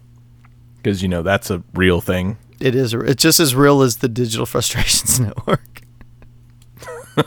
Because, 0.76 1.02
you 1.02 1.08
know, 1.08 1.22
that's 1.22 1.50
a 1.50 1.62
real 1.74 2.00
thing. 2.00 2.36
It 2.58 2.74
is. 2.74 2.92
It's 2.94 3.22
just 3.22 3.38
as 3.40 3.54
real 3.54 3.82
as 3.82 3.98
the 3.98 4.08
Digital 4.08 4.46
Frustrations 4.46 5.20
Network. 5.20 5.82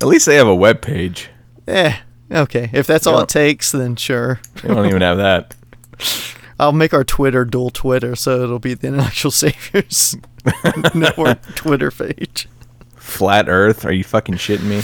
At 0.00 0.06
least 0.06 0.26
they 0.26 0.36
have 0.36 0.46
a 0.46 0.54
web 0.54 0.80
page. 0.80 1.28
Eh. 1.66 1.96
Okay. 2.30 2.70
If 2.72 2.86
that's 2.86 3.06
all 3.06 3.20
it 3.20 3.28
takes, 3.28 3.72
then 3.72 3.96
sure. 3.96 4.40
They 4.62 4.68
don't 4.68 4.86
even 4.86 5.02
have 5.02 5.16
that. 5.16 5.54
I'll 6.60 6.72
make 6.72 6.92
our 6.94 7.04
Twitter 7.04 7.44
dual 7.44 7.70
Twitter, 7.70 8.14
so 8.16 8.42
it'll 8.42 8.58
be 8.58 8.74
the 8.74 8.88
Intellectual 8.88 9.30
Saviors 9.30 10.16
Network 10.94 11.42
Twitter 11.54 11.90
page. 11.90 12.48
Flat 12.96 13.48
Earth? 13.48 13.84
Are 13.84 13.92
you 13.92 14.04
fucking 14.04 14.36
shitting 14.36 14.64
me? 14.64 14.82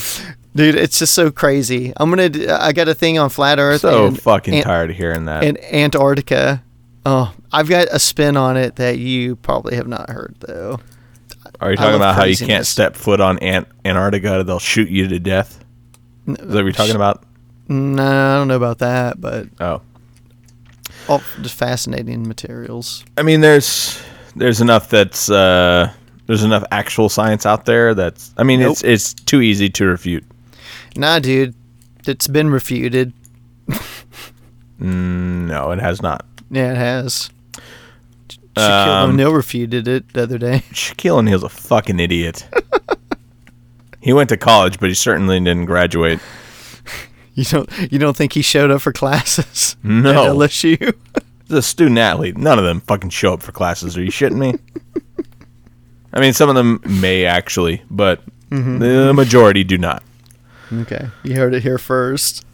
Dude, 0.57 0.77
it's 0.77 0.99
just 0.99 1.15
so 1.15 1.31
crazy. 1.31 1.93
I'm 1.97 2.11
gonna. 2.11 2.31
I 2.59 2.73
got 2.73 2.89
a 2.89 2.95
thing 2.95 3.19
on 3.19 3.29
flat 3.29 3.59
Earth. 3.59 3.81
So 3.81 4.07
and, 4.07 4.21
fucking 4.21 4.55
and, 4.55 4.65
tired 4.65 4.91
of 4.91 4.97
hearing 4.97 5.25
that. 5.25 5.45
And 5.45 5.63
Antarctica. 5.65 6.63
Oh, 7.07 7.35
I've 7.53 7.69
got 7.69 7.89
a 7.91 7.99
spin 7.99 8.37
on 8.37 8.57
it 8.57 8.77
that 8.77 8.99
you 8.99 9.37
probably 9.37 9.77
have 9.77 9.89
not 9.89 10.09
heard 10.09 10.37
though. 10.41 10.81
Are 11.61 11.71
you 11.71 11.77
talking 11.77 11.97
about 11.97 12.15
how 12.15 12.25
you 12.25 12.37
can't 12.37 12.67
step 12.67 12.97
foot 12.97 13.21
on 13.21 13.39
Ant- 13.39 13.69
Antarctica? 13.85 14.43
They'll 14.45 14.59
shoot 14.59 14.89
you 14.89 15.09
to 15.09 15.19
death. 15.19 15.65
Is 16.27 16.37
that 16.37 16.47
what 16.47 16.65
you're 16.65 16.73
talking 16.73 16.97
about? 16.97 17.25
No, 17.69 18.03
I 18.03 18.39
don't 18.39 18.49
know 18.49 18.57
about 18.57 18.79
that, 18.79 19.21
but 19.21 19.49
Oh, 19.61 19.83
all 21.09 21.23
just 21.43 21.55
fascinating 21.55 22.27
materials. 22.27 23.05
I 23.17 23.23
mean, 23.23 23.41
there's 23.41 24.03
there's 24.37 24.61
enough 24.61 24.89
that's 24.91 25.31
uh, 25.31 25.93
there's 26.27 26.43
enough 26.45 26.65
actual 26.71 27.09
science 27.09 27.47
out 27.47 27.65
there 27.67 27.95
that's. 27.95 28.33
I 28.37 28.43
mean, 28.43 28.61
it's 28.61 28.83
it's 28.85 29.15
too 29.15 29.41
easy 29.41 29.69
to 29.71 29.87
refute. 29.87 30.25
Nah, 30.97 31.19
dude, 31.19 31.55
it's 32.07 32.29
been 32.29 32.51
refuted. 32.51 33.13
Mm, 34.81 35.47
no, 35.47 35.71
it 35.71 35.79
has 35.79 36.03
not. 36.03 36.27
Yeah, 36.51 36.73
it 36.73 36.77
has. 36.77 37.31
Shaquille 38.57 38.89
Um, 39.05 39.11
O'Neal 39.11 39.33
refuted 39.33 39.87
it 39.89 40.13
the 40.13 40.25
other 40.25 40.37
day. 40.37 40.63
Shaquille 40.73 41.19
O'Neal's 41.19 41.45
a 41.45 41.49
fucking 41.49 42.01
idiot. 42.01 42.47
he 44.01 44.13
went 44.13 44.29
to 44.31 44.37
college, 44.37 44.81
but 44.81 44.89
he 44.89 44.95
certainly 44.95 45.39
didn't 45.39 45.67
graduate. 45.67 46.19
You 47.37 47.43
don't 47.45 47.69
you 47.91 47.99
don't 47.99 48.17
think 48.17 48.33
he 48.35 48.43
showed 48.43 48.71
up 48.71 48.81
for 48.81 48.93
classes? 48.93 49.75
No. 49.83 50.11
At 50.11 50.17
LSU. 50.37 50.95
A 51.55 51.63
student 51.63 51.99
athlete. 51.99 52.37
None 52.37 52.59
of 52.59 52.65
them 52.65 52.81
fucking 52.81 53.11
show 53.11 53.35
up 53.35 53.43
for 53.43 53.53
classes. 53.53 53.97
Are 53.97 54.03
you 54.03 54.11
shitting 54.11 54.39
me? 54.39 54.59
I 56.13 56.21
mean, 56.21 56.33
some 56.33 56.49
of 56.49 56.55
them 56.55 56.81
may 56.85 57.25
actually, 57.25 57.83
but 57.91 58.23
mm-hmm. 58.51 58.79
the 58.79 59.13
majority 59.13 59.65
do 59.65 59.79
not. 59.79 60.03
okay, 60.73 61.09
you 61.23 61.37
heard 61.37 61.55
it 61.55 61.63
here 61.63 61.79
first. 61.79 62.45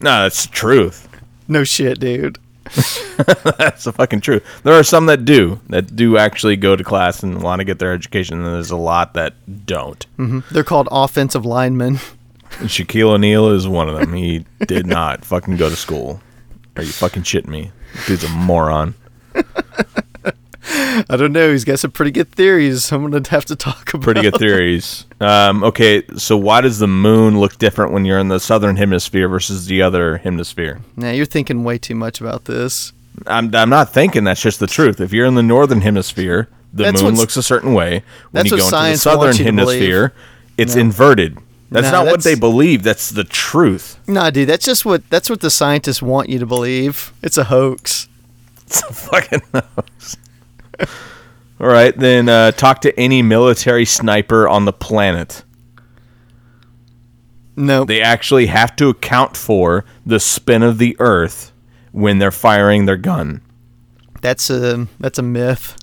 No, 0.00 0.22
that's 0.22 0.46
the 0.46 0.52
truth. 0.52 1.08
No 1.46 1.64
shit, 1.64 2.00
dude. 2.00 2.38
That's 3.58 3.84
the 3.84 3.92
fucking 3.92 4.20
truth. 4.20 4.44
There 4.62 4.74
are 4.74 4.84
some 4.84 5.06
that 5.06 5.24
do, 5.24 5.60
that 5.70 5.96
do 5.96 6.16
actually 6.16 6.54
go 6.54 6.76
to 6.76 6.84
class 6.84 7.22
and 7.24 7.42
want 7.42 7.58
to 7.58 7.64
get 7.64 7.80
their 7.80 7.92
education, 7.92 8.38
and 8.38 8.46
there's 8.46 8.70
a 8.70 8.76
lot 8.76 9.14
that 9.14 9.34
don't. 9.66 10.06
Mm-hmm. 10.18 10.54
They're 10.54 10.62
called 10.62 10.86
offensive 10.92 11.44
linemen. 11.44 11.96
Shaquille 12.50 13.14
O'Neal 13.14 13.48
is 13.48 13.66
one 13.66 13.88
of 13.88 13.98
them. 13.98 14.12
He 14.12 14.44
did 14.66 14.86
not 14.86 15.24
fucking 15.24 15.56
go 15.56 15.68
to 15.68 15.74
school. 15.74 16.20
Are 16.76 16.82
you 16.82 16.92
fucking 16.92 17.24
shitting 17.24 17.48
me? 17.48 17.72
Dude's 18.06 18.24
a 18.24 18.28
moron. 18.28 18.94
I 21.08 21.16
don't 21.16 21.32
know. 21.32 21.50
He's 21.50 21.64
got 21.64 21.78
some 21.78 21.90
pretty 21.90 22.10
good 22.10 22.30
theories. 22.30 22.92
I'm 22.92 23.10
gonna 23.10 23.28
have 23.30 23.44
to 23.46 23.56
talk 23.56 23.92
about. 23.94 24.04
Pretty 24.04 24.22
good 24.22 24.38
theories. 24.38 25.06
Um, 25.20 25.64
okay, 25.64 26.02
so 26.16 26.36
why 26.36 26.60
does 26.60 26.78
the 26.78 26.86
moon 26.86 27.40
look 27.40 27.58
different 27.58 27.92
when 27.92 28.04
you're 28.04 28.18
in 28.18 28.28
the 28.28 28.40
southern 28.40 28.76
hemisphere 28.76 29.28
versus 29.28 29.66
the 29.66 29.82
other 29.82 30.18
hemisphere? 30.18 30.80
Now 30.96 31.10
you're 31.10 31.26
thinking 31.26 31.64
way 31.64 31.78
too 31.78 31.94
much 31.94 32.20
about 32.20 32.44
this. 32.44 32.92
I'm, 33.26 33.54
I'm 33.54 33.70
not 33.70 33.92
thinking 33.92 34.24
that's 34.24 34.40
just 34.40 34.60
the 34.60 34.66
truth. 34.66 35.00
If 35.00 35.12
you're 35.12 35.26
in 35.26 35.34
the 35.34 35.42
northern 35.42 35.80
hemisphere, 35.80 36.48
the 36.72 36.84
That's 36.84 37.02
moon 37.02 37.16
looks 37.16 37.36
a 37.36 37.42
certain 37.42 37.74
way. 37.74 38.02
When 38.30 38.44
you 38.46 38.52
go 38.52 38.56
into 38.56 38.70
the 38.70 38.96
southern 38.96 39.20
wants 39.20 39.38
you 39.38 39.44
to 39.46 39.52
believe. 39.52 39.80
hemisphere, 39.80 40.14
it's 40.56 40.76
inverted. 40.76 41.38
That's 41.70 41.86
Nah, 41.86 42.02
not 42.02 42.06
what 42.06 42.22
they 42.24 42.34
believe. 42.34 42.82
That's 42.82 43.10
the 43.10 43.22
truth. 43.24 43.98
Nah, 44.08 44.30
dude, 44.30 44.48
that's 44.48 44.64
just 44.64 44.84
what 44.84 45.08
that's 45.10 45.30
what 45.30 45.40
the 45.40 45.50
scientists 45.50 46.02
want 46.02 46.28
you 46.28 46.38
to 46.40 46.46
believe. 46.46 47.12
It's 47.22 47.38
a 47.38 47.44
hoax. 47.44 48.08
It's 48.66 48.82
a 48.82 48.92
fucking 48.92 49.42
hoax. 49.54 50.16
All 51.60 51.66
right, 51.66 51.96
then 51.96 52.28
uh, 52.28 52.52
talk 52.52 52.80
to 52.82 52.98
any 52.98 53.20
military 53.22 53.84
sniper 53.84 54.48
on 54.48 54.64
the 54.64 54.72
planet. 54.72 55.44
Nope. 57.56 57.88
They 57.88 58.00
actually 58.00 58.46
have 58.46 58.74
to 58.76 58.88
account 58.88 59.36
for 59.36 59.84
the 60.06 60.18
spin 60.20 60.62
of 60.62 60.78
the 60.78 60.96
Earth 60.98 61.52
when 61.92 62.18
they're 62.18 62.30
firing 62.30 62.86
their 62.86 62.96
gun. 62.96 63.42
that's 64.22 64.48
a 64.50 64.86
that's 64.98 65.18
a 65.18 65.22
myth. 65.22 65.76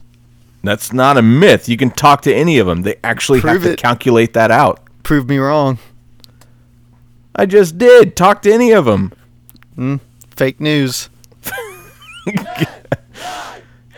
That's 0.63 0.91
not 0.91 1.17
a 1.17 1.21
myth. 1.21 1.69
You 1.69 1.77
can 1.77 1.91
talk 1.91 2.21
to 2.23 2.33
any 2.33 2.57
of 2.57 2.67
them. 2.67 2.81
They 2.81 2.95
actually 3.03 3.39
Prove 3.41 3.53
have 3.53 3.63
to 3.63 3.71
it. 3.73 3.79
calculate 3.79 4.33
that 4.33 4.49
out. 4.51 4.81
Prove 5.07 5.29
me 5.29 5.37
wrong. 5.37 5.79
I 7.33 7.45
just 7.45 7.77
did. 7.77 8.17
Talk 8.17 8.41
to 8.41 8.51
any 8.51 8.73
of 8.73 8.83
them. 8.83 9.13
Hmm? 9.75 9.95
Fake 10.35 10.59
news. 10.59 11.09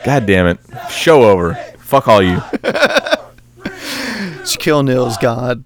God 0.06 0.28
damn 0.28 0.46
it. 0.46 0.60
Show 0.92 1.24
over. 1.24 1.56
Fuck 1.80 2.08
all 2.08 2.22
you. 2.22 2.38
Shaquille 4.46 4.82
O'Neal's 4.82 5.18
God. 5.18 5.64